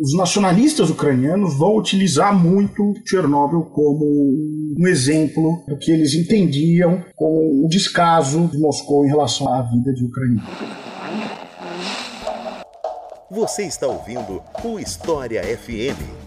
os 0.00 0.16
nacionalistas 0.16 0.90
ucranianos 0.90 1.56
vão 1.56 1.76
utilizar 1.76 2.36
muito 2.36 2.94
Chernobyl 3.04 3.62
como 3.62 4.04
um 4.78 4.86
exemplo 4.86 5.64
do 5.66 5.76
que 5.76 5.90
eles 5.90 6.14
entendiam 6.14 7.04
como 7.14 7.64
o 7.64 7.68
descaso 7.68 8.48
de 8.48 8.58
Moscou 8.58 9.04
em 9.04 9.08
relação 9.08 9.52
à 9.52 9.62
vida 9.62 9.92
de 9.92 10.04
ucranianos. 10.04 10.44
Você 13.30 13.64
está 13.64 13.86
ouvindo 13.86 14.42
o 14.64 14.78
História 14.78 15.42
FM. 15.42 16.25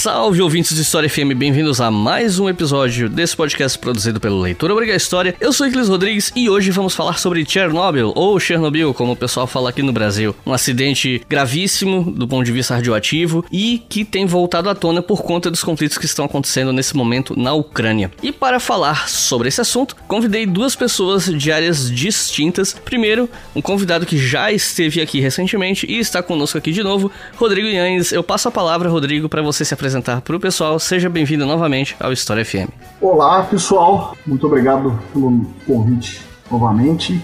Salve 0.00 0.40
ouvintes 0.40 0.74
de 0.74 0.80
História 0.80 1.10
FM, 1.10 1.36
bem-vindos 1.36 1.78
a 1.78 1.90
mais 1.90 2.38
um 2.38 2.48
episódio 2.48 3.06
desse 3.06 3.36
podcast 3.36 3.78
produzido 3.78 4.18
pelo 4.18 4.40
Leitor 4.40 4.70
Obriga 4.70 4.94
História. 4.94 5.36
Eu 5.38 5.52
sou 5.52 5.66
Iclis 5.66 5.90
Rodrigues 5.90 6.32
e 6.34 6.48
hoje 6.48 6.70
vamos 6.70 6.94
falar 6.94 7.18
sobre 7.18 7.44
Chernobyl, 7.44 8.10
ou 8.16 8.40
Chernobyl, 8.40 8.94
como 8.94 9.12
o 9.12 9.16
pessoal 9.16 9.46
fala 9.46 9.68
aqui 9.68 9.82
no 9.82 9.92
Brasil. 9.92 10.34
Um 10.46 10.54
acidente 10.54 11.20
gravíssimo 11.28 12.10
do 12.12 12.26
ponto 12.26 12.46
de 12.46 12.50
vista 12.50 12.76
radioativo 12.76 13.44
e 13.52 13.82
que 13.90 14.02
tem 14.02 14.24
voltado 14.24 14.70
à 14.70 14.74
tona 14.74 15.02
por 15.02 15.22
conta 15.22 15.50
dos 15.50 15.62
conflitos 15.62 15.98
que 15.98 16.06
estão 16.06 16.24
acontecendo 16.24 16.72
nesse 16.72 16.96
momento 16.96 17.38
na 17.38 17.52
Ucrânia. 17.52 18.10
E 18.22 18.32
para 18.32 18.58
falar 18.58 19.06
sobre 19.06 19.48
esse 19.48 19.60
assunto, 19.60 19.94
convidei 20.08 20.46
duas 20.46 20.74
pessoas 20.74 21.26
de 21.26 21.52
áreas 21.52 21.90
distintas. 21.90 22.72
Primeiro, 22.72 23.28
um 23.54 23.60
convidado 23.60 24.06
que 24.06 24.16
já 24.16 24.50
esteve 24.50 25.02
aqui 25.02 25.20
recentemente 25.20 25.84
e 25.86 25.98
está 25.98 26.22
conosco 26.22 26.56
aqui 26.56 26.72
de 26.72 26.82
novo, 26.82 27.12
Rodrigo 27.36 27.68
Yannes. 27.68 28.12
Eu 28.12 28.22
passo 28.22 28.48
a 28.48 28.50
palavra, 28.50 28.88
Rodrigo, 28.88 29.28
para 29.28 29.42
você 29.42 29.62
se 29.62 29.74
apresentar 29.74 29.89
apresentar 29.90 30.20
para 30.20 30.36
o 30.36 30.40
pessoal. 30.40 30.78
Seja 30.78 31.10
bem-vindo 31.10 31.44
novamente 31.44 31.96
ao 31.98 32.12
História 32.12 32.44
FM. 32.44 32.70
Olá, 33.00 33.42
pessoal. 33.42 34.16
Muito 34.24 34.46
obrigado 34.46 34.96
pelo 35.12 35.44
convite 35.66 36.20
novamente. 36.48 37.20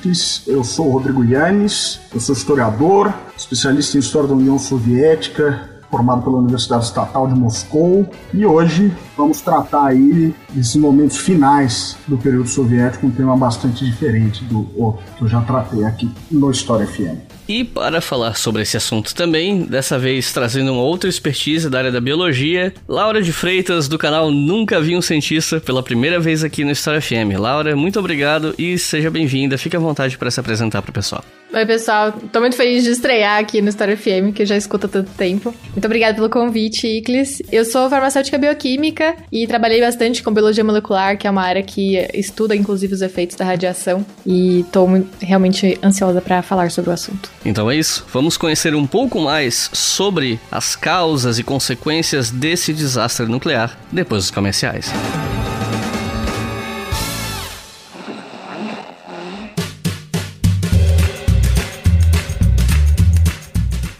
Eu 0.46 0.64
sou 0.64 0.88
o 0.88 0.90
Rodrigo 0.90 1.24
Yanes, 1.24 2.00
eu 2.12 2.20
sou 2.20 2.34
historiador, 2.34 3.12
especialista 3.36 3.96
em 3.96 4.00
História 4.00 4.28
da 4.28 4.34
União 4.34 4.58
Soviética, 4.58 5.70
formado 5.90 6.22
pela 6.22 6.38
Universidade 6.38 6.84
Estatal 6.84 7.28
de 7.28 7.38
Moscou, 7.38 8.08
e 8.34 8.44
hoje 8.44 8.92
vamos 9.16 9.40
tratar 9.40 9.86
aí 9.86 10.34
desses 10.50 10.74
momentos 10.74 11.18
finais 11.18 11.96
do 12.08 12.18
período 12.18 12.48
soviético, 12.48 13.06
um 13.06 13.10
tema 13.10 13.36
bastante 13.36 13.84
diferente 13.84 14.44
do 14.44 14.68
outro 14.76 15.04
que 15.16 15.22
eu 15.22 15.28
já 15.28 15.40
tratei 15.42 15.84
aqui 15.84 16.10
no 16.30 16.50
História 16.50 16.86
FM. 16.86 17.35
E 17.48 17.62
para 17.62 18.00
falar 18.00 18.34
sobre 18.34 18.62
esse 18.62 18.76
assunto 18.76 19.14
também, 19.14 19.62
dessa 19.62 19.98
vez 19.98 20.32
trazendo 20.32 20.72
uma 20.72 20.82
outra 20.82 21.08
expertise 21.08 21.70
da 21.70 21.78
área 21.78 21.92
da 21.92 22.00
biologia, 22.00 22.74
Laura 22.88 23.22
de 23.22 23.32
Freitas, 23.32 23.86
do 23.86 23.96
canal 23.96 24.30
Nunca 24.30 24.80
Vi 24.80 24.96
um 24.96 25.02
Cientista, 25.02 25.60
pela 25.60 25.82
primeira 25.82 26.18
vez 26.18 26.42
aqui 26.42 26.64
no 26.64 26.72
História 26.72 27.00
FM. 27.00 27.38
Laura, 27.38 27.76
muito 27.76 28.00
obrigado 28.00 28.54
e 28.58 28.76
seja 28.78 29.10
bem-vinda. 29.10 29.56
Fique 29.56 29.76
à 29.76 29.80
vontade 29.80 30.18
para 30.18 30.30
se 30.30 30.40
apresentar 30.40 30.82
para 30.82 30.90
o 30.90 30.94
pessoal. 30.94 31.24
Oi, 31.54 31.64
pessoal. 31.64 32.12
Tô 32.32 32.40
muito 32.40 32.56
feliz 32.56 32.82
de 32.82 32.90
estrear 32.90 33.38
aqui 33.38 33.62
no 33.62 33.68
História 33.68 33.96
FM, 33.96 34.34
que 34.34 34.42
eu 34.42 34.46
já 34.46 34.56
escuto 34.56 34.86
há 34.86 34.88
tanto 34.88 35.10
tempo. 35.12 35.54
Muito 35.70 35.84
obrigada 35.84 36.14
pelo 36.14 36.28
convite, 36.28 36.86
Iclis. 36.88 37.40
Eu 37.52 37.64
sou 37.64 37.88
farmacêutica 37.88 38.36
bioquímica 38.36 39.14
e 39.30 39.46
trabalhei 39.46 39.80
bastante 39.80 40.22
com 40.22 40.34
biologia 40.34 40.64
molecular, 40.64 41.16
que 41.16 41.26
é 41.26 41.30
uma 41.30 41.42
área 41.42 41.62
que 41.62 41.96
estuda, 42.12 42.56
inclusive, 42.56 42.92
os 42.92 43.00
efeitos 43.00 43.36
da 43.36 43.44
radiação. 43.44 44.04
E 44.26 44.64
tô 44.72 44.86
realmente 45.20 45.78
ansiosa 45.82 46.20
para 46.20 46.42
falar 46.42 46.70
sobre 46.72 46.90
o 46.90 46.92
assunto. 46.92 47.35
Então 47.46 47.70
é 47.70 47.76
isso. 47.76 48.04
Vamos 48.12 48.36
conhecer 48.36 48.74
um 48.74 48.86
pouco 48.86 49.20
mais 49.20 49.70
sobre 49.72 50.40
as 50.50 50.74
causas 50.74 51.38
e 51.38 51.44
consequências 51.44 52.28
desse 52.28 52.72
desastre 52.72 53.24
nuclear 53.26 53.78
depois 53.92 54.24
dos 54.24 54.30
comerciais. 54.32 54.92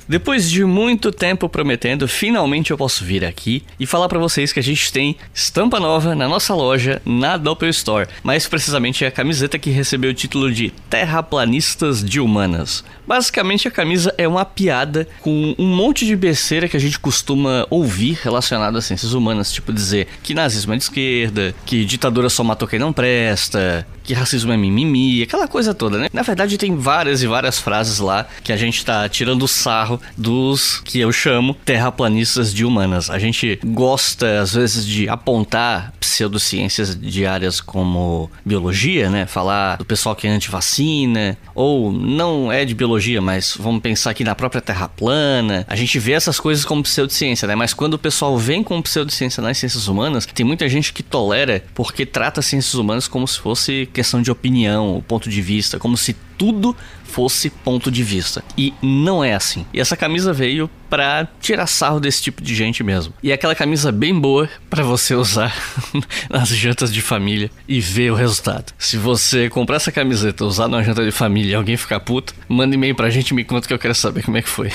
Depois 0.09 0.49
de 0.49 0.65
muito 0.65 1.11
tempo 1.11 1.49
prometendo, 1.49 2.07
finalmente 2.07 2.71
eu 2.71 2.79
posso 2.79 3.05
vir 3.05 3.25
aqui 3.25 3.65
e 3.79 3.87
falar 3.87 4.09
para 4.09 4.21
vocês 4.21 4.53
que 4.53 4.61
a 4.61 4.63
gente 4.63 4.93
tem 4.93 5.17
estampa 5.35 5.81
nova 5.81 6.15
na 6.15 6.29
nossa 6.29 6.55
loja 6.55 7.03
na 7.05 7.37
Doppel 7.37 7.71
Store. 7.71 8.07
Mais 8.23 8.47
precisamente 8.47 9.05
é 9.05 9.09
a 9.09 9.11
camiseta 9.11 9.59
que 9.59 9.69
recebeu 9.69 10.13
o 10.13 10.15
título 10.15 10.53
de 10.53 10.71
Terraplanistas 10.89 12.05
de 12.05 12.21
Humanas. 12.21 12.85
Basicamente 13.05 13.67
a 13.67 13.71
camisa 13.71 14.15
é 14.17 14.29
uma 14.29 14.45
piada 14.45 15.09
com 15.23 15.57
um 15.59 15.67
monte 15.67 16.07
de 16.07 16.15
besteira 16.15 16.69
que 16.69 16.77
a 16.77 16.81
gente 16.81 17.01
costuma 17.01 17.67
ouvir 17.69 18.19
relacionado 18.23 18.79
a 18.79 18.83
ciências 18.83 19.13
humanas, 19.13 19.53
tipo 19.53 19.73
dizer 19.73 20.07
que 20.23 20.35
nazismo 20.35 20.73
é 20.73 20.77
de 20.77 20.85
esquerda, 20.85 21.55
que 21.65 21.85
ditadura 21.85 22.29
só 22.29 22.45
matou 22.45 22.69
quem 22.69 22.79
não 22.79 22.93
presta, 22.93 23.85
que 24.05 24.15
racismo 24.15 24.53
é 24.53 24.57
mimimi, 24.57 25.23
aquela 25.23 25.49
coisa 25.49 25.75
toda, 25.75 25.99
né? 25.99 26.09
Na 26.13 26.23
verdade 26.23 26.57
tem 26.57 26.77
várias 26.77 27.23
e 27.23 27.27
várias 27.27 27.59
frases 27.59 27.99
lá 27.99 28.27
que 28.45 28.53
a 28.53 28.57
gente 28.57 28.85
tá 28.85 29.09
tirando 29.09 29.49
sarro 29.49 29.96
dos 30.17 30.81
que 30.85 31.01
eu 31.01 31.13
chamo 31.13 31.55
terraplanistas 31.55 32.53
de 32.53 32.65
humanas. 32.65 33.11
A 33.11 33.19
gente 33.19 33.59
gosta, 33.65 34.41
às 34.41 34.55
vezes, 34.55 34.87
de 34.87 35.09
apontar 35.09 35.93
pseudociências 36.01 36.99
de 36.99 37.27
áreas 37.27 37.61
como 37.61 38.31
biologia, 38.45 39.11
né? 39.11 39.27
Falar 39.27 39.77
do 39.77 39.85
pessoal 39.85 40.15
que 40.15 40.27
é 40.27 40.31
anti-vacina, 40.31 41.37
ou 41.55 41.93
não 41.93 42.51
é 42.51 42.65
de 42.65 42.75
biologia, 42.75 43.21
mas 43.21 43.57
vamos 43.59 43.81
pensar 43.81 44.11
aqui 44.11 44.25
na 44.25 44.35
própria 44.35 44.61
Terra 44.61 44.89
plana. 44.89 45.65
A 45.69 45.77
gente 45.77 45.99
vê 45.99 46.13
essas 46.13 46.41
coisas 46.41 46.65
como 46.65 46.83
pseudociência, 46.83 47.47
né? 47.47 47.55
Mas 47.55 47.75
quando 47.75 47.95
o 47.95 47.99
pessoal 47.99 48.37
vem 48.39 48.63
com 48.63 48.81
pseudociência 48.83 49.43
nas 49.43 49.59
ciências 49.59 49.89
humanas, 49.89 50.27
tem 50.27 50.45
muita 50.45 50.69
gente 50.69 50.93
que 50.93 51.03
tolera 51.03 51.65
porque 51.75 52.05
trata 52.07 52.43
ciências 52.43 52.75
humanas 52.75 53.09
como 53.09 53.27
se 53.27 53.39
fosse 53.39 53.89
questão 53.93 54.23
de 54.23 54.31
opinião, 54.31 55.03
ponto 55.07 55.29
de 55.29 55.41
vista, 55.43 55.79
como 55.79 55.97
se 55.97 56.15
tudo 56.37 56.77
fosse 57.05 57.51
ponto 57.51 57.91
de 57.91 58.03
vista. 58.03 58.45
E 58.57 58.75
não 58.83 59.25
é 59.25 59.35
assim. 59.35 59.65
E 59.73 59.81
essa 59.81 59.97
camisa 59.97 60.33
veio 60.33 60.69
para 60.91 61.29
tirar 61.41 61.67
sarro 61.67 61.99
desse 61.99 62.23
tipo 62.23 62.43
de 62.43 62.55
gente 62.55 62.83
mesmo. 62.83 63.15
E 63.23 63.31
é 63.31 63.35
aquela 63.35 63.55
camisa 63.55 63.91
bem 63.91 64.19
boa 64.19 64.49
para 64.69 64.83
você 64.83 65.15
usar 65.15 65.55
nas 66.29 66.49
jantas 66.49 66.93
de 66.93 67.01
família 67.01 67.51
e 67.67 67.81
ver 67.81 68.13
o 68.13 68.15
resultado. 68.15 68.73
Se 68.79 68.97
você 68.97 69.49
comprar 69.49 69.77
essa 69.77 69.93
camiseta, 69.93 70.45
usar 70.45 70.69
numa 70.69 70.83
janta 70.83 71.05
de 71.05 71.11
família 71.11 71.53
e 71.53 71.55
alguém 71.55 71.77
ficar 71.77 72.01
puto, 72.01 72.35
manda 72.49 72.75
e-mail 72.75 72.95
pra 72.95 73.11
gente 73.11 73.31
e 73.31 73.35
me 73.35 73.45
conta 73.45 73.67
que 73.67 73.75
eu 73.75 73.79
quero 73.79 73.95
saber 73.95 74.23
como 74.23 74.37
é 74.37 74.43
que 74.43 74.49
foi. 74.49 74.71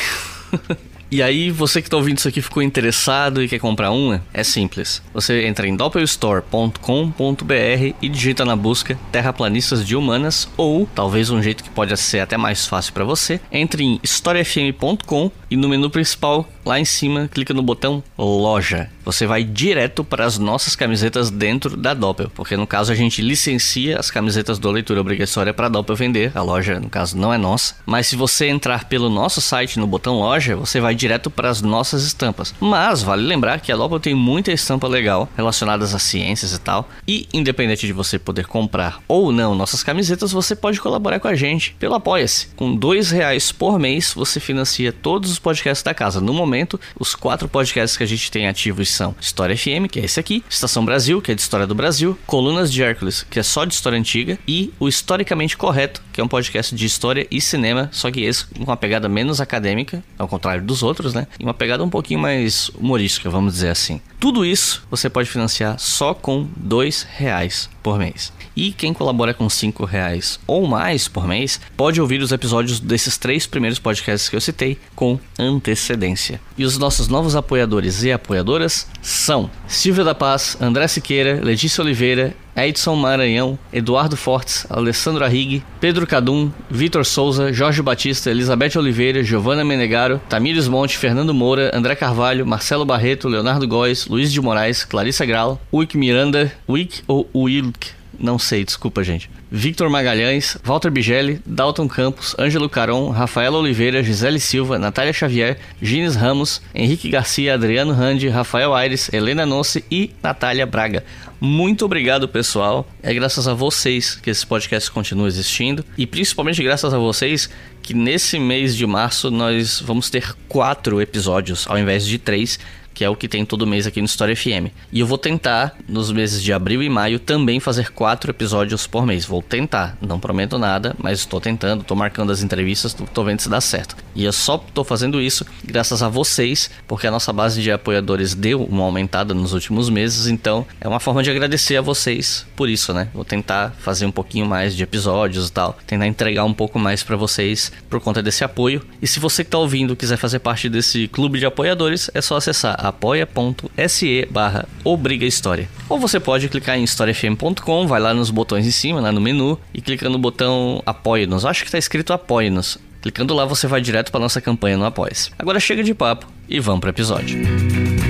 E 1.12 1.22
aí, 1.22 1.52
você 1.52 1.82
que 1.82 1.90
está 1.90 1.98
ouvindo 1.98 2.20
isso 2.20 2.28
aqui 2.30 2.42
ficou 2.42 2.64
interessado 2.64 3.44
e 3.44 3.50
quer 3.50 3.60
comprar 3.60 3.92
uma? 3.92 4.24
É 4.34 4.46
simples. 4.46 5.04
Você 5.14 5.46
entra 5.46 5.68
em 5.68 5.76
doppelstore.com.br 5.76 7.96
e 8.02 8.08
digita 8.08 8.46
na 8.46 8.56
busca 8.56 8.98
Terraplanistas 9.12 9.86
de 9.86 9.94
Humanas 9.94 10.48
ou, 10.56 10.88
talvez 10.96 11.30
um 11.30 11.44
jeito 11.44 11.66
que 11.66 11.70
pode 11.70 11.98
ser 11.98 12.22
até 12.22 12.38
mais 12.38 12.66
fácil 12.66 12.94
para 12.94 13.04
você, 13.04 13.42
entre 13.52 13.84
em 13.84 14.00
historiafm.com 14.02 15.30
e 15.50 15.58
no 15.58 15.68
menu 15.68 15.90
principal, 15.90 16.48
lá 16.66 16.80
em 16.80 16.86
cima, 16.86 17.28
clica 17.28 17.54
no 17.54 17.62
botão 17.62 18.04
Loja. 18.18 18.90
Você 19.04 19.26
vai 19.26 19.44
direto 19.44 20.04
para 20.04 20.26
as 20.26 20.38
nossas 20.38 20.76
camisetas 20.76 21.32
dentro 21.32 21.76
da 21.76 21.94
Doppel, 21.94 22.32
porque 22.36 22.56
no 22.56 22.68
caso 22.68 22.92
a 22.92 22.96
gente 22.96 23.22
licencia 23.22 24.00
as 24.00 24.12
camisetas 24.12 24.60
do 24.60 24.70
Leitura 24.70 25.02
Obrigatória 25.02 25.54
para 25.54 25.66
a 25.66 25.70
Doppel 25.70 25.96
vender. 25.96 26.32
A 26.36 26.42
loja, 26.42 26.80
no 26.80 26.90
caso, 26.90 27.18
não 27.18 27.34
é 27.34 27.38
nossa. 27.38 27.76
Mas 27.86 28.08
se 28.08 28.16
você 28.16 28.48
entrar 28.48 28.86
pelo 28.86 29.10
nosso 29.10 29.42
site 29.42 29.80
no 29.80 29.88
botão 29.88 30.20
Loja, 30.20 30.56
você 30.56 30.80
vai 30.80 30.94
direto 30.94 31.30
para 31.30 31.50
as 31.50 31.62
nossas 31.62 32.04
estampas. 32.04 32.54
Mas 32.60 33.02
vale 33.02 33.24
lembrar 33.24 33.60
que 33.60 33.72
a 33.72 33.76
Doppel 33.76 34.00
tem 34.00 34.16
muita 34.16 34.52
estampa 34.52 34.88
legal 34.88 35.28
relacionadas 35.36 35.96
a 35.96 36.00
ciências 36.00 36.54
e 36.54 36.60
tal. 36.60 36.88
E 37.08 37.28
independente 37.34 37.88
de 37.88 37.94
você 37.94 38.20
poder 38.20 38.46
comprar 38.46 39.02
ou 39.08 39.32
não 39.32 39.56
nossas 39.56 39.84
camisetas, 39.84 40.32
você 40.32 40.56
pode 40.56 40.80
colaborar 40.80 41.20
com 41.20 41.28
a 41.28 41.36
gente 41.36 41.76
pelo 41.80 41.96
Apoia-se. 41.96 42.48
Com 42.56 42.76
dois 42.76 43.12
reais 43.12 43.52
por 43.52 43.80
mês, 43.80 44.14
você 44.16 44.40
financia 44.40 44.92
todos 44.92 45.32
os 45.32 45.40
podcasts 45.40 45.84
da 45.84 45.94
casa. 45.94 46.22
No 46.22 46.34
momento, 46.34 46.51
os 47.00 47.16
quatro 47.16 47.48
podcasts 47.48 47.98
que 47.98 48.04
a 48.04 48.08
gente 48.08 48.32
tem 48.32 48.48
ativos 48.48 48.90
são 48.90 49.16
História 49.20 49.56
FM, 49.56 49.88
que 49.90 50.00
é 50.00 50.06
esse 50.06 50.20
aqui, 50.20 50.44
Estação 50.50 50.84
Brasil, 50.86 51.22
que 51.22 51.32
é 51.32 51.36
de 51.36 51.42
História 51.42 51.68
do 51.68 51.76
Brasil, 51.76 52.18
Colunas 52.26 52.72
de 52.72 52.84
Hércules, 52.84 53.26
que 53.30 53.40
é 53.40 53.44
só 53.44 53.66
de 53.66 53.74
História 53.74 53.98
Antiga, 53.98 54.38
e 54.48 54.74
o 54.80 54.88
Historicamente 54.88 55.58
Correto, 55.58 56.02
que 56.12 56.22
é 56.22 56.24
um 56.24 56.28
podcast 56.28 56.76
de 56.76 56.86
História 56.86 57.28
e 57.30 57.40
Cinema, 57.40 57.90
só 57.92 58.12
que 58.12 58.22
esse 58.22 58.46
com 58.46 58.64
uma 58.64 58.78
pegada 58.78 59.08
menos 59.08 59.40
acadêmica, 59.40 60.04
ao 60.18 60.28
contrário 60.28 60.64
dos 60.64 60.84
outros, 60.84 61.14
né? 61.14 61.28
E 61.40 61.44
uma 61.44 61.54
pegada 61.54 61.84
um 61.84 61.90
pouquinho 61.90 62.20
mais 62.20 62.70
humorística, 62.70 63.30
vamos 63.30 63.54
dizer 63.54 63.70
assim. 63.70 64.02
Tudo 64.20 64.46
isso 64.46 64.86
você 64.90 65.10
pode 65.10 65.30
financiar 65.30 65.80
só 65.80 66.14
com 66.14 66.48
dois 66.56 67.04
reais 67.04 67.70
por 67.82 67.98
mês. 67.98 68.32
E 68.56 68.72
quem 68.72 68.94
colabora 68.94 69.34
com 69.34 69.50
cinco 69.50 69.86
reais 69.86 70.40
ou 70.46 70.68
mais 70.68 71.08
por 71.08 71.28
mês 71.28 71.60
pode 71.78 72.02
ouvir 72.02 72.22
os 72.22 72.32
episódios 72.32 72.80
desses 72.80 73.18
três 73.18 73.48
primeiros 73.48 73.80
podcasts 73.80 74.30
que 74.30 74.36
eu 74.36 74.42
citei 74.42 74.78
com 74.96 75.20
antecedência. 75.40 76.41
E 76.58 76.66
os 76.66 76.78
nossos 76.78 77.08
novos 77.08 77.36
apoiadores 77.36 78.04
e 78.04 78.12
apoiadoras 78.12 78.88
são 79.02 79.50
Silvia 79.68 80.04
da 80.04 80.14
Paz, 80.14 80.58
André 80.62 80.88
Siqueira, 80.88 81.40
Letícia 81.42 81.82
Oliveira, 81.82 82.36
Edson 82.56 82.96
Maranhão, 82.96 83.58
Eduardo 83.72 84.18
Fortes, 84.18 84.66
Alessandro 84.70 85.24
Arrigue, 85.24 85.64
Pedro 85.80 86.06
Cadum, 86.06 86.52
Vitor 86.70 87.06
Souza, 87.06 87.54
Jorge 87.54 87.82
Batista, 87.82 88.30
Elizabeth 88.30 88.78
Oliveira, 88.78 89.24
Giovana 89.24 89.64
Menegaro, 89.64 90.22
Tamires 90.28 90.68
Monte, 90.68 90.98
Fernando 90.98 91.34
Moura, 91.34 91.72
André 91.74 91.96
Carvalho, 91.96 92.46
Marcelo 92.46 92.86
Barreto, 92.86 93.30
Leonardo 93.30 93.68
Góes, 93.68 94.06
Luiz 94.08 94.32
de 94.32 94.42
Moraes, 94.42 94.84
Clarissa 94.84 95.26
Grau, 95.26 95.60
Wick 95.74 95.98
Miranda, 95.98 96.52
Wick 96.68 97.02
ou 97.08 97.30
Wilk 97.34 98.01
Não 98.22 98.38
sei, 98.38 98.64
desculpa, 98.64 99.04
gente. 99.04 99.32
Victor 99.50 99.90
Magalhães, 99.90 100.56
Walter 100.64 100.92
Bigelli, 100.92 101.42
Dalton 101.44 101.88
Campos, 101.88 102.36
Ângelo 102.38 102.70
Caron, 102.70 103.10
Rafaela 103.10 103.58
Oliveira, 103.58 104.04
Gisele 104.04 104.40
Silva, 104.40 104.78
Natália 104.78 105.12
Xavier, 105.12 105.58
Gines 105.82 106.16
Ramos, 106.16 106.62
Henrique 106.74 107.10
Garcia, 107.10 107.56
Adriano 107.56 107.94
Randi, 107.94 108.30
Rafael 108.30 108.76
Aires, 108.76 109.12
Helena 109.12 109.44
Nossi 109.44 109.84
e 109.90 110.12
Natália 110.22 110.68
Braga. 110.68 111.04
Muito 111.40 111.84
obrigado, 111.84 112.28
pessoal. 112.28 112.88
É 113.02 113.12
graças 113.12 113.48
a 113.48 113.56
vocês 113.56 114.14
que 114.14 114.30
esse 114.30 114.46
podcast 114.46 114.92
continua 114.92 115.28
existindo 115.28 115.84
e 115.98 116.06
principalmente 116.06 116.62
graças 116.62 116.94
a 116.94 117.00
vocês 117.00 117.50
que 117.82 117.96
nesse 117.96 118.38
mês 118.38 118.76
de 118.76 118.86
março 118.86 119.32
nós 119.32 119.82
vamos 119.82 120.12
ter 120.12 120.36
quatro 120.48 121.02
episódios 121.02 121.66
ao 121.68 121.80
invés 121.80 122.06
de 122.06 122.20
três 122.20 122.60
que 122.94 123.04
é 123.04 123.10
o 123.10 123.16
que 123.16 123.28
tem 123.28 123.46
todo 123.46 123.68
mês 123.68 123.88
aqui 123.88 124.00
no 124.00 124.06
História 124.06 124.36
FM. 124.36 124.72
E 124.92 125.00
eu 125.00 125.08
vou 125.08 125.18
tentar, 125.18 125.76
nos 125.88 126.12
meses 126.12 126.42
de 126.42 126.54
abril 126.54 126.84
e 126.84 126.90
maio, 126.90 127.20
também 127.20 127.60
fazer 127.60 127.92
quatro 127.92 128.32
episódios 128.32 128.88
por 128.88 129.06
mês. 129.06 129.26
Vou 129.26 129.42
tentar, 129.42 129.98
não 130.02 130.20
prometo 130.20 130.58
nada, 130.58 130.96
mas 130.98 131.20
estou 131.20 131.40
tentando, 131.40 131.82
estou 131.82 131.96
marcando 131.96 132.32
as 132.32 132.42
entrevistas, 132.42 132.96
estou 133.00 133.24
vendo 133.24 133.40
se 133.40 133.50
dá 133.50 133.62
certo. 133.62 133.96
E 134.16 134.24
eu 134.24 134.34
só 134.34 134.56
estou 134.56 134.84
fazendo 134.84 135.22
isso 135.22 135.46
graças 135.64 136.04
a 136.04 136.10
vocês, 136.10 136.70
porque 136.88 137.08
a 137.08 137.12
nossa 137.12 137.32
base 137.32 137.62
de 137.62 137.72
apoiadores 137.72 138.34
deu 138.34 138.64
uma 138.64 138.84
aumentada 138.84 139.34
nos 139.34 139.54
últimos 139.54 139.90
meses, 139.90 140.28
então 140.28 140.66
é 140.80 140.88
uma 140.88 141.00
forma 141.00 141.24
de 141.24 141.30
agradecer 141.30 141.78
a 141.78 141.82
vocês 141.82 142.46
por 142.56 142.70
isso, 142.70 142.94
né? 142.94 143.08
Vou 143.14 143.26
tentar 143.26 143.74
fazer 143.80 144.06
um 144.06 144.12
pouquinho 144.12 144.46
mais 144.46 144.76
de 144.76 144.84
episódios 144.84 145.48
e 145.48 145.52
tal, 145.52 145.78
tentar 145.88 146.08
entregar 146.08 146.44
um 146.44 146.54
pouco 146.54 146.78
mais 146.78 147.04
para 147.04 147.16
vocês 147.16 147.72
por 147.90 148.00
conta 148.00 148.22
desse 148.22 148.44
apoio. 148.44 148.82
E 149.02 149.08
se 149.08 149.20
você 149.20 149.44
que 149.44 149.48
está 149.48 149.58
ouvindo 149.58 149.96
quiser 149.96 150.18
fazer 150.18 150.40
parte 150.40 150.70
desse 150.70 151.08
clube 151.08 151.40
de 151.40 151.46
apoiadores, 151.46 152.10
é 152.14 152.22
só 152.22 152.36
acessar 152.36 152.76
apoia.se 152.88 154.28
barra 154.30 154.68
Obriga 154.84 155.26
História. 155.26 155.70
Ou 155.88 156.00
você 156.00 156.20
pode 156.20 156.50
clicar 156.50 156.78
em 156.78 156.84
historiafm.com, 156.84 157.88
vai 157.88 158.00
lá 158.00 158.14
nos 158.14 158.30
botões 158.30 158.66
em 158.66 158.72
cima, 158.72 159.00
lá 159.00 159.12
no 159.12 159.22
menu, 159.22 159.58
e 159.74 159.82
clica 159.82 160.10
no 160.10 160.18
botão 160.18 160.82
Apoie-nos. 160.86 161.46
Acho 161.46 161.62
que 161.62 161.68
está 161.68 161.78
escrito 161.78 162.14
Apoie-nos. 162.14 162.78
Clicando 163.02 163.34
lá 163.34 163.46
você 163.46 163.68
vai 163.68 163.82
direto 163.82 164.12
para 164.12 164.20
nossa 164.20 164.42
campanha 164.42 164.78
no 164.78 164.86
Apoia-se. 164.86 165.32
Agora 165.38 165.60
chega 165.60 165.84
de 165.84 165.94
papo 165.94 166.28
e 166.48 166.60
vamos 166.60 166.82
para 166.82 166.88
o 166.88 166.92
episódio. 166.92 168.01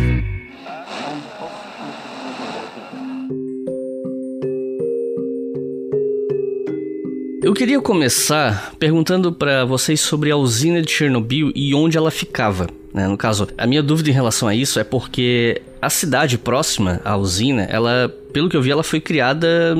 Eu 7.43 7.55
queria 7.55 7.81
começar 7.81 8.71
perguntando 8.77 9.31
para 9.31 9.65
vocês 9.65 9.99
sobre 9.99 10.29
a 10.29 10.37
usina 10.37 10.79
de 10.79 10.91
Chernobyl 10.91 11.51
e 11.55 11.73
onde 11.73 11.97
ela 11.97 12.11
ficava. 12.11 12.67
Né? 12.93 13.07
No 13.07 13.17
caso, 13.17 13.47
a 13.57 13.65
minha 13.65 13.81
dúvida 13.81 14.11
em 14.11 14.13
relação 14.13 14.47
a 14.47 14.53
isso 14.53 14.79
é 14.79 14.83
porque 14.83 15.59
a 15.81 15.89
cidade 15.89 16.37
próxima 16.37 17.01
à 17.03 17.17
usina, 17.17 17.63
ela 17.63 18.15
pelo 18.31 18.49
que 18.49 18.57
eu 18.57 18.61
vi, 18.61 18.71
ela 18.71 18.83
foi 18.83 18.99
criada 18.99 19.75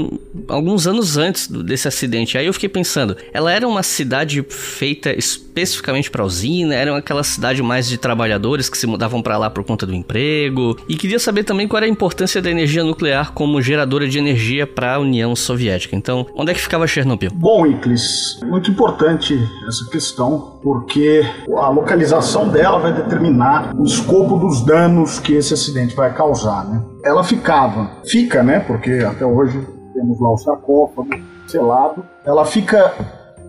alguns 0.48 0.88
anos 0.88 1.18
antes 1.18 1.48
desse 1.48 1.88
acidente. 1.88 2.38
Aí 2.38 2.46
eu 2.46 2.54
fiquei 2.54 2.70
pensando, 2.70 3.16
ela 3.34 3.52
era 3.52 3.68
uma 3.68 3.84
cidade 3.84 4.44
feita 4.50 5.12
especificamente 5.18 6.10
para 6.10 6.24
usina? 6.24 6.76
Era 6.76 6.96
aquela 6.98 7.24
cidade 7.24 7.62
mais 7.62 7.88
de 7.88 7.98
trabalhadores 7.98 8.70
que 8.70 8.78
se 8.78 8.88
mudavam 8.88 9.22
para 9.22 9.38
lá 9.38 9.50
por 9.50 9.64
conta 9.64 9.86
do 9.86 9.94
emprego? 9.94 10.78
E 10.88 10.96
queria 10.96 11.20
saber 11.20 11.44
também 11.44 11.68
qual 11.68 11.78
era 11.78 11.86
a 11.86 11.90
importância 11.90 12.42
da 12.42 12.50
energia 12.50 12.84
nuclear 12.84 13.32
como 13.34 13.62
geradora 13.62 14.08
de 14.08 14.18
energia 14.18 14.66
para 14.68 14.96
a 14.96 15.00
União 15.00 15.36
Soviética. 15.36 15.96
Então, 15.96 16.26
onde 16.36 16.52
é 16.52 16.54
que 16.54 16.62
ficava 16.62 16.88
Chernobyl? 16.88 17.32
Bom, 17.34 17.66
Iclis, 17.66 18.40
muito 18.44 18.70
importante 18.72 19.38
essa 19.68 19.90
questão, 19.90 20.60
porque 20.62 21.26
a 21.58 21.70
localização 21.70 22.50
dela 22.50 22.80
vai 22.80 22.94
determinar 22.94 23.74
o 23.76 23.86
escopo 23.86 24.38
dos 24.38 24.66
danos 24.66 25.20
que 25.20 25.34
esse 25.34 25.54
acidente 25.54 25.96
vai 25.96 26.14
causar, 26.14 26.66
né? 26.66 26.82
Ela 27.04 27.24
ficava, 27.24 27.90
fica, 28.06 28.44
né? 28.44 28.60
Porque 28.60 28.92
até 29.08 29.26
hoje 29.26 29.66
temos 29.94 30.20
lá 30.20 30.30
o 30.34 30.38
sarcófago 30.38 31.10
selado. 31.48 32.06
Ela 32.26 32.46
fica 32.46 32.94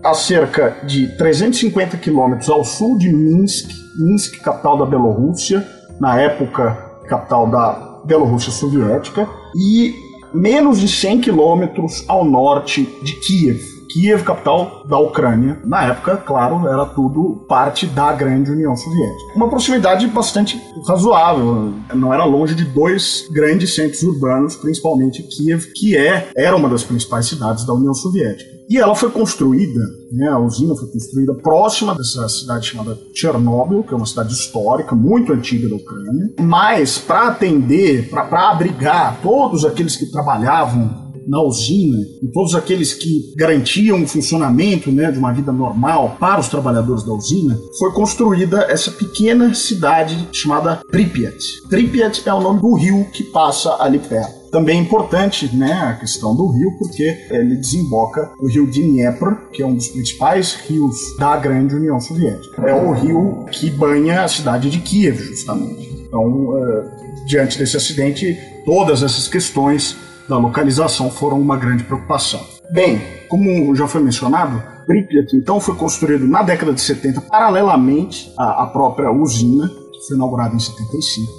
a 0.03 0.13
cerca 0.13 0.75
de 0.83 1.07
350 1.17 1.97
quilômetros 1.97 2.49
ao 2.49 2.63
sul 2.63 2.97
de 2.97 3.11
Minsk, 3.11 3.69
Minsk, 3.97 4.41
capital 4.41 4.77
da 4.77 4.85
Bielorrússia, 4.85 5.65
na 5.99 6.19
época 6.19 6.71
capital 7.07 7.47
da 7.47 8.01
Bielorrússia 8.05 8.51
soviética, 8.51 9.27
e 9.55 9.93
menos 10.33 10.79
de 10.79 10.87
100 10.87 11.21
quilômetros 11.21 12.03
ao 12.07 12.25
norte 12.25 12.83
de 13.03 13.13
Kiev. 13.21 13.72
Kiev, 13.93 14.23
capital 14.23 14.83
da 14.89 14.97
Ucrânia. 14.97 15.59
Na 15.63 15.83
época, 15.83 16.17
claro, 16.17 16.67
era 16.67 16.85
tudo 16.87 17.45
parte 17.47 17.85
da 17.85 18.11
grande 18.11 18.51
União 18.51 18.75
Soviética. 18.75 19.35
Uma 19.35 19.49
proximidade 19.49 20.07
bastante 20.07 20.59
razoável, 20.87 21.73
não 21.93 22.11
era 22.11 22.25
longe 22.25 22.55
de 22.55 22.65
dois 22.65 23.27
grandes 23.31 23.75
centros 23.75 24.01
urbanos, 24.01 24.55
principalmente 24.55 25.21
Kiev, 25.21 25.71
que 25.75 25.95
é, 25.95 26.29
era 26.35 26.55
uma 26.55 26.67
das 26.67 26.83
principais 26.83 27.27
cidades 27.27 27.65
da 27.65 27.73
União 27.73 27.93
Soviética. 27.93 28.51
E 28.69 28.77
ela 28.77 28.95
foi 28.95 29.11
construída, 29.11 29.81
né, 30.11 30.29
a 30.29 30.39
usina 30.39 30.73
foi 30.75 30.87
construída 30.87 31.33
próxima 31.35 31.93
dessa 31.93 32.27
cidade 32.29 32.67
chamada 32.67 32.97
Chernobyl, 33.13 33.83
que 33.83 33.93
é 33.93 33.97
uma 33.97 34.05
cidade 34.05 34.33
histórica, 34.33 34.95
muito 34.95 35.33
antiga 35.33 35.67
da 35.67 35.75
Ucrânia, 35.75 36.33
mas 36.39 36.97
para 36.97 37.27
atender, 37.27 38.09
para 38.09 38.49
abrigar 38.49 39.19
todos 39.21 39.65
aqueles 39.65 39.95
que 39.95 40.09
trabalhavam 40.09 41.02
na 41.27 41.41
usina 41.41 41.97
e 42.21 42.27
todos 42.27 42.55
aqueles 42.55 42.93
que 42.93 43.33
garantiam 43.35 44.03
o 44.03 44.07
funcionamento 44.07 44.91
né, 44.91 45.11
de 45.11 45.19
uma 45.19 45.31
vida 45.31 45.51
normal 45.51 46.17
para 46.19 46.39
os 46.39 46.47
trabalhadores 46.47 47.03
da 47.03 47.13
usina, 47.13 47.57
foi 47.77 47.91
construída 47.91 48.65
essa 48.69 48.91
pequena 48.91 49.53
cidade 49.53 50.27
chamada 50.31 50.81
Pripyat. 50.89 51.61
Pripyat 51.69 52.27
é 52.27 52.33
o 52.33 52.41
nome 52.41 52.61
do 52.61 52.73
rio 52.75 53.05
que 53.11 53.23
passa 53.23 53.77
ali 53.79 53.99
perto. 53.99 54.43
Também 54.53 54.77
é 54.77 54.81
importante 54.81 55.49
né, 55.55 55.73
a 55.73 55.93
questão 55.93 56.35
do 56.35 56.47
rio, 56.51 56.77
porque 56.77 57.25
ele 57.31 57.55
desemboca 57.55 58.31
no 58.39 58.47
rio 58.47 58.67
Dnieper, 58.67 59.49
que 59.51 59.63
é 59.63 59.65
um 59.65 59.73
dos 59.73 59.87
principais 59.87 60.53
rios 60.67 60.95
da 61.17 61.35
grande 61.37 61.73
União 61.73 61.99
Soviética. 61.99 62.61
É 62.61 62.71
o 62.71 62.91
rio 62.91 63.45
que 63.51 63.71
banha 63.71 64.23
a 64.23 64.27
cidade 64.27 64.69
de 64.69 64.77
Kiev, 64.77 65.17
justamente. 65.17 65.89
Então, 66.05 66.27
uh, 66.27 67.25
diante 67.25 67.57
desse 67.57 67.75
acidente, 67.75 68.37
todas 68.63 69.01
essas 69.01 69.27
questões 69.27 69.97
da 70.33 70.39
localização 70.39 71.11
foram 71.11 71.39
uma 71.39 71.55
grande 71.55 71.83
preocupação. 71.83 72.41
Bem, 72.71 72.99
como 73.29 73.75
já 73.75 73.87
foi 73.87 74.01
mencionado, 74.01 74.61
Pripyat 74.87 75.35
então 75.35 75.59
foi 75.59 75.75
construído 75.75 76.27
na 76.27 76.41
década 76.41 76.73
de 76.73 76.81
70 76.81 77.21
paralelamente 77.21 78.33
à, 78.37 78.63
à 78.63 78.65
própria 78.65 79.11
usina, 79.11 79.67
que 79.67 80.07
foi 80.07 80.15
inaugurada 80.15 80.55
em 80.55 80.59
75, 80.59 81.31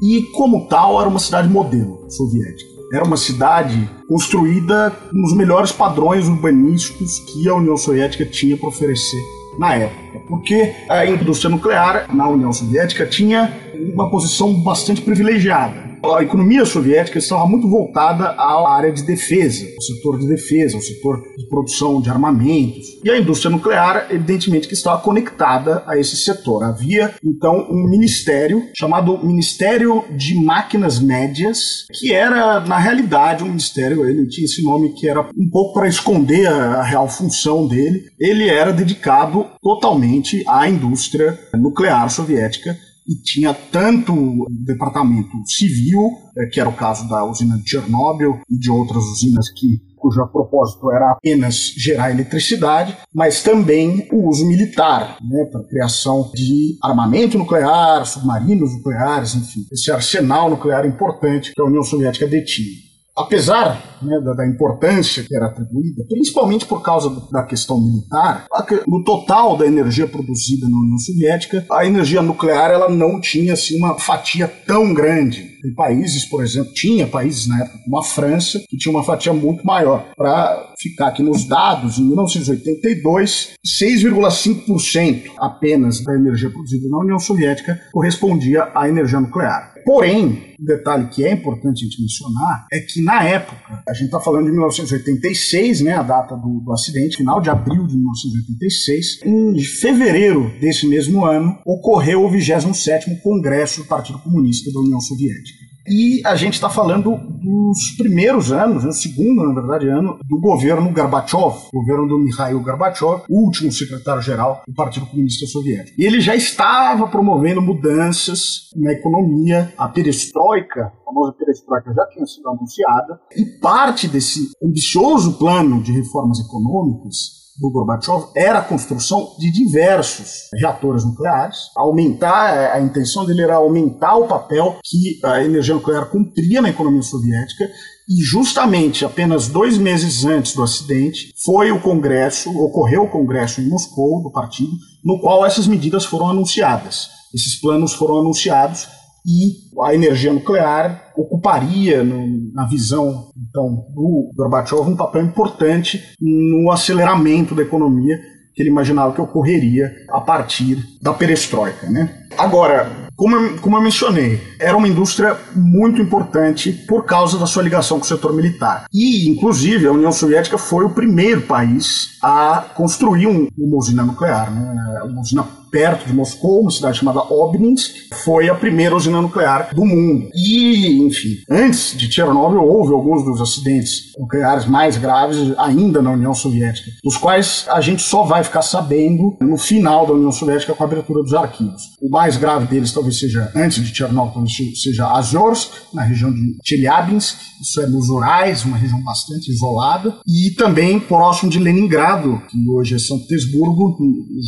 e 0.00 0.22
como 0.32 0.68
tal 0.68 1.00
era 1.00 1.08
uma 1.08 1.18
cidade 1.18 1.48
modelo 1.48 2.06
soviética. 2.08 2.76
Era 2.92 3.04
uma 3.04 3.16
cidade 3.16 3.90
construída 4.08 4.92
nos 5.12 5.34
melhores 5.34 5.72
padrões 5.72 6.28
urbanísticos 6.28 7.18
que 7.18 7.48
a 7.48 7.54
União 7.56 7.76
Soviética 7.76 8.24
tinha 8.24 8.56
para 8.56 8.68
oferecer 8.68 9.20
na 9.58 9.74
época, 9.74 10.20
porque 10.28 10.72
a 10.88 11.04
indústria 11.04 11.50
nuclear 11.50 12.14
na 12.14 12.28
União 12.28 12.52
Soviética 12.52 13.04
tinha 13.06 13.52
uma 13.92 14.08
posição 14.08 14.54
bastante 14.62 15.00
privilegiada 15.00 15.85
a 16.14 16.22
economia 16.22 16.64
soviética 16.64 17.18
estava 17.18 17.46
muito 17.46 17.68
voltada 17.68 18.26
à 18.28 18.74
área 18.74 18.92
de 18.92 19.02
defesa, 19.02 19.64
ao 19.64 19.82
setor 19.82 20.18
de 20.18 20.26
defesa, 20.26 20.76
ao 20.76 20.82
setor 20.82 21.22
de 21.36 21.48
produção 21.48 22.00
de 22.00 22.10
armamentos. 22.10 22.86
E 23.04 23.10
a 23.10 23.18
indústria 23.18 23.50
nuclear, 23.50 24.06
evidentemente, 24.10 24.68
que 24.68 24.74
estava 24.74 25.00
conectada 25.00 25.82
a 25.86 25.98
esse 25.98 26.16
setor. 26.16 26.64
Havia, 26.64 27.14
então, 27.24 27.66
um 27.70 27.88
ministério 27.88 28.62
chamado 28.76 29.18
Ministério 29.24 30.04
de 30.10 30.34
Máquinas 30.34 30.98
Médias, 31.00 31.86
que 31.98 32.12
era, 32.12 32.60
na 32.60 32.78
realidade, 32.78 33.44
um 33.44 33.48
ministério, 33.48 34.08
ele 34.08 34.28
tinha 34.28 34.44
esse 34.44 34.62
nome 34.62 34.92
que 34.94 35.08
era 35.08 35.22
um 35.36 35.48
pouco 35.50 35.74
para 35.74 35.88
esconder 35.88 36.46
a 36.46 36.82
real 36.82 37.08
função 37.08 37.66
dele. 37.66 38.04
Ele 38.18 38.48
era 38.48 38.72
dedicado 38.72 39.46
totalmente 39.62 40.44
à 40.48 40.68
indústria 40.68 41.38
nuclear 41.54 42.08
soviética 42.10 42.76
e 43.08 43.14
tinha 43.22 43.54
tanto 43.54 44.12
o 44.12 44.46
departamento 44.50 45.30
civil, 45.46 46.10
é, 46.36 46.46
que 46.46 46.60
era 46.60 46.68
o 46.68 46.76
caso 46.76 47.08
da 47.08 47.24
usina 47.24 47.56
de 47.56 47.68
Chernobyl 47.68 48.40
e 48.50 48.58
de 48.58 48.70
outras 48.70 49.04
usinas 49.04 49.48
que 49.50 49.80
cujo 49.96 50.24
propósito 50.28 50.92
era 50.92 51.12
apenas 51.12 51.72
gerar 51.76 52.10
eletricidade, 52.10 52.96
mas 53.12 53.42
também 53.42 54.06
o 54.12 54.28
uso 54.28 54.46
militar, 54.46 55.18
né, 55.20 55.44
para 55.50 55.64
criação 55.64 56.30
de 56.34 56.76
armamento 56.82 57.38
nuclear, 57.38 58.06
submarinos 58.06 58.72
nucleares, 58.76 59.34
enfim, 59.34 59.66
esse 59.72 59.90
arsenal 59.90 60.50
nuclear 60.50 60.86
importante 60.86 61.52
que 61.52 61.60
a 61.60 61.64
União 61.64 61.82
Soviética 61.82 62.26
detinha 62.26 62.85
apesar 63.16 63.98
né, 64.02 64.20
da, 64.20 64.34
da, 64.34 64.46
importância 64.46 65.22
que 65.22 65.34
era 65.34 65.46
atribuída, 65.46 66.04
principalmente 66.08 66.66
por 66.66 66.82
causa 66.82 67.10
da 67.32 67.42
questão 67.42 67.80
militar, 67.80 68.46
no 68.86 69.02
total 69.02 69.56
da 69.56 69.66
energia 69.66 70.06
produzida 70.06 70.68
na 70.68 70.76
União 70.76 70.98
Soviética, 70.98 71.64
a 71.70 71.86
energia 71.86 72.20
nuclear 72.20 72.70
ela 72.70 72.90
não 72.90 73.20
tinha 73.20 73.54
assim, 73.54 73.78
uma 73.78 73.98
fatia 73.98 74.46
tão 74.66 74.92
grande. 74.92 75.55
Tem 75.60 75.74
países, 75.74 76.24
por 76.24 76.42
exemplo, 76.42 76.72
tinha 76.72 77.06
países 77.06 77.46
na 77.46 77.62
época, 77.62 77.78
como 77.84 77.98
a 77.98 78.02
França, 78.02 78.62
que 78.68 78.76
tinha 78.76 78.92
uma 78.92 79.04
fatia 79.04 79.32
muito 79.32 79.64
maior. 79.64 80.06
Para 80.16 80.74
ficar 80.80 81.08
aqui 81.08 81.22
nos 81.22 81.44
dados, 81.44 81.98
em 81.98 82.04
1982, 82.04 83.54
6,5% 83.64 85.22
apenas 85.38 86.02
da 86.02 86.14
energia 86.14 86.50
produzida 86.50 86.88
na 86.88 86.98
União 86.98 87.18
Soviética 87.18 87.78
correspondia 87.92 88.70
à 88.74 88.88
energia 88.88 89.20
nuclear 89.20 89.76
Porém, 89.86 90.56
um 90.58 90.64
detalhe 90.64 91.06
que 91.06 91.24
é 91.24 91.32
importante 91.32 91.84
a 91.84 91.84
gente 91.84 92.02
mencionar 92.02 92.66
é 92.72 92.80
que 92.80 93.00
na 93.04 93.22
época, 93.22 93.84
a 93.88 93.92
gente 93.92 94.06
está 94.06 94.18
falando 94.18 94.46
de 94.46 94.50
1986, 94.50 95.82
né, 95.82 95.92
a 95.92 96.02
data 96.02 96.34
do, 96.34 96.58
do, 96.58 96.72
acidente, 96.72 97.18
final 97.18 97.40
de 97.40 97.48
abril 97.48 97.86
de 97.86 97.94
1986, 97.94 99.20
em 99.24 99.62
fevereiro 99.62 100.50
desse 100.60 100.88
mesmo 100.88 101.24
ano, 101.24 101.56
ocorreu 101.64 102.24
o 102.24 102.28
27º 102.28 103.20
Congresso 103.22 103.82
do 103.82 103.86
Partido 103.86 104.18
Comunista 104.18 104.72
da 104.72 104.80
União 104.80 105.00
Soviética. 105.00 105.55
E 105.88 106.20
a 106.24 106.34
gente 106.34 106.54
está 106.54 106.68
falando 106.68 107.16
dos 107.16 107.96
primeiros 107.96 108.50
anos, 108.50 108.84
né, 108.84 108.90
o 108.90 108.92
segundo, 108.92 109.44
na 109.46 109.60
verdade, 109.60 109.88
ano, 109.88 110.18
do 110.28 110.40
governo 110.40 110.92
Gorbachev, 110.92 111.54
governo 111.72 112.08
do 112.08 112.18
Mikhail 112.18 112.60
Gorbachev, 112.60 113.22
último 113.28 113.70
secretário-geral 113.70 114.62
do 114.66 114.74
Partido 114.74 115.06
Comunista 115.06 115.46
Soviético. 115.46 116.00
E 116.00 116.04
ele 116.04 116.20
já 116.20 116.34
estava 116.34 117.06
promovendo 117.06 117.62
mudanças 117.62 118.70
na 118.74 118.92
economia, 118.92 119.72
a 119.78 119.88
perestroika, 119.88 120.86
a 120.86 121.04
famosa 121.04 121.32
perestroika 121.32 121.92
já 121.94 122.06
tinha 122.08 122.26
sido 122.26 122.48
anunciada, 122.48 123.20
e 123.36 123.44
parte 123.60 124.08
desse 124.08 124.50
ambicioso 124.62 125.38
plano 125.38 125.82
de 125.82 125.92
reformas 125.92 126.40
econômicas 126.40 127.45
do 127.58 127.70
Gorbachev 127.70 128.26
era 128.34 128.58
a 128.58 128.62
construção 128.62 129.34
de 129.38 129.50
diversos 129.50 130.48
reatores 130.54 131.04
nucleares, 131.04 131.56
aumentar 131.76 132.72
a 132.72 132.80
intenção 132.80 133.24
dele 133.24 133.42
era 133.42 133.56
aumentar 133.56 134.16
o 134.16 134.26
papel 134.26 134.78
que 134.84 135.20
a 135.24 135.42
energia 135.42 135.74
nuclear 135.74 136.06
cumpria 136.06 136.60
na 136.60 136.70
economia 136.70 137.02
soviética 137.02 137.68
e 138.08 138.22
justamente 138.22 139.04
apenas 139.04 139.48
dois 139.48 139.78
meses 139.78 140.24
antes 140.24 140.54
do 140.54 140.62
acidente 140.62 141.32
foi 141.44 141.72
o 141.72 141.80
congresso, 141.80 142.50
ocorreu 142.56 143.04
o 143.04 143.10
congresso 143.10 143.60
em 143.60 143.68
Moscou 143.68 144.22
do 144.22 144.30
partido, 144.30 144.70
no 145.04 145.20
qual 145.20 145.44
essas 145.44 145.66
medidas 145.66 146.04
foram 146.04 146.28
anunciadas. 146.28 147.08
Esses 147.34 147.60
planos 147.60 147.92
foram 147.94 148.20
anunciados 148.20 148.88
e 149.26 149.82
a 149.82 149.92
energia 149.92 150.32
nuclear 150.32 151.12
ocuparia, 151.16 152.04
no, 152.04 152.52
na 152.52 152.64
visão 152.64 153.28
então 153.56 153.86
do 153.94 154.30
Gorbachev, 154.36 154.82
um 154.82 154.94
papel 154.94 155.24
importante 155.24 156.02
no 156.20 156.70
aceleramento 156.70 157.54
da 157.54 157.62
economia 157.62 158.18
que 158.54 158.62
ele 158.62 158.70
imaginava 158.70 159.12
que 159.12 159.20
ocorreria 159.20 159.92
a 160.10 160.20
partir 160.20 160.78
da 161.02 161.12
perestroika. 161.12 161.88
Né? 161.88 162.26
Agora, 162.38 162.90
como 163.14 163.36
eu, 163.36 163.58
como 163.58 163.76
eu 163.76 163.82
mencionei, 163.82 164.40
era 164.58 164.76
uma 164.76 164.88
indústria 164.88 165.36
muito 165.54 166.00
importante 166.00 166.72
por 166.72 167.04
causa 167.04 167.38
da 167.38 167.46
sua 167.46 167.62
ligação 167.62 167.98
com 167.98 168.04
o 168.04 168.08
setor 168.08 168.32
militar. 168.34 168.86
E, 168.92 169.28
inclusive, 169.28 169.86
a 169.86 169.92
União 169.92 170.12
Soviética 170.12 170.56
foi 170.56 170.84
o 170.84 170.90
primeiro 170.90 171.42
país 171.42 172.18
a 172.22 172.64
construir 172.74 173.26
um, 173.26 173.48
uma 173.58 173.76
usina 173.76 174.02
nuclear, 174.02 174.50
né? 174.50 175.02
uma 175.04 175.20
usina 175.20 175.46
perto 175.70 176.06
de 176.06 176.12
Moscou, 176.12 176.60
uma 176.60 176.70
cidade 176.70 176.98
chamada 176.98 177.20
Obninsk, 177.20 177.94
foi 178.24 178.48
a 178.48 178.54
primeira 178.54 178.96
usina 178.96 179.20
nuclear 179.20 179.74
do 179.74 179.84
mundo. 179.84 180.28
E, 180.34 181.02
enfim, 181.02 181.36
antes 181.50 181.96
de 181.96 182.10
Chernobyl 182.10 182.62
houve 182.62 182.92
alguns 182.92 183.24
dos 183.24 183.40
acidentes 183.40 184.12
nucleares 184.18 184.66
mais 184.66 184.96
graves 184.96 185.52
ainda 185.58 186.00
na 186.00 186.12
União 186.12 186.34
Soviética, 186.34 186.90
dos 187.02 187.16
quais 187.16 187.66
a 187.68 187.80
gente 187.80 188.02
só 188.02 188.22
vai 188.24 188.42
ficar 188.42 188.62
sabendo 188.62 189.36
no 189.40 189.56
final 189.56 190.06
da 190.06 190.12
União 190.12 190.32
Soviética 190.32 190.74
com 190.74 190.82
a 190.82 190.86
abertura 190.86 191.22
dos 191.22 191.34
arquivos. 191.34 191.82
O 192.00 192.08
mais 192.08 192.36
grave 192.36 192.66
deles 192.66 192.92
talvez 192.92 193.18
seja, 193.18 193.50
antes 193.54 193.84
de 193.84 193.94
Chernobyl, 193.94 194.32
talvez 194.32 194.82
seja 194.82 195.06
Azorsk, 195.06 195.72
na 195.92 196.02
região 196.02 196.32
de 196.32 196.56
Chelyabinsk, 196.64 197.36
isso 197.60 197.80
é 197.80 197.86
nos 197.86 198.08
Urais, 198.08 198.64
uma 198.64 198.76
região 198.76 199.02
bastante 199.02 199.50
isolada, 199.50 200.16
e 200.26 200.50
também 200.50 201.00
próximo 201.00 201.50
de 201.50 201.58
Leningrado, 201.58 202.42
que 202.48 202.68
hoje 202.68 202.94
é 202.94 202.98
São 202.98 203.18
Petersburgo, 203.18 203.96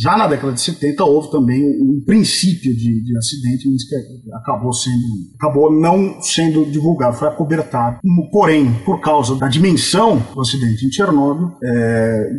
já 0.01 0.17
na 0.17 0.27
década 0.27 0.53
de 0.53 0.61
70 0.61 1.03
houve 1.09 1.31
também 1.31 1.63
um 1.63 2.01
princípio 2.05 2.75
de, 2.75 3.03
de 3.03 3.17
acidente, 3.17 3.69
mas 3.69 3.83
que 3.83 3.95
acabou 4.33 4.73
sendo, 4.73 5.03
acabou 5.35 5.71
não 5.71 6.21
sendo 6.21 6.65
divulgado, 6.65 7.17
foi 7.17 7.27
acobertado. 7.27 7.99
Porém, 8.31 8.73
por 8.85 8.99
causa 8.99 9.35
da 9.35 9.47
dimensão 9.47 10.17
do 10.33 10.41
acidente 10.41 10.85
em 10.85 10.91
Chernobyl, 10.91 11.51
é, 11.63 12.29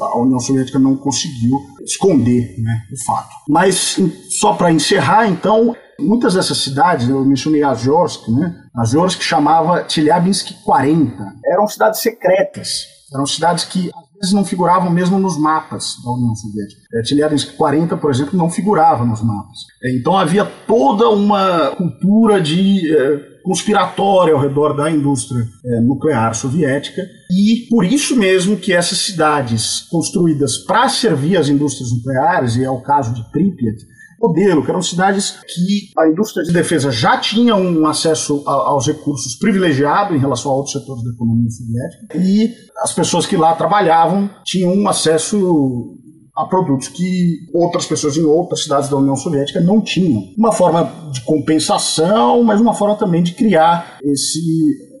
a 0.00 0.18
União 0.18 0.38
Soviética 0.40 0.78
não 0.78 0.96
conseguiu 0.96 1.58
esconder 1.84 2.54
né, 2.58 2.82
o 2.92 3.04
fato. 3.04 3.30
Mas 3.48 3.98
só 4.30 4.54
para 4.54 4.72
encerrar, 4.72 5.28
então, 5.28 5.74
muitas 5.98 6.34
dessas 6.34 6.58
cidades, 6.58 7.08
eu 7.08 7.24
mencionei 7.24 7.62
Azorsk, 7.62 8.28
né? 8.28 8.54
Azorsk 8.76 9.22
chamava 9.22 9.88
Chelyabinsk 9.88 10.62
40. 10.64 11.14
Eram 11.46 11.66
cidades 11.68 12.00
secretas, 12.00 12.86
eram 13.12 13.26
cidades 13.26 13.64
que 13.64 13.90
vezes 14.14 14.32
não 14.32 14.44
figuravam 14.44 14.90
mesmo 14.90 15.18
nos 15.18 15.38
mapas 15.38 15.96
da 16.04 16.10
União 16.10 16.34
Soviética. 16.34 16.80
É, 16.92 17.04
Chelyabinsk 17.04 17.56
40, 17.56 17.96
por 17.96 18.10
exemplo, 18.10 18.38
não 18.38 18.50
figurava 18.50 19.04
nos 19.04 19.22
mapas. 19.22 19.58
É, 19.82 19.96
então 19.96 20.16
havia 20.16 20.44
toda 20.44 21.08
uma 21.08 21.70
cultura 21.76 22.40
de 22.40 22.94
é, 22.94 23.34
conspiratória 23.44 24.34
ao 24.34 24.40
redor 24.40 24.74
da 24.74 24.90
indústria 24.90 25.44
é, 25.66 25.80
nuclear 25.80 26.34
soviética 26.34 27.02
e 27.30 27.66
por 27.68 27.84
isso 27.84 28.16
mesmo 28.16 28.56
que 28.56 28.72
essas 28.72 28.98
cidades 28.98 29.82
construídas 29.90 30.58
para 30.58 30.88
servir 30.88 31.36
as 31.36 31.48
indústrias 31.48 31.90
nucleares, 31.92 32.56
e 32.56 32.64
é 32.64 32.70
o 32.70 32.80
caso 32.80 33.12
de 33.12 33.22
Pripyat, 33.30 33.93
modelo, 34.28 34.64
que 34.64 34.70
eram 34.70 34.82
cidades 34.82 35.38
que 35.54 35.90
a 35.96 36.08
indústria 36.08 36.44
de 36.44 36.52
defesa 36.52 36.90
já 36.90 37.18
tinha 37.18 37.54
um 37.54 37.86
acesso 37.86 38.42
a, 38.46 38.52
aos 38.52 38.86
recursos 38.86 39.36
privilegiado 39.36 40.14
em 40.14 40.18
relação 40.18 40.50
a 40.50 40.54
outros 40.54 40.72
setores 40.72 41.02
da 41.02 41.10
economia 41.10 41.50
soviética, 41.50 42.18
e 42.18 42.52
as 42.78 42.92
pessoas 42.92 43.26
que 43.26 43.36
lá 43.36 43.54
trabalhavam 43.54 44.30
tinham 44.44 44.72
um 44.72 44.88
acesso 44.88 45.98
a 46.36 46.46
produtos 46.46 46.88
que 46.88 47.46
outras 47.52 47.86
pessoas 47.86 48.16
em 48.16 48.24
outras 48.24 48.64
cidades 48.64 48.88
da 48.88 48.96
União 48.96 49.14
Soviética 49.14 49.60
não 49.60 49.80
tinham. 49.80 50.20
Uma 50.36 50.50
forma 50.50 50.92
de 51.12 51.20
compensação, 51.20 52.42
mas 52.42 52.60
uma 52.60 52.74
forma 52.74 52.96
também 52.96 53.22
de 53.22 53.34
criar 53.34 53.98
esse 54.02 54.40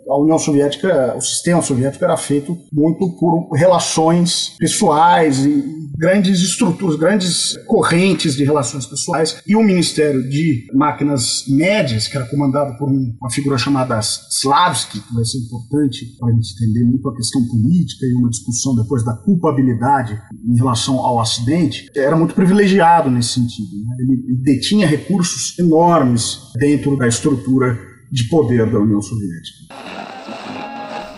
a 0.08 0.18
União 0.18 0.38
Soviética, 0.38 1.14
o 1.16 1.20
sistema 1.20 1.62
soviético 1.62 2.04
era 2.04 2.16
feito 2.16 2.56
muito 2.72 3.10
por 3.18 3.50
relações 3.52 4.54
pessoais 4.58 5.44
e 5.44 5.84
grandes 5.96 6.40
estruturas, 6.40 6.96
grandes 6.96 7.56
correntes 7.66 8.34
de 8.34 8.44
relações 8.44 8.86
pessoais. 8.86 9.40
E 9.46 9.54
o 9.54 9.62
Ministério 9.62 10.28
de 10.28 10.66
Máquinas 10.74 11.44
Médias, 11.48 12.08
que 12.08 12.16
era 12.16 12.26
comandado 12.26 12.76
por 12.76 12.88
uma 12.88 13.30
figura 13.30 13.56
chamada 13.56 13.98
Slavsky, 13.98 15.00
que 15.00 15.14
vai 15.14 15.24
ser 15.24 15.38
importante 15.38 16.06
para 16.18 16.30
a 16.30 16.32
gente 16.32 16.52
entender 16.54 16.84
muito 16.84 17.08
a 17.08 17.16
questão 17.16 17.42
política 17.46 18.06
e 18.06 18.12
uma 18.14 18.28
discussão 18.28 18.74
depois 18.74 19.04
da 19.04 19.14
culpabilidade 19.14 20.20
em 20.46 20.56
relação 20.56 20.98
ao 20.98 21.20
acidente, 21.20 21.88
era 21.94 22.16
muito 22.16 22.34
privilegiado 22.34 23.10
nesse 23.10 23.30
sentido. 23.30 23.70
Né? 23.86 23.96
Ele 24.00 24.36
detinha 24.42 24.86
recursos 24.86 25.58
enormes 25.58 26.38
dentro 26.58 26.96
da 26.96 27.06
estrutura 27.06 27.93
de 28.14 28.28
poder 28.28 28.70
da 28.70 28.78
União 28.78 29.02
Soviética. 29.02 29.74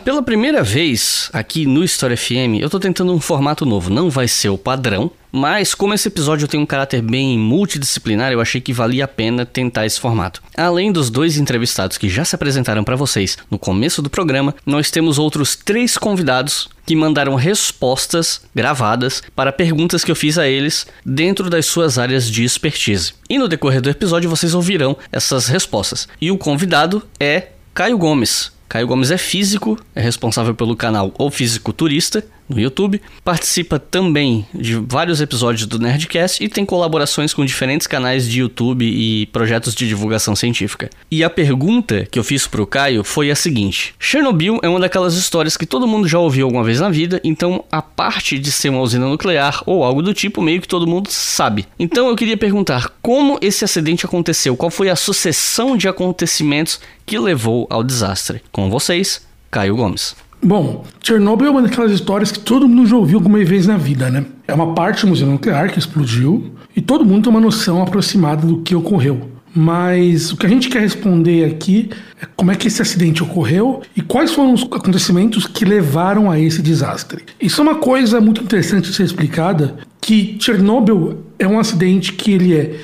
Pela 0.07 0.23
primeira 0.23 0.63
vez 0.63 1.29
aqui 1.33 1.67
no 1.67 1.83
História 1.83 2.17
FM, 2.17 2.61
eu 2.61 2.71
tô 2.71 2.79
tentando 2.79 3.13
um 3.13 3.19
formato 3.19 3.67
novo. 3.67 3.91
Não 3.91 4.09
vai 4.09 4.29
ser 4.29 4.49
o 4.51 4.57
padrão, 4.57 5.11
mas 5.33 5.75
como 5.75 5.95
esse 5.95 6.07
episódio 6.07 6.47
tem 6.47 6.61
um 6.61 6.65
caráter 6.65 7.03
bem 7.03 7.37
multidisciplinar, 7.37 8.31
eu 8.31 8.41
achei 8.41 8.61
que 8.61 8.73
valia 8.73 9.05
a 9.05 9.09
pena 9.09 9.45
tentar 9.45 9.85
esse 9.85 9.99
formato. 9.99 10.41
Além 10.57 10.93
dos 10.93 11.11
dois 11.11 11.39
entrevistados 11.39 11.99
que 11.99 12.09
já 12.09 12.25
se 12.25 12.37
apresentaram 12.37 12.85
para 12.85 12.95
vocês 12.95 13.37
no 13.51 13.59
começo 13.59 14.01
do 14.01 14.09
programa, 14.09 14.55
nós 14.65 14.93
temos 14.93 15.19
outros 15.19 15.57
três 15.57 15.99
convidados 15.99 16.69
que 16.87 16.95
mandaram 16.95 17.35
respostas 17.35 18.43
gravadas 18.55 19.25
para 19.35 19.51
perguntas 19.51 20.05
que 20.05 20.11
eu 20.13 20.17
fiz 20.17 20.39
a 20.39 20.47
eles 20.47 20.87
dentro 21.05 21.51
das 21.51 21.67
suas 21.67 21.99
áreas 21.99 22.31
de 22.31 22.45
expertise. 22.45 23.13
E 23.29 23.39
no 23.39 23.49
decorrer 23.49 23.81
do 23.81 23.91
episódio 23.91 24.31
vocês 24.31 24.55
ouvirão 24.55 24.97
essas 25.11 25.49
respostas. 25.49 26.07
E 26.21 26.31
o 26.31 26.39
convidado 26.39 27.03
é 27.19 27.49
Caio 27.75 27.99
Gomes, 27.99 28.55
Caio 28.69 28.87
Gomes 28.87 29.11
é 29.11 29.19
físico, 29.19 29.79
é 29.95 30.01
responsável 30.01 30.55
pelo 30.55 30.77
canal 30.77 31.13
O 31.19 31.31
Físico 31.31 31.73
Turista 31.73 32.25
no 32.49 32.61
YouTube, 32.61 33.01
participa 33.25 33.79
também 33.79 34.47
de 34.55 34.75
vários 34.77 35.21
episódios 35.21 35.67
do 35.67 35.79
Nerdcast 35.79 36.43
e 36.43 36.49
tem 36.49 36.65
colaborações 36.65 37.35
com 37.35 37.45
diferentes 37.45 37.87
canais 37.87 38.29
de 38.29 38.41
YouTube 38.41 38.85
e 38.85 39.27
projetos 39.27 39.75
de 39.75 39.87
divulgação 39.89 40.37
científica. 40.37 40.91
E 41.11 41.25
a 41.25 41.31
pergunta 41.31 42.07
que 42.11 42.19
eu 42.19 42.25
fiz 42.25 42.47
pro 42.47 42.67
Caio 42.67 43.03
foi 43.03 43.31
a 43.31 43.37
seguinte: 43.37 43.95
Chernobyl 43.99 44.59
é 44.63 44.69
uma 44.69 44.81
daquelas 44.81 45.15
histórias 45.15 45.57
que 45.57 45.67
todo 45.67 45.87
mundo 45.87 46.09
já 46.09 46.19
ouviu 46.19 46.47
alguma 46.47 46.65
vez 46.65 46.81
na 46.81 46.89
vida, 46.89 47.21
então 47.25 47.65
a 47.71 47.83
parte 47.83 48.39
de 48.39 48.53
ser 48.53 48.69
uma 48.69 48.81
usina 48.81 49.07
nuclear 49.07 49.63
ou 49.67 49.85
algo 49.85 50.03
do 50.03 50.15
tipo 50.15 50.43
meio 50.43 50.61
que 50.61 50.69
todo 50.69 50.87
mundo 50.87 51.11
sabe. 51.11 51.67
Então 51.79 52.09
eu 52.09 52.17
queria 52.17 52.37
perguntar 52.37 52.93
como 53.03 53.39
esse 53.41 53.65
acidente 53.65 54.07
aconteceu, 54.07 54.57
qual 54.57 54.71
foi 54.71 54.89
a 54.89 54.97
sucessão 54.97 55.77
de 55.77 55.89
acontecimentos 55.89 56.81
que 57.05 57.19
levou 57.19 57.67
ao 57.71 57.85
desastre. 57.85 58.43
Com 58.51 58.71
vocês, 58.71 59.27
Caio 59.51 59.77
Gomes. 59.77 60.17
Bom, 60.47 60.85
Chernobyl 61.03 61.49
é 61.49 61.51
uma 61.51 61.63
daquelas 61.63 61.91
histórias 61.91 62.31
que 62.31 62.39
todo 62.39 62.69
mundo 62.69 62.89
já 62.89 62.95
ouviu 62.95 63.19
alguma 63.19 63.43
vez 63.45 63.67
na 63.67 63.77
vida, 63.77 64.09
né? 64.09 64.25
É 64.47 64.55
uma 64.55 64.75
parte 64.75 65.01
do 65.01 65.09
museu 65.09 65.27
nuclear 65.27 65.73
que 65.73 65.79
explodiu 65.81 66.53
e 66.77 66.81
todo 66.81 67.05
mundo 67.05 67.25
tem 67.25 67.33
uma 67.33 67.41
noção 67.41 67.83
aproximada 67.83 68.47
do 68.47 68.59
que 68.59 68.73
ocorreu. 68.73 69.29
Mas 69.53 70.31
o 70.31 70.37
que 70.37 70.47
a 70.47 70.49
gente 70.49 70.69
quer 70.69 70.83
responder 70.83 71.47
aqui 71.47 71.91
é 72.23 72.27
como 72.37 72.53
é 72.53 72.55
que 72.55 72.69
esse 72.69 72.81
acidente 72.81 73.25
ocorreu 73.25 73.83
e 73.97 74.01
quais 74.01 74.33
foram 74.33 74.53
os 74.53 74.63
acontecimentos 74.63 75.49
que 75.49 75.65
levaram 75.65 76.31
a 76.31 76.39
esse 76.39 76.63
desastre. 76.63 77.25
Isso 77.41 77.61
é 77.61 77.65
uma 77.65 77.77
coisa 77.77 78.21
muito 78.21 78.41
interessante 78.41 78.91
de 78.91 78.95
ser 78.95 79.03
explicada, 79.03 79.75
que 80.01 80.37
Chernobyl 80.39 81.25
é 81.41 81.49
um 81.49 81.59
acidente 81.59 82.13
que 82.13 82.31
ele 82.31 82.55
é 82.55 82.77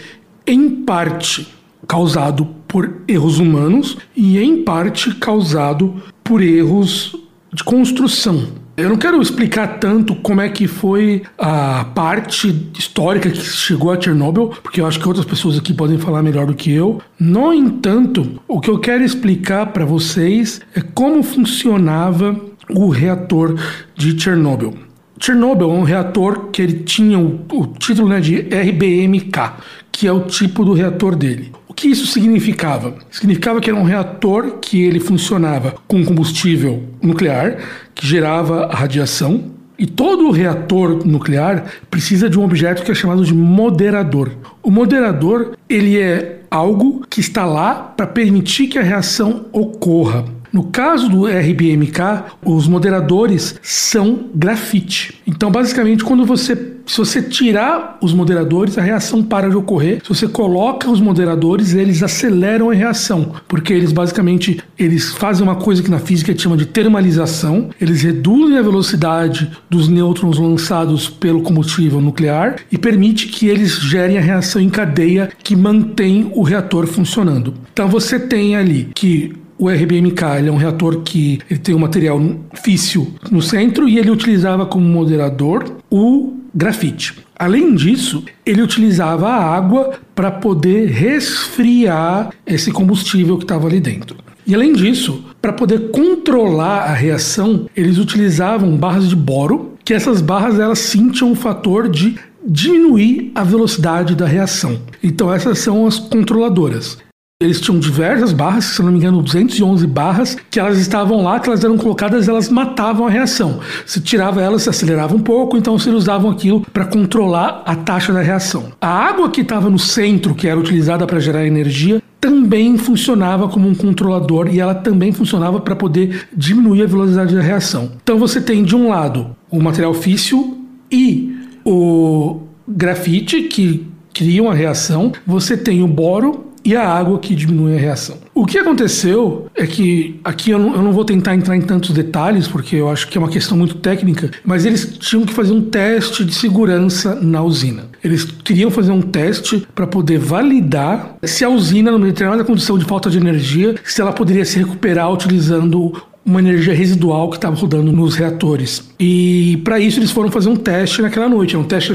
em 0.48 0.68
parte 0.68 1.46
causado 1.86 2.44
por 2.66 3.02
erros 3.06 3.38
humanos 3.38 3.98
e 4.16 4.40
em 4.40 4.64
parte 4.64 5.14
causado 5.14 6.02
por 6.24 6.42
erros 6.42 7.21
de 7.52 7.62
construção. 7.62 8.48
Eu 8.74 8.88
não 8.88 8.96
quero 8.96 9.20
explicar 9.20 9.78
tanto 9.78 10.14
como 10.14 10.40
é 10.40 10.48
que 10.48 10.66
foi 10.66 11.22
a 11.36 11.84
parte 11.94 12.70
histórica 12.78 13.28
que 13.28 13.38
chegou 13.38 13.92
a 13.92 14.00
Chernobyl, 14.00 14.48
porque 14.62 14.80
eu 14.80 14.86
acho 14.86 14.98
que 14.98 15.06
outras 15.06 15.26
pessoas 15.26 15.58
aqui 15.58 15.74
podem 15.74 15.98
falar 15.98 16.22
melhor 16.22 16.46
do 16.46 16.54
que 16.54 16.72
eu. 16.72 17.00
No 17.20 17.52
entanto, 17.52 18.40
o 18.48 18.60
que 18.60 18.70
eu 18.70 18.78
quero 18.78 19.04
explicar 19.04 19.66
para 19.66 19.84
vocês 19.84 20.62
é 20.74 20.80
como 20.80 21.22
funcionava 21.22 22.34
o 22.70 22.88
reator 22.88 23.58
de 23.94 24.18
Chernobyl. 24.18 24.72
Chernobyl 25.20 25.70
é 25.70 25.74
um 25.74 25.84
reator 25.84 26.48
que 26.50 26.62
ele 26.62 26.80
tinha 26.80 27.18
o, 27.18 27.44
o 27.52 27.66
título 27.78 28.08
né, 28.08 28.20
de 28.20 28.36
RBMK, 28.36 29.52
que 29.92 30.08
é 30.08 30.12
o 30.12 30.22
tipo 30.22 30.64
do 30.64 30.72
reator 30.72 31.14
dele. 31.14 31.52
O 31.72 31.74
que 31.74 31.88
isso 31.88 32.06
significava? 32.06 32.94
Significava 33.10 33.58
que 33.58 33.70
era 33.70 33.78
um 33.78 33.82
reator 33.82 34.58
que 34.60 34.82
ele 34.82 35.00
funcionava 35.00 35.74
com 35.88 36.04
combustível 36.04 36.82
nuclear, 37.00 37.56
que 37.94 38.06
gerava 38.06 38.66
radiação, 38.66 39.52
e 39.78 39.86
todo 39.86 40.30
reator 40.30 41.02
nuclear 41.02 41.64
precisa 41.90 42.28
de 42.28 42.38
um 42.38 42.44
objeto 42.44 42.82
que 42.82 42.92
é 42.92 42.94
chamado 42.94 43.24
de 43.24 43.32
moderador. 43.32 44.32
O 44.62 44.70
moderador, 44.70 45.56
ele 45.66 45.98
é 45.98 46.42
algo 46.50 47.06
que 47.08 47.20
está 47.20 47.46
lá 47.46 47.74
para 47.74 48.06
permitir 48.06 48.66
que 48.66 48.78
a 48.78 48.82
reação 48.82 49.46
ocorra. 49.50 50.26
No 50.52 50.64
caso 50.64 51.08
do 51.08 51.26
RBMK, 51.26 52.24
os 52.44 52.68
moderadores 52.68 53.54
são 53.62 54.26
grafite. 54.34 55.20
Então, 55.26 55.50
basicamente, 55.50 56.04
quando 56.04 56.24
você 56.24 56.72
se 56.86 56.98
você 56.98 57.22
tirar 57.22 57.98
os 58.00 58.12
moderadores, 58.12 58.76
a 58.76 58.82
reação 58.82 59.22
para 59.22 59.48
de 59.48 59.56
ocorrer. 59.56 60.00
Se 60.02 60.08
você 60.08 60.28
coloca 60.28 60.90
os 60.90 61.00
moderadores, 61.00 61.74
eles 61.74 62.02
aceleram 62.02 62.70
a 62.70 62.74
reação, 62.74 63.32
porque 63.48 63.72
eles 63.72 63.92
basicamente 63.92 64.60
eles 64.78 65.12
fazem 65.12 65.42
uma 65.42 65.56
coisa 65.56 65.82
que 65.82 65.90
na 65.90 65.98
física 65.98 66.36
chama 66.36 66.56
de 66.56 66.66
termalização. 66.66 67.70
Eles 67.80 68.02
reduzem 68.02 68.58
a 68.58 68.62
velocidade 68.62 69.50
dos 69.70 69.88
nêutrons 69.88 70.38
lançados 70.38 71.08
pelo 71.08 71.42
combustível 71.42 72.00
nuclear 72.00 72.56
e 72.70 72.76
permite 72.76 73.28
que 73.28 73.46
eles 73.46 73.78
gerem 73.78 74.18
a 74.18 74.20
reação 74.20 74.60
em 74.60 74.68
cadeia 74.68 75.30
que 75.42 75.54
mantém 75.54 76.30
o 76.34 76.42
reator 76.42 76.86
funcionando. 76.86 77.54
Então 77.72 77.88
você 77.88 78.18
tem 78.18 78.56
ali 78.56 78.90
que 78.94 79.32
o 79.58 79.68
RBMK 79.68 80.22
é 80.46 80.50
um 80.50 80.56
reator 80.56 81.02
que 81.02 81.40
ele 81.50 81.60
tem 81.60 81.74
um 81.74 81.78
material 81.78 82.20
físsil 82.62 83.14
no 83.30 83.40
centro 83.40 83.88
e 83.88 83.98
ele 83.98 84.10
utilizava 84.10 84.66
como 84.66 84.84
moderador 84.84 85.76
o 85.90 86.34
grafite. 86.54 87.14
Além 87.36 87.74
disso, 87.74 88.24
ele 88.44 88.62
utilizava 88.62 89.28
a 89.28 89.54
água 89.56 89.98
para 90.14 90.30
poder 90.30 90.88
resfriar 90.90 92.30
esse 92.46 92.70
combustível 92.70 93.36
que 93.36 93.44
estava 93.44 93.66
ali 93.66 93.80
dentro. 93.80 94.16
E 94.46 94.54
além 94.54 94.72
disso, 94.72 95.24
para 95.40 95.52
poder 95.52 95.90
controlar 95.90 96.82
a 96.82 96.92
reação, 96.92 97.68
eles 97.76 97.98
utilizavam 97.98 98.76
barras 98.76 99.08
de 99.08 99.16
boro, 99.16 99.72
que 99.84 99.94
essas 99.94 100.20
barras 100.20 100.58
elas 100.58 100.78
sim 100.80 101.10
um 101.22 101.34
fator 101.34 101.88
de 101.88 102.16
diminuir 102.44 103.30
a 103.34 103.44
velocidade 103.44 104.14
da 104.14 104.26
reação. 104.26 104.80
Então 105.02 105.32
essas 105.32 105.58
são 105.60 105.86
as 105.86 105.98
controladoras. 105.98 106.98
Eles 107.42 107.60
tinham 107.60 107.78
diversas 107.78 108.32
barras, 108.32 108.64
se 108.66 108.82
não 108.82 108.92
me 108.92 108.98
engano, 108.98 109.20
211 109.20 109.86
barras, 109.86 110.36
que 110.50 110.60
elas 110.60 110.78
estavam 110.78 111.22
lá, 111.22 111.40
que 111.40 111.48
elas 111.48 111.64
eram 111.64 111.76
colocadas, 111.76 112.28
elas 112.28 112.48
matavam 112.48 113.06
a 113.06 113.10
reação. 113.10 113.58
Se 113.84 114.00
tirava 114.00 114.40
elas, 114.40 114.62
se 114.62 114.70
acelerava 114.70 115.14
um 115.14 115.20
pouco, 115.20 115.56
então 115.56 115.78
se 115.78 115.90
usavam 115.90 116.30
aquilo 116.30 116.60
para 116.72 116.84
controlar 116.84 117.62
a 117.66 117.74
taxa 117.74 118.12
da 118.12 118.20
reação. 118.20 118.72
A 118.80 118.88
água 118.88 119.30
que 119.30 119.40
estava 119.40 119.68
no 119.68 119.78
centro, 119.78 120.34
que 120.34 120.46
era 120.46 120.58
utilizada 120.58 121.06
para 121.06 121.18
gerar 121.18 121.46
energia, 121.46 122.00
também 122.20 122.78
funcionava 122.78 123.48
como 123.48 123.68
um 123.68 123.74
controlador 123.74 124.46
e 124.46 124.60
ela 124.60 124.76
também 124.76 125.10
funcionava 125.10 125.58
para 125.58 125.74
poder 125.74 126.28
diminuir 126.32 126.84
a 126.84 126.86
velocidade 126.86 127.34
da 127.34 127.42
reação. 127.42 127.90
Então 128.00 128.16
você 128.16 128.40
tem 128.40 128.62
de 128.62 128.76
um 128.76 128.88
lado 128.88 129.34
o 129.50 129.60
material 129.60 129.92
físsil 129.92 130.64
e 130.90 131.36
o 131.64 132.42
grafite 132.68 133.42
que 133.42 133.88
criam 134.14 134.48
a 134.48 134.54
reação, 134.54 135.12
você 135.26 135.56
tem 135.56 135.82
o 135.82 135.88
boro 135.88 136.51
e 136.64 136.76
a 136.76 136.88
água 136.88 137.18
que 137.18 137.34
diminui 137.34 137.76
a 137.76 137.78
reação. 137.78 138.16
O 138.34 138.46
que 138.46 138.58
aconteceu 138.58 139.46
é 139.54 139.66
que, 139.66 140.20
aqui 140.24 140.50
eu 140.50 140.58
não, 140.58 140.74
eu 140.74 140.82
não, 140.82 140.92
vou 140.92 141.04
tentar 141.04 141.34
entrar 141.34 141.56
em 141.56 141.60
tantos 141.60 141.90
detalhes, 141.90 142.48
porque 142.48 142.76
eu 142.76 142.88
acho 142.88 143.08
que 143.08 143.18
é 143.18 143.20
uma 143.20 143.28
questão 143.28 143.56
muito 143.56 143.76
técnica, 143.76 144.30
mas 144.44 144.64
eles 144.64 144.96
tinham 144.98 145.24
que 145.26 145.32
fazer 145.32 145.52
um 145.52 145.62
teste 145.62 146.24
de 146.24 146.34
segurança 146.34 147.14
na 147.14 147.42
usina. 147.42 147.84
Eles 148.02 148.24
queriam 148.24 148.70
fazer 148.70 148.92
um 148.92 149.02
teste 149.02 149.66
para 149.74 149.86
poder 149.86 150.18
validar 150.18 151.16
se 151.22 151.44
a 151.44 151.48
usina, 151.48 151.90
numa 151.90 152.06
determinada 152.06 152.44
condição 152.44 152.78
de 152.78 152.84
falta 152.84 153.10
de 153.10 153.18
energia, 153.18 153.74
se 153.84 154.00
ela 154.00 154.12
poderia 154.12 154.44
se 154.44 154.58
recuperar 154.58 155.12
utilizando 155.12 155.92
uma 156.24 156.40
energia 156.40 156.72
residual 156.72 157.28
que 157.30 157.36
estava 157.36 157.56
rodando 157.56 157.90
nos 157.92 158.14
reatores. 158.14 158.88
E 158.98 159.60
para 159.64 159.80
isso 159.80 159.98
eles 159.98 160.10
foram 160.10 160.30
fazer 160.30 160.48
um 160.48 160.56
teste 160.56 161.02
naquela 161.02 161.28
noite. 161.28 161.56
Um 161.56 161.64
teste 161.64 161.92
que 161.92 161.94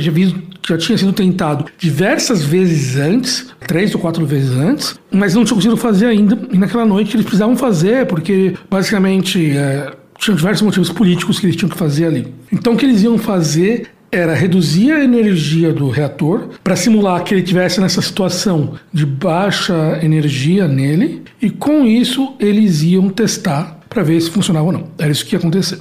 já 0.68 0.78
tinha 0.78 0.98
sido 0.98 1.14
tentado 1.14 1.66
diversas 1.78 2.44
vezes 2.44 2.98
antes, 2.98 3.48
três 3.66 3.96
ou 3.96 4.02
quatro 4.02 4.26
vezes 4.26 4.52
antes, 4.52 5.00
mas 5.10 5.34
não 5.34 5.46
tinham 5.46 5.56
conseguido 5.56 5.78
fazer 5.78 6.08
ainda. 6.08 6.38
E 6.52 6.58
naquela 6.58 6.86
noite 6.86 7.16
eles 7.16 7.26
precisavam 7.26 7.56
fazer, 7.56 8.06
porque 8.06 8.54
basicamente 8.70 9.58
é, 9.58 9.94
tinham 10.20 10.36
diversos 10.36 10.62
motivos 10.62 10.90
políticos 10.90 11.40
que 11.40 11.46
eles 11.46 11.56
tinham 11.56 11.70
que 11.70 11.78
fazer 11.78 12.06
ali. 12.06 12.34
Então 12.52 12.74
o 12.74 12.78
que 12.78 12.86
eles 12.86 13.02
iam 13.02 13.18
fazer 13.18 13.88
era 14.12 14.34
reduzir 14.34 14.92
a 14.92 15.04
energia 15.04 15.72
do 15.74 15.90
reator 15.90 16.50
para 16.64 16.76
simular 16.76 17.24
que 17.24 17.34
ele 17.34 17.44
tivesse 17.44 17.80
nessa 17.80 18.02
situação 18.02 18.74
de 18.92 19.06
baixa 19.06 20.00
energia 20.02 20.68
nele 20.68 21.24
e 21.42 21.50
com 21.50 21.86
isso 21.86 22.36
eles 22.40 22.82
iam 22.84 23.10
testar 23.10 23.80
para 23.90 24.04
ver 24.04 24.20
se 24.20 24.30
funcionava 24.30 24.66
ou 24.66 24.72
não. 24.72 24.88
Era 24.98 25.12
isso 25.12 25.26
que 25.26 25.36
ia 25.36 25.40
acontecer. 25.40 25.80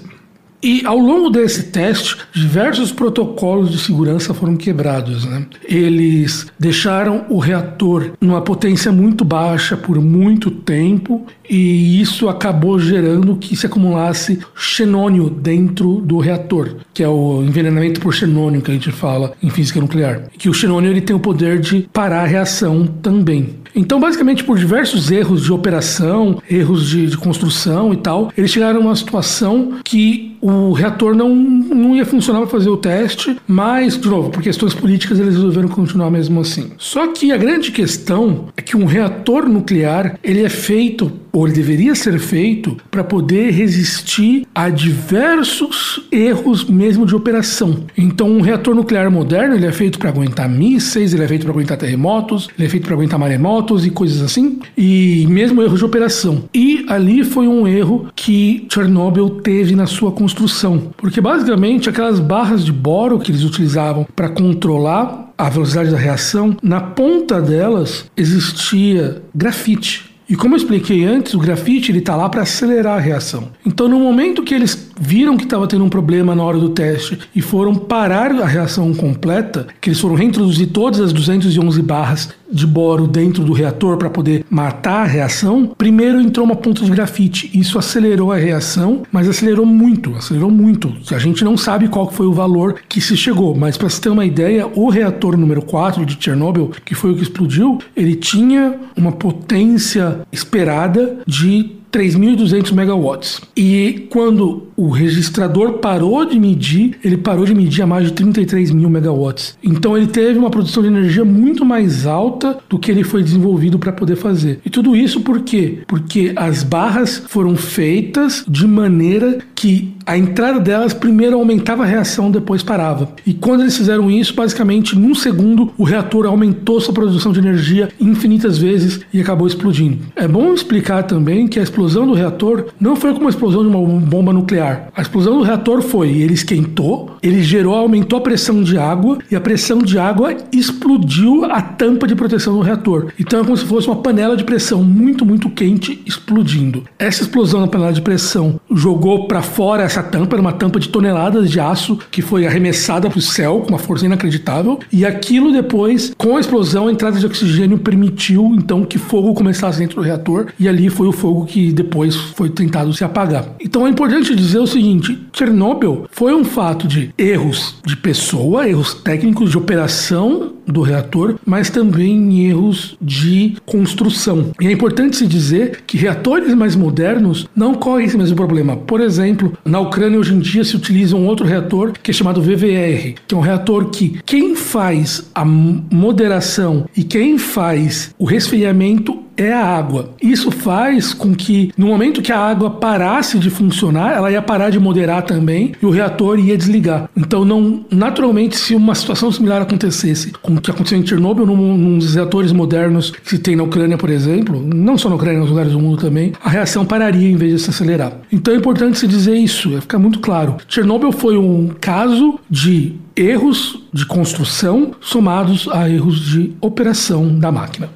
E 0.63 0.85
ao 0.85 0.99
longo 0.99 1.31
desse 1.31 1.65
teste, 1.65 2.17
diversos 2.33 2.91
protocolos 2.91 3.71
de 3.71 3.79
segurança 3.79 4.35
foram 4.35 4.57
quebrados. 4.57 5.25
Né? 5.25 5.47
Eles 5.65 6.47
deixaram 6.59 7.27
o 7.29 7.39
reator 7.39 8.13
numa 8.21 8.41
potência 8.41 8.91
muito 8.91 9.25
baixa 9.25 9.77
por 9.77 10.01
muito 10.01 10.51
tempo 10.51 11.27
e 11.49 12.01
isso 12.01 12.29
acabou 12.29 12.79
gerando 12.79 13.37
que 13.37 13.55
se 13.57 13.67
acumulasse 13.67 14.41
xenônio 14.55 15.31
dentro 15.31 16.01
do 16.01 16.19
reator, 16.19 16.77
que 16.93 17.03
é 17.03 17.09
o 17.09 17.43
envenenamento 17.43 18.01
por 18.01 18.13
xenônio 18.13 18.63
que 18.63 18.71
a 18.71 18.75
gente 18.75 18.91
fala 18.91 19.33
em 19.43 19.51
física 19.51 19.81
nuclear. 19.81 20.23
Que 20.37 20.49
o 20.49 20.55
xenônio 20.55 20.91
ele 20.91 21.01
tem 21.01 21.15
o 21.15 21.21
poder 21.21 21.61
de 21.61 21.89
parar 21.93 22.23
a 22.23 22.27
reação 22.27 22.87
também. 22.87 23.55
Então, 23.77 24.01
basicamente, 24.01 24.43
por 24.43 24.59
diversos 24.59 25.11
erros 25.11 25.45
de 25.45 25.53
operação, 25.53 26.43
erros 26.51 26.89
de, 26.89 27.07
de 27.09 27.17
construção 27.19 27.93
e 27.93 27.99
tal, 27.99 28.33
eles 28.37 28.51
chegaram 28.51 28.81
a 28.81 28.85
uma 28.85 28.97
situação 28.97 29.75
que 29.85 30.35
o 30.41 30.73
reator 30.73 31.15
não, 31.15 31.35
não 31.35 31.95
ia 31.95 32.07
funcionar 32.07 32.41
para 32.41 32.49
fazer 32.49 32.71
o 32.71 32.77
teste, 32.77 33.37
mas, 33.47 34.01
de 34.01 34.09
novo, 34.09 34.31
por 34.31 34.43
questões 34.43 34.73
políticas, 34.73 35.19
eles 35.19 35.35
resolveram 35.35 35.69
continuar 35.69 36.11
mesmo 36.11 36.41
assim. 36.41 36.71
Só 36.79 37.09
que 37.09 37.33
a 37.33 37.37
grande 37.37 37.71
questão 37.71 38.47
é 38.57 38.63
que 38.63 38.77
um 38.77 38.87
reator 38.87 39.47
nuclear 39.47 40.19
ele 40.23 40.43
é 40.43 40.49
feito 40.49 41.13
ou 41.37 41.47
ele 41.47 41.55
deveria 41.55 41.95
ser 41.95 42.19
feito 42.19 42.79
para 42.91 43.05
poder 43.05 43.51
resistir 43.51 44.49
a 44.55 44.71
diversos 44.71 46.01
erros 46.11 46.65
mesmo 46.65 47.05
de 47.05 47.15
operação. 47.15 47.85
Então, 47.95 48.31
um 48.31 48.41
reator 48.41 48.75
nuclear 48.75 49.11
moderno 49.11 49.55
ele 49.55 49.67
é 49.67 49.73
feito 49.73 49.99
para 49.99 50.09
aguentar 50.09 50.49
mísseis, 50.49 51.13
ele 51.13 51.23
é 51.23 51.29
feito 51.29 51.43
para 51.43 51.53
aguentar 51.53 51.77
terremotos, 51.77 52.49
ele 52.57 52.67
é 52.67 52.71
feito 52.71 52.85
para 52.85 52.95
aguentar 52.95 53.19
maremotos 53.19 53.85
e 53.85 53.91
coisas 53.91 54.23
assim, 54.23 54.61
e 54.79 55.27
mesmo 55.29 55.63
erros 55.63 55.79
de 55.79 55.85
operação. 55.85 56.45
E 56.55 56.87
ali 56.89 57.23
foi 57.23 57.47
um 57.47 57.69
erro 57.69 58.07
que 58.17 58.67
Chernobyl 58.73 59.29
teve 59.29 59.77
na 59.77 59.85
sua 59.85 60.13
construção, 60.13 60.91
porque 60.97 61.21
basicamente 61.21 61.91
aquelas 61.91 62.19
barras 62.19 62.65
de 62.65 62.73
boro 62.73 63.19
que 63.19 63.31
eles 63.31 63.45
utilizavam 63.45 64.07
para 64.17 64.31
controlar 64.31 65.35
a 65.37 65.51
velocidade 65.51 65.91
da 65.91 65.99
reação, 65.99 66.57
na 66.63 66.81
ponta 66.81 67.43
delas 67.43 68.11
existia 68.17 69.23
grafite. 69.35 70.06
E 70.29 70.35
como 70.35 70.55
eu 70.55 70.59
expliquei 70.59 71.05
antes, 71.05 71.35
o 71.35 71.39
grafite 71.39 71.93
ele 71.93 72.01
está 72.01 72.17
lá 72.17 72.29
para 72.29 72.43
acelerar 72.43 72.97
a 72.97 73.01
reação. 73.01 73.51
Então, 73.65 73.89
no 73.89 74.01
momento 74.01 74.43
que 74.43 74.55
eles 74.55 74.86
viram 74.99 75.37
que 75.37 75.45
estava 75.45 75.67
tendo 75.67 75.85
um 75.85 75.89
problema 75.89 76.35
na 76.35 76.43
hora 76.43 76.59
do 76.59 76.71
teste 76.71 77.19
e 77.35 77.41
foram 77.41 77.75
parar 77.75 78.31
a 78.33 78.47
reação 78.47 78.95
completa, 78.95 79.67
que 79.81 79.91
eles 79.91 80.01
foram 80.01 80.15
reintroduzir 80.15 80.69
todas 80.69 81.01
as 81.01 81.13
211 81.13 81.83
barras 81.83 82.29
de 82.51 82.67
boro 82.67 83.07
dentro 83.07 83.45
do 83.45 83.53
reator 83.53 83.97
para 83.97 84.11
poder 84.11 84.45
matar 84.49 85.03
a 85.03 85.07
reação, 85.07 85.75
primeiro 85.77 86.21
entrou 86.21 86.47
uma 86.47 86.57
ponta 86.57 86.85
de 86.85 86.91
grafite. 86.91 87.51
Isso 87.53 87.79
acelerou 87.79 88.33
a 88.33 88.37
reação, 88.37 89.03
mas 89.11 89.29
acelerou 89.29 89.67
muito, 89.67 90.15
acelerou 90.15 90.51
muito. 90.51 90.93
A 91.11 91.19
gente 91.19 91.45
não 91.45 91.57
sabe 91.57 91.89
qual 91.89 92.11
foi 92.11 92.27
o 92.27 92.33
valor 92.33 92.77
que 92.89 93.01
se 93.01 93.17
chegou, 93.17 93.55
mas 93.55 93.77
para 93.77 93.89
se 93.89 94.01
ter 94.01 94.09
uma 94.09 94.25
ideia, 94.25 94.67
o 94.75 94.89
reator 94.89 95.37
número 95.37 95.63
4 95.63 96.07
de 96.07 96.17
Chernobyl, 96.23 96.71
que 96.85 96.95
foi 96.95 97.11
o 97.11 97.17
que 97.17 97.23
explodiu, 97.23 97.79
ele 97.97 98.15
tinha 98.15 98.77
uma 98.97 99.13
potência 99.13 100.21
esperada 100.33 101.19
de 101.27 101.77
3.200 101.97 102.73
megawatts. 102.73 103.41
E 103.57 104.07
quando 104.11 104.65
o 104.77 104.91
registrador 104.91 105.79
parou 105.79 106.27
de 106.27 106.39
medir, 106.39 106.99
ele 107.03 107.17
parou 107.17 107.47
de 107.47 107.55
medir 107.55 107.83
a 107.83 107.87
mais 107.87 108.07
de 108.07 108.13
33 108.13 108.71
mil 108.71 108.91
megawatts. 108.91 109.57
Então 109.65 109.97
ele 109.97 110.07
teve 110.07 110.39
uma 110.39 110.51
produção 110.51 110.83
de 110.83 110.91
energia 110.91 111.25
muito 111.25 111.65
mais 111.65 112.07
alta 112.07 112.59
do 112.69 112.79
que 112.79 112.91
ele 112.91 113.03
foi 113.03 113.23
desenvolvido 113.23 113.79
para 113.79 113.93
poder 113.93 114.17
fazer. 114.17 114.61
E 114.65 114.69
tudo 114.69 114.95
isso 114.95 115.23
por 115.23 115.41
quê? 115.41 115.79
Porque 115.87 116.35
as 116.37 116.63
barras 116.63 117.23
foram 117.29 117.57
feitas 117.57 118.45
de 118.47 118.67
maneira 118.67 119.39
que 119.55 119.96
a 120.07 120.17
entrada 120.17 120.61
delas 120.61 120.95
primeiro 120.95 121.37
aumentava 121.37 121.83
a 121.83 121.87
reação, 121.87 122.31
depois 122.31 122.63
parava. 122.63 123.09
E 123.27 123.35
quando 123.35 123.63
eles 123.63 123.77
fizeram 123.77 124.09
isso, 124.09 124.33
basicamente 124.33 124.97
num 124.97 125.17
segundo 125.17 125.73
o 125.77 125.83
reator 125.83 126.27
aumentou 126.27 126.81
sua 126.81 126.95
produção 126.95 127.33
de 127.33 127.41
energia 127.41 127.89
infinitas 128.01 128.57
vezes 128.57 129.01
e 129.13 129.21
acabou 129.21 129.49
explodindo. 129.49 129.99
É 130.15 130.29
bom 130.29 130.55
explicar 130.55 131.03
também 131.03 131.49
que 131.49 131.59
a 131.59 131.63
explosão 131.63 132.07
do 132.07 132.15
reator 132.15 132.67
não 132.79 132.95
foi 132.95 133.13
como 133.15 133.27
a 133.27 133.31
explosão 133.31 133.63
de 133.63 133.69
uma 133.69 133.81
bomba 133.99 134.33
nuclear. 134.33 134.91
A 134.95 135.03
explosão 135.03 135.39
do 135.39 135.43
reator 135.43 135.83
foi, 135.83 136.11
ele 136.11 136.35
esquentou, 136.35 137.17
ele 137.21 137.43
gerou, 137.43 137.75
aumentou 137.75 138.21
a 138.21 138.23
pressão 138.23 138.63
de 138.63 138.79
água 138.79 139.19
e 139.29 139.35
a 139.35 139.41
pressão 139.41 139.79
de 139.79 139.99
água 139.99 140.37
explodiu 140.53 141.45
a 141.47 141.61
tampa 141.61 142.07
de 142.07 142.15
proteção 142.15 142.55
do 142.55 142.61
reator. 142.61 143.13
Então 143.19 143.41
é 143.41 143.43
como 143.43 143.57
se 143.57 143.65
fosse 143.65 143.89
uma 143.89 143.97
panela 143.97 144.37
de 144.37 144.45
pressão 144.45 144.85
muito, 144.85 145.27
muito 145.27 145.51
quente 145.51 146.01
explodindo. 146.07 146.85
Essa 146.97 147.23
explosão 147.23 147.61
na 147.61 147.67
panela 147.67 147.93
de 147.93 148.03
pressão 148.03 148.61
jogou 148.71 149.27
para 149.27 149.43
fora 149.43 149.96
tampa, 150.03 150.37
era 150.37 150.41
uma 150.41 150.53
tampa 150.53 150.79
de 150.79 150.89
toneladas 150.89 151.51
de 151.51 151.61
aço 151.61 151.99
que 152.11 152.23
foi 152.23 152.47
arremessada 152.47 153.09
para 153.09 153.19
o 153.19 153.23
céu 153.23 153.61
com 153.61 153.71
uma 153.71 153.79
força 153.79 154.07
inacreditável. 154.07 154.79
E 154.93 155.05
aquilo 155.05 155.53
depois, 155.53 156.13
com 156.17 156.37
a 156.37 156.41
explosão, 156.41 156.89
a 156.89 156.93
entrada 156.93 157.19
de 157.19 157.27
oxigênio 157.27 157.79
permitiu 157.79 158.55
então 158.57 158.85
que 158.85 158.99
fogo 158.99 159.35
começasse 159.35 159.79
dentro 159.79 159.97
do 159.97 160.03
reator. 160.03 160.47
E 160.59 160.69
ali 160.69 160.89
foi 160.89 161.07
o 161.07 161.13
fogo 161.13 161.47
que 161.47 161.73
depois 161.73 162.15
foi 162.15 162.51
tentado 162.51 162.93
se 162.93 163.05
apagar. 163.05 163.47
Então 163.61 163.87
é 163.87 163.91
importante 163.91 164.35
dizer 164.35 164.59
o 164.59 164.67
seguinte: 164.67 165.19
Chernobyl 165.33 166.07
foi 166.11 166.35
um 166.35 166.45
fato 166.45 166.87
de 166.87 167.11
erros 167.17 167.77
de 167.85 167.97
pessoa, 167.97 168.69
erros 168.69 168.95
técnicos 168.95 169.51
de 169.51 169.59
operação 169.59 170.53
do 170.67 170.83
reator, 170.83 171.37
mas 171.47 171.71
também 171.71 172.47
erros 172.47 172.97
de 173.01 173.57
construção. 173.65 174.51
E 174.61 174.67
é 174.67 174.73
importante 174.73 175.17
se 175.17 175.27
dizer 175.27 175.83
que 175.87 175.97
reatores 175.97 176.53
mais 176.55 176.75
modernos 176.75 177.49
não 177.55 177.75
correm 177.75 178.07
esse 178.07 178.19
mesmo 178.19 178.37
problema. 178.37 178.77
Por 178.77 179.01
exemplo, 179.01 179.57
na 179.65 179.79
Ucrânia 179.87 180.19
hoje 180.19 180.35
em 180.35 180.39
dia 180.39 180.65
se 180.65 180.77
utiliza 180.77 181.17
um 181.17 181.27
outro 181.27 181.47
reator 181.47 181.93
que 182.03 182.11
é 182.11 182.15
chamado 182.15 182.43
VVR, 182.43 183.15
que 183.27 183.35
é 183.35 183.37
um 183.37 183.41
reator 183.41 183.87
que 183.91 184.21
quem 184.25 184.55
faz 184.55 185.31
a 185.35 185.45
moderação 185.45 186.87
e 186.97 187.03
quem 187.03 187.39
faz 187.39 188.15
o 188.19 188.25
resfriamento 188.25 189.26
é 189.37 189.53
a 189.53 189.65
água. 189.65 190.11
Isso 190.21 190.51
faz 190.51 191.13
com 191.13 191.35
que, 191.35 191.71
no 191.77 191.87
momento 191.87 192.23
que 192.23 192.33
a 192.33 192.39
água 192.39 192.71
parasse 192.71 193.39
de 193.39 193.51
funcionar, 193.51 194.13
ela 194.13 194.31
ia 194.31 194.41
parar 194.41 194.71
de 194.71 194.79
moderar 194.79 195.23
também 195.23 195.73
e 195.81 195.87
o 195.87 195.91
reator 195.91 196.39
ia 196.39 196.57
desligar. 196.57 197.09
Então, 197.17 197.45
não, 197.45 197.85
naturalmente, 197.91 198.57
se 198.57 198.75
uma 198.75 198.95
situação 198.95 199.31
similar 199.31 199.63
acontecesse 199.63 200.33
com 200.43 200.55
o 200.55 200.61
que 200.61 200.71
aconteceu 200.71 200.99
em 200.99 201.07
Chernobyl, 201.07 201.47
num, 201.47 201.77
num 201.77 201.99
dos 201.99 202.15
reatores 202.15 202.53
modernos 202.53 203.11
que 203.11 203.39
tem 203.39 203.57
na 203.57 203.63
Ucrânia, 203.63 203.99
por 203.99 204.11
exemplo, 204.11 204.61
não 204.63 204.97
só 204.97 205.09
na 205.09 205.17
Ucrânia, 205.17 205.41
nos 205.41 205.51
lugares 205.51 205.73
do 205.73 205.81
mundo 205.81 206.01
também, 206.01 206.33
a 206.43 206.49
reação 206.49 206.85
pararia 206.85 207.31
em 207.31 207.37
vez 207.37 207.53
de 207.53 207.59
se 207.61 207.71
acelerar. 207.71 208.13
Então, 208.33 208.55
é 208.55 208.57
importante 208.57 208.99
se 208.99 209.07
dizer 209.07 209.37
isso, 209.37 209.77
é 209.77 209.81
ficar 209.81 209.99
muito 209.99 210.21
claro. 210.21 210.57
Chernobyl 210.69 211.13
foi 211.13 211.37
um 211.37 211.71
caso 211.81 212.39
de 212.49 212.95
erros 213.15 213.83
de 213.93 214.05
construção 214.05 214.93
somados 215.01 215.69
a 215.73 215.89
erros 215.89 216.21
de 216.21 216.53
operação 216.61 217.39
da 217.39 217.51
máquina. 217.51 217.89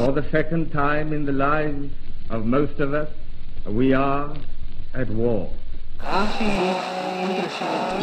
For 0.00 0.12
the 0.12 0.24
second 0.30 0.72
time 0.72 1.12
in 1.12 1.26
the 1.26 1.32
lives 1.32 1.92
of 2.30 2.46
most 2.46 2.80
of 2.80 2.94
us, 2.94 3.10
we 3.66 3.92
are 3.92 4.34
at 4.94 5.10
war. 5.10 5.50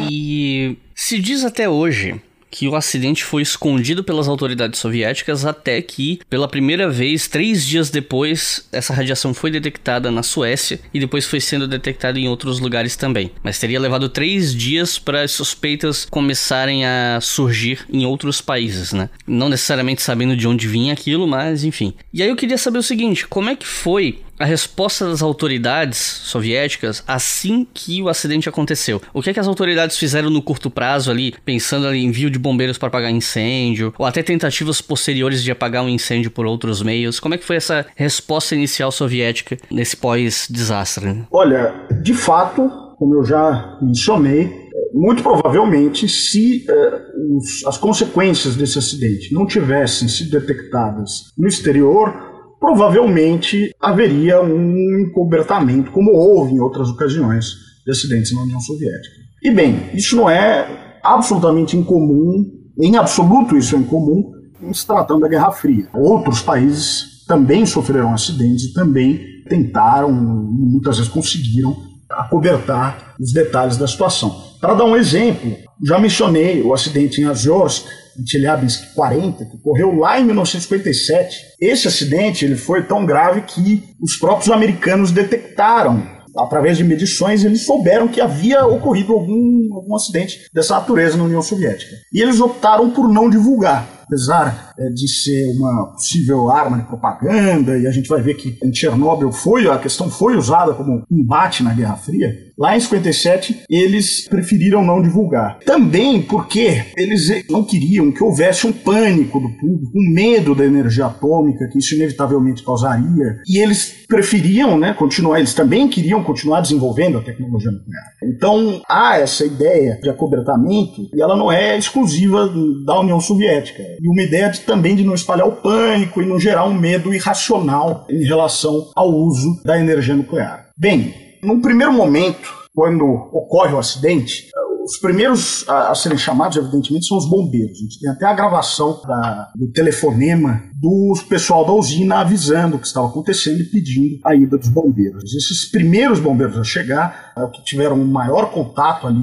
E 0.07 0.77
se 0.93 1.17
diz 1.17 1.43
até 1.43 1.67
hoje 1.67 2.21
que 2.57 2.67
o 2.67 2.75
acidente 2.75 3.23
foi 3.23 3.43
escondido 3.43 4.03
pelas 4.03 4.27
autoridades 4.27 4.79
soviéticas 4.79 5.45
até 5.45 5.79
que, 5.79 6.19
pela 6.27 6.47
primeira 6.47 6.89
vez, 6.89 7.27
três 7.27 7.63
dias 7.63 7.91
depois, 7.91 8.67
essa 8.71 8.95
radiação 8.95 9.31
foi 9.31 9.51
detectada 9.51 10.09
na 10.09 10.23
Suécia 10.23 10.79
e 10.91 10.99
depois 10.99 11.27
foi 11.27 11.39
sendo 11.39 11.67
detectada 11.67 12.17
em 12.17 12.27
outros 12.27 12.59
lugares 12.59 12.95
também. 12.95 13.29
Mas 13.43 13.59
teria 13.59 13.79
levado 13.79 14.09
três 14.09 14.55
dias 14.55 14.97
para 14.97 15.21
as 15.21 15.33
suspeitas 15.33 16.07
começarem 16.09 16.83
a 16.83 17.19
surgir 17.21 17.85
em 17.93 18.07
outros 18.07 18.41
países, 18.41 18.91
né? 18.91 19.07
Não 19.27 19.49
necessariamente 19.49 20.01
sabendo 20.01 20.35
de 20.35 20.47
onde 20.47 20.67
vinha 20.67 20.93
aquilo, 20.93 21.27
mas 21.27 21.63
enfim. 21.63 21.93
E 22.11 22.23
aí 22.23 22.29
eu 22.29 22.35
queria 22.35 22.57
saber 22.57 22.79
o 22.79 22.83
seguinte: 22.83 23.27
como 23.27 23.51
é 23.51 23.55
que 23.55 23.67
foi 23.67 24.21
a 24.39 24.45
resposta 24.45 25.05
das 25.05 25.21
autoridades 25.21 25.97
soviéticas 25.97 27.03
assim 27.07 27.67
que 27.73 28.01
o 28.01 28.09
acidente 28.09 28.49
aconteceu. 28.49 29.01
O 29.13 29.21
que 29.21 29.29
é 29.29 29.33
que 29.33 29.39
as 29.39 29.47
autoridades 29.47 29.97
fizeram 29.97 30.29
no 30.29 30.41
curto 30.41 30.69
prazo 30.69 31.11
ali, 31.11 31.33
pensando 31.43 31.93
em 31.93 32.05
envio 32.05 32.29
de 32.29 32.39
bombeiros 32.39 32.77
para 32.77 32.87
apagar 32.87 33.11
incêndio, 33.11 33.93
ou 33.97 34.05
até 34.05 34.21
tentativas 34.21 34.81
posteriores 34.81 35.43
de 35.43 35.51
apagar 35.51 35.83
um 35.83 35.89
incêndio 35.89 36.31
por 36.31 36.45
outros 36.45 36.81
meios? 36.81 37.19
Como 37.19 37.33
é 37.33 37.37
que 37.37 37.45
foi 37.45 37.55
essa 37.55 37.85
resposta 37.95 38.55
inicial 38.55 38.91
soviética 38.91 39.57
nesse 39.69 39.97
pós-desastre? 39.97 41.23
Olha, 41.31 41.87
de 42.01 42.13
fato, 42.13 42.69
como 42.97 43.15
eu 43.15 43.23
já 43.23 43.77
mencionei, 43.81 44.67
muito 44.93 45.21
provavelmente, 45.21 46.07
se 46.07 46.65
uh, 46.69 47.37
os, 47.37 47.65
as 47.65 47.77
consequências 47.77 48.55
desse 48.55 48.79
acidente 48.79 49.33
não 49.33 49.45
tivessem 49.45 50.07
sido 50.07 50.31
detectadas 50.39 51.31
no 51.37 51.47
exterior, 51.47 52.26
provavelmente 52.59 53.73
haveria 53.79 54.41
um 54.41 54.99
encobertamento, 55.01 55.91
como 55.91 56.11
houve 56.11 56.53
em 56.53 56.59
outras 56.59 56.89
ocasiões 56.89 57.45
de 57.85 57.91
acidentes 57.91 58.33
na 58.33 58.41
União 58.41 58.59
Soviética. 58.59 59.15
E 59.41 59.51
bem, 59.51 59.89
isso 59.93 60.15
não 60.15 60.29
é 60.29 60.99
absolutamente 61.03 61.77
incomum, 61.77 62.45
em 62.79 62.97
absoluto 62.97 63.55
isso 63.55 63.75
é 63.75 63.79
incomum, 63.79 64.31
em 64.61 64.73
se 64.73 64.85
tratando 64.85 65.21
da 65.21 65.27
Guerra 65.27 65.51
Fria. 65.51 65.87
Outros 65.93 66.41
países 66.41 67.25
também 67.27 67.65
sofreram 67.65 68.13
acidentes 68.13 68.65
e 68.65 68.73
também 68.73 69.19
tentaram, 69.47 70.11
muitas 70.11 70.97
vezes 70.97 71.11
conseguiram, 71.11 71.75
acobertar 72.09 73.15
os 73.19 73.31
detalhes 73.31 73.77
da 73.77 73.87
situação. 73.87 74.47
Para 74.59 74.73
dar 74.73 74.85
um 74.85 74.95
exemplo, 74.95 75.55
já 75.83 75.99
mencionei 75.99 76.63
o 76.63 76.73
acidente 76.73 77.21
em 77.21 77.25
Azorsk, 77.25 77.85
Chelyabinsk 78.25 78.93
40, 78.93 79.45
que 79.45 79.55
ocorreu 79.57 79.95
lá 79.95 80.19
em 80.19 80.25
1957. 80.25 81.37
Esse 81.59 81.87
acidente 81.87 82.45
ele 82.45 82.55
foi 82.55 82.83
tão 82.83 83.05
grave 83.05 83.41
que 83.41 83.83
os 84.01 84.15
próprios 84.17 84.49
americanos 84.49 85.11
detectaram 85.11 86.17
através 86.37 86.77
de 86.77 86.83
medições, 86.83 87.43
eles 87.43 87.65
souberam 87.65 88.07
que 88.07 88.21
havia 88.21 88.65
ocorrido 88.65 89.13
algum, 89.13 89.73
algum 89.73 89.95
acidente 89.95 90.47
dessa 90.53 90.75
natureza 90.75 91.17
na 91.17 91.23
União 91.23 91.41
Soviética. 91.41 91.95
E 92.13 92.21
eles 92.21 92.39
optaram 92.39 92.91
por 92.91 93.11
não 93.11 93.29
divulgar 93.29 93.97
apesar 94.07 94.73
é, 94.79 94.89
de 94.89 95.07
ser 95.07 95.51
uma 95.57 95.91
possível 95.91 96.49
arma 96.49 96.77
de 96.77 96.87
propaganda, 96.87 97.77
e 97.77 97.85
a 97.85 97.91
gente 97.91 98.07
vai 98.07 98.21
ver 98.21 98.35
que 98.35 98.57
em 98.63 98.73
Chernobyl 98.73 99.31
foi, 99.31 99.69
a 99.69 99.77
questão 99.77 100.09
foi 100.09 100.37
usada 100.37 100.73
como 100.73 101.03
embate 101.11 101.61
na 101.61 101.73
Guerra 101.73 101.97
Fria, 101.97 102.33
lá 102.57 102.75
em 102.75 102.79
57 102.79 103.63
eles 103.69 104.27
preferiram 104.27 104.83
não 104.83 105.01
divulgar. 105.01 105.59
Também 105.65 106.21
porque 106.21 106.83
eles 106.95 107.45
não 107.49 107.63
queriam 107.63 108.11
que 108.11 108.23
houvesse 108.23 108.65
um 108.65 108.71
pânico 108.71 109.39
do 109.39 109.49
público, 109.49 109.91
um 109.95 110.13
medo 110.13 110.55
da 110.55 110.65
energia 110.65 111.05
atômica, 111.05 111.67
que 111.67 111.77
isso 111.77 111.95
inevitavelmente 111.95 112.63
causaria, 112.63 113.41
e 113.47 113.59
eles 113.59 114.05
preferiam 114.07 114.77
né, 114.77 114.93
continuar, 114.93 115.39
eles 115.39 115.53
também 115.53 115.87
queriam 115.87 116.23
continuar 116.23 116.61
desenvolvendo 116.61 117.17
a 117.17 117.21
tecnologia 117.21 117.71
nuclear. 117.71 118.03
Então 118.23 118.81
há 118.87 119.19
essa 119.19 119.45
ideia 119.45 119.99
de 120.01 120.09
acobertamento, 120.09 121.09
e 121.13 121.21
ela 121.21 121.35
não 121.35 121.51
é 121.51 121.77
exclusiva 121.77 122.51
da 122.85 122.99
União 122.99 123.19
Soviética 123.19 123.83
e 124.01 124.07
uma 124.07 124.21
ideia 124.21 124.49
de, 124.49 124.61
também 124.61 124.95
de 124.95 125.03
não 125.03 125.13
espalhar 125.13 125.47
o 125.47 125.57
pânico 125.57 126.21
e 126.21 126.25
não 126.25 126.39
gerar 126.39 126.65
um 126.65 126.73
medo 126.73 127.13
irracional 127.13 128.05
em 128.09 128.23
relação 128.23 128.91
ao 128.95 129.09
uso 129.09 129.61
da 129.63 129.79
energia 129.79 130.15
nuclear. 130.15 130.67
Bem, 130.77 131.26
num 131.41 131.61
primeiro 131.61 131.93
momento, 131.93 132.49
quando 132.73 133.05
ocorre 133.05 133.73
o 133.73 133.79
acidente, 133.79 134.49
os 134.83 134.97
primeiros 134.99 135.67
a, 135.67 135.93
serem 135.93 136.17
chamados, 136.17 136.57
evidentemente, 136.57 137.07
são 137.07 137.17
os 137.17 137.29
bombeiros. 137.29 137.77
A 137.77 137.81
gente 137.81 137.99
tem 137.99 138.09
até 138.09 138.25
a 138.25 138.33
gravação 138.33 139.01
da, 139.05 139.51
do 139.55 139.71
telefonema 139.71 140.63
do 140.79 141.13
pessoal 141.27 141.65
da 141.65 141.73
usina 141.73 142.19
avisando 142.19 142.75
o 142.75 142.79
que 142.79 142.85
estava 142.85 143.07
acontecendo 143.07 143.61
e 143.61 143.65
pedindo 143.65 144.19
a 144.23 144.35
ida 144.35 144.57
dos 144.57 144.69
bombeiros. 144.69 145.33
Esses 145.33 145.65
primeiros 145.65 146.19
bombeiros 146.19 146.57
a 146.57 146.63
chegar 146.63 147.33
é 147.35 147.43
o 147.43 147.49
que 147.49 147.63
tiveram 147.63 147.95
o 147.95 148.07
maior 148.07 148.51
contato 148.51 149.07
ali, 149.07 149.21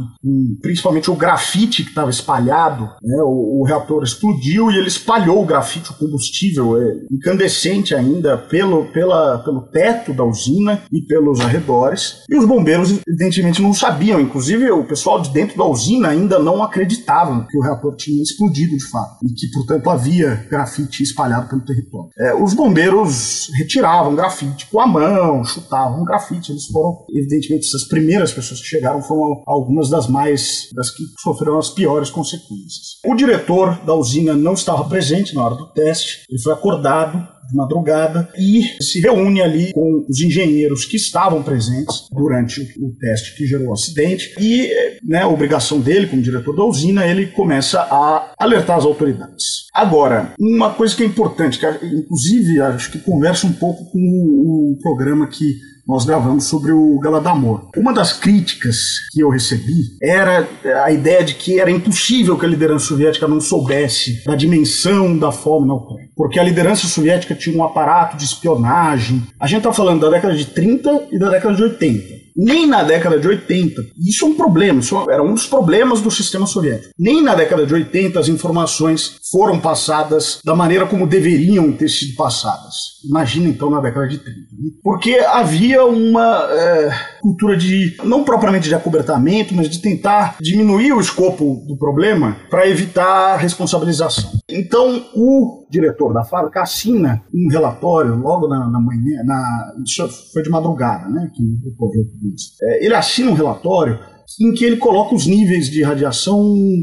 principalmente 0.61 1.11
o 1.11 1.17
grafite 1.17 1.83
que 1.83 1.91
estava 1.91 2.11
espalhado. 2.11 2.85
Né? 3.03 3.23
O, 3.23 3.61
o, 3.61 3.65
reator 3.65 4.03
explodiu 4.03 4.71
e 4.71 4.77
ele 4.77 4.89
espalhou 4.89 5.43
o 5.43 5.47
grafite, 5.47 5.91
o 5.91 5.95
combustível 5.95 6.81
é, 6.81 6.97
incandescente 7.11 7.95
ainda, 7.95 8.37
pelo, 8.37 8.87
pela, 8.87 9.39
pelo 9.39 9.63
teto 9.63 10.13
da 10.13 10.25
usina 10.25 10.83
e 10.93 11.03
pelos 11.03 11.41
arredores. 11.41 12.23
E 12.29 12.37
os 12.37 12.47
bombeiros, 12.47 13.01
evidentemente, 13.07 13.63
não 13.63 13.73
sabiam. 13.73 14.21
Inclusive, 14.21 14.71
o 14.71 14.85
pessoal 14.85 15.21
de 15.21 15.31
dentro 15.31 15.57
da 15.57 15.65
usina 15.65 16.09
ainda 16.09 16.39
não 16.39 16.63
acreditava 16.63 17.47
que 17.49 17.59
o 17.59 17.63
reator 17.63 17.95
tinha 17.97 18.23
explodido 18.23 18.77
de 18.77 18.89
fato 18.89 19.19
e 19.25 19.33
que, 19.33 19.51
portanto, 19.53 19.91
havia 19.91 20.47
grafite 20.51 21.03
espalhado 21.03 21.44
pelo 21.49 21.65
território. 21.65 22.11
É, 22.19 22.35
os 22.35 22.55
bombeiros 22.55 23.51
retiravam 23.55 24.15
grafite 24.15 24.67
com 24.67 24.81
a 24.81 24.87
mão, 24.87 25.45
chutavam 25.45 26.05
grafite. 26.05 26.53
Eles 26.53 26.67
foram, 26.67 27.05
evidentemente, 27.11 27.67
essas 27.67 27.85
primeiras 27.85 28.33
pessoas 28.33 28.61
que 28.61 28.67
chegaram 28.67 29.03
foram 29.03 29.43
algumas 29.47 29.89
das 29.89 30.09
mais, 30.09 30.69
das 30.75 30.91
que 30.91 31.03
sofreram 31.21 31.59
as 31.59 31.71
piores 31.71 32.11
consequências. 32.11 32.99
O 33.05 33.15
diretor 33.15 33.79
da 33.85 33.95
usina 33.95 34.35
não 34.35 34.55
estava 34.55 34.85
presente 34.89 35.35
na 35.35 35.45
hora 35.45 35.55
do 35.55 35.67
teste, 35.73 36.25
ele 36.29 36.41
foi 36.41 36.53
acordado 36.53 37.34
de 37.49 37.57
madrugada 37.57 38.29
e 38.39 38.63
se 38.81 39.01
reúne 39.01 39.43
ali 39.43 39.73
com 39.73 40.05
os 40.09 40.21
engenheiros 40.21 40.85
que 40.85 40.97
estavam 40.97 41.43
presentes 41.43 42.09
durante 42.11 42.61
o 42.81 42.95
teste 42.99 43.37
que 43.37 43.47
gerou 43.47 43.69
o 43.69 43.73
acidente 43.73 44.35
e, 44.41 44.71
né, 45.03 45.23
a 45.23 45.29
obrigação 45.29 45.81
dele 45.81 46.07
como 46.07 46.23
diretor 46.23 46.55
da 46.55 46.65
usina, 46.65 47.07
ele 47.07 47.27
começa 47.27 47.81
a 47.81 48.33
alertar 48.39 48.79
as 48.79 48.85
autoridades. 48.85 49.67
Agora, 49.73 50.33
uma 50.39 50.73
coisa 50.73 50.95
que 50.95 51.03
é 51.03 51.07
importante, 51.07 51.59
que 51.59 51.67
inclusive 51.87 52.61
acho 52.61 52.93
que 52.93 52.99
conversa 52.99 53.47
um 53.47 53.53
pouco 53.53 53.85
com 53.91 53.99
o, 53.99 54.73
o 54.73 54.79
programa 54.81 55.27
que 55.27 55.74
nós 55.87 56.05
gravamos 56.05 56.45
sobre 56.45 56.73
o 56.73 56.99
Galadamor. 56.99 57.69
Uma 57.77 57.93
das 57.93 58.13
críticas 58.13 58.77
que 59.13 59.21
eu 59.21 59.29
recebi 59.29 59.97
era 60.03 60.49
a 60.85 60.91
ideia 60.91 61.23
de 61.23 61.35
que 61.35 61.61
era 61.61 61.71
impossível 61.71 62.39
que 62.39 62.47
a 62.47 62.49
liderança 62.49 62.87
soviética 62.87 63.29
não 63.29 63.41
soubesse 63.41 64.25
da 64.25 64.35
dimensão 64.35 65.17
da 65.17 65.31
fome 65.31 65.67
na 65.67 65.75
Ucrânia, 65.75 66.09
porque 66.17 66.39
a 66.39 66.45
liderança 66.45 66.87
soviética 66.87 67.35
tinha 67.35 67.57
um 67.57 67.65
aparato 67.65 68.17
de 68.17 68.25
espionagem. 68.25 69.23
A 69.39 69.47
gente 69.47 69.59
está 69.59 69.73
falando 69.73 70.01
da 70.01 70.11
década 70.11 70.35
de 70.35 70.47
30 70.47 71.09
e 71.13 71.19
da 71.19 71.31
década 71.31 71.55
de 71.55 71.63
80 71.63 72.25
nem 72.37 72.67
na 72.67 72.83
década 72.83 73.19
de 73.19 73.29
80. 73.29 73.83
Isso 73.97 74.25
é 74.25 74.29
um 74.29 74.35
problema, 74.35 74.81
isso 74.81 75.09
era 75.09 75.23
um 75.23 75.35
dos 75.35 75.47
problemas 75.47 76.01
do 76.01 76.11
sistema 76.11 76.47
soviético. 76.47 76.93
Nem 76.99 77.23
na 77.23 77.35
década 77.35 77.65
de 77.65 77.73
80 77.73 78.19
as 78.19 78.29
informações 78.29 79.17
foram 79.35 79.59
passadas 79.59 80.39
da 80.45 80.55
maneira 80.55 80.87
como 80.87 81.09
deveriam 81.09 81.73
ter 81.73 81.89
sido 81.89 82.15
passadas. 82.15 83.03
Imagina 83.05 83.49
então 83.49 83.69
na 83.69 83.81
década 83.81 84.07
de 84.07 84.19
30. 84.19 84.39
Né? 84.39 84.71
Porque 84.81 85.15
havia 85.15 85.85
uma 85.85 86.47
é, 86.53 86.93
cultura 87.21 87.57
de, 87.57 87.97
não 88.05 88.23
propriamente 88.23 88.69
de 88.69 88.77
acobertamento, 88.77 89.53
mas 89.53 89.69
de 89.69 89.83
tentar 89.83 90.37
diminuir 90.41 90.93
o 90.93 91.01
escopo 91.01 91.65
do 91.67 91.77
problema 91.77 92.37
para 92.49 92.69
evitar 92.69 93.37
responsabilização. 93.37 94.31
Então 94.49 95.05
o 95.17 95.67
diretor 95.69 96.15
da 96.15 96.23
fábrica 96.23 96.63
assina 96.63 97.21
um 97.35 97.51
relatório 97.51 98.15
logo 98.15 98.47
na, 98.47 98.71
na 98.71 98.79
manhã, 98.79 99.21
na, 99.25 99.75
isso 99.85 100.09
foi 100.33 100.45
de 100.45 100.51
madrugada, 100.51 101.09
né, 101.09 101.29
que 101.35 101.43
ocorreu 101.71 102.05
tudo 102.05 102.33
isso. 102.33 102.53
É, 102.63 102.85
ele 102.87 102.95
assina 102.95 103.33
um 103.33 103.35
relatório 103.35 103.99
em 104.41 104.53
que 104.55 104.65
ele 104.65 104.77
coloca 104.77 105.15
os 105.15 105.27
níveis 105.27 105.69
de 105.71 105.83
radiação 105.83 106.43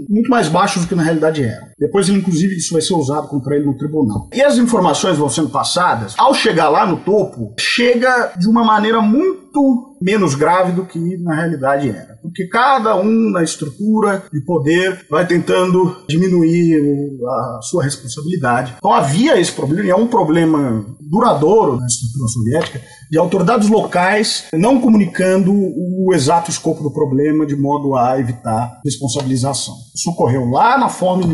muito 0.10 0.30
mais 0.30 0.48
baixos 0.48 0.84
do 0.84 0.88
que 0.88 0.96
na 0.96 1.04
realidade 1.04 1.44
eram. 1.44 1.71
Depois, 1.82 2.08
ele, 2.08 2.20
inclusive, 2.20 2.56
isso 2.56 2.74
vai 2.74 2.82
ser 2.82 2.94
usado 2.94 3.28
contra 3.28 3.56
ele 3.56 3.66
no 3.66 3.76
tribunal. 3.76 4.30
E 4.32 4.42
as 4.42 4.60
informações 4.60 5.18
vão 5.18 5.28
sendo 5.28 5.50
passadas, 5.50 6.14
ao 6.16 6.32
chegar 6.32 6.70
lá 6.70 6.86
no 6.86 6.98
topo, 6.98 7.56
chega 7.60 8.34
de 8.38 8.48
uma 8.48 8.64
maneira 8.64 9.02
muito 9.02 9.98
menos 10.00 10.36
grave 10.36 10.72
do 10.72 10.86
que 10.86 11.18
na 11.18 11.36
realidade 11.36 11.90
era. 11.90 12.18
Porque 12.22 12.48
cada 12.48 12.96
um 12.96 13.32
na 13.32 13.44
estrutura 13.44 14.24
de 14.32 14.42
poder 14.42 15.06
vai 15.10 15.26
tentando 15.26 15.98
diminuir 16.08 16.80
a 17.28 17.60
sua 17.64 17.84
responsabilidade. 17.84 18.76
Então 18.78 18.94
havia 18.94 19.40
esse 19.40 19.52
problema, 19.52 19.86
e 19.86 19.90
é 19.90 19.96
um 19.96 20.08
problema 20.08 20.86
duradouro 21.00 21.78
na 21.78 21.86
estrutura 21.86 22.28
soviética, 22.30 22.82
de 23.12 23.18
autoridades 23.18 23.68
locais 23.68 24.46
não 24.54 24.80
comunicando 24.80 25.52
o 25.52 26.14
exato 26.14 26.50
escopo 26.50 26.82
do 26.82 26.92
problema 26.92 27.46
de 27.46 27.56
modo 27.56 27.96
a 27.96 28.18
evitar 28.18 28.80
responsabilização. 28.86 29.76
Isso 29.94 30.10
ocorreu 30.10 30.46
lá 30.46 30.78
na 30.78 30.88
fome 30.88 31.26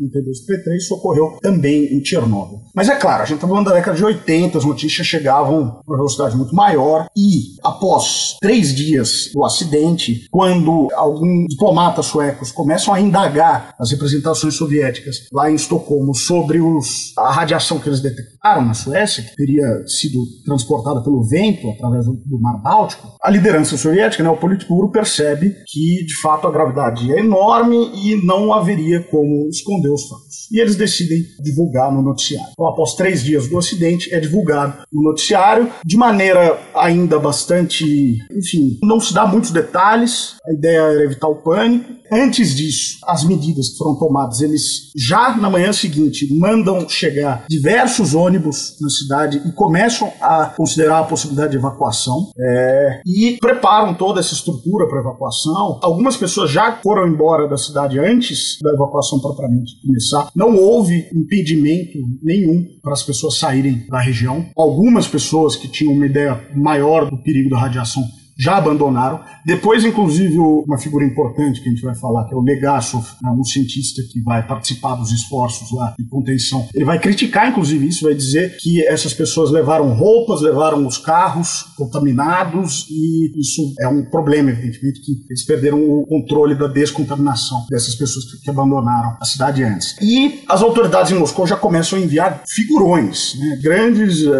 em 0.00 0.08
32 0.08 0.40
33, 0.44 0.82
isso 0.82 0.94
ocorreu 0.94 1.38
também 1.40 1.84
em 1.94 2.04
Chernobyl. 2.04 2.60
Mas 2.74 2.88
é 2.88 2.96
claro, 2.96 3.22
a 3.22 3.26
gente 3.26 3.36
está 3.36 3.46
falando 3.46 3.66
da 3.66 3.74
década 3.74 3.96
de 3.96 4.04
80, 4.04 4.58
as 4.58 4.64
notícias 4.64 5.06
chegavam 5.06 5.80
com 5.84 5.92
uma 5.92 5.96
velocidade 5.96 6.36
muito 6.36 6.54
maior 6.54 7.06
e 7.16 7.54
após 7.62 8.36
três 8.40 8.74
dias 8.74 9.30
do 9.32 9.44
acidente, 9.44 10.26
quando 10.30 10.88
alguns 10.94 11.46
diplomatas 11.48 12.06
suecos 12.06 12.50
começam 12.50 12.92
a 12.92 13.00
indagar 13.00 13.74
as 13.78 13.90
representações 13.90 14.54
soviéticas 14.54 15.26
lá 15.32 15.50
em 15.50 15.54
Estocolmo 15.54 16.14
sobre 16.14 16.60
os, 16.60 17.12
a 17.16 17.32
radiação 17.32 17.78
que 17.78 17.88
eles 17.88 18.00
detectaram 18.00 18.64
na 18.64 18.74
Suécia, 18.74 19.22
que 19.22 19.36
teria 19.36 19.86
sido 19.86 20.18
transportada 20.44 21.00
pelo 21.02 21.22
vento 21.24 21.70
através 21.70 22.06
do 22.06 22.40
Mar 22.40 22.60
Báltico, 22.60 23.14
a 23.22 23.30
liderança 23.30 23.76
soviética, 23.76 24.22
né, 24.22 24.30
o 24.30 24.36
Politburo, 24.36 24.90
percebe 24.90 25.54
que 25.66 26.04
de 26.04 26.20
fato 26.20 26.46
a 26.46 26.50
gravidade 26.50 27.10
é 27.12 27.20
enorme 27.20 27.90
e 27.94 28.24
não 28.24 28.52
haveria 28.52 29.02
como 29.04 29.48
esconder 29.48 29.83
os 29.90 30.08
fatos. 30.08 30.48
E 30.50 30.60
eles 30.60 30.76
decidem 30.76 31.24
divulgar 31.40 31.92
no 31.92 32.02
noticiário. 32.02 32.50
Então, 32.52 32.66
após 32.66 32.94
três 32.94 33.22
dias 33.22 33.48
do 33.48 33.58
acidente, 33.58 34.12
é 34.14 34.20
divulgado 34.20 34.78
no 34.92 35.02
noticiário 35.02 35.70
de 35.84 35.96
maneira 35.96 36.58
ainda 36.74 37.18
bastante, 37.18 38.18
enfim, 38.30 38.78
não 38.82 39.00
se 39.00 39.12
dá 39.12 39.26
muitos 39.26 39.50
detalhes. 39.50 40.36
A 40.46 40.52
ideia 40.52 40.78
era 40.78 41.04
evitar 41.04 41.28
o 41.28 41.36
pânico 41.36 41.94
Antes 42.12 42.54
disso, 42.54 42.98
as 43.06 43.24
medidas 43.24 43.70
que 43.70 43.78
foram 43.78 43.96
tomadas, 43.96 44.40
eles 44.40 44.92
já 44.96 45.36
na 45.36 45.48
manhã 45.50 45.72
seguinte 45.72 46.32
mandam 46.32 46.88
chegar 46.88 47.44
diversos 47.48 48.14
ônibus 48.14 48.76
na 48.80 48.88
cidade 48.88 49.42
e 49.44 49.52
começam 49.52 50.12
a 50.20 50.46
considerar 50.46 51.00
a 51.00 51.04
possibilidade 51.04 51.52
de 51.52 51.56
evacuação 51.56 52.30
é, 52.38 53.00
e 53.06 53.36
preparam 53.40 53.94
toda 53.94 54.20
essa 54.20 54.34
estrutura 54.34 54.86
para 54.86 55.00
evacuação. 55.00 55.80
Algumas 55.82 56.16
pessoas 56.16 56.50
já 56.50 56.78
foram 56.82 57.08
embora 57.08 57.48
da 57.48 57.56
cidade 57.56 57.98
antes 57.98 58.58
da 58.62 58.72
evacuação 58.72 59.18
propriamente 59.18 59.72
começar. 59.82 60.30
Não 60.34 60.56
houve 60.56 61.06
impedimento 61.14 61.98
nenhum 62.22 62.66
para 62.82 62.92
as 62.92 63.02
pessoas 63.02 63.38
saírem 63.38 63.84
da 63.88 64.00
região. 64.00 64.46
Algumas 64.56 65.06
pessoas 65.06 65.56
que 65.56 65.68
tinham 65.68 65.92
uma 65.92 66.06
ideia 66.06 66.40
maior 66.54 67.10
do 67.10 67.18
perigo 67.18 67.50
da 67.50 67.58
radiação 67.58 68.02
já 68.36 68.56
abandonaram. 68.56 69.20
Depois, 69.44 69.84
inclusive, 69.84 70.38
uma 70.38 70.78
figura 70.78 71.04
importante 71.04 71.60
que 71.60 71.68
a 71.68 71.72
gente 71.72 71.82
vai 71.82 71.94
falar, 71.94 72.24
que 72.26 72.34
é 72.34 72.36
o 72.36 72.40
Legasov, 72.40 73.06
né, 73.22 73.30
um 73.30 73.44
cientista 73.44 74.02
que 74.10 74.20
vai 74.20 74.46
participar 74.46 74.96
dos 74.96 75.12
esforços 75.12 75.70
lá 75.72 75.94
de 75.98 76.04
contenção. 76.06 76.66
Ele 76.74 76.84
vai 76.84 76.98
criticar, 76.98 77.48
inclusive, 77.48 77.86
isso, 77.86 78.04
vai 78.04 78.14
dizer 78.14 78.56
que 78.56 78.84
essas 78.86 79.12
pessoas 79.12 79.50
levaram 79.50 79.94
roupas, 79.94 80.40
levaram 80.40 80.86
os 80.86 80.98
carros 80.98 81.66
contaminados 81.76 82.86
e 82.90 83.38
isso 83.38 83.74
é 83.80 83.88
um 83.88 84.04
problema, 84.04 84.50
evidentemente, 84.50 85.00
que 85.00 85.24
eles 85.28 85.44
perderam 85.44 85.82
o 85.82 86.06
controle 86.06 86.54
da 86.54 86.66
descontaminação 86.66 87.66
dessas 87.70 87.94
pessoas 87.94 88.24
que, 88.24 88.54
abandonaram 88.54 89.16
a 89.20 89.24
cidade 89.24 89.64
antes. 89.64 89.96
E 90.00 90.44
as 90.48 90.62
autoridades 90.62 91.10
em 91.10 91.18
Moscou 91.18 91.46
já 91.46 91.56
começam 91.56 91.98
a 91.98 92.02
enviar 92.02 92.42
figurões, 92.46 93.34
né, 93.38 93.58
grandes 93.60 94.22
uh, 94.22 94.30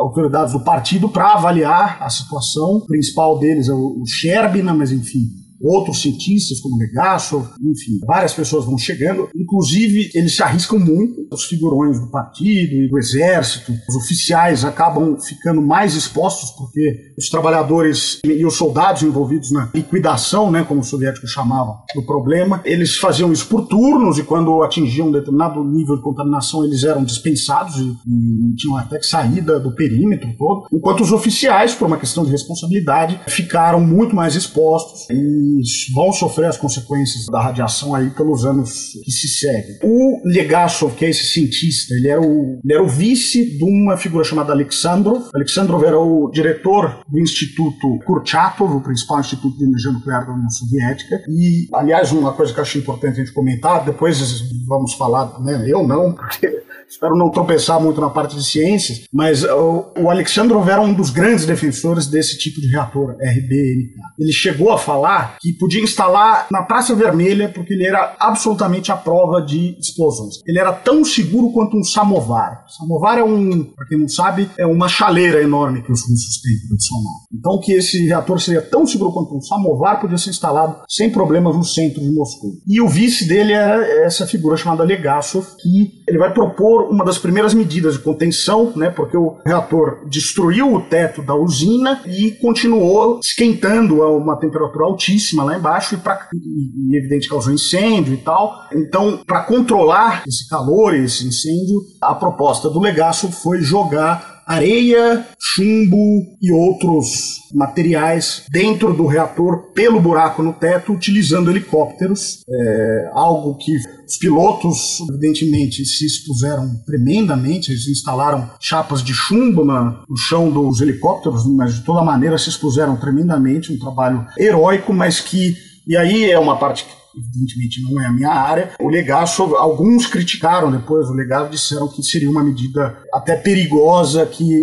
autoridades 0.00 0.52
do 0.52 0.60
partido 0.60 1.08
para 1.08 1.34
avaliar 1.34 2.02
a 2.02 2.08
situação. 2.08 2.80
Principal 2.86 3.20
principal 3.20 3.38
deles 3.38 3.68
é 3.68 3.72
o, 3.72 4.00
o 4.00 4.06
Sherbina, 4.06 4.72
mas 4.72 4.92
enfim, 4.92 5.28
outros 5.60 6.00
cientistas 6.00 6.60
como 6.60 6.78
Legasov, 6.78 7.48
enfim, 7.60 7.98
várias 8.06 8.32
pessoas 8.32 8.64
vão 8.64 8.78
chegando. 8.78 9.28
Inclusive, 9.34 10.10
eles 10.14 10.36
se 10.36 10.42
arriscam 10.42 10.78
muito. 10.78 11.26
Os 11.30 11.44
figurões 11.44 12.00
do 12.00 12.10
partido 12.10 12.74
e 12.74 12.88
do 12.88 12.98
exército, 12.98 13.72
os 13.88 13.96
oficiais 13.96 14.64
acabam 14.64 15.16
ficando 15.20 15.60
mais 15.60 15.94
expostos 15.94 16.50
porque 16.50 17.12
os 17.18 17.28
trabalhadores 17.28 18.18
e 18.24 18.44
os 18.44 18.54
soldados 18.54 19.02
envolvidos 19.02 19.52
na 19.52 19.70
liquidação, 19.74 20.50
né, 20.50 20.64
como 20.64 20.80
os 20.80 20.88
soviéticos 20.88 21.30
chamavam, 21.30 21.76
do 21.94 22.04
problema, 22.04 22.60
eles 22.64 22.96
faziam 22.96 23.32
isso 23.32 23.46
por 23.46 23.66
turnos 23.66 24.18
e 24.18 24.22
quando 24.22 24.62
atingiam 24.62 25.08
um 25.08 25.12
determinado 25.12 25.62
nível 25.64 25.96
de 25.96 26.02
contaminação, 26.02 26.64
eles 26.64 26.84
eram 26.84 27.04
dispensados 27.04 27.76
e, 27.76 27.84
e 27.84 28.54
tinham 28.56 28.76
até 28.76 28.98
que 28.98 29.06
sair 29.06 29.40
do 29.40 29.74
perímetro 29.74 30.28
todo, 30.36 30.66
enquanto 30.72 31.02
os 31.02 31.12
oficiais, 31.12 31.74
por 31.74 31.86
uma 31.86 31.98
questão 31.98 32.24
de 32.24 32.30
responsabilidade, 32.30 33.20
ficaram 33.28 33.80
muito 33.80 34.14
mais 34.14 34.34
expostos 34.34 35.08
e 35.10 35.49
vão 35.94 36.12
sofrer 36.12 36.46
as 36.46 36.56
consequências 36.56 37.26
da 37.26 37.40
radiação 37.40 37.94
aí 37.94 38.10
pelos 38.10 38.44
anos 38.44 38.92
que 39.04 39.10
se 39.10 39.28
seguem. 39.28 39.78
O 39.82 40.20
Legasov, 40.24 40.94
que 40.94 41.04
é 41.04 41.10
esse 41.10 41.24
cientista, 41.24 41.94
ele 41.94 42.08
era 42.08 42.20
o, 42.20 42.60
ele 42.64 42.74
era 42.74 42.82
o 42.82 42.88
vice 42.88 43.58
de 43.58 43.64
uma 43.64 43.96
figura 43.96 44.24
chamada 44.24 44.52
Alexandrov. 44.52 45.28
Alexandrov 45.34 45.84
era 45.84 45.98
o 45.98 46.30
diretor 46.30 47.00
do 47.08 47.18
Instituto 47.18 47.98
Kurchatov, 48.04 48.76
o 48.76 48.80
principal 48.80 49.20
instituto 49.20 49.56
de 49.58 49.64
energia 49.64 49.92
nuclear 49.92 50.26
da 50.26 50.32
União 50.32 50.50
Soviética. 50.50 51.22
E, 51.28 51.68
aliás, 51.72 52.12
uma 52.12 52.32
coisa 52.32 52.52
que 52.52 52.58
eu 52.58 52.62
acho 52.62 52.78
importante 52.78 53.20
a 53.20 53.24
gente 53.24 53.32
comentar, 53.32 53.84
depois 53.84 54.20
vamos 54.66 54.94
falar, 54.94 55.40
né, 55.40 55.64
eu 55.66 55.86
não, 55.86 56.12
porque 56.12 56.62
espero 56.90 57.16
não 57.16 57.30
tropeçar 57.30 57.80
muito 57.80 58.00
na 58.00 58.10
parte 58.10 58.36
de 58.36 58.44
ciências, 58.44 59.06
mas 59.12 59.44
o, 59.44 59.92
o 59.96 60.10
Alexandrov 60.10 60.68
era 60.68 60.80
um 60.80 60.92
dos 60.92 61.10
grandes 61.10 61.46
defensores 61.46 62.06
desse 62.06 62.36
tipo 62.36 62.60
de 62.60 62.66
reator 62.66 63.12
RBMK. 63.12 63.94
Ele 64.18 64.32
chegou 64.32 64.72
a 64.72 64.78
falar 64.78 65.36
que 65.40 65.52
podia 65.52 65.82
instalar 65.82 66.48
na 66.50 66.62
Praça 66.62 66.94
Vermelha 66.94 67.48
porque 67.48 67.72
ele 67.72 67.86
era 67.86 68.16
absolutamente 68.18 68.90
à 68.90 68.96
prova 68.96 69.40
de 69.40 69.76
explosões. 69.78 70.36
Ele 70.46 70.58
era 70.58 70.72
tão 70.72 71.04
seguro 71.04 71.52
quanto 71.52 71.76
um 71.76 71.84
samovar. 71.84 72.64
Samovar 72.68 73.18
é 73.18 73.24
um, 73.24 73.62
para 73.62 73.86
quem 73.86 73.98
não 73.98 74.08
sabe, 74.08 74.50
é 74.58 74.66
uma 74.66 74.88
chaleira 74.88 75.40
enorme 75.40 75.82
que 75.82 75.92
os 75.92 76.00
russos 76.02 76.40
têm 76.42 76.68
tradicional. 76.68 77.12
Então 77.32 77.60
que 77.60 77.72
esse 77.72 78.06
reator 78.06 78.40
seria 78.40 78.62
tão 78.62 78.86
seguro 78.86 79.12
quanto 79.12 79.36
um 79.36 79.40
samovar 79.40 80.00
podia 80.00 80.18
ser 80.18 80.30
instalado 80.30 80.76
sem 80.88 81.08
problemas 81.10 81.54
no 81.56 81.64
centro 81.64 82.00
de 82.00 82.10
Moscou. 82.12 82.50
E 82.66 82.80
o 82.80 82.88
vice 82.88 83.28
dele 83.28 83.52
era 83.52 83.86
essa 84.04 84.26
figura 84.26 84.56
chamada 84.56 84.82
Legasov, 84.82 85.46
que 85.60 85.99
ele 86.10 86.18
vai 86.18 86.34
propor 86.34 86.90
uma 86.90 87.04
das 87.04 87.18
primeiras 87.18 87.54
medidas 87.54 87.94
de 87.94 88.00
contenção, 88.00 88.72
né, 88.74 88.90
porque 88.90 89.16
o 89.16 89.38
reator 89.46 90.00
destruiu 90.08 90.74
o 90.74 90.80
teto 90.80 91.22
da 91.22 91.36
usina 91.36 92.02
e 92.04 92.32
continuou 92.32 93.20
esquentando 93.22 94.02
a 94.02 94.10
uma 94.10 94.36
temperatura 94.36 94.86
altíssima 94.86 95.44
lá 95.44 95.56
embaixo 95.56 95.94
e, 95.94 95.98
pra, 95.98 96.28
e, 96.34 96.92
e 96.92 96.98
evidente 96.98 97.28
causou 97.28 97.52
incêndio 97.52 98.12
e 98.12 98.16
tal. 98.16 98.52
Então, 98.74 99.20
para 99.24 99.44
controlar 99.44 100.24
esse 100.26 100.48
calor 100.48 100.94
esse 100.94 101.24
incêndio, 101.24 101.80
a 102.00 102.12
proposta 102.12 102.68
do 102.68 102.80
Legasso 102.80 103.30
foi 103.30 103.60
jogar 103.60 104.39
areia, 104.50 105.24
chumbo 105.38 106.26
e 106.42 106.50
outros 106.50 107.38
materiais 107.54 108.42
dentro 108.50 108.92
do 108.92 109.06
reator 109.06 109.70
pelo 109.72 110.00
buraco 110.00 110.42
no 110.42 110.52
teto, 110.52 110.92
utilizando 110.92 111.50
helicópteros, 111.50 112.42
é, 112.50 113.10
algo 113.12 113.56
que 113.56 113.72
os 114.04 114.16
pilotos, 114.16 114.98
evidentemente, 115.08 115.84
se 115.84 116.04
expuseram 116.04 116.82
tremendamente, 116.84 117.70
eles 117.70 117.86
instalaram 117.86 118.50
chapas 118.58 119.04
de 119.04 119.14
chumbo 119.14 119.64
no 119.64 120.16
chão 120.28 120.50
dos 120.50 120.80
helicópteros, 120.80 121.46
mas 121.46 121.74
de 121.74 121.84
toda 121.84 122.02
maneira 122.02 122.36
se 122.36 122.48
expuseram 122.48 122.96
tremendamente, 122.96 123.72
um 123.72 123.78
trabalho 123.78 124.26
heróico, 124.36 124.92
mas 124.92 125.20
que, 125.20 125.56
e 125.86 125.96
aí 125.96 126.28
é 126.28 126.38
uma 126.38 126.58
parte 126.58 126.84
que 126.84 126.99
evidentemente 127.16 127.82
não 127.82 128.00
é 128.00 128.06
a 128.06 128.12
minha 128.12 128.30
área. 128.30 128.72
O 128.80 128.88
legaço, 128.88 129.42
alguns 129.56 130.06
criticaram 130.06 130.70
depois 130.70 131.08
o 131.08 131.14
legado, 131.14 131.50
disseram 131.50 131.88
que 131.88 132.02
seria 132.02 132.30
uma 132.30 132.44
medida 132.44 132.96
até 133.12 133.36
perigosa, 133.36 134.26
que 134.26 134.54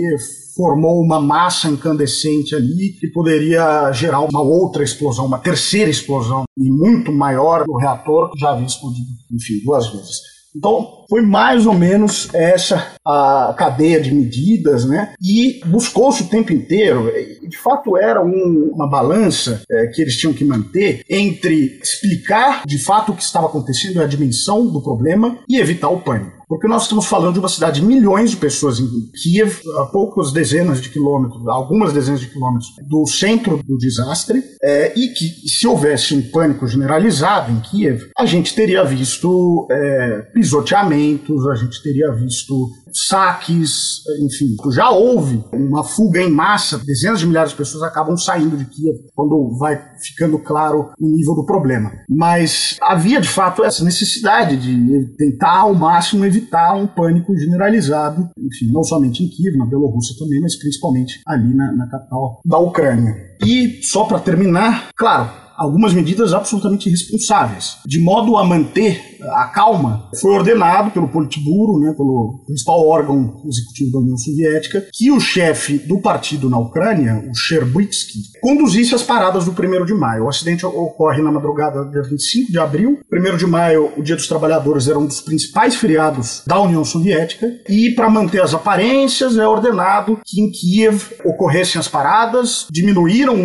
formou 0.55 0.99
uma 0.99 1.21
massa 1.21 1.69
incandescente 1.69 2.55
ali 2.55 2.89
que 2.89 3.07
poderia 3.07 3.91
gerar 3.91 4.21
uma 4.21 4.41
outra 4.41 4.83
explosão, 4.83 5.27
uma 5.27 5.37
terceira 5.37 5.89
explosão 5.89 6.45
e 6.57 6.71
muito 6.71 7.11
maior 7.11 7.63
no 7.67 7.77
reator 7.77 8.31
que 8.31 8.39
já 8.39 8.51
havia 8.51 8.65
explodido, 8.65 9.07
enfim, 9.31 9.61
duas 9.63 9.87
vezes. 9.87 10.36
Então, 10.57 11.05
foi 11.07 11.21
mais 11.21 11.67
ou 11.67 11.73
menos 11.73 12.33
essa 12.33 12.95
a 13.05 13.53
cadeia 13.57 14.01
de 14.01 14.13
medidas, 14.13 14.85
né? 14.85 15.13
E 15.21 15.61
buscou-se 15.65 16.23
o 16.23 16.27
tempo 16.27 16.51
inteiro, 16.51 17.11
de 17.47 17.57
fato 17.57 17.95
era 17.95 18.21
um, 18.23 18.71
uma 18.73 18.89
balança 18.89 19.61
é, 19.69 19.87
que 19.87 20.01
eles 20.01 20.17
tinham 20.17 20.33
que 20.33 20.43
manter 20.43 21.03
entre 21.09 21.79
explicar 21.81 22.63
de 22.65 22.79
fato 22.79 23.11
o 23.11 23.15
que 23.15 23.23
estava 23.23 23.45
acontecendo, 23.45 24.01
a 24.01 24.07
dimensão 24.07 24.67
do 24.67 24.81
problema 24.81 25.37
e 25.47 25.57
evitar 25.57 25.89
o 25.89 26.01
pânico. 26.01 26.36
Porque 26.47 26.67
nós 26.67 26.83
estamos 26.83 27.05
falando 27.05 27.33
de 27.33 27.39
uma 27.39 27.49
cidade 27.49 27.81
de 27.81 27.85
milhões 27.85 28.31
de 28.31 28.37
pessoas 28.37 28.79
em 28.79 28.87
Kiev, 29.21 29.59
a 29.79 29.85
poucas 29.85 30.31
dezenas 30.31 30.81
de 30.81 30.89
quilômetros, 30.89 31.45
algumas 31.47 31.91
dezenas 31.91 32.21
de 32.21 32.27
quilômetros 32.27 32.69
do 32.87 33.05
centro 33.05 33.61
do 33.63 33.77
desastre, 33.77 34.41
é, 34.63 34.97
e 34.97 35.09
que 35.09 35.25
se 35.49 35.67
houvesse 35.67 36.15
um 36.15 36.21
pânico 36.31 36.65
generalizado 36.65 37.51
em 37.51 37.59
Kiev, 37.59 38.09
a 38.17 38.25
gente 38.25 38.55
teria 38.55 38.83
visto 38.83 39.67
é, 39.69 40.21
pisoteamentos, 40.33 41.45
a 41.47 41.55
gente 41.55 41.83
teria 41.83 42.11
visto 42.13 42.69
saques, 42.93 44.01
enfim. 44.21 44.55
Já 44.71 44.89
houve 44.89 45.43
uma 45.53 45.83
fuga 45.83 46.21
em 46.21 46.31
massa, 46.31 46.77
dezenas 46.79 47.19
de 47.19 47.27
milhares 47.27 47.51
de 47.51 47.57
pessoas 47.57 47.83
acabam 47.83 48.17
saindo 48.17 48.57
de 48.57 48.65
Kiev 48.65 48.97
quando 49.15 49.57
vai 49.57 49.81
ficando 50.01 50.39
claro 50.39 50.91
o 50.99 51.07
nível 51.07 51.35
do 51.35 51.45
problema. 51.45 51.91
Mas 52.09 52.77
havia 52.81 53.21
de 53.21 53.27
fato 53.27 53.63
essa 53.63 53.83
necessidade 53.83 54.57
de 54.57 55.15
tentar 55.17 55.59
ao 55.59 55.73
máximo 55.73 56.25
evitar 56.25 56.75
um 56.75 56.87
pânico 56.87 57.35
generalizado, 57.37 58.29
enfim, 58.37 58.71
não 58.71 58.83
somente 58.83 59.23
em 59.23 59.29
Kiev, 59.29 59.57
na 59.57 59.65
Bielorrússia 59.65 60.15
também, 60.17 60.39
mas 60.41 60.55
principalmente 60.55 61.21
ali 61.25 61.53
na, 61.53 61.71
na 61.73 61.87
capital 61.87 62.39
da 62.45 62.57
Ucrânia. 62.57 63.15
E 63.43 63.81
só 63.83 64.05
para 64.05 64.19
terminar, 64.19 64.89
claro, 64.95 65.29
algumas 65.57 65.93
medidas 65.93 66.33
absolutamente 66.33 66.87
irresponsáveis. 66.87 67.77
De 67.85 67.99
modo 67.99 68.37
a 68.37 68.45
manter 68.45 69.17
a 69.31 69.45
calma, 69.45 70.09
foi 70.21 70.31
ordenado 70.31 70.91
pelo 70.91 71.07
Politburo, 71.07 71.79
né, 71.79 71.93
pelo 71.93 72.43
principal 72.45 72.87
órgão 72.87 73.41
executivo 73.45 73.91
da 73.91 73.99
União 73.99 74.17
Soviética, 74.17 74.85
que 74.93 75.11
o 75.11 75.19
chefe 75.19 75.79
do 75.79 75.99
partido 75.99 76.49
na 76.49 76.59
Ucrânia, 76.59 77.23
o 77.29 77.35
Sherbutsky, 77.35 78.19
conduzisse 78.41 78.93
as 78.93 79.01
paradas 79.01 79.45
do 79.45 79.51
1 79.51 79.85
de 79.85 79.93
maio. 79.93 80.25
O 80.25 80.29
acidente 80.29 80.65
ocorre 80.65 81.21
na 81.21 81.31
madrugada 81.31 81.83
do 81.83 81.91
dia 81.91 82.03
25 82.03 82.51
de 82.51 82.59
abril. 82.59 82.99
1 83.11 83.37
de 83.37 83.47
maio, 83.47 83.91
o 83.97 84.03
Dia 84.03 84.15
dos 84.15 84.27
Trabalhadores, 84.27 84.87
era 84.87 84.99
um 84.99 85.05
dos 85.05 85.21
principais 85.21 85.75
feriados 85.75 86.43
da 86.45 86.61
União 86.61 86.85
Soviética, 86.85 87.47
e 87.67 87.91
para 87.91 88.09
manter 88.09 88.41
as 88.41 88.53
aparências, 88.53 89.37
é 89.37 89.47
ordenado 89.47 90.19
que 90.23 90.41
em 90.41 90.51
Kiev 90.51 91.13
ocorressem 91.25 91.79
as 91.79 91.87
paradas, 91.87 92.67
diminuíram 92.71 93.35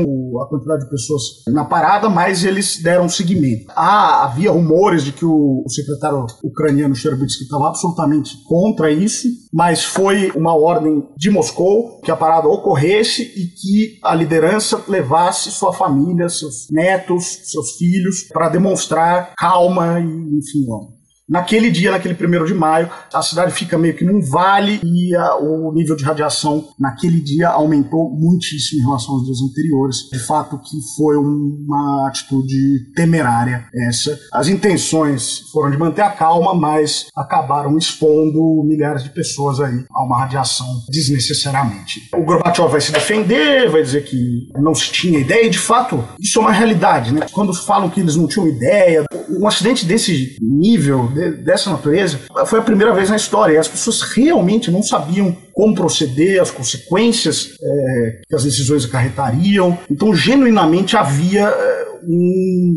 a 0.43 0.49
quantidade 0.49 0.85
de 0.85 0.91
pessoas 0.91 1.23
na 1.49 1.65
parada 1.65 2.02
mas 2.11 2.45
eles 2.45 2.81
deram 2.83 3.09
seguimento. 3.09 3.67
Ah, 3.71 4.25
havia 4.25 4.51
rumores 4.51 5.05
de 5.05 5.13
que 5.13 5.25
o, 5.25 5.63
o 5.65 5.71
secretário 5.71 6.27
ucraniano 6.43 6.95
Sherbutsky 6.95 7.45
estava 7.45 7.69
absolutamente 7.69 8.37
contra 8.45 8.91
isso, 8.91 9.29
mas 9.53 9.85
foi 9.85 10.31
uma 10.35 10.55
ordem 10.55 11.05
de 11.17 11.31
Moscou 11.31 12.01
que 12.01 12.11
a 12.11 12.17
parada 12.17 12.49
ocorresse 12.49 13.23
e 13.23 13.47
que 13.47 13.99
a 14.03 14.15
liderança 14.15 14.83
levasse 14.89 15.51
sua 15.51 15.73
família, 15.73 16.29
seus 16.29 16.67
netos, 16.71 17.41
seus 17.45 17.73
filhos, 17.73 18.23
para 18.33 18.49
demonstrar 18.49 19.33
calma 19.37 20.01
e, 20.01 20.39
enfim, 20.39 20.67
Naquele 21.33 21.71
dia, 21.71 21.91
naquele 21.91 22.13
primeiro 22.13 22.45
de 22.45 22.53
maio, 22.53 22.91
a 23.11 23.23
cidade 23.23 23.55
fica 23.55 23.79
meio 23.79 23.97
que 23.97 24.05
num 24.05 24.21
vale 24.21 24.83
e 24.85 25.17
a, 25.17 25.37
o 25.37 25.73
nível 25.73 25.97
de 25.97 26.05
radiação 26.05 26.69
naquele 26.79 27.19
dia 27.21 27.49
aumentou 27.49 28.11
muitíssimo 28.11 28.83
em 28.83 28.85
relação 28.85 29.15
aos 29.15 29.25
dias 29.25 29.39
anteriores. 29.41 30.11
De 30.13 30.19
fato, 30.19 30.59
que 30.59 30.77
foi 30.95 31.17
uma 31.17 32.07
atitude 32.07 32.93
temerária 32.95 33.65
essa. 33.89 34.19
As 34.31 34.47
intenções 34.47 35.39
foram 35.51 35.71
de 35.71 35.79
manter 35.79 36.03
a 36.03 36.11
calma, 36.11 36.55
mas 36.55 37.07
acabaram 37.17 37.79
expondo 37.79 38.63
milhares 38.67 39.03
de 39.03 39.09
pessoas 39.09 39.59
aí 39.59 39.87
a 39.91 40.05
uma 40.05 40.19
radiação 40.19 40.67
desnecessariamente. 40.91 42.11
O 42.15 42.25
Gorbachev 42.25 42.71
vai 42.71 42.81
se 42.83 42.93
defender, 42.93 43.71
vai 43.71 43.83
dizer 43.83 44.05
que 44.05 44.51
não 44.59 44.75
se 44.75 44.93
tinha 44.93 45.19
ideia, 45.19 45.47
e 45.47 45.51
de 45.51 45.59
fato, 45.59 46.05
isso 46.21 46.39
é 46.39 46.43
uma 46.43 46.53
realidade, 46.53 47.11
né? 47.11 47.25
Quando 47.33 47.55
falam 47.55 47.89
que 47.89 48.01
eles 48.01 48.17
não 48.17 48.27
tinham 48.27 48.47
ideia, 48.49 49.07
um 49.31 49.47
acidente 49.47 49.87
desse 49.87 50.37
nível, 50.41 51.11
dessa 51.31 51.71
natureza, 51.71 52.19
foi 52.47 52.59
a 52.59 52.63
primeira 52.63 52.95
vez 52.95 53.11
na 53.11 53.17
história. 53.17 53.55
E 53.55 53.59
as 53.59 53.69
pessoas 53.69 54.03
realmente 54.03 54.71
não 54.71 54.83
sabiam 54.83 55.37
como 55.53 55.75
proceder, 55.75 56.41
as 56.41 56.51
consequências 56.51 57.57
é, 57.63 58.21
que 58.29 58.35
as 58.35 58.45
decisões 58.45 58.85
acarretariam. 58.85 59.79
Então, 59.91 60.15
genuinamente 60.15 60.97
havia 60.97 61.49
é, 61.49 61.87
um, 62.05 62.73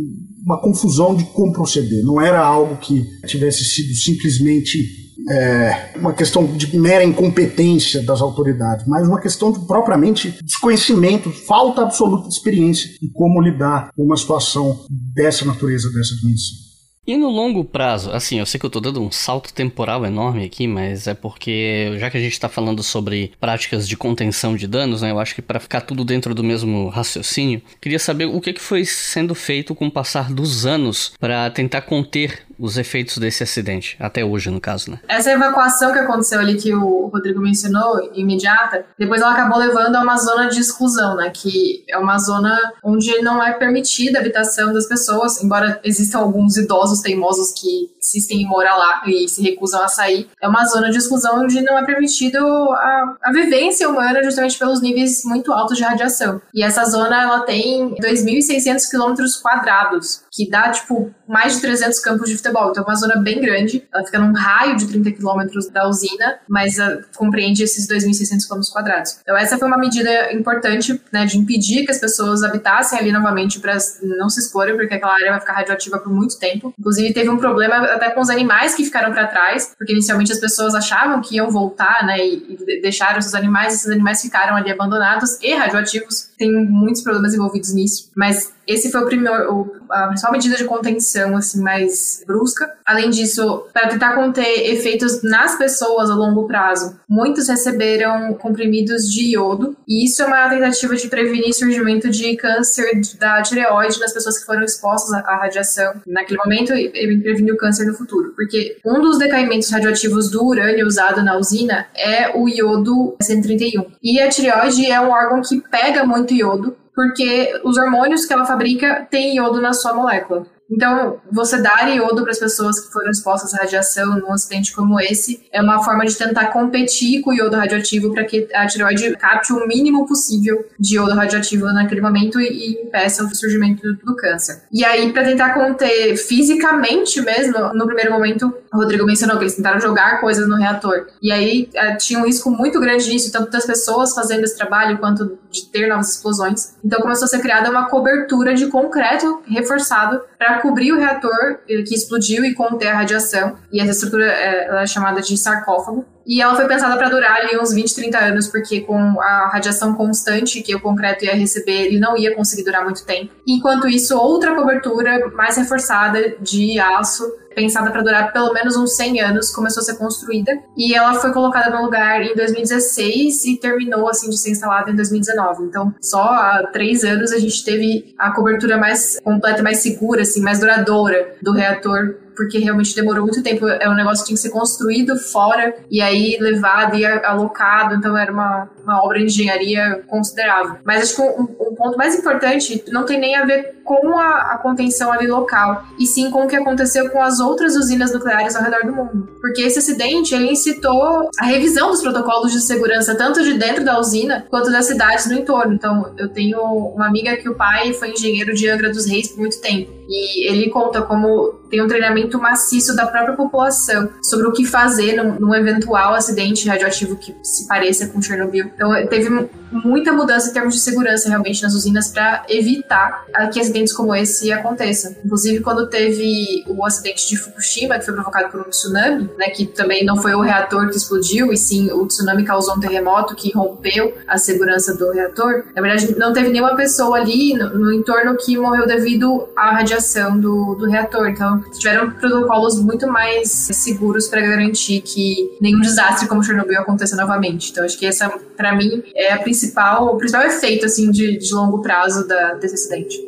uma 0.46 0.62
confusão 0.62 1.16
de 1.16 1.24
como 1.26 1.54
proceder. 1.54 2.04
Não 2.04 2.22
era 2.22 2.40
algo 2.40 2.78
que 2.78 3.06
tivesse 3.26 3.64
sido 3.64 3.94
simplesmente 3.96 5.06
é, 5.30 5.92
uma 5.96 6.14
questão 6.14 6.46
de 6.46 6.78
mera 6.78 7.04
incompetência 7.04 8.02
das 8.04 8.22
autoridades, 8.22 8.86
mas 8.88 9.08
uma 9.08 9.20
questão 9.20 9.52
de 9.52 9.60
propriamente 9.66 10.38
desconhecimento, 10.44 11.32
falta 11.32 11.82
absoluta 11.82 12.28
de 12.28 12.36
experiência 12.36 12.90
de 13.02 13.10
como 13.12 13.42
lidar 13.42 13.90
com 13.96 14.04
uma 14.04 14.18
situação 14.18 14.86
dessa 14.90 15.46
natureza, 15.46 15.90
dessa 15.92 16.16
dimensão. 16.16 16.65
E 17.08 17.16
no 17.18 17.30
longo 17.30 17.64
prazo, 17.64 18.12
assim, 18.12 18.40
eu 18.40 18.46
sei 18.48 18.60
que 18.60 18.66
eu 18.66 18.70
tô 18.70 18.80
dando 18.80 19.00
um 19.00 19.12
salto 19.12 19.54
temporal 19.54 20.04
enorme 20.04 20.44
aqui, 20.44 20.66
mas 20.66 21.08
é 21.08 21.14
porque 21.14 21.96
já 22.00 22.10
que 22.10 22.18
a 22.18 22.20
gente 22.20 22.40
tá 22.40 22.50
falando 22.50 22.82
sobre 22.82 23.32
práticas 23.40 23.88
de 23.88 23.96
contenção 23.96 24.56
de 24.56 24.66
danos, 24.66 25.04
né, 25.04 25.12
eu 25.12 25.20
acho 25.20 25.36
que 25.36 25.42
para 25.42 25.60
ficar 25.60 25.82
tudo 25.82 26.04
dentro 26.04 26.34
do 26.34 26.44
mesmo 26.44 26.90
raciocínio, 26.90 27.62
queria 27.80 28.00
saber 28.00 28.26
o 28.26 28.42
que, 28.42 28.54
que 28.54 28.62
foi 28.62 28.86
sendo 28.86 29.36
feito 29.36 29.76
com 29.76 29.86
o 29.86 29.92
passar 29.92 30.34
dos 30.34 30.66
anos 30.66 31.14
para 31.20 31.48
tentar 31.52 31.82
conter 31.82 32.44
os 32.58 32.78
efeitos 32.78 33.18
desse 33.18 33.44
acidente, 33.44 33.98
até 34.00 34.24
hoje, 34.24 34.50
no 34.50 34.62
caso, 34.62 34.92
né? 34.92 35.00
Essa 35.08 35.32
evacuação 35.32 35.92
que 35.92 36.00
aconteceu 36.00 36.40
ali, 36.40 36.56
que 36.56 36.74
o 36.74 37.08
Rodrigo 37.08 37.40
mencionou, 37.42 38.12
imediata, 38.14 38.86
depois 38.98 39.22
ela 39.22 39.34
acabou 39.34 39.58
levando 39.58 39.96
a 39.96 40.02
uma 40.02 40.18
zona 40.18 40.48
de 40.48 40.60
exclusão, 40.60 41.16
né? 41.16 41.30
Que 41.30 41.84
é 41.90 41.98
uma 41.98 42.18
zona 42.18 42.58
onde 42.84 43.22
não 43.22 43.44
é 43.44 43.54
permitida 43.54 44.18
a 44.18 44.22
habitação 44.22 44.74
das 44.74 44.88
pessoas, 44.88 45.42
embora 45.44 45.80
existam 45.84 46.20
alguns 46.20 46.58
idosos 46.58 47.02
teimosos 47.02 47.52
que 47.52 47.90
insistem 48.00 48.42
em 48.42 48.48
morar 48.48 48.76
lá 48.76 49.04
e 49.06 49.28
se 49.28 49.42
recusam 49.42 49.84
a 49.84 49.88
sair. 49.88 50.30
É 50.42 50.48
uma 50.48 50.66
zona 50.66 50.90
de 50.90 50.98
exclusão 50.98 51.42
onde 51.42 51.62
não 51.62 51.78
é 51.78 51.86
permitido 51.86 52.38
a, 52.38 53.16
a 53.24 53.32
vivência 53.32 53.90
humana 53.90 54.24
justamente 54.24 54.58
pelos 54.58 54.82
níveis 54.82 55.24
muito 55.26 55.52
altos 55.52 55.78
de 55.78 55.84
radiação. 55.84 56.42
E 56.54 56.64
essa 56.64 56.86
zona, 56.86 57.24
ela 57.24 57.40
tem 57.42 57.96
2.600 57.96 58.90
quilômetros 58.90 59.38
quadrados, 59.38 60.22
que 60.36 60.50
dá, 60.50 60.70
tipo, 60.70 61.14
mais 61.28 61.56
de 61.56 61.62
300 61.62 62.00
campos 62.00 62.30
de 62.30 62.36
futebol. 62.36 62.70
Então 62.70 62.84
é 62.84 62.88
uma 62.88 62.96
zona 62.96 63.16
bem 63.22 63.40
grande, 63.40 63.88
ela 63.94 64.06
fica 64.06 64.20
num 64.20 64.34
raio 64.34 64.76
de 64.76 64.86
30 64.88 65.12
quilômetros 65.14 65.70
da 65.70 65.88
usina, 65.88 66.40
mas 66.48 66.78
uh, 66.78 67.02
compreende 67.16 67.64
esses 67.64 67.88
2.600 67.88 68.44
quilômetros 68.44 68.70
quadrados. 68.70 69.18
Então 69.22 69.38
essa 69.38 69.58
foi 69.58 69.68
uma 69.68 69.78
medida 69.78 70.34
importante, 70.34 71.02
né, 71.12 71.26
de 71.26 71.38
impedir 71.38 71.86
que 71.86 71.92
as 71.92 72.00
pessoas 72.00 72.44
habitassem 72.44 73.00
ali 73.00 73.14
novamente 73.14 73.60
para 73.62 73.78
não 74.02 74.30
se 74.30 74.42
exporem, 74.42 74.76
porque 74.76 74.94
aquela 74.94 75.14
área 75.14 75.32
vai 75.32 75.40
ficar 75.40 75.54
radioativa 75.54 76.00
por 76.00 76.12
muito 76.12 76.38
tempo. 76.38 76.74
Inclusive 76.78 77.14
teve 77.14 77.30
um 77.30 77.38
problema 77.38 77.78
até 77.86 78.10
com 78.10 78.20
os 78.20 78.30
animais 78.30 78.76
que 78.76 78.84
ficaram 78.84 79.14
para 79.14 79.28
trás, 79.28 79.74
porque 79.78 79.94
inicialmente 79.94 80.34
as 80.34 80.40
pessoas 80.40 80.76
achavam 80.76 81.22
que 81.22 81.36
iam 81.36 81.50
voltar, 81.50 82.06
né, 82.06 82.18
e, 82.20 82.58
e 82.60 82.82
deixaram 82.82 83.20
esses 83.20 83.34
animais, 83.34 83.74
e 83.74 83.76
esses 83.78 83.90
animais 83.90 84.22
ficaram 84.22 84.58
ali 84.58 84.70
abandonados 84.70 85.42
e 85.42 85.56
radioativos. 85.56 86.30
Tem 86.38 86.52
muitos 86.52 87.02
problemas 87.02 87.34
envolvidos 87.34 87.74
nisso, 87.74 88.12
mas 88.18 88.54
esse 88.68 88.92
foi 88.92 89.02
o 89.02 89.06
primeiro, 89.06 89.72
a 89.90 90.08
principal 90.08 90.25
medida 90.32 90.56
de 90.56 90.66
contenção, 90.66 91.36
assim, 91.36 91.62
mais 91.62 92.24
brusca. 92.26 92.72
Além 92.86 93.10
disso, 93.10 93.66
para 93.74 93.88
tentar 93.88 94.16
conter 94.16 94.72
efeitos 94.72 95.22
nas 95.24 95.58
pessoas 95.58 96.10
a 96.10 96.16
longo 96.16 96.48
prazo, 96.48 97.00
muitos 97.08 97.48
receberam 97.48 98.34
comprimidos 98.36 99.12
de 99.12 99.34
iodo, 99.34 99.76
e 99.88 100.06
isso 100.06 100.22
é 100.22 100.26
uma 100.26 100.50
tentativa 100.50 100.96
de 100.96 101.08
prevenir 101.08 101.54
surgimento 101.54 102.10
de 102.10 102.36
câncer 102.36 103.02
da 103.20 103.42
tireoide 103.42 104.00
nas 104.00 104.14
pessoas 104.14 104.40
que 104.40 104.46
foram 104.46 104.64
expostas 104.64 105.14
à 105.14 105.38
radiação 105.38 106.02
naquele 106.06 106.40
momento 106.40 106.74
e 106.74 106.90
prevenir 106.90 107.54
o 107.54 107.58
câncer 107.58 107.86
no 107.86 107.94
futuro. 107.94 108.34
Porque 108.36 108.78
um 108.86 109.02
dos 109.02 109.18
decaimentos 109.18 109.70
radioativos 109.70 110.30
do 110.30 110.46
urânio 110.46 110.88
usado 110.88 111.24
na 111.24 111.38
usina 111.38 111.88
é 111.96 112.36
o 112.36 112.48
iodo 112.48 113.16
131. 113.22 113.86
E 114.02 114.20
a 114.20 114.30
tireoide 114.30 114.86
é 114.86 115.00
um 115.00 115.10
órgão 115.10 115.42
que 115.42 115.62
pega 115.62 116.06
muito 116.06 116.34
iodo, 116.34 116.76
porque 116.96 117.60
os 117.64 117.78
hormônios 117.78 118.26
que 118.26 118.34
ela 118.34 118.46
fabrica 118.46 119.06
têm 119.12 119.36
iodo 119.36 119.62
na 119.62 119.74
sua 119.74 119.94
molécula. 119.94 120.48
Então, 120.70 121.20
você 121.32 121.62
dar 121.62 121.88
iodo 121.96 122.24
para 122.24 122.32
as 122.32 122.40
pessoas 122.40 122.80
que 122.80 122.92
foram 122.92 123.12
expostas 123.12 123.54
à 123.54 123.58
radiação 123.60 124.20
num 124.20 124.34
acidente 124.34 124.74
como 124.74 125.00
esse 125.00 125.46
é 125.52 125.62
uma 125.62 125.84
forma 125.84 126.06
de 126.06 126.16
tentar 126.16 126.48
competir 126.48 127.22
com 127.22 127.30
o 127.30 127.34
iodo 127.34 127.56
radioativo 127.56 128.12
para 128.12 128.24
que 128.24 128.48
a 128.54 128.66
tireoide 128.66 129.16
capte 129.16 129.54
o 129.54 129.68
mínimo 129.68 130.08
possível 130.08 130.66
de 130.80 130.96
iodo 130.96 131.14
radioativo 131.14 131.66
naquele 131.66 132.02
momento 132.02 132.40
e, 132.40 132.48
e 132.48 132.84
impeça 132.84 133.24
o 133.24 133.36
surgimento 133.36 133.82
do, 133.84 133.94
do 133.98 134.16
câncer. 134.16 134.64
E 134.72 134.84
aí, 134.84 135.14
para 135.14 135.24
tentar 135.24 135.54
conter 135.54 136.18
fisicamente 136.18 137.22
mesmo, 137.22 137.74
no 137.74 137.86
primeiro 137.86 138.12
momento, 138.12 138.52
o 138.74 138.78
Rodrigo 138.78 139.06
mencionou 139.06 139.38
que 139.38 139.44
eles 139.44 139.56
tentaram 139.56 139.80
jogar 139.80 140.20
coisas 140.20 140.48
no 140.48 140.56
reator. 140.56 141.08
E 141.22 141.32
aí 141.32 141.70
é, 141.76 141.96
tinha 141.96 142.20
um 142.20 142.26
risco 142.26 142.50
muito 142.50 142.80
grande 142.80 143.06
disso, 143.06 143.32
tanto 143.32 143.52
das 143.52 143.66
pessoas 143.66 144.14
fazendo 144.14 144.44
esse 144.44 144.58
trabalho 144.58 144.98
quanto 144.98 145.38
de 145.56 145.70
ter 145.70 145.88
novas 145.88 146.16
explosões. 146.16 146.76
Então 146.84 147.00
começou 147.00 147.26
a 147.26 147.28
ser 147.28 147.40
criada 147.40 147.70
uma 147.70 147.90
cobertura 147.90 148.54
de 148.54 148.68
concreto 148.68 149.42
reforçado 149.48 150.22
para 150.38 150.60
cobrir 150.60 150.92
o 150.92 151.00
reator 151.00 151.60
que 151.66 151.96
explodiu 151.96 152.44
e 152.44 152.54
conter 152.54 152.90
a 152.90 152.96
radiação. 152.96 153.58
E 153.72 153.80
essa 153.80 153.92
estrutura 153.92 154.26
é, 154.26 154.84
é 154.84 154.88
chamada 154.88 155.22
de 155.22 155.38
sarcófago. 155.38 156.06
E 156.28 156.42
ela 156.42 156.56
foi 156.56 156.68
pensada 156.68 156.98
para 156.98 157.08
durar 157.08 157.38
ali 157.38 157.58
uns 157.58 157.72
20, 157.72 157.94
30 157.94 158.18
anos, 158.18 158.48
porque 158.48 158.82
com 158.82 159.22
a 159.22 159.50
radiação 159.54 159.94
constante 159.94 160.62
que 160.64 160.76
o 160.76 160.82
concreto 160.82 161.24
ia 161.24 161.36
receber, 161.36 161.84
ele 161.84 162.00
não 162.00 162.18
ia 162.18 162.36
conseguir 162.36 162.64
durar 162.64 162.84
muito 162.84 163.06
tempo. 163.06 163.32
Enquanto 163.48 163.88
isso, 163.88 164.18
outra 164.18 164.56
cobertura 164.56 165.30
mais 165.36 165.56
reforçada 165.56 166.36
de 166.42 166.80
aço 166.80 167.32
pensada 167.56 167.90
para 167.90 168.02
durar 168.02 168.34
pelo 168.34 168.54
menos 168.54 168.76
uns 168.76 168.96
100 168.96 169.22
anos, 169.22 169.50
começou 169.50 169.82
a 169.82 169.84
ser 169.84 169.98
construída. 169.98 170.52
E 170.78 170.94
ela 170.94 171.14
foi 171.16 171.32
colocada 171.32 171.76
no 171.76 171.84
lugar 171.84 172.22
em 172.22 172.36
2016 172.36 173.46
e 173.46 173.58
terminou, 173.58 174.08
assim, 174.08 174.30
de 174.30 174.38
ser 174.38 174.52
instalada 174.52 174.92
em 174.92 174.96
2019. 174.96 175.64
Então, 175.64 175.94
só 176.02 176.22
há 176.22 176.70
três 176.72 177.04
anos 177.04 177.32
a 177.32 177.40
gente 177.40 177.64
teve 177.64 178.14
a 178.18 178.32
cobertura 178.32 178.78
mais 178.78 179.20
completa, 179.24 179.64
mais 179.64 179.80
segura, 179.80 180.22
assim, 180.22 180.42
mais 180.42 180.60
duradoura 180.60 181.36
do 181.42 181.54
reator 181.54 182.26
porque 182.36 182.60
realmente 182.60 182.94
demorou 182.94 183.24
muito 183.24 183.42
tempo. 183.42 183.68
É 183.68 183.90
um 183.90 183.96
negócio 183.96 184.24
que 184.24 184.28
tinha 184.28 184.36
que 184.36 184.42
ser 184.42 184.50
construído 184.50 185.18
fora 185.18 185.74
e 185.90 186.02
aí 186.02 186.38
levado 186.40 186.96
e 186.96 187.06
alocado, 187.06 187.96
então 187.96 188.16
era 188.18 188.32
uma, 188.32 188.70
uma 188.84 189.04
obra 189.04 189.20
de 189.20 189.26
engenharia 189.26 190.04
considerável. 190.08 190.78
Mas 190.84 191.04
acho 191.04 191.16
que 191.16 191.22
um, 191.22 191.44
um 191.72 191.76
ponto 191.76 191.98
mais 191.98 192.16
importante 192.16 192.84
não 192.90 193.06
tem 193.06 193.20
nem 193.20 193.36
a 193.36 193.46
ver 193.46 193.76
com 193.84 194.18
a, 194.18 194.54
a, 194.54 194.58
contenção 194.58 195.12
ali 195.12 195.28
local, 195.28 195.84
e 196.00 196.06
sim 196.06 196.30
com 196.30 196.44
o 196.44 196.48
que 196.48 196.56
aconteceu 196.56 197.10
com 197.10 197.22
as 197.22 197.40
outras 197.46 197.76
usinas 197.76 198.12
nucleares 198.14 198.56
ao 198.56 198.64
redor 198.64 198.86
do 198.86 198.94
mundo. 198.94 199.30
Porque 199.40 199.62
esse 199.62 199.80
acidente, 199.80 200.34
ele 200.34 200.52
incitou 200.52 201.30
a 201.40 201.46
revisão 201.46 201.92
dos 201.92 202.02
protocolos 202.02 202.52
de 202.52 202.62
segurança, 202.62 203.16
tanto 203.16 203.44
de 203.44 203.54
dentro 203.54 203.84
da 203.84 204.00
usina, 204.00 204.46
quanto 204.50 204.72
das 204.72 204.86
cidades 204.86 205.26
no 205.28 205.34
entorno. 205.34 205.74
Então, 205.74 206.14
eu 206.18 206.30
tenho 206.30 206.60
uma 206.62 207.08
amiga 207.08 207.36
que 207.38 207.50
o 207.50 207.56
pai 207.56 207.94
foi 207.94 208.12
engenheiro 208.12 208.54
de 208.54 208.70
Angra 208.70 208.90
dos 208.90 209.06
Reis 209.06 209.30
por 209.30 209.40
muito 209.40 209.60
tempo, 209.62 209.92
e 210.08 210.48
ele 210.50 210.70
conta 210.70 211.02
como 211.02 211.56
tem 211.70 211.82
um 211.82 211.88
treinamento 211.88 212.40
maciço 212.40 212.96
da 212.96 213.08
própria 213.08 213.36
população 213.36 214.10
sobre 214.22 214.48
o 214.48 214.52
que 214.52 214.66
fazer 214.66 215.16
num, 215.16 215.40
num 215.40 215.56
eventual 215.56 216.14
acidente 216.14 216.68
radioativo 216.68 217.16
que 217.16 217.36
se 217.44 217.68
pareça 217.68 218.08
com 218.08 218.22
Chernobyl. 218.22 218.72
Então, 218.74 218.92
teve 219.08 219.30
muita 219.72 220.14
mudança 220.14 220.50
em 220.50 220.54
termos 220.54 220.76
de 220.76 220.80
segurança 220.80 221.28
realmente 221.28 221.62
nas 221.64 221.74
usinas 221.74 222.10
para 222.10 222.46
evitar 222.48 223.26
que 223.52 223.60
acidentes 223.60 223.92
como 223.92 224.16
esse 224.16 224.52
aconteçam. 224.52 225.16
Inclusive, 225.26 225.62
quando 225.62 225.88
teve 225.88 226.64
o 226.68 226.86
acidente 226.86 227.28
de 227.28 227.36
Fukushima, 227.36 227.98
que 227.98 228.06
foi 228.06 228.14
provocado 228.14 228.50
por 228.52 228.62
um 228.62 228.70
tsunami, 228.70 229.30
né, 229.38 229.50
que 229.50 229.66
também 229.66 230.06
não 230.06 230.18
foi 230.18 230.34
o 230.34 230.42
reator 230.42 230.90
que 230.90 230.96
explodiu, 230.96 231.52
e 231.52 231.58
sim 231.58 231.92
o 231.92 232.06
tsunami 232.06 232.46
causou 232.46 232.76
um 232.76 232.80
terremoto 232.80 233.36
que 233.36 233.52
rompeu 233.52 234.16
a 234.28 234.38
segurança 234.38 234.96
do 234.96 235.12
reator. 235.12 235.66
Na 235.76 235.82
verdade, 235.82 236.16
não 236.18 236.32
teve 236.32 236.50
nenhuma 236.50 236.76
pessoa 236.76 237.18
ali 237.18 237.54
no, 237.54 237.78
no 237.78 237.94
entorno 237.94 238.38
que 238.38 238.58
morreu 238.58 238.86
devido 238.86 239.50
à 239.56 239.72
radiação 239.72 239.95
do, 240.40 240.76
do 240.76 240.86
reator. 240.86 241.28
Então, 241.28 241.62
tiveram 241.72 242.12
protocolos 242.12 242.82
muito 242.82 243.08
mais 243.08 243.52
seguros 243.52 244.28
para 244.28 244.42
garantir 244.42 245.02
que 245.02 245.58
nenhum 245.62 245.82
desastre 245.82 246.28
como 246.28 246.44
Chernobyl 246.44 246.80
aconteça 246.80 247.16
novamente. 247.16 247.72
Então, 247.72 247.84
acho 247.84 247.98
que 247.98 248.06
essa, 248.06 248.30
para 248.56 248.76
mim, 248.76 249.04
é 249.16 249.34
a 249.34 249.40
principal, 249.40 250.14
o 250.14 250.18
principal 250.18 250.44
efeito 250.44 250.86
assim 250.86 251.12
de, 251.12 251.38
de 251.38 251.54
longo 251.54 251.82
prazo 251.82 252.28
da, 252.28 252.54
desse 252.56 252.76
acidente. 252.76 253.24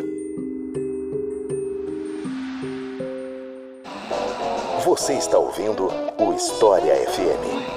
Você 4.86 5.14
está 5.14 5.38
ouvindo 5.38 5.90
o 6.18 6.34
História 6.34 6.96
FM. 6.96 7.77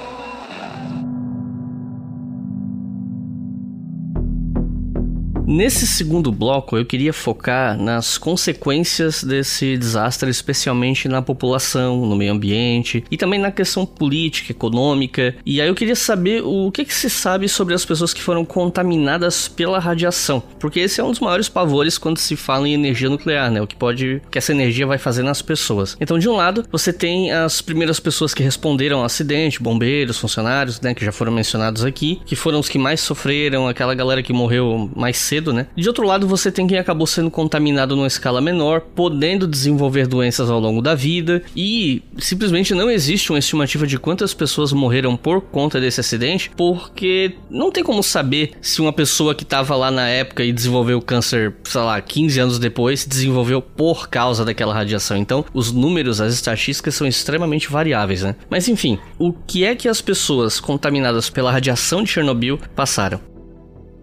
Nesse 5.51 5.85
segundo 5.85 6.31
bloco, 6.31 6.77
eu 6.77 6.85
queria 6.85 7.11
focar 7.11 7.77
nas 7.77 8.17
consequências 8.17 9.21
desse 9.21 9.75
desastre, 9.75 10.29
especialmente 10.29 11.09
na 11.09 11.21
população, 11.21 12.05
no 12.05 12.15
meio 12.15 12.31
ambiente 12.31 13.03
e 13.11 13.17
também 13.17 13.37
na 13.37 13.51
questão 13.51 13.85
política, 13.85 14.53
econômica. 14.53 15.35
E 15.45 15.59
aí 15.59 15.67
eu 15.67 15.75
queria 15.75 15.93
saber 15.93 16.41
o 16.41 16.71
que, 16.71 16.85
que 16.85 16.93
se 16.93 17.09
sabe 17.09 17.49
sobre 17.49 17.73
as 17.73 17.83
pessoas 17.83 18.13
que 18.13 18.21
foram 18.21 18.45
contaminadas 18.45 19.49
pela 19.49 19.77
radiação, 19.77 20.41
porque 20.57 20.79
esse 20.79 21.01
é 21.01 21.03
um 21.03 21.11
dos 21.11 21.19
maiores 21.19 21.49
pavores 21.49 21.97
quando 21.97 22.17
se 22.17 22.37
fala 22.37 22.65
em 22.65 22.73
energia 22.73 23.09
nuclear, 23.09 23.51
né? 23.51 23.61
O 23.61 23.67
que 23.67 23.75
pode, 23.75 24.21
que 24.31 24.37
essa 24.37 24.53
energia 24.53 24.87
vai 24.87 24.97
fazer 24.97 25.21
nas 25.21 25.41
pessoas. 25.41 25.97
Então, 25.99 26.17
de 26.17 26.29
um 26.29 26.35
lado, 26.37 26.63
você 26.71 26.93
tem 26.93 27.29
as 27.33 27.61
primeiras 27.61 27.99
pessoas 27.99 28.33
que 28.33 28.41
responderam 28.41 28.99
ao 28.99 29.03
acidente, 29.03 29.61
bombeiros, 29.61 30.17
funcionários, 30.17 30.79
né, 30.79 30.93
que 30.93 31.03
já 31.03 31.11
foram 31.11 31.33
mencionados 31.33 31.83
aqui, 31.83 32.21
que 32.25 32.37
foram 32.37 32.57
os 32.57 32.69
que 32.69 32.79
mais 32.79 33.01
sofreram, 33.01 33.67
aquela 33.67 33.93
galera 33.93 34.23
que 34.23 34.31
morreu 34.31 34.89
mais 34.95 35.17
cedo 35.17 35.40
cedo, 35.41 35.51
né? 35.51 35.67
De 35.75 35.87
outro 35.87 36.05
lado, 36.05 36.27
você 36.27 36.51
tem 36.51 36.67
quem 36.67 36.77
acabou 36.77 37.07
sendo 37.07 37.31
contaminado 37.31 37.95
numa 37.95 38.07
escala 38.07 38.39
menor, 38.39 38.81
podendo 38.81 39.47
desenvolver 39.47 40.07
doenças 40.07 40.49
ao 40.49 40.59
longo 40.59 40.81
da 40.81 40.93
vida 40.93 41.41
e 41.55 42.03
simplesmente 42.17 42.73
não 42.75 42.89
existe 42.89 43.31
uma 43.31 43.39
estimativa 43.39 43.87
de 43.87 43.97
quantas 43.97 44.33
pessoas 44.33 44.71
morreram 44.71 45.17
por 45.17 45.41
conta 45.41 45.81
desse 45.81 45.99
acidente, 45.99 46.51
porque 46.55 47.33
não 47.49 47.71
tem 47.71 47.83
como 47.83 48.03
saber 48.03 48.51
se 48.61 48.81
uma 48.81 48.93
pessoa 48.93 49.33
que 49.33 49.43
estava 49.43 49.75
lá 49.75 49.89
na 49.89 50.07
época 50.07 50.43
e 50.43 50.53
desenvolveu 50.53 51.01
câncer, 51.01 51.53
sei 51.63 51.81
lá, 51.81 51.99
15 51.99 52.39
anos 52.39 52.59
depois, 52.59 53.05
desenvolveu 53.05 53.61
por 53.61 54.07
causa 54.09 54.45
daquela 54.45 54.73
radiação. 54.73 55.17
Então, 55.17 55.43
os 55.53 55.71
números, 55.71 56.21
as 56.21 56.33
estatísticas 56.33 56.93
são 56.93 57.07
extremamente 57.07 57.71
variáveis, 57.71 58.21
né? 58.21 58.35
Mas 58.49 58.67
enfim, 58.67 58.99
o 59.17 59.33
que 59.33 59.65
é 59.65 59.75
que 59.75 59.87
as 59.87 60.01
pessoas 60.01 60.59
contaminadas 60.59 61.29
pela 61.29 61.51
radiação 61.51 62.03
de 62.03 62.11
Chernobyl 62.11 62.59
passaram? 62.75 63.30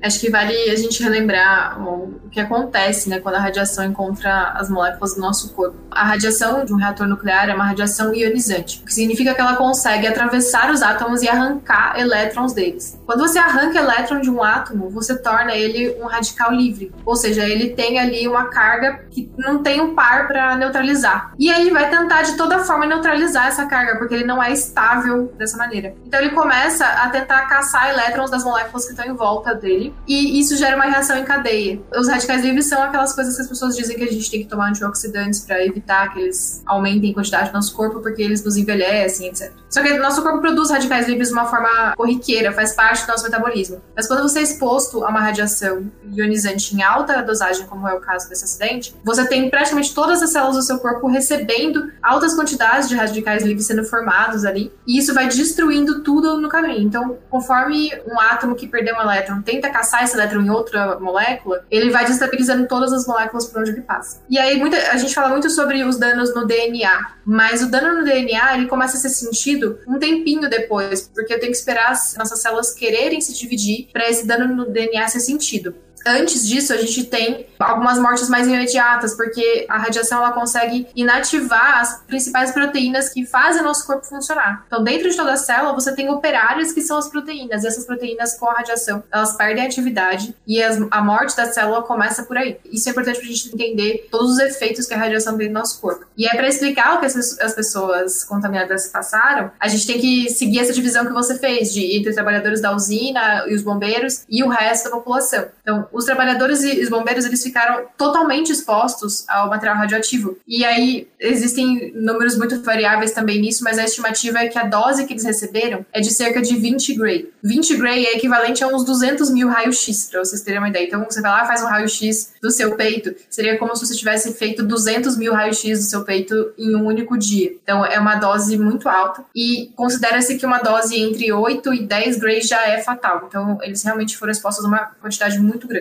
Acho 0.03 0.21
que 0.21 0.31
vale 0.31 0.55
a 0.71 0.77
gente 0.77 1.03
relembrar 1.03 1.81
o 1.83 2.29
que 2.31 2.41
acontece 2.41 3.09
né, 3.09 3.19
quando 3.19 3.35
a 3.35 3.41
radiação 3.41 3.85
encontra 3.85 4.53
as 4.55 4.71
moléculas 4.71 5.15
do 5.15 5.21
nosso 5.21 5.53
corpo. 5.55 5.77
A 5.91 6.05
radiação 6.05 6.65
de 6.65 6.73
um 6.73 6.77
reator 6.77 7.07
nuclear 7.07 7.49
é 7.49 7.55
uma 7.55 7.65
radiação 7.65 8.15
ionizante, 8.15 8.81
o 8.83 8.87
que 8.87 8.95
significa 8.95 9.35
que 9.35 9.41
ela 9.41 9.57
consegue 9.57 10.07
atravessar 10.07 10.71
os 10.71 10.83
átomos 10.83 11.23
e 11.23 11.29
arrancar 11.29 11.99
elétrons 11.99 12.53
deles. 12.53 12.99
Quando 13.05 13.21
você 13.21 13.39
arranca 13.39 13.79
elétron 13.79 14.21
de 14.21 14.31
um 14.31 14.43
átomo, 14.43 14.89
você 14.89 15.19
torna 15.19 15.55
ele 15.55 15.97
um 16.01 16.07
radical 16.07 16.53
livre, 16.53 16.93
ou 17.05 17.17
seja, 17.17 17.45
ele 17.45 17.71
tem 17.71 17.99
ali 17.99 18.29
uma 18.29 18.45
carga 18.45 19.01
que 19.11 19.31
não 19.37 19.63
tem 19.63 19.81
um 19.81 19.95
par 19.95 20.29
para 20.29 20.57
neutralizar. 20.57 21.33
E 21.39 21.51
aí 21.51 21.63
ele 21.63 21.71
vai 21.73 21.91
tentar 21.91 22.23
de 22.23 22.37
toda 22.37 22.61
forma 22.61 22.87
neutralizar 22.87 23.49
essa 23.49 23.67
carga, 23.67 23.97
porque 23.97 24.15
ele 24.15 24.25
não 24.25 24.43
é 24.43 24.53
estável 24.53 25.33
dessa 25.37 25.57
maneira. 25.57 25.95
Então 26.07 26.21
ele 26.21 26.31
começa 26.31 26.87
a 26.87 27.09
tentar 27.09 27.47
caçar 27.49 27.91
elétrons 27.91 28.31
das 28.31 28.45
moléculas 28.45 28.85
que 28.85 28.93
estão 28.93 29.07
em 29.07 29.15
volta 29.15 29.55
dele 29.55 29.88
e 30.07 30.41
isso 30.41 30.57
gera 30.57 30.77
uma 30.77 30.87
reação 30.87 31.17
em 31.19 31.25
cadeia. 31.25 31.81
Os 31.97 32.09
radicais 32.09 32.43
livres 32.43 32.67
são 32.67 32.83
aquelas 32.83 33.15
coisas 33.15 33.37
que 33.37 33.43
as 33.43 33.49
pessoas 33.49 33.77
dizem 33.77 33.97
que 33.97 34.05
a 34.05 34.11
gente 34.11 34.31
tem 34.31 34.43
que 34.43 34.49
tomar 34.49 34.71
antioxidantes 34.71 35.41
para 35.41 35.65
evitar 35.65 36.13
que 36.13 36.21
eles 36.21 36.63
aumentem 36.67 37.11
a 37.11 37.15
quantidade 37.15 37.51
do 37.51 37.55
nosso 37.55 37.75
corpo 37.75 38.01
porque 38.01 38.23
eles 38.23 38.45
nos 38.45 38.57
envelhecem, 38.57 39.29
etc. 39.29 39.53
Só 39.69 39.83
que 39.83 39.99
nosso 39.99 40.23
corpo 40.23 40.41
produz 40.41 40.71
radicais 40.71 41.07
livres 41.07 41.29
de 41.29 41.35
uma 41.35 41.47
forma 41.47 41.95
corriqueira, 41.97 42.53
faz 42.53 42.75
parte 42.75 43.05
do 43.05 43.09
nosso 43.09 43.25
metabolismo. 43.25 43.81
Mas 43.95 44.07
quando 44.07 44.23
você 44.23 44.41
é 44.41 44.43
exposto 44.43 45.05
a 45.05 45.11
uma 45.11 45.21
radiação 45.21 45.91
ionizante 46.15 46.75
em 46.75 46.83
alta 46.83 47.21
dosagem, 47.23 47.67
como 47.67 47.87
é 47.87 47.95
o 47.95 48.01
caso 48.01 48.29
desse 48.29 48.45
acidente, 48.45 48.95
você 49.05 49.27
tem 49.27 49.51
praticamente 49.51 49.95
todas 49.95 50.23
as 50.23 50.31
células 50.31 50.57
do 50.57 50.63
seu 50.63 50.79
corpo 50.79 51.07
recebendo 51.07 51.91
altas 52.03 52.35
quantidades 52.35 52.89
de 52.89 52.97
radicais 52.97 53.45
livres 53.45 53.67
sendo 53.67 53.85
formados 53.85 54.45
ali, 54.45 54.73
e 54.87 54.99
isso 54.99 55.13
vai 55.13 55.29
destruindo 55.29 56.03
tudo 56.03 56.41
no 56.41 56.49
caminho. 56.49 56.81
Então, 56.81 57.19
conforme 57.29 57.93
um 58.07 58.19
átomo 58.19 58.55
que 58.55 58.67
perdeu 58.67 58.97
um 58.97 59.01
elétron 59.01 59.43
tenta 59.43 59.71
caçar 59.79 60.03
esse 60.03 60.15
elétron 60.15 60.43
em 60.43 60.51
outra 60.51 60.99
molécula, 60.99 61.65
ele 61.71 61.91
vai 61.91 62.05
destabilizando 62.05 62.67
todas 62.67 62.93
as 62.93 63.07
moléculas 63.07 63.47
por 63.47 63.61
onde 63.61 63.71
ele 63.71 63.83
passa. 63.83 64.21
E 64.29 64.37
aí 64.39 64.59
muita, 64.59 64.77
a 64.91 64.97
gente 64.97 65.15
fala 65.15 65.29
muito 65.29 65.49
sobre 65.51 65.85
os 65.85 65.97
danos 65.97 66.35
no 66.35 66.47
DNA, 66.47 67.13
mas 67.25 67.63
o 67.63 67.71
dano 67.71 67.99
no 67.99 68.05
DNA 68.05 68.57
ele 68.57 68.67
começa 68.67 68.97
a 68.97 69.01
ser 69.01 69.11
sentido 69.11 69.79
um 69.87 69.99
tempinho 69.99 70.51
depois, 70.51 71.03
porque 71.15 71.33
eu 71.33 71.39
tenho 71.39 71.53
que 71.53 71.59
esperar 71.59 71.93
as 71.93 72.17
nossas 72.17 72.41
células 72.41 72.75
quererem 72.75 73.21
se 73.21 73.33
dividir 73.39 73.89
para 73.93 74.09
esse 74.09 74.27
dano 74.27 74.55
no 74.55 74.71
DNA 74.71 75.07
ser 75.09 75.21
sentido. 75.21 75.75
Antes 76.07 76.47
disso, 76.47 76.73
a 76.73 76.77
gente 76.77 77.05
tem 77.05 77.47
algumas 77.59 77.99
mortes 77.99 78.29
mais 78.29 78.47
imediatas, 78.47 79.15
porque 79.15 79.67
a 79.69 79.79
radiação 79.79 80.19
ela 80.19 80.33
consegue 80.33 80.87
inativar 80.95 81.81
as 81.81 82.01
principais 82.07 82.53
proteínas 82.53 83.09
que 83.09 83.27
fazem 83.27 83.61
o 83.63 83.65
nosso 83.65 83.87
corpo 83.87 84.07
funcionar. 84.07 84.65
Então, 84.67 84.83
dentro 84.83 85.11
de 85.11 85.17
toda 85.17 85.33
a 85.33 85.37
célula, 85.37 85.75
você 85.75 85.95
tem 85.95 86.09
operários 86.09 86.73
que 86.73 86.81
são 86.81 86.97
as 86.97 87.09
proteínas, 87.09 87.65
e 87.65 87.67
essas 87.67 87.85
proteínas 87.85 88.39
com 88.39 88.47
a 88.47 88.55
radiação, 88.55 89.03
elas 89.13 89.37
perdem 89.37 89.67
atividade 89.67 90.35
e 90.47 90.63
as, 90.63 90.79
a 90.91 91.03
morte 91.03 91.37
da 91.37 91.47
célula 91.47 91.83
começa 91.83 92.23
por 92.23 92.37
aí. 92.37 92.59
Isso 92.71 92.89
é 92.89 92.93
importante 92.93 93.19
para 93.19 93.29
a 93.29 93.33
gente 93.33 93.55
entender 93.55 94.09
todos 94.11 94.33
os 94.33 94.39
efeitos 94.39 94.87
que 94.87 94.95
a 94.95 94.99
radiação 94.99 95.37
tem 95.37 95.49
no 95.49 95.55
nosso 95.55 95.81
corpo. 95.81 96.07
E 96.17 96.27
é 96.27 96.35
para 96.35 96.49
explicar 96.49 96.97
o 96.97 97.01
que 97.01 97.07
as, 97.07 97.39
as 97.41 97.55
pessoas 97.55 98.25
contaminadas 98.25 98.89
passaram, 98.89 99.51
a 99.59 99.69
gente 99.69 99.87
tem 99.87 100.01
que 100.01 100.31
seguir 100.31 100.61
essa 100.61 100.73
divisão 100.73 101.05
que 101.07 101.13
você 101.13 101.39
fez 101.39 101.73
de 101.73 101.99
entre 101.99 102.13
trabalhadores 102.13 102.61
da 102.61 102.75
usina 102.75 103.45
e 103.49 103.55
os 103.55 103.63
bombeiros 103.63 104.25
e 104.29 104.43
o 104.43 104.49
resto 104.49 104.85
da 104.85 104.91
população. 104.91 105.47
Então, 105.63 105.88
os 105.93 106.05
trabalhadores 106.05 106.63
e 106.63 106.81
os 106.81 106.89
bombeiros 106.89 107.25
eles 107.25 107.43
ficaram 107.43 107.87
totalmente 107.97 108.53
expostos 108.53 109.25
ao 109.29 109.49
material 109.49 109.77
radioativo. 109.77 110.39
E 110.47 110.65
aí 110.65 111.09
existem 111.19 111.93
números 111.95 112.37
muito 112.37 112.63
variáveis 112.63 113.13
também 113.13 113.41
nisso, 113.41 113.65
mas 113.65 113.79
a 113.79 113.85
estimativa 113.85 114.39
é 114.39 114.49
que 114.49 114.59
a 114.59 114.65
dose 114.65 115.07
que 115.07 115.13
eles 115.13 115.25
receberam 115.25 115.85
é 115.93 116.01
de 116.01 116.11
cerca 116.11 116.41
de 116.41 116.57
20 116.57 116.95
gray. 116.95 117.31
20 117.43 117.77
gray 117.77 118.07
é 118.07 118.17
equivalente 118.17 118.63
a 118.63 118.69
uns 118.69 118.85
200 118.85 119.31
mil 119.31 119.49
raios-x, 119.49 120.09
para 120.11 120.25
vocês 120.25 120.43
terem 120.43 120.59
uma 120.59 120.69
ideia. 120.69 120.87
Então 120.87 121.05
você 121.05 121.21
vai 121.21 121.31
lá 121.31 121.47
faz 121.47 121.63
um 121.63 121.67
raio-x 121.67 122.35
do 122.43 122.51
seu 122.51 122.77
peito, 122.77 123.15
seria 123.31 123.59
como 123.59 123.75
se 123.75 123.87
você 123.87 123.95
tivesse 123.95 124.35
feito 124.35 124.63
200 124.63 125.17
mil 125.17 125.33
raios-x 125.33 125.79
do 125.79 125.85
seu 125.85 126.05
peito 126.05 126.53
em 126.59 126.75
um 126.77 126.87
único 126.87 127.17
dia. 127.17 127.53
Então 127.63 127.85
é 127.85 127.99
uma 127.99 128.17
dose 128.17 128.59
muito 128.59 128.89
alta 128.89 129.25
e 129.35 129.71
considera-se 129.75 130.37
que 130.37 130.47
uma 130.47 130.59
dose 130.59 131.01
entre 131.01 131.33
8 131.33 131.75
e 131.75 131.87
10 131.87 132.19
grays 132.19 132.47
já 132.47 132.67
é 132.67 132.81
fatal. 132.81 133.25
Então 133.27 133.59
eles 133.63 133.83
realmente 133.83 134.17
foram 134.17 134.33
expostos 134.33 134.65
a 134.65 134.69
uma 134.69 134.91
quantidade 135.01 135.39
muito 135.39 135.67
grande 135.67 135.78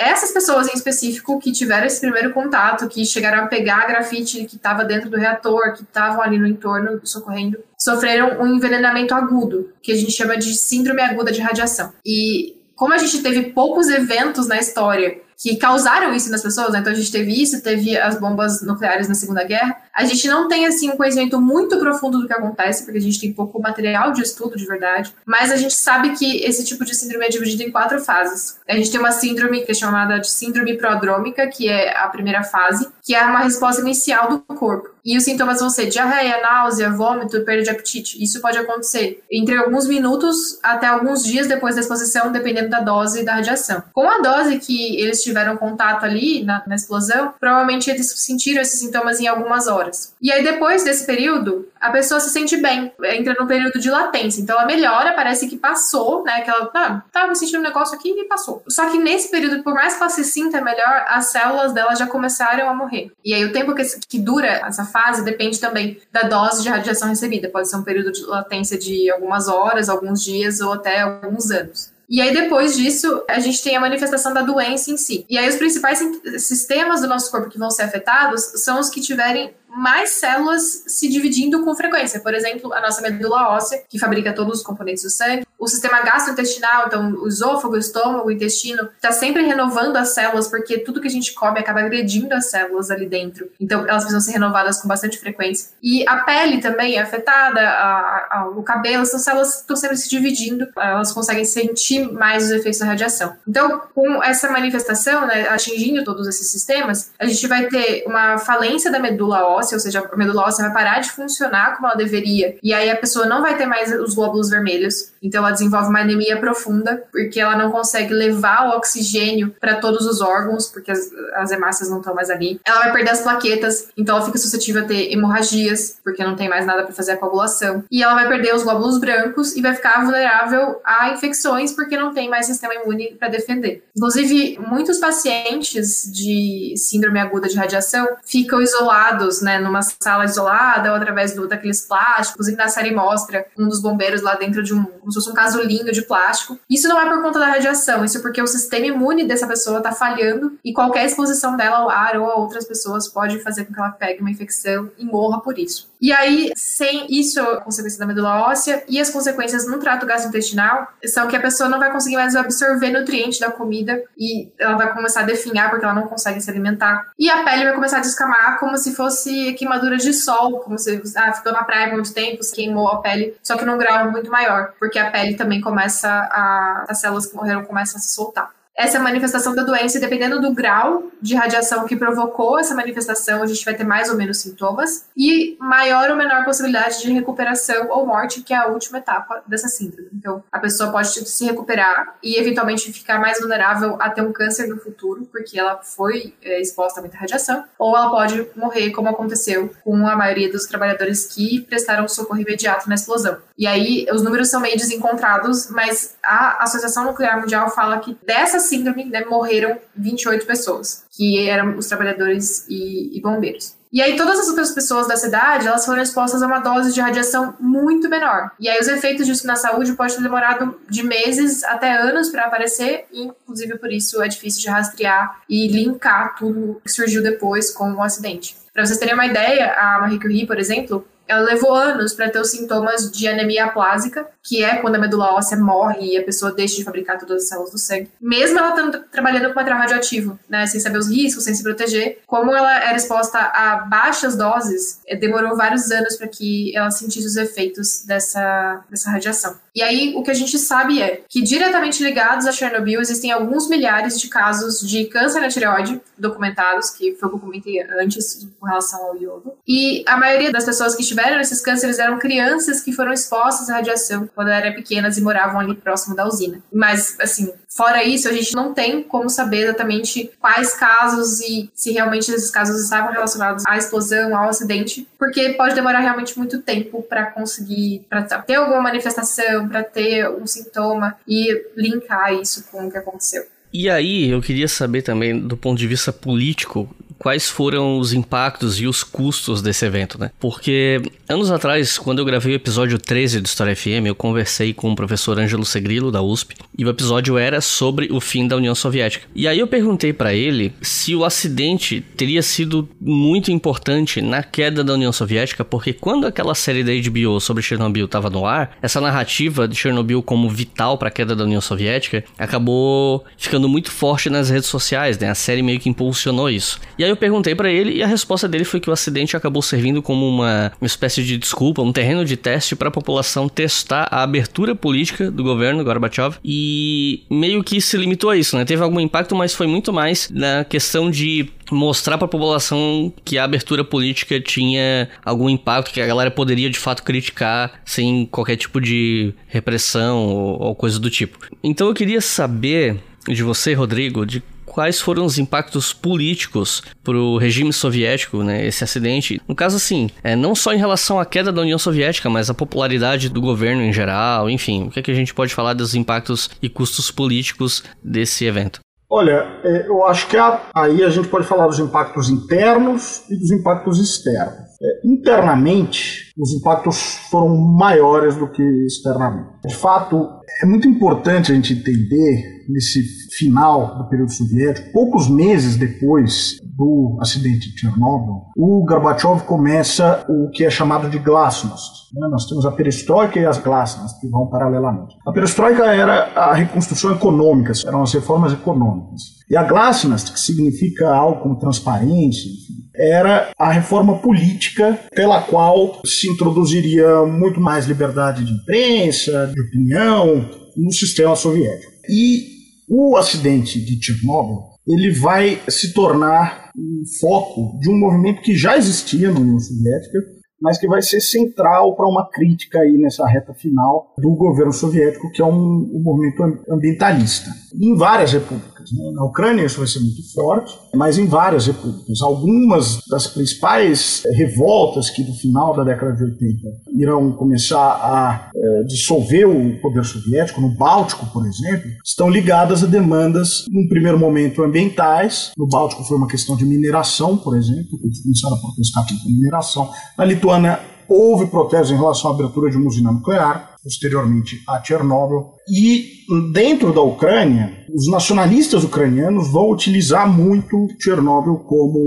essas 0.00 0.32
pessoas 0.32 0.68
em 0.68 0.74
específico 0.74 1.38
que 1.38 1.52
tiveram 1.52 1.86
esse 1.86 2.00
primeiro 2.00 2.32
contato, 2.32 2.88
que 2.88 3.04
chegaram 3.04 3.44
a 3.44 3.46
pegar 3.46 3.82
a 3.82 3.86
grafite 3.86 4.46
que 4.46 4.56
estava 4.56 4.82
dentro 4.82 5.10
do 5.10 5.18
reator, 5.18 5.74
que 5.74 5.82
estavam 5.82 6.22
ali 6.22 6.38
no 6.38 6.46
entorno 6.46 7.00
socorrendo, 7.04 7.58
sofreram 7.78 8.40
um 8.40 8.46
envenenamento 8.46 9.14
agudo, 9.14 9.72
que 9.82 9.92
a 9.92 9.96
gente 9.96 10.12
chama 10.12 10.38
de 10.38 10.54
síndrome 10.54 11.02
aguda 11.02 11.30
de 11.30 11.40
radiação. 11.40 11.92
E 12.04 12.56
como 12.74 12.94
a 12.94 12.98
gente 12.98 13.22
teve 13.22 13.50
poucos 13.50 13.90
eventos 13.90 14.48
na 14.48 14.58
história 14.58 15.20
que 15.40 15.56
causaram 15.56 16.12
isso 16.14 16.30
nas 16.30 16.42
pessoas, 16.42 16.70
né? 16.70 16.80
então 16.80 16.92
a 16.92 16.94
gente 16.94 17.10
teve 17.10 17.32
isso, 17.32 17.62
teve 17.62 17.96
as 17.98 18.20
bombas 18.20 18.60
nucleares 18.60 19.08
na 19.08 19.14
Segunda 19.14 19.42
Guerra. 19.42 19.74
A 19.94 20.04
gente 20.04 20.28
não 20.28 20.46
tem 20.46 20.66
assim 20.66 20.90
um 20.90 20.98
conhecimento 20.98 21.40
muito 21.40 21.78
profundo 21.78 22.20
do 22.20 22.26
que 22.26 22.32
acontece, 22.34 22.84
porque 22.84 22.98
a 22.98 23.00
gente 23.00 23.18
tem 23.18 23.32
pouco 23.32 23.58
material 23.58 24.12
de 24.12 24.20
estudo 24.20 24.54
de 24.54 24.66
verdade, 24.66 25.14
mas 25.24 25.50
a 25.50 25.56
gente 25.56 25.74
sabe 25.74 26.10
que 26.10 26.44
esse 26.44 26.62
tipo 26.62 26.84
de 26.84 26.94
síndrome 26.94 27.24
é 27.24 27.30
dividido 27.30 27.62
em 27.62 27.70
quatro 27.70 27.98
fases. 28.00 28.58
A 28.68 28.74
gente 28.74 28.90
tem 28.90 29.00
uma 29.00 29.12
síndrome 29.12 29.62
que 29.62 29.70
é 29.70 29.74
chamada 29.74 30.18
de 30.18 30.30
síndrome 30.30 30.76
prodrômica, 30.76 31.48
que 31.48 31.70
é 31.70 31.96
a 31.96 32.06
primeira 32.08 32.42
fase, 32.42 32.86
que 33.10 33.14
é 33.16 33.24
uma 33.24 33.40
resposta 33.40 33.82
inicial 33.82 34.28
do 34.28 34.38
corpo. 34.54 34.88
E 35.04 35.16
os 35.16 35.24
sintomas 35.24 35.58
vão 35.58 35.68
ser 35.68 35.86
diarreia, 35.86 36.40
náusea, 36.40 36.90
vômito, 36.90 37.40
perda 37.44 37.64
de 37.64 37.70
apetite. 37.70 38.22
Isso 38.22 38.40
pode 38.40 38.56
acontecer 38.56 39.24
entre 39.28 39.56
alguns 39.56 39.88
minutos 39.88 40.60
até 40.62 40.86
alguns 40.86 41.24
dias 41.24 41.48
depois 41.48 41.74
da 41.74 41.80
exposição, 41.80 42.30
dependendo 42.30 42.68
da 42.68 42.80
dose 42.80 43.24
da 43.24 43.34
radiação. 43.34 43.82
Com 43.92 44.08
a 44.08 44.18
dose 44.18 44.58
que 44.58 45.00
eles 45.00 45.24
tiveram 45.24 45.56
contato 45.56 46.04
ali 46.04 46.44
na, 46.44 46.62
na 46.66 46.76
explosão, 46.76 47.34
provavelmente 47.40 47.90
eles 47.90 48.12
sentiram 48.14 48.62
esses 48.62 48.78
sintomas 48.78 49.18
em 49.18 49.26
algumas 49.26 49.66
horas. 49.66 50.14
E 50.22 50.30
aí, 50.30 50.44
depois 50.44 50.84
desse 50.84 51.04
período, 51.04 51.66
a 51.80 51.90
pessoa 51.90 52.20
se 52.20 52.30
sente 52.30 52.58
bem, 52.58 52.92
entra 53.04 53.34
num 53.40 53.46
período 53.46 53.80
de 53.80 53.90
latência. 53.90 54.40
Então, 54.40 54.56
ela 54.56 54.66
melhora, 54.66 55.14
parece 55.14 55.48
que 55.48 55.56
passou, 55.56 56.22
né? 56.22 56.42
Que 56.42 56.50
ela, 56.50 56.70
ah, 56.74 57.02
tava 57.10 57.34
sentindo 57.34 57.58
um 57.58 57.62
negócio 57.62 57.96
aqui 57.96 58.10
e 58.10 58.24
passou. 58.24 58.62
Só 58.68 58.88
que 58.90 58.98
nesse 58.98 59.30
período, 59.30 59.62
por 59.62 59.74
mais 59.74 59.94
que 59.94 60.02
ela 60.02 60.10
se 60.10 60.24
sinta 60.24 60.60
melhor, 60.60 61.06
as 61.08 61.26
células 61.26 61.72
dela 61.72 61.94
já 61.94 62.06
começaram 62.06 62.68
a 62.68 62.74
morrer. 62.74 62.99
E 63.24 63.32
aí, 63.32 63.44
o 63.44 63.52
tempo 63.52 63.74
que, 63.74 63.84
que 64.08 64.18
dura 64.18 64.48
essa 64.66 64.84
fase 64.84 65.24
depende 65.24 65.60
também 65.60 66.00
da 66.12 66.22
dose 66.22 66.62
de 66.62 66.68
radiação 66.68 67.08
recebida. 67.08 67.48
Pode 67.48 67.68
ser 67.68 67.76
um 67.76 67.84
período 67.84 68.12
de 68.12 68.22
latência 68.24 68.78
de 68.78 69.10
algumas 69.10 69.48
horas, 69.48 69.88
alguns 69.88 70.22
dias 70.22 70.60
ou 70.60 70.72
até 70.72 71.00
alguns 71.00 71.50
anos. 71.50 71.92
E 72.10 72.20
aí, 72.20 72.34
depois 72.34 72.76
disso, 72.76 73.22
a 73.28 73.38
gente 73.38 73.62
tem 73.62 73.76
a 73.76 73.80
manifestação 73.80 74.34
da 74.34 74.42
doença 74.42 74.90
em 74.90 74.96
si. 74.96 75.24
E 75.30 75.38
aí, 75.38 75.48
os 75.48 75.54
principais 75.54 76.00
sistemas 76.38 77.00
do 77.00 77.06
nosso 77.06 77.30
corpo 77.30 77.48
que 77.48 77.58
vão 77.58 77.70
ser 77.70 77.82
afetados 77.82 78.42
são 78.64 78.80
os 78.80 78.90
que 78.90 79.00
tiverem 79.00 79.54
mais 79.74 80.10
células 80.10 80.84
se 80.86 81.08
dividindo 81.08 81.64
com 81.64 81.74
frequência. 81.74 82.20
Por 82.20 82.34
exemplo, 82.34 82.72
a 82.72 82.80
nossa 82.80 83.00
medula 83.00 83.48
óssea, 83.48 83.82
que 83.88 83.98
fabrica 83.98 84.32
todos 84.32 84.58
os 84.58 84.62
componentes 84.64 85.02
do 85.02 85.10
sangue, 85.10 85.46
o 85.58 85.68
sistema 85.68 86.00
gastrointestinal, 86.00 86.86
então 86.86 87.12
o 87.12 87.28
esôfago, 87.28 87.74
o 87.74 87.78
estômago, 87.78 88.28
o 88.28 88.32
intestino, 88.32 88.88
está 88.96 89.12
sempre 89.12 89.42
renovando 89.42 89.96
as 89.96 90.14
células, 90.14 90.48
porque 90.48 90.78
tudo 90.78 91.00
que 91.00 91.08
a 91.08 91.10
gente 91.10 91.34
come 91.34 91.60
acaba 91.60 91.80
agredindo 91.80 92.34
as 92.34 92.50
células 92.50 92.90
ali 92.90 93.06
dentro. 93.06 93.50
Então, 93.60 93.82
elas 93.82 94.04
precisam 94.04 94.20
ser 94.20 94.32
renovadas 94.32 94.80
com 94.80 94.88
bastante 94.88 95.18
frequência. 95.18 95.70
E 95.82 96.06
a 96.08 96.16
pele 96.18 96.60
também 96.60 96.96
é 96.96 97.02
afetada, 97.02 97.60
a, 97.60 98.28
a, 98.30 98.48
o 98.48 98.62
cabelo, 98.62 99.04
são 99.04 99.20
células 99.20 99.60
estão 99.60 99.76
sempre 99.76 99.98
se 99.98 100.08
dividindo, 100.08 100.66
elas 100.76 101.12
conseguem 101.12 101.44
sentir 101.44 102.10
mais 102.10 102.44
os 102.44 102.50
efeitos 102.52 102.80
da 102.80 102.86
radiação. 102.86 103.36
Então, 103.46 103.82
com 103.94 104.22
essa 104.24 104.50
manifestação, 104.50 105.26
né, 105.26 105.48
atingindo 105.48 106.04
todos 106.04 106.26
esses 106.26 106.50
sistemas, 106.50 107.12
a 107.18 107.26
gente 107.26 107.46
vai 107.46 107.66
ter 107.66 108.04
uma 108.06 108.38
falência 108.38 108.90
da 108.90 108.98
medula 108.98 109.44
óssea 109.44 109.59
óssea, 109.60 109.76
ou 109.76 109.80
seja, 109.80 110.08
a 110.10 110.16
medula 110.16 110.42
óssea 110.42 110.64
vai 110.64 110.74
parar 110.74 111.00
de 111.00 111.10
funcionar 111.10 111.76
como 111.76 111.86
ela 111.86 111.96
deveria, 111.96 112.56
e 112.62 112.74
aí 112.74 112.90
a 112.90 112.96
pessoa 112.96 113.26
não 113.26 113.42
vai 113.42 113.56
ter 113.56 113.66
mais 113.66 113.92
os 113.92 114.14
glóbulos 114.14 114.50
vermelhos, 114.50 115.12
então 115.22 115.42
ela 115.42 115.52
desenvolve 115.52 115.88
uma 115.88 116.00
anemia 116.00 116.38
profunda, 116.38 117.02
porque 117.12 117.40
ela 117.40 117.56
não 117.56 117.70
consegue 117.70 118.12
levar 118.12 118.68
o 118.68 118.76
oxigênio 118.76 119.54
para 119.60 119.76
todos 119.76 120.06
os 120.06 120.20
órgãos, 120.20 120.66
porque 120.68 120.90
as, 120.90 121.10
as 121.34 121.50
hemácias 121.50 121.90
não 121.90 121.98
estão 121.98 122.14
mais 122.14 122.30
ali. 122.30 122.60
Ela 122.64 122.80
vai 122.80 122.92
perder 122.92 123.10
as 123.10 123.20
plaquetas, 123.20 123.88
então 123.96 124.16
ela 124.16 124.24
fica 124.24 124.38
suscetível 124.38 124.82
a 124.82 124.86
ter 124.86 125.12
hemorragias, 125.12 125.98
porque 126.02 126.24
não 126.24 126.36
tem 126.36 126.48
mais 126.48 126.66
nada 126.66 126.84
para 126.84 126.94
fazer 126.94 127.12
a 127.12 127.16
coagulação. 127.16 127.84
E 127.90 128.02
ela 128.02 128.14
vai 128.14 128.28
perder 128.28 128.54
os 128.54 128.62
glóbulos 128.62 128.98
brancos 128.98 129.54
e 129.56 129.60
vai 129.60 129.74
ficar 129.74 130.02
vulnerável 130.02 130.80
a 130.84 131.10
infecções, 131.10 131.72
porque 131.72 131.96
não 131.96 132.14
tem 132.14 132.28
mais 132.28 132.46
sistema 132.46 132.74
imune 132.74 133.16
para 133.18 133.28
defender. 133.28 133.84
Inclusive, 133.96 134.58
muitos 134.66 134.98
pacientes 134.98 136.10
de 136.10 136.74
síndrome 136.76 137.18
aguda 137.18 137.48
de 137.48 137.56
radiação 137.56 138.08
ficam 138.24 138.60
isolados, 138.60 139.42
né? 139.42 139.49
Né, 139.50 139.58
numa 139.58 139.82
sala 139.82 140.24
isolada 140.24 140.90
ou 140.90 140.96
através 140.96 141.34
do, 141.34 141.48
daqueles 141.48 141.80
plásticos. 141.82 142.48
E 142.48 142.54
na 142.54 142.68
série 142.68 142.94
mostra 142.94 143.46
um 143.58 143.68
dos 143.68 143.82
bombeiros 143.82 144.22
lá 144.22 144.34
dentro 144.34 144.62
de 144.62 144.72
um, 144.72 144.84
como 144.84 145.10
se 145.10 145.16
fosse 145.18 145.30
um 145.30 145.34
casulinho 145.34 145.92
de 145.92 146.02
plástico. 146.02 146.58
Isso 146.68 146.88
não 146.88 147.00
é 147.00 147.08
por 147.08 147.22
conta 147.22 147.38
da 147.38 147.46
radiação, 147.46 148.04
isso 148.04 148.18
é 148.18 148.20
porque 148.20 148.40
o 148.40 148.46
sistema 148.46 148.86
imune 148.86 149.26
dessa 149.26 149.46
pessoa 149.46 149.78
está 149.78 149.92
falhando 149.92 150.58
e 150.64 150.72
qualquer 150.72 151.04
exposição 151.04 151.56
dela 151.56 151.78
ao 151.78 151.90
ar 151.90 152.16
ou 152.16 152.30
a 152.30 152.36
outras 152.36 152.64
pessoas 152.64 153.08
pode 153.08 153.40
fazer 153.40 153.64
com 153.64 153.74
que 153.74 153.80
ela 153.80 153.90
pegue 153.90 154.20
uma 154.20 154.30
infecção 154.30 154.90
e 154.96 155.04
morra 155.04 155.40
por 155.40 155.58
isso. 155.58 155.89
E 156.00 156.12
aí, 156.12 156.50
sem 156.56 157.06
isso, 157.10 157.40
a 157.40 157.60
consequência 157.60 157.98
da 157.98 158.06
medula 158.06 158.42
óssea 158.42 158.82
e 158.88 158.98
as 158.98 159.10
consequências 159.10 159.66
no 159.66 159.78
trato 159.78 160.06
gastrointestinal 160.06 160.88
são 161.04 161.28
que 161.28 161.36
a 161.36 161.40
pessoa 161.40 161.68
não 161.68 161.78
vai 161.78 161.92
conseguir 161.92 162.16
mais 162.16 162.34
absorver 162.34 162.90
nutrientes 162.90 163.38
da 163.38 163.50
comida 163.50 164.02
e 164.16 164.50
ela 164.58 164.76
vai 164.76 164.92
começar 164.94 165.20
a 165.20 165.24
definhar 165.24 165.68
porque 165.68 165.84
ela 165.84 165.94
não 165.94 166.06
consegue 166.06 166.40
se 166.40 166.50
alimentar. 166.50 167.10
E 167.18 167.28
a 167.28 167.44
pele 167.44 167.64
vai 167.64 167.74
começar 167.74 167.98
a 167.98 168.00
descamar 168.00 168.58
como 168.58 168.78
se 168.78 168.94
fosse 168.94 169.52
queimadura 169.54 169.96
de 169.98 170.12
sol, 170.14 170.60
como 170.60 170.78
se 170.78 171.02
ah, 171.16 171.32
ficou 171.32 171.52
na 171.52 171.64
praia 171.64 171.92
muito 171.92 172.14
tempo, 172.14 172.40
queimou 172.54 172.88
a 172.88 173.00
pele, 173.00 173.36
só 173.42 173.56
que 173.56 173.64
num 173.64 173.78
grau 173.78 174.10
muito 174.10 174.30
maior, 174.30 174.72
porque 174.78 174.98
a 174.98 175.10
pele 175.10 175.34
também 175.34 175.60
começa 175.60 176.08
a. 176.08 176.84
as 176.88 177.00
células 177.00 177.26
que 177.26 177.36
morreram 177.36 177.64
começam 177.64 177.98
a 177.98 178.00
se 178.00 178.14
soltar. 178.14 178.50
Essa 178.80 178.98
manifestação 178.98 179.54
da 179.54 179.62
doença, 179.62 180.00
dependendo 180.00 180.40
do 180.40 180.54
grau 180.54 181.10
de 181.20 181.34
radiação 181.34 181.86
que 181.86 181.94
provocou 181.94 182.58
essa 182.58 182.74
manifestação, 182.74 183.42
a 183.42 183.46
gente 183.46 183.62
vai 183.62 183.74
ter 183.74 183.84
mais 183.84 184.08
ou 184.08 184.16
menos 184.16 184.38
sintomas, 184.38 185.04
e 185.14 185.54
maior 185.60 186.08
ou 186.08 186.16
menor 186.16 186.46
possibilidade 186.46 187.02
de 187.02 187.12
recuperação 187.12 187.88
ou 187.90 188.06
morte, 188.06 188.40
que 188.40 188.54
é 188.54 188.56
a 188.56 188.68
última 188.68 188.96
etapa 188.96 189.42
dessa 189.46 189.68
síndrome. 189.68 190.08
Então, 190.14 190.42
a 190.50 190.58
pessoa 190.58 190.90
pode 190.90 191.10
se 191.10 191.44
recuperar 191.44 192.16
e 192.22 192.40
eventualmente 192.40 192.90
ficar 192.90 193.18
mais 193.18 193.38
vulnerável 193.38 193.98
a 194.00 194.08
ter 194.08 194.22
um 194.22 194.32
câncer 194.32 194.66
no 194.66 194.78
futuro, 194.78 195.28
porque 195.30 195.58
ela 195.58 195.76
foi 195.82 196.34
é, 196.42 196.58
exposta 196.58 197.00
a 197.00 197.02
muita 197.02 197.18
radiação, 197.18 197.62
ou 197.78 197.94
ela 197.94 198.08
pode 198.08 198.46
morrer, 198.56 198.92
como 198.92 199.10
aconteceu 199.10 199.70
com 199.84 200.08
a 200.08 200.16
maioria 200.16 200.50
dos 200.50 200.64
trabalhadores 200.64 201.26
que 201.26 201.60
prestaram 201.60 202.08
socorro 202.08 202.40
imediato 202.40 202.88
na 202.88 202.94
explosão. 202.94 203.36
E 203.58 203.66
aí, 203.66 204.06
os 204.10 204.22
números 204.22 204.48
são 204.48 204.58
meio 204.58 204.78
desencontrados, 204.78 205.68
mas 205.68 206.16
a 206.24 206.64
Associação 206.64 207.04
Nuclear 207.04 207.38
Mundial 207.38 207.68
fala 207.68 207.98
que 207.98 208.16
dessa 208.24 208.58
síndrome 208.70 209.04
né, 209.04 209.24
morreram 209.24 209.78
28 209.96 210.46
pessoas, 210.46 211.04
que 211.10 211.48
eram 211.48 211.76
os 211.76 211.86
trabalhadores 211.86 212.66
e, 212.68 213.16
e 213.16 213.20
bombeiros. 213.20 213.78
E 213.92 214.00
aí 214.00 214.16
todas 214.16 214.38
as 214.38 214.48
outras 214.48 214.70
pessoas 214.70 215.08
da 215.08 215.16
cidade, 215.16 215.66
elas 215.66 215.84
foram 215.84 216.00
expostas 216.00 216.42
a 216.42 216.46
uma 216.46 216.60
dose 216.60 216.94
de 216.94 217.00
radiação 217.00 217.56
muito 217.58 218.08
menor. 218.08 218.52
E 218.60 218.68
aí 218.68 218.78
os 218.78 218.86
efeitos 218.86 219.26
disso 219.26 219.46
na 219.46 219.56
saúde 219.56 219.94
podem 219.94 220.14
ter 220.16 220.22
demorado 220.22 220.80
de 220.88 221.02
meses 221.02 221.64
até 221.64 221.92
anos 222.00 222.28
para 222.28 222.44
aparecer, 222.44 223.06
e 223.12 223.24
inclusive 223.24 223.78
por 223.78 223.92
isso 223.92 224.22
é 224.22 224.28
difícil 224.28 224.62
de 224.62 224.68
rastrear 224.68 225.40
e 225.48 225.66
linkar 225.66 226.36
tudo 226.36 226.80
que 226.84 226.90
surgiu 226.90 227.20
depois 227.20 227.72
com 227.72 227.92
o 227.92 228.02
acidente. 228.02 228.56
Para 228.72 228.86
vocês 228.86 228.98
terem 228.98 229.14
uma 229.14 229.26
ideia, 229.26 229.74
a 229.74 229.98
Marie 230.00 230.20
Curie, 230.20 230.46
por 230.46 230.58
exemplo, 230.58 231.04
ela 231.30 231.42
levou 231.42 231.72
anos 231.72 232.12
para 232.12 232.28
ter 232.28 232.40
os 232.40 232.50
sintomas 232.50 233.10
de 233.10 233.28
anemia 233.28 233.66
aplásica, 233.66 234.26
que 234.42 234.64
é 234.64 234.76
quando 234.76 234.96
a 234.96 234.98
medula 234.98 235.32
óssea 235.32 235.56
morre 235.56 236.12
e 236.12 236.18
a 236.18 236.24
pessoa 236.24 236.52
deixa 236.52 236.76
de 236.76 236.84
fabricar 236.84 237.18
todas 237.18 237.44
as 237.44 237.48
células 237.48 237.70
do 237.70 237.78
sangue. 237.78 238.10
Mesmo 238.20 238.58
ela 238.58 238.70
estando 238.70 239.04
trabalhando 239.10 239.48
com 239.48 239.54
material 239.54 239.80
radioativo, 239.80 240.38
né, 240.48 240.66
sem 240.66 240.80
saber 240.80 240.98
os 240.98 241.08
riscos, 241.08 241.44
sem 241.44 241.54
se 241.54 241.62
proteger, 241.62 242.18
como 242.26 242.52
ela 242.52 242.82
era 242.82 242.96
exposta 242.96 243.38
a 243.38 243.76
baixas 243.88 244.36
doses, 244.36 245.00
eh, 245.06 245.16
demorou 245.16 245.56
vários 245.56 245.90
anos 245.92 246.16
para 246.16 246.26
que 246.26 246.76
ela 246.76 246.90
sentisse 246.90 247.26
os 247.26 247.36
efeitos 247.36 248.04
dessa, 248.04 248.82
dessa 248.90 249.10
radiação. 249.10 249.56
E 249.74 249.82
aí, 249.82 250.12
o 250.16 250.22
que 250.22 250.30
a 250.30 250.34
gente 250.34 250.58
sabe 250.58 251.00
é 251.00 251.22
que, 251.28 251.42
diretamente 251.42 252.02
ligados 252.02 252.46
a 252.46 252.52
Chernobyl, 252.52 253.00
existem 253.00 253.30
alguns 253.30 253.68
milhares 253.68 254.20
de 254.20 254.28
casos 254.28 254.80
de 254.80 255.04
câncer 255.04 255.40
na 255.40 255.48
tireoide 255.48 256.00
documentados, 256.18 256.90
que 256.90 257.14
foi 257.14 257.28
o 257.28 257.30
que 257.30 257.36
eu 257.36 257.40
comentei 257.40 257.80
antes 258.00 258.48
com 258.58 258.66
relação 258.66 259.00
ao 259.06 259.16
iodo. 259.16 259.52
E 259.66 260.02
a 260.06 260.16
maioria 260.16 260.50
das 260.50 260.64
pessoas 260.64 260.96
que 260.96 261.04
tiveram 261.20 261.40
esses 261.40 261.60
cânceres 261.60 261.98
eram 261.98 262.18
crianças 262.18 262.80
que 262.80 262.92
foram 262.92 263.12
expostas 263.12 263.68
à 263.68 263.74
radiação 263.74 264.28
quando 264.34 264.48
eram 264.48 264.74
pequenas 264.74 265.18
e 265.18 265.22
moravam 265.22 265.60
ali 265.60 265.74
próximo 265.74 266.16
da 266.16 266.26
usina. 266.26 266.62
Mas, 266.72 267.16
assim, 267.20 267.52
fora 267.68 268.02
isso, 268.02 268.28
a 268.28 268.32
gente 268.32 268.54
não 268.54 268.72
tem 268.72 269.02
como 269.02 269.28
saber 269.28 269.64
exatamente 269.64 270.30
quais 270.40 270.74
casos 270.74 271.40
e 271.40 271.70
se 271.74 271.92
realmente 271.92 272.30
esses 272.30 272.50
casos 272.50 272.82
estavam 272.82 273.12
relacionados 273.12 273.64
à 273.66 273.76
explosão, 273.76 274.36
ao 274.36 274.48
acidente, 274.48 275.06
porque 275.18 275.50
pode 275.50 275.74
demorar 275.74 276.00
realmente 276.00 276.38
muito 276.38 276.62
tempo 276.62 277.02
para 277.02 277.26
conseguir, 277.26 278.04
para 278.08 278.22
ter 278.22 278.54
alguma 278.54 278.80
manifestação 278.80 279.68
para 279.68 279.82
ter 279.82 280.28
um 280.28 280.46
sintoma 280.46 281.16
e 281.26 281.66
linkar 281.76 282.34
isso 282.34 282.64
com 282.70 282.86
o 282.86 282.90
que 282.90 282.96
aconteceu. 282.96 283.44
E 283.72 283.88
aí, 283.88 284.28
eu 284.30 284.40
queria 284.40 284.66
saber 284.66 285.02
também, 285.02 285.38
do 285.38 285.56
ponto 285.56 285.78
de 285.78 285.86
vista 285.86 286.12
político, 286.12 286.88
quais 287.20 287.50
foram 287.50 287.98
os 287.98 288.14
impactos 288.14 288.80
e 288.80 288.86
os 288.86 289.04
custos 289.04 289.60
desse 289.60 289.84
evento, 289.84 290.18
né? 290.18 290.30
Porque 290.40 291.02
anos 291.28 291.50
atrás, 291.50 291.98
quando 291.98 292.18
eu 292.18 292.24
gravei 292.24 292.54
o 292.54 292.56
episódio 292.56 292.98
13 292.98 293.42
do 293.42 293.46
História 293.46 293.76
FM, 293.76 294.06
eu 294.06 294.14
conversei 294.14 294.72
com 294.72 294.90
o 294.90 294.96
professor 294.96 295.38
Ângelo 295.38 295.66
Segrilo, 295.66 296.10
da 296.10 296.22
USP, 296.22 296.56
e 296.76 296.84
o 296.84 296.88
episódio 296.88 297.36
era 297.36 297.60
sobre 297.60 298.08
o 298.10 298.20
fim 298.20 298.48
da 298.48 298.56
União 298.56 298.74
Soviética. 298.74 299.26
E 299.34 299.46
aí 299.46 299.58
eu 299.58 299.66
perguntei 299.66 300.14
para 300.14 300.32
ele 300.32 300.72
se 300.80 301.14
o 301.14 301.22
acidente 301.22 302.00
teria 302.16 302.42
sido 302.42 302.88
muito 302.98 303.52
importante 303.52 304.22
na 304.22 304.42
queda 304.42 304.82
da 304.82 304.94
União 304.94 305.12
Soviética, 305.12 305.62
porque 305.62 305.92
quando 305.92 306.26
aquela 306.26 306.54
série 306.54 306.82
da 306.82 306.92
HBO 307.10 307.38
sobre 307.38 307.62
Chernobyl 307.62 308.06
estava 308.06 308.30
no 308.30 308.46
ar, 308.46 308.78
essa 308.80 309.00
narrativa 309.00 309.68
de 309.68 309.76
Chernobyl 309.76 310.22
como 310.22 310.48
vital 310.48 310.96
para 310.96 311.08
a 311.08 311.12
queda 311.12 311.36
da 311.36 311.44
União 311.44 311.60
Soviética 311.60 312.24
acabou 312.38 313.24
ficando 313.36 313.68
muito 313.68 313.90
forte 313.90 314.30
nas 314.30 314.48
redes 314.48 314.70
sociais, 314.70 315.18
né? 315.18 315.28
A 315.28 315.34
série 315.34 315.62
meio 315.62 315.78
que 315.78 315.90
impulsionou 315.90 316.48
isso. 316.48 316.80
E 316.98 317.04
aí 317.04 317.09
eu 317.10 317.16
perguntei 317.16 317.54
para 317.54 317.70
ele 317.70 317.94
e 317.94 318.02
a 318.02 318.06
resposta 318.06 318.48
dele 318.48 318.64
foi 318.64 318.80
que 318.80 318.88
o 318.88 318.92
acidente 318.92 319.36
acabou 319.36 319.62
servindo 319.62 320.02
como 320.02 320.28
uma, 320.28 320.72
uma 320.80 320.86
espécie 320.86 321.22
de 321.22 321.36
desculpa, 321.36 321.82
um 321.82 321.92
terreno 321.92 322.24
de 322.24 322.36
teste 322.36 322.74
para 322.74 322.88
a 322.88 322.90
população 322.90 323.48
testar 323.48 324.08
a 324.10 324.22
abertura 324.22 324.74
política 324.74 325.30
do 325.30 325.42
governo 325.42 325.84
Gorbachev 325.84 326.36
e 326.44 327.24
meio 327.30 327.62
que 327.62 327.80
se 327.80 327.96
limitou 327.96 328.30
a 328.30 328.36
isso, 328.36 328.56
né? 328.56 328.64
Teve 328.64 328.82
algum 328.82 329.00
impacto, 329.00 329.34
mas 329.34 329.54
foi 329.54 329.66
muito 329.66 329.92
mais 329.92 330.30
na 330.30 330.64
questão 330.64 331.10
de 331.10 331.48
mostrar 331.70 332.18
para 332.18 332.24
a 332.24 332.28
população 332.28 333.12
que 333.24 333.38
a 333.38 333.44
abertura 333.44 333.84
política 333.84 334.40
tinha 334.40 335.08
algum 335.24 335.48
impacto 335.48 335.92
que 335.92 336.00
a 336.00 336.06
galera 336.06 336.30
poderia 336.30 336.68
de 336.68 336.78
fato 336.78 337.02
criticar 337.02 337.80
sem 337.84 338.26
qualquer 338.26 338.56
tipo 338.56 338.80
de 338.80 339.32
repressão 339.46 340.18
ou, 340.18 340.60
ou 340.60 340.74
coisa 340.74 340.98
do 340.98 341.10
tipo. 341.10 341.38
Então 341.62 341.88
eu 341.88 341.94
queria 341.94 342.20
saber 342.20 342.96
de 343.28 343.42
você, 343.42 343.74
Rodrigo, 343.74 344.24
de 344.24 344.42
quais 344.70 345.00
foram 345.00 345.24
os 345.24 345.36
impactos 345.36 345.92
políticos 345.92 346.82
para 347.02 347.16
o 347.16 347.36
regime 347.36 347.72
soviético, 347.72 348.42
né, 348.44 348.64
esse 348.64 348.84
acidente. 348.84 349.42
No 349.48 349.54
caso, 349.54 349.76
assim, 349.76 350.08
é, 350.22 350.36
não 350.36 350.54
só 350.54 350.72
em 350.72 350.78
relação 350.78 351.18
à 351.18 351.26
queda 351.26 351.50
da 351.50 351.62
União 351.62 351.78
Soviética, 351.78 352.30
mas 352.30 352.48
a 352.48 352.54
popularidade 352.54 353.28
do 353.28 353.40
governo 353.40 353.82
em 353.82 353.92
geral, 353.92 354.48
enfim, 354.48 354.84
o 354.84 354.90
que, 354.90 355.00
é 355.00 355.02
que 355.02 355.10
a 355.10 355.14
gente 355.14 355.34
pode 355.34 355.52
falar 355.52 355.74
dos 355.74 355.94
impactos 355.94 356.48
e 356.62 356.68
custos 356.68 357.10
políticos 357.10 357.82
desse 358.02 358.44
evento? 358.44 358.80
Olha, 359.12 359.44
é, 359.64 359.88
eu 359.88 360.06
acho 360.06 360.28
que 360.28 360.36
aí 360.72 361.02
a 361.02 361.10
gente 361.10 361.26
pode 361.26 361.44
falar 361.44 361.66
dos 361.66 361.80
impactos 361.80 362.30
internos 362.30 363.28
e 363.28 363.36
dos 363.36 363.50
impactos 363.50 363.98
externos. 363.98 364.70
É, 364.80 365.00
internamente, 365.04 366.32
os 366.38 366.52
impactos 366.54 367.16
foram 367.28 367.56
maiores 367.56 368.36
do 368.36 368.46
que 368.46 368.62
externamente. 368.86 369.48
De 369.66 369.74
fato, 369.74 370.28
é 370.62 370.66
muito 370.66 370.86
importante 370.86 371.50
a 371.50 371.54
gente 371.56 371.72
entender 371.72 372.59
nesse 372.72 373.00
final 373.36 373.98
do 373.98 374.08
período 374.08 374.32
soviético, 374.32 374.92
poucos 374.92 375.28
meses 375.28 375.76
depois 375.76 376.56
do 376.62 377.18
acidente 377.20 377.72
de 377.72 377.78
Chernobyl, 377.78 378.44
o 378.56 378.84
Gorbachev 378.84 379.42
começa 379.44 380.24
o 380.28 380.50
que 380.50 380.64
é 380.64 380.70
chamado 380.70 381.10
de 381.10 381.18
glasnost. 381.18 382.08
Né? 382.14 382.26
Nós 382.28 382.46
temos 382.46 382.64
a 382.64 382.72
perestroika 382.72 383.38
e 383.38 383.44
as 383.44 383.58
glasnost, 383.58 384.20
que 384.20 384.28
vão 384.28 384.46
paralelamente. 384.46 385.16
A 385.26 385.32
perestroika 385.32 385.84
era 385.84 386.32
a 386.34 386.54
reconstrução 386.54 387.12
econômica, 387.12 387.72
eram 387.86 388.02
as 388.02 388.12
reformas 388.12 388.52
econômicas. 388.52 389.40
E 389.48 389.56
a 389.56 389.62
glasnost, 389.62 390.32
que 390.32 390.40
significa 390.40 391.08
algo 391.12 391.42
como 391.42 391.58
transparência, 391.58 392.48
enfim, 392.48 392.80
era 392.94 393.50
a 393.58 393.70
reforma 393.70 394.18
política 394.18 394.98
pela 395.14 395.42
qual 395.42 396.00
se 396.04 396.28
introduziria 396.28 397.24
muito 397.24 397.60
mais 397.60 397.86
liberdade 397.86 398.44
de 398.44 398.52
imprensa, 398.52 399.50
de 399.54 399.60
opinião 399.60 400.48
no 400.76 400.92
sistema 400.92 401.34
soviético. 401.36 401.92
E 402.08 402.59
o 402.90 403.16
acidente 403.16 403.80
de 403.80 404.04
Chernobyl 404.04 404.70
ele 404.88 405.12
vai 405.12 405.60
se 405.68 405.92
tornar 405.92 406.70
um 406.76 407.02
foco 407.20 407.78
de 407.78 407.88
um 407.88 407.96
movimento 407.96 408.42
que 408.42 408.56
já 408.56 408.76
existia 408.76 409.30
na 409.30 409.38
União 409.38 409.60
Soviética, 409.60 410.18
mas 410.60 410.78
que 410.78 410.88
vai 410.88 411.00
ser 411.00 411.20
central 411.20 411.94
para 411.94 412.08
uma 412.08 412.28
crítica 412.28 412.80
aí 412.80 412.98
nessa 412.98 413.26
reta 413.26 413.54
final 413.54 414.12
do 414.18 414.34
governo 414.34 414.72
soviético, 414.72 415.30
que 415.30 415.40
é 415.40 415.44
um, 415.44 415.52
um 415.52 416.02
movimento 416.02 416.42
ambientalista. 416.68 417.50
Em 417.74 417.96
várias 417.96 418.32
repúblicas. 418.32 418.79
Né? 418.94 419.10
Na 419.12 419.24
Ucrânia 419.24 419.64
isso 419.64 419.78
vai 419.78 419.86
ser 419.86 420.00
muito 420.00 420.22
forte, 420.32 420.76
mas 420.94 421.18
em 421.18 421.26
várias 421.26 421.66
repúblicas. 421.66 422.20
Algumas 422.22 423.00
das 423.08 423.26
principais 423.26 424.22
eh, 424.26 424.32
revoltas 424.34 425.10
que 425.10 425.22
no 425.22 425.34
final 425.34 425.74
da 425.74 425.84
década 425.84 426.12
de 426.12 426.24
80 426.24 426.68
irão 426.96 427.32
começar 427.32 427.78
a 427.78 428.50
é, 428.54 428.82
dissolver 428.84 429.48
o 429.48 429.80
poder 429.80 430.04
soviético, 430.04 430.60
no 430.60 430.70
Báltico, 430.70 431.26
por 431.32 431.46
exemplo, 431.46 431.90
estão 432.04 432.28
ligadas 432.28 432.84
a 432.84 432.86
demandas, 432.86 433.64
num 433.70 433.88
primeiro 433.88 434.18
momento, 434.18 434.62
ambientais. 434.62 435.52
No 435.56 435.66
Báltico 435.66 436.04
foi 436.04 436.16
uma 436.16 436.28
questão 436.28 436.56
de 436.56 436.64
mineração, 436.64 437.36
por 437.36 437.56
exemplo, 437.56 437.98
eles 438.02 438.22
começaram 438.22 438.56
a 438.56 438.60
protestar 438.60 439.02
contra 439.06 439.24
a 439.24 439.30
mineração. 439.30 439.90
Na 440.16 440.24
Lituânia 440.24 440.80
houve 441.08 441.46
protestos 441.46 441.90
em 441.90 441.96
relação 441.96 442.30
à 442.30 442.34
abertura 442.34 442.70
de 442.70 442.76
uma 442.76 442.86
usina 442.86 443.10
nuclear, 443.10 443.69
posteriormente 443.82 444.60
a 444.68 444.82
Chernobyl. 444.82 445.52
E 445.68 446.20
dentro 446.52 446.92
da 446.92 447.00
Ucrânia, 447.00 447.80
os 447.92 448.10
nacionalistas 448.10 448.84
ucranianos 448.84 449.50
vão 449.50 449.70
utilizar 449.70 450.30
muito 450.30 450.88
Chernobyl 451.00 451.56
como 451.66 451.98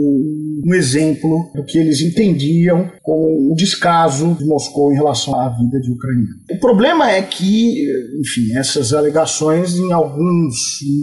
um 0.65 0.73
exemplo 0.73 1.51
do 1.53 1.63
que 1.63 1.77
eles 1.77 2.01
entendiam 2.01 2.89
como 3.01 3.51
o 3.51 3.55
descaso 3.55 4.35
de 4.35 4.45
Moscou 4.45 4.91
em 4.91 4.95
relação 4.95 5.39
à 5.39 5.49
vida 5.49 5.79
de 5.79 5.91
ucranianos. 5.91 6.35
O 6.51 6.59
problema 6.59 7.09
é 7.09 7.21
que, 7.21 7.85
enfim, 8.19 8.55
essas 8.55 8.93
alegações 8.93 9.75
em 9.75 9.91
alguns 9.91 10.55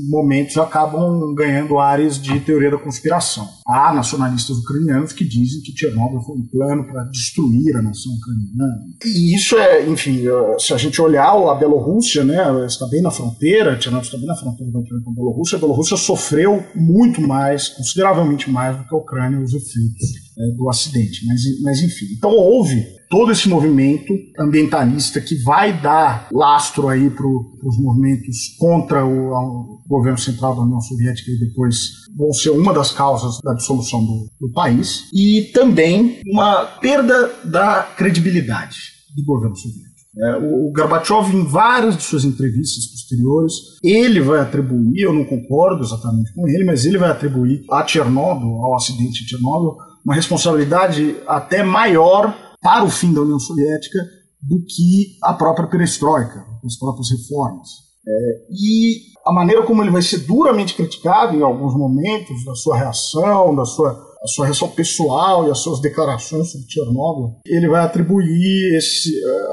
momentos 0.08 0.56
acabam 0.56 1.34
ganhando 1.34 1.78
áreas 1.78 2.20
de 2.20 2.40
teoria 2.40 2.70
da 2.70 2.78
conspiração. 2.78 3.46
Há 3.66 3.92
nacionalistas 3.92 4.56
ucranianos 4.58 5.12
que 5.12 5.24
dizem 5.24 5.60
que 5.62 5.76
Chernobyl 5.76 6.20
foi 6.22 6.36
um 6.36 6.46
plano 6.46 6.86
para 6.86 7.04
destruir 7.04 7.76
a 7.76 7.82
nação 7.82 8.12
ucraniana. 8.14 8.80
E 9.04 9.34
isso 9.34 9.56
é, 9.56 9.86
enfim, 9.88 10.22
se 10.60 10.74
a 10.74 10.76
gente 10.76 11.00
olhar 11.00 11.30
a 11.30 11.54
Bielorrússia, 11.54 12.22
né, 12.22 12.66
está 12.66 12.86
bem 12.86 13.02
na 13.02 13.10
fronteira, 13.10 13.80
Chernobyl 13.80 14.04
está 14.04 14.18
bem 14.18 14.26
na 14.26 14.36
fronteira 14.36 14.72
da 14.72 14.78
Ucrânia 14.78 15.04
com 15.04 15.10
a 15.10 15.14
Bielorrússia, 15.14 15.56
a 15.56 15.58
Bielorrússia 15.58 15.96
sofreu 15.96 16.62
muito 16.74 17.20
mais, 17.20 17.68
consideravelmente 17.68 18.50
mais 18.50 18.76
do 18.76 18.84
que 18.84 18.94
a 18.94 18.98
Ucrânia 18.98 19.40
os 19.40 19.54
efeitos 19.54 20.30
é, 20.38 20.56
do 20.56 20.68
acidente. 20.68 21.26
Mas, 21.26 21.40
mas 21.62 21.82
enfim, 21.82 22.06
então 22.16 22.30
houve 22.30 22.86
todo 23.10 23.32
esse 23.32 23.48
movimento 23.48 24.14
ambientalista 24.38 25.20
que 25.20 25.34
vai 25.42 25.78
dar 25.80 26.28
lastro 26.32 26.88
aí 26.88 27.10
para 27.10 27.26
os 27.26 27.78
movimentos 27.78 28.54
contra 28.58 29.04
o, 29.04 29.32
o, 29.32 29.80
governo 29.88 30.18
central 30.18 30.54
da 30.54 30.62
União 30.62 30.80
Soviética 30.80 31.32
e 31.32 31.38
depois 31.38 31.90
vão 32.16 32.32
ser 32.32 32.50
uma 32.50 32.72
das 32.72 32.92
causas 32.92 33.40
da 33.42 33.54
dissolução 33.54 34.04
do, 34.04 34.28
do 34.40 34.52
país 34.52 35.08
e 35.12 35.50
também 35.52 36.20
uma 36.26 36.64
perda 36.64 37.32
da 37.44 37.82
credibilidade 37.96 38.78
do 39.16 39.24
governo 39.24 39.56
soviético. 39.56 39.89
É, 40.16 40.36
o 40.36 40.72
Gorbachev, 40.72 41.34
em 41.34 41.44
várias 41.44 41.96
de 41.96 42.02
suas 42.02 42.24
entrevistas 42.24 42.86
posteriores, 42.86 43.54
ele 43.82 44.20
vai 44.20 44.40
atribuir, 44.40 45.02
eu 45.02 45.12
não 45.12 45.24
concordo 45.24 45.84
exatamente 45.84 46.34
com 46.34 46.48
ele, 46.48 46.64
mas 46.64 46.84
ele 46.84 46.98
vai 46.98 47.10
atribuir 47.10 47.64
a 47.70 47.86
Chernobyl, 47.86 48.56
ao 48.56 48.74
acidente 48.74 49.22
de 49.22 49.30
Chernobyl, 49.30 49.76
uma 50.04 50.14
responsabilidade 50.14 51.16
até 51.26 51.62
maior 51.62 52.36
para 52.60 52.84
o 52.84 52.90
fim 52.90 53.12
da 53.12 53.20
União 53.20 53.38
Soviética 53.38 53.98
do 54.42 54.64
que 54.64 55.16
a 55.22 55.32
própria 55.34 55.68
perestroika, 55.68 56.44
as 56.64 56.76
próprias 56.76 57.10
reformas. 57.10 57.68
É, 58.06 58.12
e 58.50 59.10
a 59.26 59.32
maneira 59.32 59.62
como 59.64 59.82
ele 59.82 59.90
vai 59.90 60.02
ser 60.02 60.18
duramente 60.20 60.74
criticado 60.74 61.36
em 61.36 61.42
alguns 61.42 61.74
momentos, 61.74 62.44
da 62.44 62.54
sua 62.54 62.76
reação, 62.76 63.54
da 63.54 63.64
sua, 63.64 64.09
a 64.22 64.26
sua 64.26 64.46
reação 64.46 64.68
pessoal 64.68 65.48
e 65.48 65.50
as 65.50 65.58
suas 65.58 65.80
declarações 65.80 66.50
sobre 66.52 66.70
Chernobyl, 66.70 67.36
ele 67.46 67.68
vai 67.68 67.82
atribuir 67.82 68.76
esse, 68.76 69.10
é, 69.18 69.48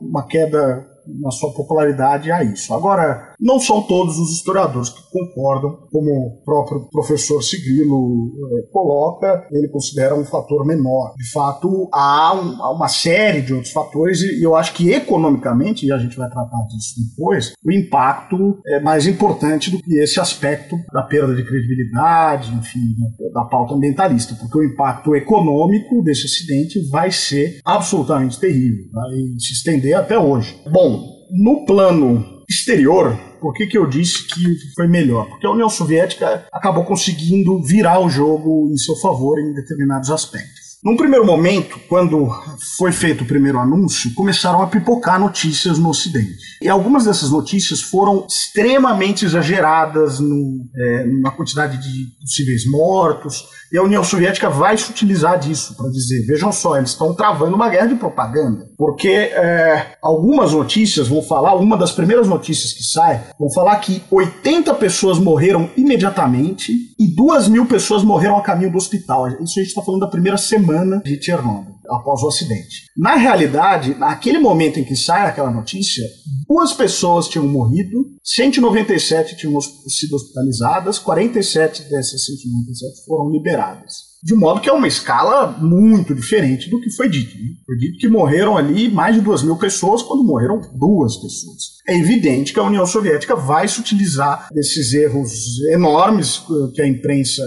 uma 0.00 0.26
queda 0.26 0.86
na 1.06 1.30
sua 1.30 1.52
popularidade 1.52 2.30
a 2.30 2.42
isso. 2.42 2.72
Agora, 2.74 3.32
não 3.40 3.58
são 3.58 3.82
todos 3.82 4.18
os 4.18 4.30
historiadores 4.32 4.88
que 4.88 5.02
concordam, 5.10 5.88
como 5.90 6.10
o 6.10 6.42
próprio 6.44 6.88
professor 6.90 7.42
Sigrilo 7.42 8.30
eh, 8.58 8.68
coloca, 8.72 9.46
ele 9.50 9.68
considera 9.68 10.14
um 10.14 10.24
fator 10.24 10.64
menor. 10.64 11.14
De 11.16 11.30
fato, 11.30 11.88
há, 11.92 12.34
um, 12.34 12.62
há, 12.62 12.72
uma 12.72 12.88
série 12.88 13.42
de 13.42 13.52
outros 13.52 13.72
fatores 13.72 14.22
e 14.22 14.42
eu 14.42 14.54
acho 14.56 14.74
que 14.74 14.90
economicamente, 14.90 15.86
e 15.86 15.92
a 15.92 15.98
gente 15.98 16.16
vai 16.16 16.28
tratar 16.28 16.66
disso 16.68 16.94
depois, 17.10 17.52
o 17.64 17.72
impacto 17.72 18.60
é 18.66 18.80
mais 18.80 19.06
importante 19.06 19.70
do 19.70 19.78
que 19.78 19.98
esse 19.98 20.20
aspecto 20.20 20.76
da 20.92 21.02
perda 21.02 21.34
de 21.34 21.44
credibilidade, 21.44 22.52
enfim, 22.54 22.94
da, 23.32 23.42
da 23.42 23.48
pauta 23.48 23.74
ambientalista, 23.74 24.34
porque 24.34 24.58
o 24.58 24.64
impacto 24.64 25.14
econômico 25.14 26.02
desse 26.02 26.26
acidente 26.26 26.80
vai 26.90 27.10
ser 27.10 27.60
absolutamente 27.64 28.38
terrível, 28.38 28.84
vai 28.92 29.10
se 29.38 29.52
estender 29.52 29.94
até 29.94 30.18
hoje. 30.18 30.60
Bom, 30.70 31.01
no 31.32 31.64
plano 31.64 32.42
exterior, 32.48 33.18
por 33.40 33.54
que, 33.54 33.66
que 33.66 33.78
eu 33.78 33.86
disse 33.86 34.26
que 34.28 34.56
foi 34.74 34.86
melhor? 34.86 35.28
Porque 35.28 35.46
a 35.46 35.50
União 35.50 35.68
Soviética 35.68 36.46
acabou 36.52 36.84
conseguindo 36.84 37.60
virar 37.62 38.00
o 38.00 38.10
jogo 38.10 38.70
em 38.70 38.76
seu 38.76 38.94
favor 38.96 39.38
em 39.38 39.52
determinados 39.52 40.10
aspectos. 40.10 40.62
Num 40.84 40.96
primeiro 40.96 41.24
momento, 41.24 41.78
quando 41.88 42.28
foi 42.76 42.90
feito 42.90 43.22
o 43.22 43.26
primeiro 43.26 43.56
anúncio, 43.58 44.12
começaram 44.14 44.60
a 44.62 44.66
pipocar 44.66 45.18
notícias 45.18 45.78
no 45.78 45.88
Ocidente. 45.88 46.58
E 46.60 46.68
algumas 46.68 47.04
dessas 47.04 47.30
notícias 47.30 47.80
foram 47.80 48.26
extremamente 48.28 49.24
exageradas 49.24 50.18
no, 50.18 50.68
é, 50.76 51.06
na 51.06 51.30
quantidade 51.30 51.78
de 51.78 52.06
possíveis 52.20 52.68
mortos, 52.68 53.44
e 53.72 53.78
a 53.78 53.82
União 53.82 54.04
Soviética 54.04 54.50
vai 54.50 54.76
se 54.76 54.90
utilizar 54.90 55.38
disso 55.38 55.74
para 55.76 55.88
dizer: 55.88 56.26
vejam 56.26 56.52
só, 56.52 56.76
eles 56.76 56.90
estão 56.90 57.14
travando 57.14 57.56
uma 57.56 57.70
guerra 57.70 57.86
de 57.86 57.94
propaganda. 57.94 58.68
Porque 58.76 59.08
é, 59.08 59.96
algumas 60.02 60.52
notícias 60.52 61.08
vão 61.08 61.22
falar, 61.22 61.54
uma 61.54 61.76
das 61.76 61.92
primeiras 61.92 62.28
notícias 62.28 62.72
que 62.72 62.82
sai, 62.82 63.22
vão 63.38 63.50
falar 63.50 63.76
que 63.76 64.02
80 64.10 64.74
pessoas 64.74 65.18
morreram 65.18 65.70
imediatamente 65.76 66.72
e 66.98 67.06
2 67.06 67.48
mil 67.48 67.64
pessoas 67.64 68.04
morreram 68.04 68.36
a 68.36 68.42
caminho 68.42 68.70
do 68.70 68.76
hospital. 68.76 69.28
Isso 69.28 69.58
a 69.58 69.62
gente 69.62 69.68
está 69.68 69.82
falando 69.82 70.02
da 70.02 70.06
primeira 70.06 70.36
semana 70.36 71.00
de 71.02 71.20
Chernobyl, 71.22 71.74
após 71.88 72.22
o 72.22 72.28
acidente. 72.28 72.86
Na 72.96 73.16
realidade, 73.16 73.94
naquele 73.94 74.38
momento 74.38 74.78
em 74.78 74.84
que 74.84 74.96
sai 74.96 75.26
aquela 75.26 75.50
notícia, 75.50 76.04
duas 76.48 76.72
pessoas 76.72 77.28
tinham 77.28 77.46
morrido, 77.46 78.06
197 78.24 79.36
tinham 79.36 79.60
sido 79.60 80.16
hospitalizadas, 80.16 80.98
47 80.98 81.82
dessas 81.84 82.24
197 82.24 83.04
foram 83.06 83.30
liberadas. 83.30 84.12
De 84.22 84.34
modo 84.36 84.60
que 84.60 84.70
é 84.70 84.72
uma 84.72 84.86
escala 84.86 85.48
muito 85.58 86.14
diferente 86.14 86.70
do 86.70 86.80
que 86.80 86.90
foi 86.90 87.08
dito. 87.08 87.34
Né? 87.36 87.48
Foi 87.66 87.76
dito 87.76 87.98
que 87.98 88.08
morreram 88.08 88.56
ali 88.56 88.88
mais 88.88 89.16
de 89.16 89.20
duas 89.20 89.42
mil 89.42 89.56
pessoas, 89.56 90.00
quando 90.00 90.22
morreram 90.22 90.60
duas 90.78 91.16
pessoas. 91.16 91.58
É 91.88 91.98
evidente 91.98 92.52
que 92.52 92.60
a 92.60 92.64
União 92.64 92.86
Soviética 92.86 93.34
vai 93.34 93.66
se 93.66 93.80
utilizar 93.80 94.48
desses 94.52 94.92
erros 94.94 95.60
enormes 95.72 96.40
que 96.72 96.80
a 96.80 96.86
imprensa 96.86 97.42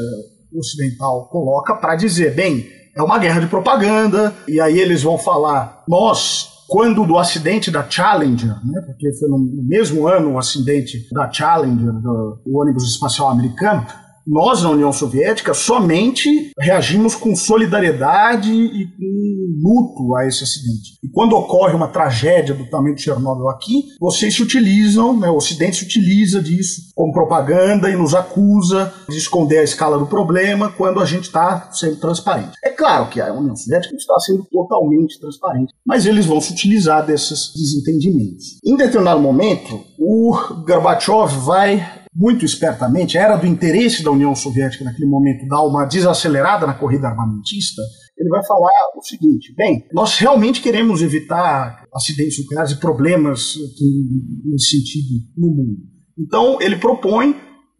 ocidental 0.53 1.29
coloca 1.29 1.75
para 1.75 1.95
dizer, 1.95 2.35
bem, 2.35 2.67
é 2.95 3.03
uma 3.03 3.19
guerra 3.19 3.41
de 3.41 3.47
propaganda, 3.47 4.33
e 4.47 4.59
aí 4.61 4.79
eles 4.79 5.03
vão 5.03 5.17
falar, 5.17 5.83
nós 5.87 6.55
quando 6.67 7.05
do 7.05 7.17
acidente 7.17 7.69
da 7.69 7.87
Challenger, 7.87 8.55
né, 8.65 8.81
porque 8.85 9.13
foi 9.13 9.29
no 9.29 9.37
mesmo 9.37 10.07
ano 10.07 10.31
o 10.31 10.39
acidente 10.39 11.07
da 11.11 11.31
Challenger, 11.31 11.91
do, 11.91 12.39
do 12.43 12.57
ônibus 12.57 12.85
espacial 12.85 13.29
americano, 13.29 13.85
nós, 14.25 14.63
na 14.63 14.71
União 14.71 14.91
Soviética, 14.91 15.53
somente 15.53 16.51
reagimos 16.59 17.15
com 17.15 17.35
solidariedade 17.35 18.51
e 18.51 18.87
com 18.87 19.35
luto 19.61 20.15
a 20.15 20.27
esse 20.27 20.43
acidente. 20.43 20.97
E 21.03 21.07
quando 21.09 21.33
ocorre 21.33 21.73
uma 21.73 21.87
tragédia 21.87 22.53
do 22.53 22.69
tamanho 22.69 22.95
de 22.95 23.01
Chernobyl 23.01 23.49
aqui, 23.49 23.85
vocês 23.99 24.35
se 24.35 24.41
utilizam, 24.41 25.17
né, 25.17 25.29
o 25.29 25.35
Ocidente 25.35 25.77
se 25.77 25.85
utiliza 25.85 26.41
disso 26.41 26.81
como 26.95 27.13
propaganda 27.13 27.89
e 27.89 27.95
nos 27.95 28.13
acusa 28.13 28.93
de 29.09 29.17
esconder 29.17 29.59
a 29.59 29.63
escala 29.63 29.97
do 29.97 30.07
problema 30.07 30.71
quando 30.71 30.99
a 30.99 31.05
gente 31.05 31.25
está 31.25 31.71
sendo 31.71 31.97
transparente. 31.97 32.53
É 32.63 32.69
claro 32.69 33.09
que 33.09 33.21
a 33.21 33.33
União 33.33 33.55
Soviética 33.55 33.95
está 33.95 34.19
sendo 34.19 34.45
totalmente 34.51 35.19
transparente, 35.19 35.73
mas 35.85 36.05
eles 36.05 36.25
vão 36.25 36.41
se 36.41 36.51
utilizar 36.51 37.05
desses 37.05 37.51
desentendimentos. 37.55 38.57
Em 38.65 38.75
determinado 38.75 39.19
momento, 39.19 39.81
o 39.99 40.35
Gorbachev 40.65 41.37
vai 41.43 42.04
muito 42.15 42.45
espertamente, 42.45 43.17
era 43.17 43.35
do 43.35 43.45
interesse 43.45 44.03
da 44.03 44.11
União 44.11 44.33
Soviética 44.33 44.85
naquele 44.85 45.07
momento 45.07 45.47
dar 45.47 45.63
uma 45.63 45.85
desacelerada 45.85 46.65
na 46.65 46.73
corrida 46.73 47.07
armamentista, 47.07 47.81
ele 48.17 48.29
vai 48.29 48.43
falar 48.45 48.71
o 48.95 49.01
seguinte: 49.03 49.53
bem, 49.55 49.85
nós 49.93 50.17
realmente 50.17 50.61
queremos 50.61 51.01
evitar 51.01 51.83
acidentes 51.93 52.39
nucleares 52.39 52.71
e 52.71 52.79
problemas 52.79 53.55
nesse 54.45 54.77
sentido 54.77 55.25
no 55.37 55.47
mundo. 55.47 55.77
Então, 56.17 56.61
ele 56.61 56.77
propõe 56.77 57.35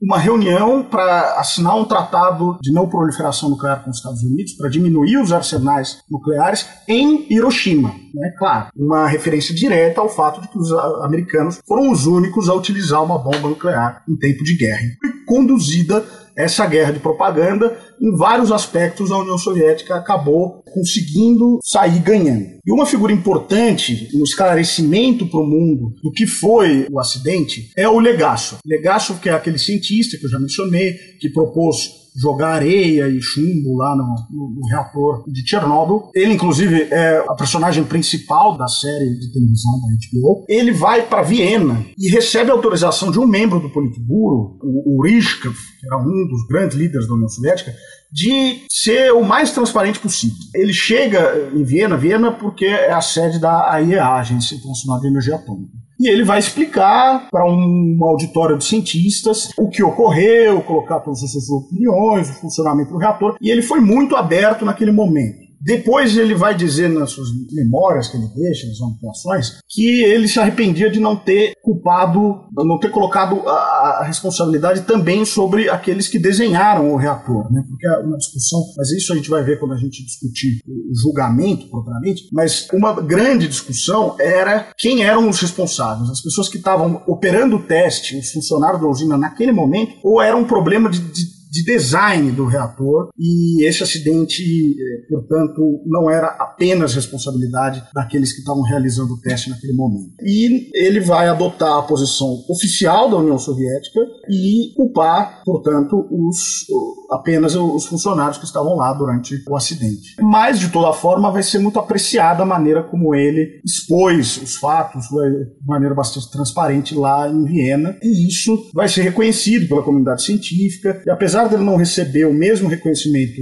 uma 0.06 0.20
reunião 0.20 0.84
para 0.84 1.40
assinar 1.40 1.76
um 1.76 1.84
tratado 1.84 2.60
de 2.62 2.72
não 2.72 2.88
proliferação 2.88 3.50
nuclear 3.50 3.84
com 3.84 3.90
os 3.90 3.98
Estados 3.98 4.22
Unidos, 4.22 4.54
para 4.54 4.70
diminuir 4.70 5.18
os 5.18 5.34
arsenais 5.34 5.98
nucleares 6.10 6.68
em 6.88 7.26
Hiroshima. 7.34 7.90
Né? 8.14 8.32
Claro, 8.38 8.68
uma 8.76 9.08
referência 9.08 9.54
direta 9.54 10.00
ao 10.00 10.08
fato 10.08 10.42
de 10.42 10.48
que 10.48 10.60
os 10.60 10.72
americanos 11.04 11.60
foram 11.68 11.92
os 11.92 12.06
únicos 12.06 12.48
a 12.48 12.54
utilizar 12.54 13.04
uma 13.04 13.18
bomba 13.18 13.50
nuclear 13.50 14.04
em 14.08 14.16
tempo 14.16 14.44
de 14.44 14.56
guerra. 14.56 14.84
E 15.04 15.26
conduzida 15.26 16.06
essa 16.36 16.68
guerra 16.68 16.92
de 16.92 17.00
propaganda, 17.00 17.76
em 18.02 18.16
vários 18.16 18.52
aspectos, 18.52 19.12
a 19.12 19.18
União 19.18 19.38
Soviética 19.38 19.96
acabou 19.96 20.64
conseguindo 20.74 21.60
sair 21.64 22.00
ganhando. 22.00 22.46
E 22.66 22.72
uma 22.72 22.86
figura 22.86 23.14
importante 23.14 24.10
no 24.14 24.24
esclarecimento 24.24 25.28
para 25.28 25.40
o 25.40 25.48
mundo 25.48 25.94
do 26.04 26.12
que 26.12 26.28
foi 26.28 26.88
o 26.92 27.00
acidente 27.00 27.72
é 27.76 27.88
o 27.88 28.00
Legasso. 28.00 28.58
Legasso, 28.66 29.16
que 29.16 29.30
é 29.30 29.34
aquele 29.34 29.58
cientista 29.58 30.18
que 30.18 30.26
eu 30.26 30.30
já 30.30 30.40
mencionei, 30.40 30.94
que 31.20 31.30
propôs 31.30 32.06
jogar 32.16 32.54
areia 32.54 33.10
e 33.10 33.22
chumbo 33.22 33.78
lá 33.78 33.96
no, 33.96 34.06
no, 34.32 34.50
no, 34.56 34.68
reator 34.68 35.24
de 35.28 35.48
Chernobyl. 35.48 36.10
Ele, 36.16 36.34
inclusive, 36.34 36.84
é 36.84 37.24
a 37.28 37.36
personagem 37.36 37.84
principal 37.84 38.58
da 38.58 38.68
série 38.68 39.20
de 39.20 39.32
televisão 39.34 39.74
da 39.82 39.88
HBO. 40.20 40.46
Ele 40.48 40.72
vai 40.72 41.06
para 41.06 41.22
Viena 41.22 41.86
e 41.98 42.10
recebe 42.10 42.50
autorização 42.50 43.12
de 43.12 43.20
um 43.20 43.28
membro 43.28 43.60
do 43.60 43.70
Politburo, 43.70 44.58
o, 44.62 44.98
o 44.98 45.04
Rishkov, 45.04 45.56
que 45.80 45.86
era 45.86 45.98
um 45.98 46.28
dos 46.28 46.48
grandes 46.48 46.78
líderes 46.78 47.08
da 47.08 47.14
União 47.14 47.28
Soviética, 47.28 47.76
de 48.12 48.64
ser 48.70 49.12
o 49.14 49.24
mais 49.24 49.52
transparente 49.52 50.00
possível. 50.00 50.38
Ele 50.54 50.74
chega 50.74 51.50
em 51.54 51.64
Viena, 51.64 51.98
Viena 51.98 52.32
porque 52.32 52.66
é 52.66 52.92
a 52.92 53.02
sede 53.02 53.40
da 53.40 53.72
AIEA, 53.72 54.06
Agência 54.06 54.56
Internacional 54.56 55.02
de 55.02 55.08
Energia 55.08 55.36
Atômica. 55.36 55.74
E 56.00 56.10
ele 56.10 56.24
vai 56.24 56.40
explicar 56.40 57.30
para 57.32 57.46
um 57.50 57.98
auditório 58.04 58.58
de 58.58 58.66
cientistas 58.66 59.50
o 59.58 59.70
que 59.70 59.82
ocorreu, 59.82 60.62
colocar 60.62 61.00
todas 61.00 61.24
as 61.24 61.32
suas 61.32 61.50
opiniões, 61.50 62.30
o 62.30 62.34
funcionamento 62.34 62.92
do 62.92 62.98
reator. 62.98 63.38
E 63.40 63.50
ele 63.50 63.62
foi 63.62 63.80
muito 63.80 64.16
aberto 64.16 64.66
naquele 64.66 64.92
momento 64.92 65.45
Depois 65.66 66.16
ele 66.16 66.36
vai 66.36 66.54
dizer 66.54 66.88
nas 66.90 67.10
suas 67.10 67.30
memórias 67.52 68.08
que 68.08 68.18
ele 68.18 68.28
deixa, 68.36 68.68
nas 68.68 68.80
anotações, 68.80 69.58
que 69.68 70.04
ele 70.04 70.28
se 70.28 70.40
arrependia 70.40 70.92
de 70.92 71.00
não 71.00 71.16
ter 71.16 71.54
culpado, 71.64 72.44
não 72.54 72.78
ter 72.78 72.92
colocado 72.92 73.42
a, 73.48 74.02
a 74.02 74.04
responsabilidade 74.04 74.82
também 74.82 75.26
sobre 75.26 75.68
aqueles 75.68 76.08
que 76.08 76.20
desenharam 76.20 76.94
o 76.94 76.98
reator, 76.98 77.52
né? 77.52 77.64
Porque 77.68 77.88
é 77.88 77.98
uma 77.98 78.18
discussão, 78.18 78.62
mas 78.78 78.92
isso 78.92 79.12
a 79.12 79.16
gente 79.16 79.30
vai 79.30 79.44
ver 79.44 79.60
quando 79.60 79.74
a 79.74 79.78
gente 79.78 80.06
discutir 80.06 80.60
o 80.68 80.96
julgamento 81.02 81.68
propriamente, 81.68 82.30
mas 82.32 82.68
uma 82.72 83.02
grande 83.02 83.48
discussão 83.48 84.16
era 84.20 84.68
quem 84.78 85.04
eram 85.04 85.28
os 85.28 85.40
responsáveis, 85.40 86.12
as 86.12 86.22
pessoas 86.22 86.48
que 86.48 86.58
estavam 86.58 87.02
operando 87.08 87.56
o 87.56 87.64
teste, 87.64 88.20
os 88.20 88.32
funcionários 88.32 88.82
da 88.82 88.88
usina 88.88 89.18
naquele 89.18 89.52
momento, 89.52 89.96
ou 90.04 90.22
era 90.22 90.38
um 90.38 90.46
problema 90.46 90.92
de, 90.92 91.00
de 91.00 91.35
de 91.56 91.64
design 91.64 92.32
do 92.32 92.46
reator 92.46 93.10
e 93.18 93.66
esse 93.66 93.82
acidente, 93.82 94.44
eh, 94.44 95.08
portanto, 95.08 95.82
não 95.86 96.12
era 96.12 96.28
apenas 96.28 96.94
responsabilidade 96.94 97.82
daqueles 97.94 98.34
que 98.34 98.40
estavam 98.40 98.62
realizando 98.62 99.14
o 99.14 99.22
teste 99.22 99.50
naquele 99.50 99.72
momento. 99.72 100.12
E 100.22 100.70
ele 100.74 101.00
vai 101.00 101.30
adotar 101.30 101.78
a 101.78 101.84
posição 101.84 102.44
oficial 102.50 103.10
da 103.10 103.18
União 103.18 103.40
Soviética 103.40 104.02
e 104.30 104.74
culpar, 104.76 105.44
portanto, 105.46 106.06
os, 106.12 106.66
apenas 107.10 107.56
os 107.56 107.86
funcionários 107.86 108.38
que 108.38 108.46
estavam 108.46 108.76
lá 108.76 108.92
durante 108.94 109.42
o 109.48 109.56
acidente. 109.56 110.16
Mas, 110.20 110.60
de 110.60 110.68
toda 110.70 110.92
forma, 110.92 111.32
vai 111.32 111.44
ser 111.44 111.60
muito 111.60 111.80
apreciada 111.80 112.44
a 112.44 112.46
maneira 112.46 112.84
como 112.84 113.16
ele 113.16 113.62
expôs 113.64 114.42
os 114.42 114.58
fatos 114.58 115.06
de 115.06 115.48
maneira 115.66 115.96
bastante 115.96 116.30
transparente 116.30 116.94
lá 116.96 117.30
em 117.30 117.46
Viena, 117.46 117.98
e 118.04 118.28
isso 118.28 118.70
vai 118.74 118.90
ser 118.90 119.04
reconhecido 119.04 119.70
pela 119.70 119.84
comunidade 119.84 120.24
científica, 120.24 121.02
e 121.06 121.10
apesar 121.10 121.45
apesar 121.46 121.48
dele 121.48 121.64
não 121.64 121.78
receber 121.78 122.26
o 122.26 122.34
mesmo 122.34 122.68
reconhecimento 122.68 123.42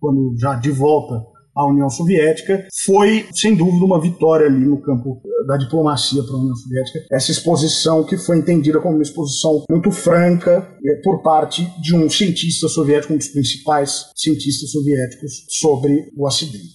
quando 0.00 0.34
já 0.38 0.54
de 0.54 0.70
volta 0.70 1.22
à 1.56 1.66
União 1.66 1.88
Soviética, 1.88 2.66
foi 2.84 3.26
sem 3.32 3.54
dúvida 3.54 3.84
uma 3.84 4.00
vitória 4.00 4.46
ali 4.46 4.66
no 4.66 4.82
campo 4.82 5.22
da 5.46 5.56
diplomacia 5.56 6.22
para 6.24 6.34
a 6.34 6.38
União 6.38 6.56
Soviética. 6.56 6.98
Essa 7.12 7.30
exposição 7.30 8.04
que 8.04 8.18
foi 8.18 8.38
entendida 8.38 8.80
como 8.80 8.94
uma 8.94 9.02
exposição 9.02 9.62
muito 9.70 9.90
franca 9.92 10.68
eh, 10.84 11.00
por 11.02 11.22
parte 11.22 11.64
de 11.80 11.94
um 11.94 12.10
cientista 12.10 12.68
soviético, 12.68 13.14
um 13.14 13.18
dos 13.18 13.28
principais 13.28 14.06
cientistas 14.16 14.72
soviéticos, 14.72 15.46
sobre 15.48 16.10
o 16.16 16.26
acidente. 16.26 16.74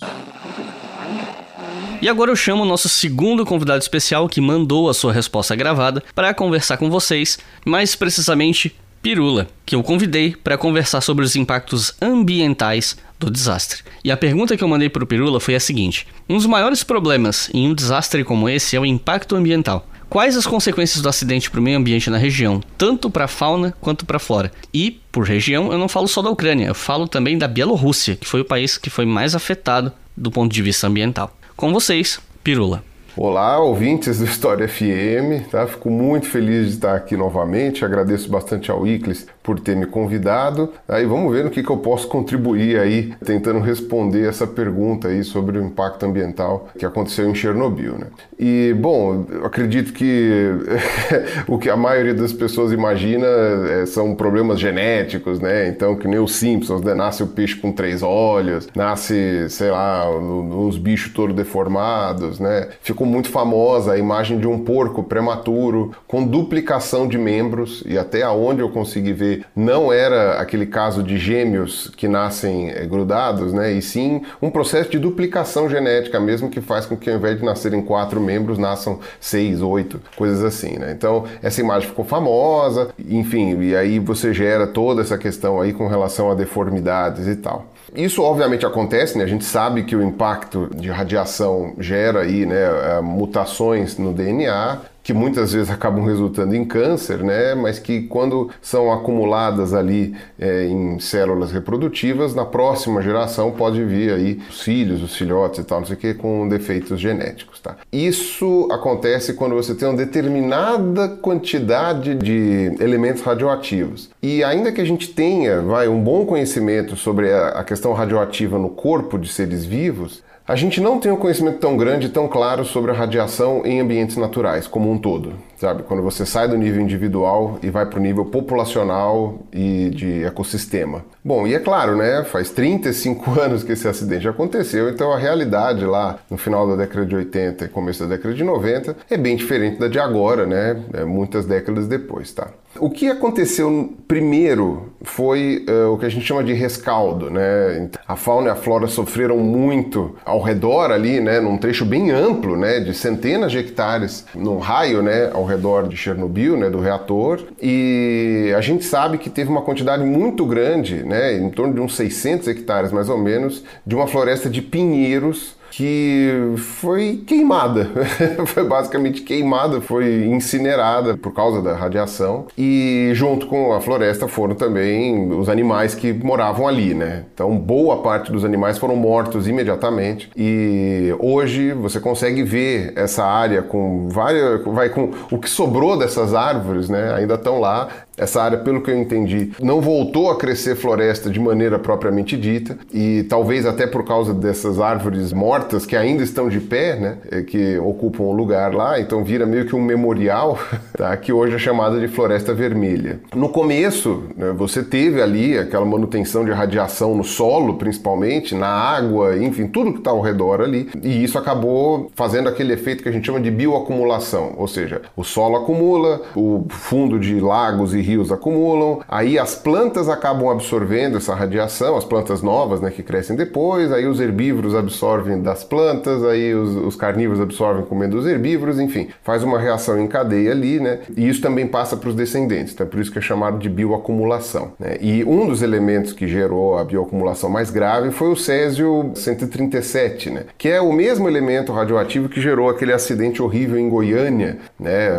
E 2.02 2.08
agora 2.08 2.32
eu 2.32 2.36
chamo 2.36 2.64
o 2.64 2.66
nosso 2.66 2.88
segundo 2.88 3.46
convidado 3.46 3.82
especial 3.82 4.30
que 4.30 4.40
mandou 4.40 4.90
a 4.90 4.94
sua 4.94 5.12
resposta 5.12 5.54
gravada 5.58 6.02
para 6.16 6.34
conversar 6.34 6.78
com 6.78 6.90
vocês, 6.90 7.38
mais 7.66 7.96
precisamente 7.96 8.74
Pirula, 9.02 9.48
que 9.66 9.76
eu 9.76 9.82
convidei 9.82 10.36
para 10.36 10.58
conversar 10.58 11.00
sobre 11.00 11.24
os 11.24 11.36
impactos 11.36 11.94
ambientais 12.02 12.98
do 13.18 13.32
desastre. 13.32 13.82
E 14.04 14.12
a 14.12 14.18
pergunta 14.18 14.58
que 14.58 14.64
eu 14.64 14.68
mandei 14.68 14.90
para 14.90 15.04
o 15.04 15.08
Pirula 15.08 15.40
foi 15.40 15.56
a 15.56 15.60
seguinte: 15.60 16.06
Um 16.28 16.36
dos 16.36 16.46
maiores 16.46 16.84
problemas 16.84 17.50
em 17.54 17.68
um 17.68 17.74
desastre 17.74 18.24
como 18.24 18.50
esse 18.50 18.76
é 18.76 18.80
o 18.80 18.86
impacto 18.86 19.36
ambiental. 19.36 19.88
Quais 20.10 20.36
as 20.36 20.48
consequências 20.48 21.02
do 21.04 21.08
acidente 21.08 21.52
para 21.52 21.60
o 21.60 21.64
meio 21.64 21.78
ambiente 21.78 22.10
na 22.10 22.18
região, 22.18 22.62
tanto 22.78 23.12
para 23.12 23.26
a 23.26 23.28
fauna 23.28 23.74
quanto 23.80 24.08
para 24.08 24.18
a 24.18 24.20
flora? 24.20 24.52
E, 24.74 25.00
por 25.12 25.24
região, 25.24 25.72
eu 25.72 25.78
não 25.78 25.88
falo 25.88 26.08
só 26.08 26.22
da 26.22 26.32
Ucrânia, 26.32 26.66
eu 26.66 26.74
falo 26.74 27.08
também 27.08 27.38
da 27.38 27.48
Bielorrússia, 27.48 28.16
que 28.16 28.28
foi 28.28 28.42
o 28.42 28.46
país 28.46 28.76
que 28.76 28.90
foi 28.90 29.06
mais 29.06 29.36
afetado 29.36 29.94
do 30.18 30.32
ponto 30.32 30.52
de 30.52 30.64
vista 30.64 30.88
ambiental. 30.88 31.38
Com 31.56 31.72
vocês, 31.72 32.20
Pirula. 32.44 32.89
Olá, 33.18 33.60
ouvintes 33.60 34.20
do 34.20 34.26
História 34.26 34.68
FM, 34.68 35.50
tá? 35.50 35.66
Fico 35.68 35.90
muito 35.90 36.28
feliz 36.28 36.68
de 36.68 36.74
estar 36.76 36.96
aqui 36.96 37.18
novamente. 37.18 37.84
Agradeço 37.84 38.30
bastante 38.30 38.70
ao 38.70 38.86
Iclis 38.86 39.28
por 39.42 39.60
ter 39.60 39.76
me 39.76 39.86
convidado. 39.86 40.72
Aí 40.88 41.06
vamos 41.06 41.32
ver 41.34 41.44
no 41.44 41.50
que, 41.50 41.64
que 41.64 41.70
eu 41.70 41.78
posso 41.78 42.08
contribuir 42.08 42.80
aí, 42.80 43.14
tentando 43.24 43.60
responder 43.60 44.28
essa 44.28 44.46
pergunta 44.46 45.08
aí 45.08 45.24
sobre 45.24 45.58
o 45.58 45.64
impacto 45.64 46.06
ambiental 46.06 46.70
que 46.78 46.86
aconteceu 46.86 47.30
em 47.30 47.36
Chernobyl, 47.36 47.98
né? 47.98 48.08
E 48.38 48.74
bom, 48.80 49.26
acredito 49.44 49.94
que 49.94 50.52
o 51.48 51.58
que 51.58 51.70
a 51.70 51.76
maioria 51.76 52.14
das 52.14 52.34
pessoas 52.34 52.72
imagina 52.72 53.28
é, 53.28 53.86
são 53.86 54.16
problemas 54.16 54.60
genéticos, 54.60 55.40
né? 55.40 55.68
Então, 55.68 55.96
que 55.96 56.08
nem 56.08 56.20
os 56.20 56.36
Simpsons, 56.36 56.82
né? 56.82 56.94
Nasce 56.94 57.24
o 57.24 57.28
peixe 57.28 57.56
com 57.56 57.72
três 57.72 58.04
olhos, 58.04 58.68
nasce, 58.76 59.50
sei 59.50 59.72
lá, 59.72 60.10
uns 60.10 60.78
bichos 60.78 61.14
todos 61.14 61.36
deformados, 61.36 62.40
né? 62.40 62.70
Ficou 62.82 63.08
muito 63.08 63.30
famosa 63.30 63.94
a 63.94 63.98
imagem 63.98 64.40
de 64.40 64.48
um 64.48 64.60
porco 64.60 65.04
prematuro 65.04 65.92
com 66.08 66.24
duplicação 66.24 67.08
de 67.08 67.18
membros 67.18 67.84
e 67.86 67.98
até 67.98 68.22
aonde 68.24 68.62
eu 68.62 68.70
consegui 68.70 69.14
ver 69.14 69.39
não 69.56 69.92
era 69.92 70.40
aquele 70.40 70.66
caso 70.66 71.04
de 71.04 71.18
gêmeos 71.18 71.92
que 71.96 72.08
nascem 72.08 72.70
é, 72.70 72.86
grudados, 72.86 73.54
né? 73.54 73.72
E 73.72 73.82
sim 73.82 74.22
um 74.42 74.50
processo 74.50 74.90
de 74.90 75.00
duplicação 75.00 75.70
genética 75.70 76.20
mesmo 76.20 76.50
que 76.50 76.62
faz 76.62 76.86
com 76.86 76.96
que 76.96 77.10
ao 77.10 77.18
invés 77.18 77.38
de 77.38 77.46
nascerem 77.46 77.82
quatro 77.82 78.20
membros 78.20 78.58
nasçam 78.58 79.00
seis, 79.20 79.62
oito, 79.62 80.02
coisas 80.16 80.44
assim, 80.44 80.78
né? 80.78 80.92
Então 80.92 81.26
essa 81.42 81.62
imagem 81.62 81.90
ficou 81.90 82.06
famosa, 82.06 82.90
enfim, 83.00 83.60
e 83.62 83.76
aí 83.76 84.00
você 84.00 84.34
gera 84.34 84.68
toda 84.68 85.02
essa 85.02 85.18
questão 85.18 85.60
aí 85.60 85.74
com 85.74 85.88
relação 85.88 86.32
a 86.32 86.36
deformidades 86.36 87.28
e 87.28 87.36
tal. 87.36 87.68
Isso 87.96 88.22
obviamente 88.22 88.66
acontece, 88.66 89.18
né? 89.18 89.24
A 89.24 89.28
gente 89.28 89.46
sabe 89.46 89.84
que 89.84 89.96
o 89.96 90.04
impacto 90.04 90.70
de 90.76 90.90
radiação 90.90 91.74
gera 91.80 92.22
aí, 92.22 92.46
né, 92.46 92.56
eh, 92.56 93.02
mutações 93.02 93.98
no 93.98 94.14
DNA, 94.14 94.78
que 95.10 95.14
muitas 95.16 95.54
vezes 95.54 95.72
acabam 95.72 96.06
resultando 96.06 96.56
em 96.56 96.64
câncer, 96.64 97.24
né? 97.24 97.56
mas 97.56 97.80
que 97.80 98.04
quando 98.04 98.52
são 98.62 98.94
acumuladas 98.94 99.74
ali 99.74 100.16
é, 100.38 100.66
em 100.68 101.00
células 101.00 101.52
reprodutivas, 101.52 102.36
na 102.36 102.46
próxima 102.46 103.02
geração 103.02 103.50
pode 103.50 103.84
vir 103.84 104.14
aí 104.14 104.40
os 104.48 104.62
filhos, 104.62 105.02
os 105.02 105.16
filhotes 105.16 105.62
e 105.62 105.64
tal, 105.64 105.80
não 105.80 105.88
sei 105.88 105.96
o 105.96 105.98
que, 105.98 106.14
com 106.14 106.48
defeitos 106.48 107.00
genéticos. 107.00 107.60
Tá? 107.60 107.78
Isso 107.92 108.68
acontece 108.72 109.34
quando 109.34 109.56
você 109.56 109.74
tem 109.74 109.88
uma 109.88 109.98
determinada 109.98 111.08
quantidade 111.08 112.14
de 112.14 112.72
elementos 112.80 113.24
radioativos. 113.24 114.12
E 114.22 114.44
ainda 114.44 114.72
que 114.72 114.80
a 114.80 114.86
gente 114.86 115.10
tenha 115.10 115.60
vai, 115.60 115.88
um 115.88 116.00
bom 116.00 116.24
conhecimento 116.24 116.96
sobre 116.96 117.34
a 117.34 117.64
questão 117.64 117.94
radioativa 117.94 118.60
no 118.60 118.70
corpo 118.70 119.18
de 119.18 119.28
seres 119.28 119.66
vivos, 119.66 120.22
a 120.50 120.56
gente 120.56 120.82
não 120.82 121.00
tem 121.00 121.12
um 121.12 121.16
conhecimento 121.16 121.60
tão 121.60 121.78
grande, 121.78 122.10
tão 122.10 122.28
claro 122.28 122.66
sobre 122.66 122.90
a 122.90 122.94
radiação 122.96 123.64
em 123.64 123.80
ambientes 123.80 124.18
naturais 124.18 124.66
como 124.66 124.92
um 124.92 124.98
todo 124.98 125.34
sabe? 125.60 125.84
Quando 125.84 126.02
você 126.02 126.26
sai 126.26 126.48
do 126.48 126.58
nível 126.58 126.82
individual 126.82 127.60
e 127.62 127.70
vai 127.70 127.86
para 127.86 128.00
o 128.00 128.02
nível 128.02 128.26
populacional 128.26 129.40
e 129.52 129.90
de 129.90 130.24
ecossistema. 130.24 131.04
Bom, 131.24 131.46
e 131.46 131.54
é 131.54 131.60
claro, 131.60 131.98
né? 131.98 132.24
Faz 132.24 132.50
35 132.50 133.32
anos 133.40 133.64
que 133.64 133.74
esse 133.74 133.88
acidente 133.88 134.28
aconteceu, 134.28 134.90
então 134.90 135.12
a 135.12 135.18
realidade 135.18 135.86
lá 135.86 136.20
no 136.30 136.38
final 136.38 136.68
da 136.68 136.76
década 136.76 137.06
de 137.06 137.16
80 137.16 137.66
e 137.66 137.68
começo 137.68 138.04
da 138.04 138.16
década 138.16 138.34
de 138.34 138.44
90 138.44 138.96
é 139.10 139.18
bem 139.18 139.36
diferente 139.36 139.78
da 139.80 139.88
de 139.88 140.00
agora, 140.00 140.46
né? 140.46 140.82
É 140.94 141.04
muitas 141.04 141.46
décadas 141.46 141.88
depois, 141.88 142.32
tá? 142.32 142.48
O 142.78 142.90
que 142.90 143.10
aconteceu 143.10 143.94
primeiro 144.08 144.94
foi 145.02 145.66
uh, 145.68 145.92
o 145.92 145.98
que 145.98 146.06
a 146.06 146.10
gente 146.10 146.26
chama 146.26 146.44
de 146.44 146.54
rescaldo, 146.54 147.30
né? 147.30 147.90
A 148.08 148.16
fauna 148.16 148.50
e 148.50 148.52
a 148.52 148.56
flora 148.56 148.88
sofreram 148.88 149.38
muito 149.38 150.16
ao 150.24 150.42
redor 150.42 150.92
ali, 150.92 151.20
né? 151.20 151.40
Num 151.40 151.58
trecho 151.58 151.84
bem 151.84 152.12
amplo, 152.12 152.56
né? 152.56 152.80
De 152.80 152.94
centenas 152.94 153.52
de 153.52 153.58
hectares, 153.58 154.26
num 154.36 154.60
raio, 154.60 155.02
né? 155.02 155.32
Ao 155.34 155.44
redor 155.50 155.88
de 155.88 155.98
Chernobyl, 155.98 156.56
né, 156.56 156.70
do 156.70 156.80
reator, 156.80 157.42
e 157.62 158.54
a 158.56 158.62
gente 158.62 158.86
sabe 158.86 159.18
que 159.18 159.30
teve 159.30 159.50
uma 159.50 159.62
quantidade 159.62 160.04
muito 160.04 160.46
grande, 160.46 161.04
né, 161.04 161.36
em 161.38 161.50
torno 161.50 161.74
de 161.74 161.82
uns 161.82 161.96
600 161.96 162.48
hectares 162.48 162.92
mais 162.92 163.10
ou 163.10 163.18
menos, 163.18 163.64
de 163.86 163.96
uma 163.96 164.08
floresta 164.08 164.50
de 164.50 164.62
pinheiros 164.62 165.59
que 165.72 166.54
foi 166.58 167.24
queimada, 167.26 167.90
foi 168.48 168.64
basicamente 168.64 169.22
queimada, 169.22 169.82
foi 169.82 170.26
incinerada 170.26 171.18
por 171.18 171.34
causa 171.34 171.62
da 171.62 171.76
radiação 171.76 172.48
e 172.58 173.12
junto 173.14 173.48
com 173.48 173.74
a 173.74 173.82
floresta 173.82 174.28
foram 174.28 174.56
também 174.56 175.32
os 175.32 175.50
animais 175.50 175.96
que 175.96 176.14
moravam 176.14 176.68
ali, 176.68 176.94
né? 176.94 177.26
Então 177.34 177.56
boa 177.58 178.02
parte 178.02 178.32
dos 178.32 178.44
animais 178.44 178.78
foram 178.78 178.96
mortos 178.96 179.48
imediatamente 179.48 180.30
e 180.36 181.14
hoje 181.20 181.74
você 181.74 182.00
consegue 182.00 182.44
ver 182.44 182.94
essa 182.96 183.24
área 183.24 183.62
com 183.62 184.08
várias, 184.10 184.64
vai 184.66 184.90
com 184.90 185.12
o 185.32 185.38
que 185.38 185.50
sobrou 185.50 185.98
dessas 185.98 186.34
árvores, 186.34 186.90
né? 186.90 187.14
Ainda 187.14 187.36
estão 187.36 187.60
lá 187.60 187.88
essa 188.20 188.42
área, 188.42 188.58
pelo 188.58 188.82
que 188.82 188.92
eu 188.92 188.98
entendi, 188.98 189.52
não 189.62 189.82
voltou 189.82 190.30
a 190.30 190.38
crescer 190.38 190.76
floresta 190.76 191.30
de 191.30 191.40
maneira 191.40 191.80
propriamente 191.80 192.38
dita, 192.38 192.78
e 192.94 193.24
talvez 193.24 193.66
até 193.66 193.88
por 193.88 194.06
causa 194.06 194.34
dessas 194.34 194.80
árvores 194.80 195.32
mortas 195.32 195.86
que 195.86 195.96
ainda 195.96 196.24
estão 196.24 196.50
de 196.50 196.60
pé, 196.60 196.96
né, 196.96 197.18
é, 197.32 197.42
que 197.42 197.78
ocupam 197.80 198.24
o 198.24 198.32
lugar 198.32 198.74
lá, 198.74 199.00
então 199.00 199.24
vira 199.24 199.46
meio 199.46 199.66
que 199.66 199.76
um 199.76 199.82
memorial, 199.82 200.60
tá, 200.98 201.16
que 201.16 201.32
hoje 201.32 201.56
é 201.56 201.60
chamada 201.60 202.00
de 202.00 202.08
floresta 202.08 202.54
vermelha. 202.54 203.22
No 203.34 203.50
começo, 203.50 204.24
né, 204.36 204.54
você 204.56 204.84
teve 204.84 205.22
ali 205.22 205.58
aquela 205.58 205.86
manutenção 205.86 206.44
de 206.44 206.52
radiação 206.52 207.16
no 207.16 207.24
solo, 207.24 207.76
principalmente, 207.76 208.54
na 208.54 208.68
água, 208.68 209.38
enfim, 209.38 209.68
tudo 209.68 209.94
que 209.94 210.00
está 210.00 210.12
ao 210.12 210.22
redor 210.22 210.62
ali, 210.62 210.90
e 211.02 211.24
isso 211.24 211.38
acabou 211.38 212.12
fazendo 212.16 212.50
aquele 212.50 212.74
efeito 212.74 213.02
que 213.02 213.10
a 213.10 213.12
gente 213.12 213.26
chama 213.26 213.40
de 213.40 213.50
bioacumulação, 213.50 214.54
ou 214.58 214.68
seja, 214.68 215.02
o 215.16 215.24
solo 215.24 215.56
acumula, 215.56 216.22
o 216.36 216.66
fundo 216.70 217.18
de 217.20 217.40
lagos 217.40 217.94
e 217.94 218.02
rios 218.10 218.32
acumulam, 218.32 219.00
aí 219.08 219.38
as 219.38 219.56
plantas 219.56 220.10
acabam 220.10 220.50
absorvendo 220.50 221.18
essa 221.18 221.36
radiação, 221.36 221.96
as 221.96 222.04
plantas 222.04 222.42
novas, 222.42 222.82
né, 222.82 222.90
que 222.90 223.04
crescem 223.04 223.36
depois, 223.36 223.92
aí 223.92 224.08
os 224.08 224.20
herbívoros 224.20 224.74
absorvem 224.76 225.42
das 225.42 225.64
plantas, 225.64 226.24
aí 226.24 226.54
os, 226.54 226.76
os 226.76 226.96
carnívoros 226.96 227.42
absorvem 227.42 227.86
comendo 227.86 228.18
os 228.18 228.26
herbívoros, 228.26 228.80
enfim, 228.80 229.10
faz 229.24 229.44
uma 229.44 229.60
reação 229.60 230.00
em 230.00 230.08
cadeia 230.08 230.52
ali, 230.52 230.80
né, 230.80 231.00
e 231.16 231.28
isso 231.28 231.42
também 231.42 231.68
passa 231.68 231.96
para 231.96 232.10
os 232.10 232.16
descendentes, 232.16 232.74
então 232.74 232.86
é 232.86 232.90
por 232.90 233.00
isso 233.00 233.12
que 233.12 233.20
é 233.20 233.22
chamado 233.22 233.60
de 233.60 233.70
bioacumulação. 233.70 234.72
Né? 234.80 234.98
E 235.00 235.24
um 235.24 235.48
dos 235.48 235.62
elementos 235.62 236.14
que 236.14 236.28
gerou 236.28 236.78
a 236.78 236.84
bioacumulação 236.84 237.50
mais 237.50 237.70
grave 237.70 238.12
foi 238.12 238.30
o 238.30 238.36
césio 238.36 239.12
137, 239.14 240.30
né, 240.30 240.46
que 240.58 240.68
é 240.68 240.82
o 240.82 240.92
mesmo 240.92 241.28
elemento 241.28 241.72
radioativo 241.72 242.28
que 242.28 242.42
gerou 242.42 242.70
aquele 242.70 242.94
acidente 242.94 243.42
horrível 243.42 243.78
em 243.78 243.90
Goiânia, 243.90 244.58
né, 244.80 245.10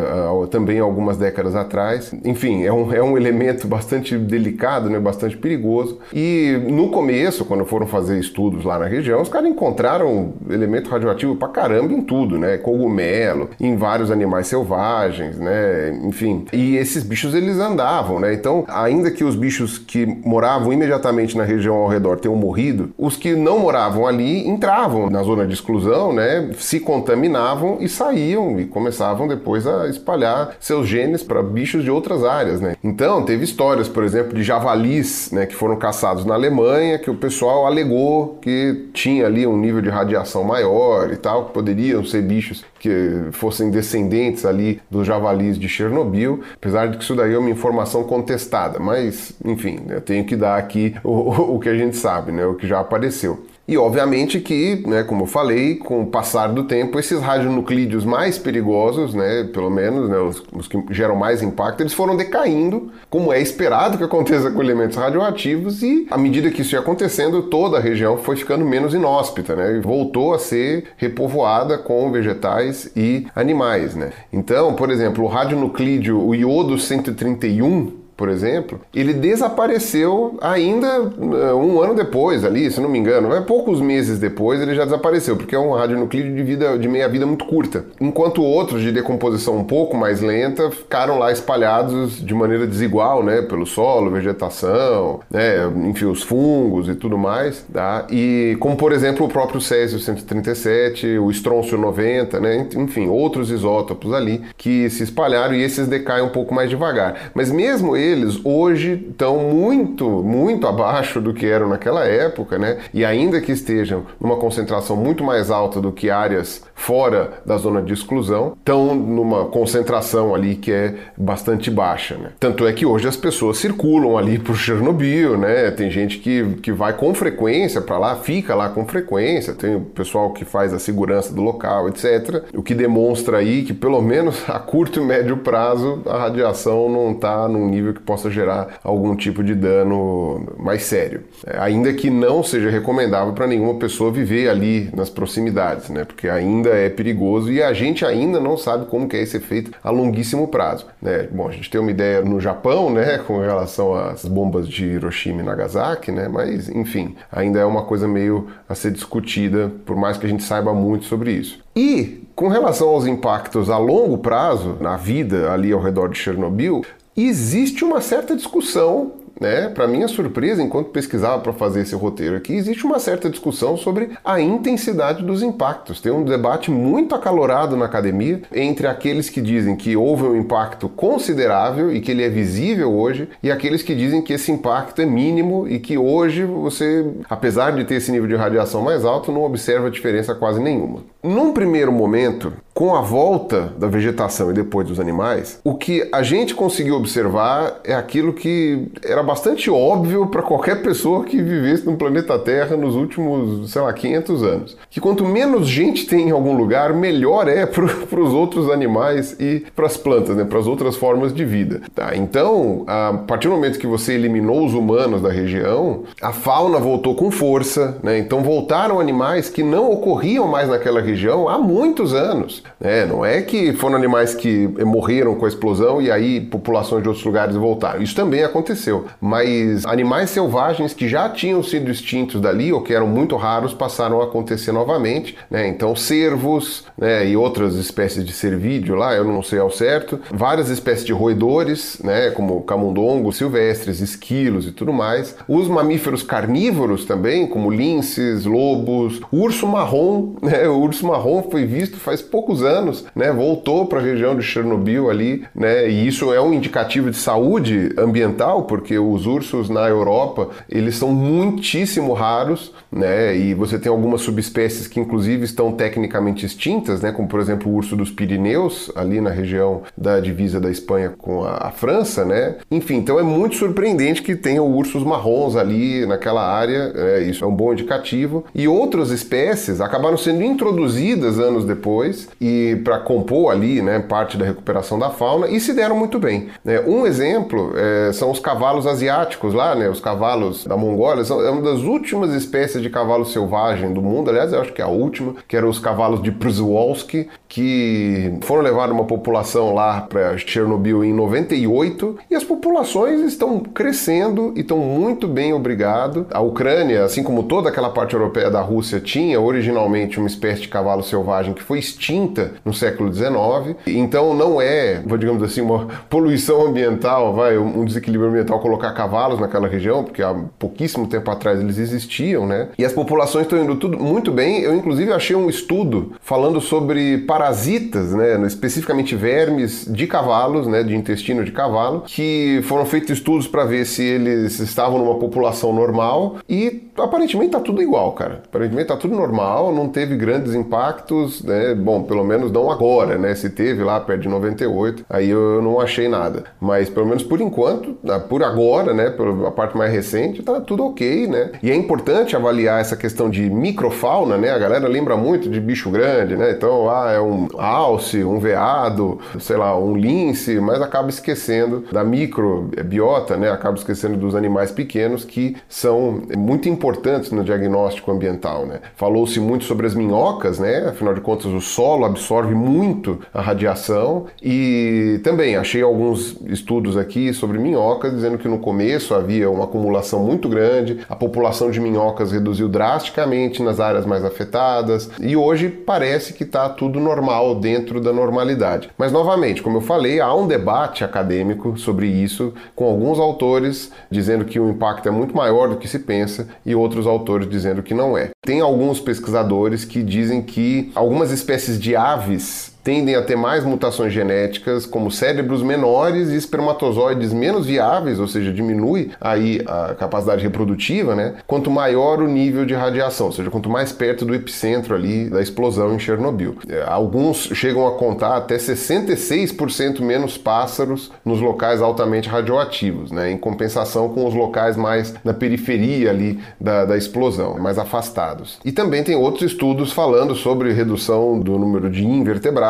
também 0.51 0.79
algumas 0.79 1.17
décadas 1.17 1.55
atrás. 1.55 2.13
Enfim, 2.25 2.65
é 2.65 2.73
um, 2.73 2.80
é 2.93 3.03
um 3.03 3.17
elemento 3.17 3.67
bastante 3.67 4.17
delicado, 4.17 4.89
né, 4.89 4.99
bastante 4.99 5.37
perigoso. 5.37 5.99
E 6.13 6.59
no 6.69 6.91
começo, 6.91 7.45
quando 7.45 7.65
foram 7.65 7.87
fazer 7.87 8.19
estudos 8.19 8.65
lá 8.65 8.79
na 8.79 8.87
região, 8.87 9.21
os 9.21 9.29
caras 9.29 9.49
encontraram 9.49 10.35
elemento 10.49 10.91
radioativo 10.91 11.37
pra 11.37 11.49
caramba 11.49 11.93
em 11.93 12.03
tudo, 12.03 12.39
né, 12.39 12.59
cogumelo, 12.59 13.51
em 13.61 13.77
vários 13.77 14.11
animais 14.11 14.47
selvagens, 14.47 15.39
né, 15.39 15.99
enfim. 16.05 16.47
E 16.53 16.77
esses 16.77 17.03
bichos 17.03 17.35
eles 17.35 17.59
andavam, 17.59 18.21
né, 18.21 18.33
então 18.35 18.65
ainda 18.69 19.11
que 19.11 19.25
os 19.25 19.35
bichos 19.35 19.79
que 19.79 20.07
moravam 20.25 20.73
imediatamente 20.73 21.37
na 21.37 21.45
região 21.45 21.77
ao 21.77 21.89
redor 21.89 22.19
tenham 22.19 22.37
morrido, 22.37 22.91
os 22.97 23.17
que 23.17 23.35
não 23.35 23.59
moravam 23.59 24.07
ali 24.07 24.47
entravam 24.47 25.11
na 25.11 25.23
zona 25.23 25.47
de 25.47 25.55
exclusão, 25.55 26.13
né, 26.13 26.51
se 26.57 26.81
contaminavam 26.81 27.79
e 27.81 27.89
saíam 27.89 28.59
e 28.59 28.65
começavam 28.65 29.27
depois 29.27 29.67
a 29.67 29.89
espalhar 29.89 30.57
seus 30.61 30.87
genes 30.87 31.23
para 31.23 31.43
bichos 31.43 31.85
de 31.85 31.91
outras 31.91 32.25
áreas, 32.25 32.61
né? 32.61 32.70
Então, 32.83 33.25
teve 33.25 33.45
histórias, 33.45 33.89
por 33.89 34.05
exemplo, 34.05 34.35
de 34.35 34.43
javalis, 34.43 35.31
né, 35.33 35.47
que 35.47 35.55
foram 35.55 35.77
caçados 35.77 36.25
na 36.25 36.35
Alemanha, 36.35 36.99
que 36.99 37.11
o 37.11 37.15
pessoal 37.15 37.67
alegou 37.67 38.39
que 38.41 38.89
tinha 38.93 39.27
ali 39.27 39.47
um 39.47 39.57
nível 39.57 39.81
de 39.81 39.89
radiação 39.89 40.45
maior 40.45 41.13
e 41.13 41.17
tal, 41.17 41.47
que 41.47 41.53
poderiam 41.53 42.05
ser 42.05 42.23
bichos 42.23 42.65
que 42.79 43.29
fossem 43.33 43.71
descendentes 43.71 44.45
ali 44.45 44.81
dos 44.91 45.07
javalis 45.07 45.59
de 45.59 45.69
Chernobyl, 45.69 46.41
apesar 46.55 46.87
de 46.89 46.97
que 46.97 47.05
isso 47.05 47.15
daí 47.15 47.35
é 47.35 47.39
uma 47.39 47.51
informação 47.51 48.05
contestada, 48.05 48.79
mas 48.79 49.33
enfim, 49.45 49.81
eu 49.89 50.01
tenho 50.01 50.25
que 50.25 50.37
dar 50.37 50.57
aqui 50.57 50.95
o, 51.05 51.57
o 51.57 51.61
que 51.61 51.69
a 51.69 51.75
gente 51.75 51.97
sabe, 51.97 52.33
né, 52.33 52.45
o 52.47 52.55
que 52.55 52.67
já 52.67 52.81
apareceu. 52.81 53.45
E 53.71 53.79
obviamente 53.79 54.41
que, 54.41 54.83
né, 54.85 55.05
como 55.05 55.23
eu 55.23 55.27
falei, 55.29 55.77
com 55.77 56.03
o 56.03 56.07
passar 56.07 56.49
do 56.49 56.65
tempo, 56.65 56.99
esses 56.99 57.21
radionuclídeos 57.21 58.05
mais 58.05 58.37
perigosos, 58.37 59.15
né, 59.15 59.45
pelo 59.45 59.71
menos 59.71 60.11
né, 60.11 60.19
os, 60.19 60.43
os, 60.53 60.67
que 60.67 60.77
geram 60.91 61.15
mais 61.15 61.41
impacto, 61.41 61.81
eles 61.81 61.93
foram 61.93 62.17
decaindo, 62.17 62.91
como 63.09 63.33
é 63.33 63.41
esperado 63.41 63.97
que 63.97 64.03
aconteça 64.03 64.51
com 64.51 64.61
elementos 64.61 64.97
radioativos, 64.97 65.85
e 65.85 66.05
à 66.11 66.19
medida 66.19 66.51
que 66.51 66.63
isso 66.63 66.75
ia 66.75 66.81
acontecendo, 66.81 67.43
toda 67.45 67.77
a 67.77 67.81
região 67.81 68.19
foi 68.19 68.35
ficando 68.35 68.65
menos 68.65 68.93
inóspita, 68.93 69.55
né, 69.55 69.77
e 69.77 69.79
voltou 69.79 70.35
a 70.35 70.41
ser 70.41 70.87
repovoada 70.97 71.79
com 71.79 72.11
vegetais 72.11 72.91
e 72.97 73.29
animais. 73.37 73.95
Né. 73.95 74.11
Então, 74.33 74.75
por 74.75 74.91
exemplo, 74.91 75.23
o 75.23 75.29
radionuclídeo, 75.29 76.21
o 76.21 76.35
iodo 76.35 76.77
131, 76.77 78.00
por 78.21 78.29
exemplo, 78.29 78.83
ele 78.95 79.15
desapareceu 79.15 80.37
ainda 80.43 80.87
eh, 80.87 81.55
um 81.55 81.81
ano 81.81 81.95
depois, 81.95 82.45
ali, 82.45 82.71
se 82.71 82.79
não 82.79 82.91
me 82.91 82.99
engano, 82.99 83.33
é 83.35 83.41
poucos 83.41 83.81
meses 83.81 84.19
depois 84.19 84.61
ele 84.61 84.75
já 84.75 84.85
desapareceu, 84.85 85.39
porque 85.39 85.55
é 85.55 85.59
um 85.59 85.73
radionuclídeo 85.73 86.37
de 86.37 86.43
vida 86.43 86.79
de 86.79 86.87
meia 86.87 87.09
vida 87.09 87.25
muito 87.25 87.47
curta. 87.47 87.87
Enquanto 87.99 88.43
outros 88.43 88.83
de 88.83 88.93
decomposição 88.93 89.57
um 89.57 89.65
pouco 89.65 89.97
mais 89.97 90.21
lenta 90.21 90.71
ficaram 90.71 91.19
lá 91.19 91.33
espalhados 91.33 92.23
de 92.23 92.35
maneira 92.35 92.67
desigual, 92.67 93.25
né, 93.25 93.41
pelo 93.41 93.65
solo, 93.65 94.11
vegetação, 94.11 95.21
né, 95.31 95.67
enfim, 95.89 96.05
os 96.05 96.23
fungos 96.23 96.91
e 96.91 96.95
tudo 96.95 97.17
mais, 97.17 97.65
tá? 97.73 98.07
E 98.11 98.55
como 98.61 98.77
por 98.77 98.93
exemplo 98.93 99.25
o 99.25 99.31
próprio 99.31 99.63
Césio 99.63 99.99
137, 99.99 101.17
o 101.17 101.31
estrôncio 101.31 101.79
90, 101.79 102.39
né, 102.39 102.69
enfim, 102.77 103.09
outros 103.09 103.51
isótopos 103.51 104.13
ali 104.13 104.43
que 104.59 104.91
se 104.91 105.05
espalharam 105.05 105.55
e 105.55 105.63
esses 105.63 105.89
decaem 105.89 106.23
um 106.23 106.29
pouco 106.29 106.55
mais 106.55 106.69
devagar. 106.69 107.31
Mas 107.33 107.51
mesmo 107.51 107.97
eles 107.97 108.10
deles 108.11 108.41
hoje 108.45 109.07
estão 109.11 109.39
muito, 109.39 110.09
muito 110.09 110.67
abaixo 110.67 111.21
do 111.21 111.33
que 111.33 111.47
eram 111.47 111.69
naquela 111.69 112.05
época, 112.05 112.59
né? 112.59 112.79
E 112.93 113.05
ainda 113.05 113.41
que 113.41 113.53
estejam 113.53 114.05
numa 114.21 114.37
concentração 114.37 114.97
muito 114.97 115.23
mais 115.23 115.51
alta 115.51 115.81
do 115.81 115.93
que 115.93 116.11
áreas 116.11 116.63
fora 116.75 117.35
da 117.45 117.57
zona 117.57 117.83
de 117.83 117.93
exclusão, 117.93 118.55
estão 118.59 118.95
numa 118.95 119.45
concentração 119.47 120.35
ali 120.35 120.57
que 120.57 120.73
é 120.73 120.95
bastante 121.17 121.71
baixa, 121.71 122.17
né? 122.17 122.31
Tanto 122.41 122.67
é 122.67 122.73
que 122.73 122.85
hoje 122.85 123.07
as 123.07 123.17
pessoas 123.17 123.59
circulam 123.59 124.17
ali 124.17 124.39
por 124.39 124.57
Chernobyl, 124.57 125.37
né? 125.37 125.71
Tem 125.71 125.91
gente 125.91 126.19
que, 126.19 126.57
que 126.63 126.73
vai 126.73 126.95
com 126.95 127.15
frequência 127.15 127.81
para 127.81 127.99
lá, 127.99 128.17
fica 128.17 128.55
lá 128.55 128.71
com 128.71 128.87
frequência, 128.87 129.53
tem 129.53 129.77
o 129.77 129.81
pessoal 129.81 130.31
que 130.33 130.45
faz 130.45 130.73
a 130.73 130.79
segurança 130.79 131.33
do 131.33 131.43
local, 131.43 131.89
etc. 131.89 132.45
O 132.55 132.63
que 132.63 132.75
demonstra 132.75 133.39
aí 133.39 133.63
que 133.63 133.75
pelo 133.75 134.01
menos 134.01 134.49
a 134.49 134.59
curto 134.59 135.01
e 135.01 135.05
médio 135.05 135.37
prazo 135.37 136.03
a 136.07 136.17
radiação 136.17 136.89
não 136.89 137.13
está 137.13 137.47
num 137.47 137.69
nível 137.69 137.90
que 137.95 138.01
que 138.01 138.07
possa 138.07 138.31
gerar 138.31 138.81
algum 138.83 139.15
tipo 139.15 139.45
de 139.45 139.55
dano 139.55 140.55
mais 140.59 140.83
sério. 140.83 141.23
É, 141.47 141.59
ainda 141.59 141.93
que 141.93 142.11
não 142.11 142.43
seja 142.43 142.71
recomendável 142.71 143.33
para 143.35 143.47
nenhuma 143.47 143.75
pessoa 143.75 144.11
viver 144.11 144.49
ali 144.49 144.91
nas 144.95 145.11
proximidades, 145.11 145.91
né? 145.91 146.05
Porque 146.05 146.29
ainda 146.29 146.71
é 146.71 146.89
perigoso 146.89 147.53
e 147.53 147.63
a 147.63 147.73
gente 147.73 148.05
ainda 148.05 148.41
não 148.41 148.57
sabe 148.57 148.87
como 148.87 149.09
que 149.09 149.17
é 149.17 149.23
esse 149.23 149.37
efeito 149.37 149.71
a 149.85 149.91
longuíssimo 149.91 150.49
prazo. 150.49 150.87
Né? 151.01 151.29
Bom, 151.31 151.49
a 151.49 151.53
gente 151.53 151.71
tem 151.71 151.81
uma 151.81 151.91
ideia 151.91 152.23
no 152.23 152.41
Japão, 152.41 152.91
né, 152.91 153.19
com 153.27 153.41
relação 153.41 153.95
às 153.95 154.25
bombas 154.25 154.67
de 154.67 154.85
Hiroshima 154.85 155.43
e 155.43 155.45
Nagasaki, 155.45 156.11
né? 156.11 156.29
Mas 156.29 156.69
enfim, 156.69 157.15
ainda 157.31 157.61
é 157.61 157.65
uma 157.65 157.83
coisa 157.83 158.09
meio 158.09 158.49
a 158.69 158.75
ser 158.75 158.91
discutida, 158.91 159.71
por 159.85 159.97
mais 159.97 160.17
que 160.17 160.27
a 160.27 160.29
gente 160.29 160.43
saiba 160.43 160.73
muito 160.73 161.05
sobre 161.05 161.33
isso. 161.33 161.61
E 161.77 162.25
com 162.35 162.49
relação 162.49 162.89
aos 162.89 163.07
impactos 163.07 163.71
a 163.71 163.79
longo 163.79 164.19
prazo 164.19 164.77
na 164.81 164.97
vida 164.97 165.53
ali 165.53 165.73
ao 165.73 165.81
redor 165.81 166.09
de 166.09 166.19
Chernobyl, 166.19 166.83
existe 167.17 167.85
uma 167.85 168.01
certa 168.01 168.37
discussão 168.37 169.13
né? 169.41 169.69
Para 169.69 169.89
minha 169.89 170.07
surpresa, 170.07 170.63
enquanto 170.63 170.91
pesquisava 170.91 171.41
para 171.41 171.53
fazer 171.53 171.81
esse 171.81 171.95
roteiro 171.95 172.37
aqui, 172.37 172.53
existe 172.53 172.85
uma 172.85 172.99
certa 172.99 173.31
discussão 173.31 173.77
sobre 173.77 174.11
a 174.23 174.41
intensidade 174.41 175.25
dos 175.25 175.43
impactos. 175.43 176.01
Tem 176.01 176.13
um 176.13 176.25
debate 176.25 176.71
muito 176.71 177.15
acalorado 177.15 177.77
na 177.77 177.87
academia 177.87 178.43
entre 178.55 178.87
aqueles 178.87 179.31
que 179.31 179.41
dizem 179.41 179.75
que 179.75 179.97
houve 179.97 180.25
um 180.25 180.37
impacto 180.37 180.89
considerável 180.89 181.91
e 181.91 182.01
que 182.01 182.11
ele 182.11 182.23
é 182.23 182.29
visível 182.29 182.93
hoje, 182.93 183.29
e 183.43 183.51
aqueles 183.51 183.83
que 183.83 183.95
dizem 183.95 184.21
que 184.21 184.35
esse 184.35 184.53
impacto 184.53 185.01
é 185.01 185.07
mínimo 185.07 185.67
e 185.67 185.79
que 185.79 185.97
hoje 185.97 186.45
você, 186.45 187.07
apesar 187.29 187.73
de 187.73 187.85
ter 187.85 187.95
esse 187.95 188.13
nível 188.13 188.29
de 188.29 188.37
radiação 188.37 188.83
mais 188.83 189.05
alto, 189.05 189.33
não 189.33 189.43
observa 189.43 189.91
diferença 189.91 190.35
quase 190.35 190.61
nenhuma. 190.61 191.01
Num 191.23 191.53
primeiro 191.53 191.93
momento, 191.93 192.53
com 192.75 192.95
a 192.95 193.01
volta 193.01 193.73
da 193.79 193.87
vegetação 193.87 194.51
e 194.51 194.55
depois 194.55 194.87
dos 194.87 194.99
animais, 194.99 195.61
o 195.65 195.75
que 195.75 196.09
a 196.13 196.23
gente 196.23 196.55
conseguiu 196.55 196.97
observar 196.97 197.81
é 197.85 197.95
aquilo 197.95 198.33
que 198.33 198.89
era 199.05 199.23
bastante 199.31 199.71
óbvio 199.71 200.27
para 200.27 200.43
qualquer 200.43 200.83
pessoa 200.83 201.25
que 201.25 201.41
vivesse 201.41 201.87
no 201.87 201.97
planeta 201.97 202.37
Terra 202.37 202.77
nos 202.77 202.97
últimos, 202.97 203.71
sei 203.71 203.81
lá, 203.81 203.93
500 203.93 204.43
anos. 204.43 204.77
Que 204.91 205.01
quanto 205.01 205.25
menos 205.25 205.69
gente 205.69 206.05
tem 206.07 206.29
em 206.29 206.31
algum 206.33 206.57
lugar, 206.57 206.93
melhor 206.93 207.47
é 207.47 207.65
para 207.65 208.21
os 208.21 208.33
outros 208.33 208.69
animais 208.69 209.37
e 209.39 209.65
para 209.75 209.87
as 209.87 209.97
plantas, 209.97 210.37
né, 210.37 210.45
para 210.45 210.59
as 210.59 210.67
outras 210.67 210.97
formas 210.97 211.33
de 211.33 211.45
vida. 211.45 211.81
Tá? 211.95 212.17
Então, 212.17 212.85
a 212.89 213.13
partir 213.27 213.47
do 213.47 213.55
momento 213.55 213.79
que 213.79 213.87
você 213.87 214.15
eliminou 214.15 214.67
os 214.67 214.75
humanos 214.75 215.23
da 215.23 215.31
região, 215.31 216.03
a 216.21 216.33
fauna 216.33 216.81
voltou 216.81 217.15
com 217.15 217.31
força, 217.31 217.99
né? 218.03 218.19
então 218.19 218.43
voltaram 218.43 218.99
animais 218.99 219.49
que 219.49 219.63
não 219.63 219.93
ocorriam 219.93 220.49
mais 220.49 220.69
naquela 220.69 221.01
região 221.01 221.49
há 221.49 221.57
muitos 221.57 222.15
anos. 222.15 222.65
É, 222.81 223.07
não 223.07 223.25
é 223.25 223.43
que 223.43 223.73
foram 223.75 223.95
animais 223.95 224.35
que 224.35 224.67
morreram 224.85 225.37
com 225.37 225.45
a 225.45 225.49
explosão 225.49 226.03
e 226.03 226.11
aí 226.11 226.41
populações 226.41 227.03
de 227.03 227.09
outros 227.09 227.25
lugares 227.25 227.55
voltaram. 227.55 228.03
Isso 228.03 228.17
também 228.17 228.43
aconteceu. 228.43 229.05
Mas 229.21 229.85
animais 229.85 230.31
selvagens 230.31 230.95
que 230.95 231.09
já 231.09 231.29
tinham 231.29 231.63
sido 231.63 231.91
extintos 231.91 232.41
dali 232.41 232.73
ou 232.73 232.83
que 232.83 232.95
eram 232.95 233.07
muito 233.07 233.37
raros 233.37 233.75
passaram 233.75 234.21
a 234.21 234.25
acontecer 234.25 234.73
novamente. 234.73 235.37
Né? 235.51 235.69
Então, 235.69 235.95
cervos 235.95 236.85
né, 236.97 237.27
e 237.27 237.37
outras 237.37 237.75
espécies 237.75 238.25
de 238.25 238.33
cervídeo 238.33 238.95
lá, 238.95 239.15
eu 239.15 239.25
não 239.25 239.43
sei 239.43 239.59
ao 239.59 239.71
certo. 239.71 240.21
Várias 240.31 240.69
espécies 240.69 241.05
de 241.05 241.13
roedores, 241.13 242.01
né, 242.03 242.31
como 242.31 242.63
camundongos 242.63 243.37
silvestres, 243.37 244.01
esquilos 244.01 244.67
e 244.67 244.73
tudo 244.73 244.93
mais. 244.93 245.37
Os 245.49 245.69
mamíferos 245.69 246.23
carnívoros 246.23 247.05
também, 247.05 247.47
como 247.47 247.71
linces, 247.71 248.45
lobos, 248.45 249.21
urso 249.33 249.67
marrom. 249.67 250.35
Né? 250.51 250.67
O 250.69 250.79
urso 250.79 251.07
marrom 251.07 251.43
foi 251.51 251.65
visto 251.67 251.99
faz 251.99 252.23
poucos 252.23 252.63
anos, 252.63 253.05
né, 253.15 253.31
voltou 253.31 253.87
para 253.87 254.01
a 254.01 254.03
região 254.03 254.37
de 254.37 254.43
Chernobyl 254.43 255.11
ali, 255.11 255.45
né, 255.55 255.89
e 255.89 256.07
isso 256.07 256.33
é 256.33 256.41
um 256.41 256.53
indicativo 256.53 257.11
de 257.11 257.17
saúde 257.17 257.93
ambiental, 257.99 258.63
porque 258.63 258.99
os 259.13 259.27
ursos 259.27 259.69
na 259.69 259.89
Europa, 259.89 260.49
eles 260.69 260.97
são 260.97 261.11
muitíssimo 261.11 262.13
raros, 262.13 262.73
né, 262.91 263.37
e 263.37 263.55
você 263.55 263.79
tem 263.79 263.91
algumas 263.91 264.23
subespécies 264.23 264.87
que 264.87 265.01
inclusive 265.01 265.45
estão 265.45 265.73
tecnicamente 265.73 266.45
extintas, 266.45 267.01
né, 267.01 267.13
como 267.13 267.29
por 267.29 267.41
exemplo 267.41 267.71
o 267.71 267.75
urso 267.75 267.97
dos 267.97 268.11
Pirineus, 268.11 268.91
ali 268.95 269.21
na 269.21 269.31
região 269.31 269.83
da 269.97 270.21
divisa 270.21 270.61
da 270.61 270.71
Espanha 270.71 271.13
com 271.17 271.45
a, 271.45 271.69
a 271.69 271.71
França, 271.71 272.25
né, 272.25 272.57
enfim, 272.71 272.97
então 272.97 273.19
é 273.19 273.23
muito 273.23 273.57
surpreendente 273.57 274.23
que 274.23 274.35
tenha 274.35 274.63
ursos 274.63 275.03
marrons 275.05 275.57
ali 275.57 276.07
naquela 276.07 276.47
área, 276.47 276.93
é, 276.95 277.23
isso 277.23 277.45
é 277.45 277.47
um 277.47 277.55
bom 277.55 277.73
indicativo, 277.73 278.45
e 278.55 278.67
outras 278.67 279.11
espécies 279.11 279.81
acabaram 279.81 280.17
sendo 280.17 280.43
introduzidas 280.43 281.39
anos 281.39 281.65
depois 281.65 282.29
e 282.41 282.81
para 282.85 282.99
compor 282.99 283.53
ali, 283.53 283.83
né, 283.83 283.99
parte 284.01 284.37
da 284.37 284.45
recuperação 284.45 284.99
da 284.99 285.11
fauna 285.11 285.49
e 285.49 285.61
se 285.61 285.73
deram 285.73 285.97
muito 285.97 286.19
bem. 286.19 286.49
Né. 286.65 286.81
Um 286.81 287.07
exemplo 287.07 287.73
é, 287.77 288.13
são 288.13 288.31
os 288.31 288.39
cavalos 288.39 288.87
asiáticos 288.87 289.00
lá, 289.07 289.75
né, 289.75 289.89
os 289.89 290.01
cavalos 290.01 290.65
da 290.65 290.77
Mongólia, 290.77 291.25
são 291.25 291.41
é 291.45 291.51
uma 291.51 291.63
das 291.63 291.81
últimas 291.81 292.33
espécies 292.35 292.83
de 292.83 292.91
cavalo 292.91 293.25
selvagem 293.25 293.93
do 293.93 294.03
mundo, 294.03 294.31
aliás, 294.31 294.53
eu 294.53 294.61
acho 294.61 294.73
que 294.73 294.81
é 294.81 294.85
a 294.85 294.89
última, 294.89 295.35
que 295.47 295.57
eram 295.57 295.69
os 295.69 295.79
cavalos 295.79 296.23
de 296.23 296.31
Przewalski, 296.31 297.29
que 297.49 298.39
foram 298.43 298.63
levar 298.63 298.91
uma 298.91 299.05
população 299.05 299.75
lá 299.75 300.01
para 300.03 300.39
Chernobyl 300.39 301.05
em 301.05 301.13
98 301.13 302.19
e 302.31 302.35
as 302.35 302.45
populações 302.45 303.21
estão 303.23 303.59
crescendo 303.61 304.53
e 304.57 304.61
estão 304.61 304.79
muito 304.79 305.27
bem, 305.27 305.53
obrigado. 305.53 306.27
A 306.31 306.41
Ucrânia, 306.41 307.05
assim 307.05 307.23
como 307.23 307.43
toda 307.43 307.69
aquela 307.69 307.91
parte 307.91 308.15
europeia 308.15 308.51
da 308.51 308.61
Rússia, 308.61 309.01
tinha 309.01 309.41
originalmente 309.41 310.19
uma 310.19 310.29
espécie 310.29 310.63
de 310.63 310.69
cavalo 310.69 311.03
selvagem 311.03 311.53
que 311.53 311.63
foi 311.63 311.79
extinta 311.79 312.53
no 312.65 312.73
século 312.73 313.13
XIX. 313.13 313.77
Então 313.87 314.33
não 314.35 314.61
é, 314.61 315.03
digamos 315.19 315.43
assim, 315.43 315.61
uma 315.61 315.89
poluição 316.09 316.67
ambiental, 316.67 317.35
vai, 317.35 317.59
um 317.59 317.85
desequilíbrio 317.85 318.31
ambiental 318.31 318.61
colocar 318.61 318.90
cavalos 318.91 319.41
naquela 319.41 319.69
região, 319.69 320.05
porque 320.05 320.23
há 320.23 320.35
pouquíssimo 320.59 321.07
tempo 321.07 321.31
atrás 321.31 321.61
eles 321.61 321.79
existiam, 321.79 322.47
né? 322.47 322.69
E 322.79 322.85
as 322.85 322.93
populações 322.93 323.45
estão 323.45 323.63
indo 323.63 323.77
tudo 323.77 323.99
muito 323.99 324.31
bem. 324.31 324.61
Eu 324.61 324.75
inclusive 324.75 325.13
achei 325.13 325.37
um 325.37 325.49
estudo 325.49 326.13
falando 326.21 326.61
sobre 326.61 327.19
parasitas, 327.19 328.13
né, 328.13 328.41
especificamente 328.47 329.15
vermes 329.15 329.87
de 329.91 330.07
cavalos, 330.07 330.67
né, 330.67 330.83
de 330.83 330.95
intestino 330.95 331.45
de 331.45 331.53
cavalo, 331.53 332.03
que 332.07 332.61
foram 332.65 332.85
feitos 332.85 333.11
estudos 333.11 333.47
para 333.47 333.65
ver 333.65 333.85
se 333.85 334.03
eles 334.03 334.59
estavam 334.61 334.99
numa 334.99 335.19
população 335.19 335.73
normal 335.73 336.37
e 336.49 336.89
aparentemente 336.99 337.53
tá 337.53 337.61
tudo 337.61 337.83
igual, 337.83 338.13
cara. 338.13 338.43
Aparentemente 338.47 338.89
tá 338.89 338.97
tudo 338.97 339.15
normal, 339.15 339.73
não 339.75 339.89
teve 339.89 340.17
grandes 340.17 340.55
impactos, 340.55 341.43
né? 341.43 341.75
Bom, 341.75 342.03
pelo 342.03 342.25
menos 342.25 342.51
não 342.51 342.71
agora, 342.71 343.19
né? 343.19 343.35
Se 343.35 343.51
teve 343.51 343.83
lá 343.83 344.01
perto 344.01 344.23
de 344.23 344.29
98, 344.29 345.05
aí 345.09 345.29
eu 345.31 345.61
não 345.63 345.81
achei 345.81 346.09
nada. 346.09 346.45
Mas 346.61 346.89
pelo 346.89 347.07
menos 347.07 347.23
por 347.23 347.41
enquanto, 347.41 347.97
por 348.29 348.43
agora, 348.43 348.80
né, 348.85 349.11
pela 349.11 349.51
parte 349.51 349.77
mais 349.77 349.93
recente, 349.93 350.43
tá 350.43 350.61
tudo 350.61 350.85
OK, 350.87 351.27
né? 351.27 351.53
E 351.63 351.71
é 351.71 351.75
importante 351.75 352.35
avaliar 352.35 352.81
essa 352.81 352.97
questão 352.97 353.29
de 353.29 353.49
microfauna, 353.49 354.37
né? 354.37 354.51
A 354.51 354.59
galera 354.59 354.89
lembra 354.89 355.17
muito 355.17 355.49
de 355.49 355.61
bicho 355.61 355.91
grande, 355.91 356.37
né? 356.37 356.51
Então, 356.51 356.89
ah, 356.89 357.11
é 357.11 357.21
um 357.21 357.49
alce, 357.59 358.25
um 358.25 358.39
veado, 358.39 359.19
sei 359.39 359.57
lá, 359.57 359.77
um 359.79 359.97
lince, 359.97 360.61
mas 360.61 360.81
acaba 360.81 361.09
esquecendo 361.09 361.85
da 361.93 362.05
microbiota, 362.05 363.37
né? 363.37 363.51
Acaba 363.51 363.77
esquecendo 363.77 364.17
dos 364.17 364.35
animais 364.35 364.71
pequenos 364.71 365.25
que 365.25 365.57
são 365.69 366.23
muito 366.37 366.69
importantes 366.69 367.31
no 367.31 367.45
diagnóstico 367.45 368.11
ambiental, 368.11 368.67
né? 368.67 368.81
Falou-se 368.97 369.39
muito 369.41 369.65
sobre 369.65 369.87
as 369.87 369.95
minhocas, 369.95 370.59
né? 370.59 370.89
Afinal 370.89 371.15
de 371.15 371.21
contas, 371.21 371.47
o 371.47 371.61
solo 371.61 372.05
absorve 372.05 372.55
muito 372.55 373.21
a 373.33 373.41
radiação 373.41 374.27
e 374.43 375.21
também 375.23 375.57
achei 375.57 375.83
alguns 375.83 376.37
estudos 376.47 376.97
aqui 376.97 377.33
sobre 377.33 377.59
minhocas 377.59 378.13
dizendo 378.13 378.39
que 378.39 378.49
no 378.49 378.59
começo 378.61 379.15
havia 379.15 379.51
uma 379.51 379.65
acumulação 379.65 380.21
muito 380.21 380.49
grande, 380.49 381.01
a 381.09 381.17
população 381.17 381.71
de 381.71 381.81
minhocas 381.81 382.33
reduziu 382.33 382.69
drasticamente 382.69 383.63
nas 383.63 383.81
áreas 383.81 384.07
mais 384.07 384.25
afetadas 384.25 385.11
e 385.21 385.37
hoje 385.37 385.69
parece 385.69 386.33
que 386.33 386.45
está 386.45 386.69
tudo 386.69 387.01
normal 387.01 387.55
dentro 387.55 388.01
da 388.01 388.13
normalidade. 388.13 388.91
Mas 388.97 389.13
novamente, 389.13 389.63
como 389.63 389.79
eu 389.79 389.83
falei, 389.83 390.21
há 390.21 390.35
um 390.35 390.47
debate 390.47 391.03
acadêmico 391.03 391.77
sobre 391.79 392.07
isso, 392.07 392.53
com 392.75 392.85
alguns 392.85 393.19
autores 393.19 393.91
dizendo 394.11 394.45
que 394.45 394.61
o 394.61 394.71
impacto 394.71 395.09
é 395.09 395.11
muito 395.11 395.35
maior 395.35 395.69
do 395.69 395.77
que 395.77 395.89
se 395.89 395.99
pensa 395.99 396.49
e 396.65 396.75
outros 396.75 397.07
autores 397.07 397.49
dizendo 397.49 397.83
que 397.83 397.95
não 397.95 398.17
é. 398.17 398.31
Tem 398.45 398.61
alguns 398.61 399.01
pesquisadores 399.01 399.85
que 399.85 400.03
dizem 400.03 400.43
que 400.43 400.91
algumas 400.95 401.31
espécies 401.31 401.79
de 401.81 401.97
aves 401.97 402.79
tendem 402.83 403.15
a 403.15 403.23
ter 403.23 403.37
mais 403.37 403.65
mutações 403.65 404.13
genéticas, 404.13 404.87
como 404.87 405.11
cérebros 405.11 405.63
menores 405.63 406.31
e 406.31 406.37
espermatozoides 406.37 407.33
menos 407.33 407.67
viáveis, 407.67 408.19
ou 408.19 408.27
seja, 408.27 408.53
diminui 408.53 409.11
aí 409.21 409.61
a 409.67 409.95
capacidade 409.95 410.43
reprodutiva, 410.43 411.15
né? 411.15 411.35
Quanto 411.47 411.71
maior 411.71 412.23
o 412.23 412.29
nível 412.29 412.65
de 412.65 412.75
radiação, 412.75 413.27
ou 413.27 413.33
seja, 413.33 413.51
quanto 413.51 413.69
mais 413.69 413.93
perto 413.93 414.25
do 414.25 414.35
epicentro 414.35 414.95
ali 414.95 415.29
da 415.29 415.41
explosão 415.41 415.95
em 415.95 415.99
Chernobyl. 415.99 416.57
É, 416.69 416.85
alguns 416.87 417.51
chegam 417.55 417.87
a 417.87 417.93
contar 417.93 418.37
até 418.37 418.57
66% 418.57 420.01
menos 420.01 420.39
pássaros 420.39 421.11
nos 421.25 421.41
locais 421.41 421.83
altamente 421.83 422.29
radioativos, 422.29 423.11
né? 423.11 423.31
Em 423.31 423.37
compensação 423.37 424.09
com 424.09 424.27
os 424.27 424.35
locais 424.35 424.77
mais 424.77 425.15
na 425.25 425.35
periferia 425.35 426.11
ali 426.11 426.41
da, 426.61 426.85
da 426.85 426.97
explosão, 426.97 427.59
mais 427.59 427.79
afastados. 427.79 428.59
E 428.65 428.73
também 428.73 429.03
tem 429.03 429.17
outros 429.17 429.53
estudos 429.53 429.93
falando 429.93 430.35
sobre 430.35 430.73
redução 430.73 431.39
do 431.39 431.59
número 431.59 431.91
de 431.91 432.05
invertebrados 432.05 432.70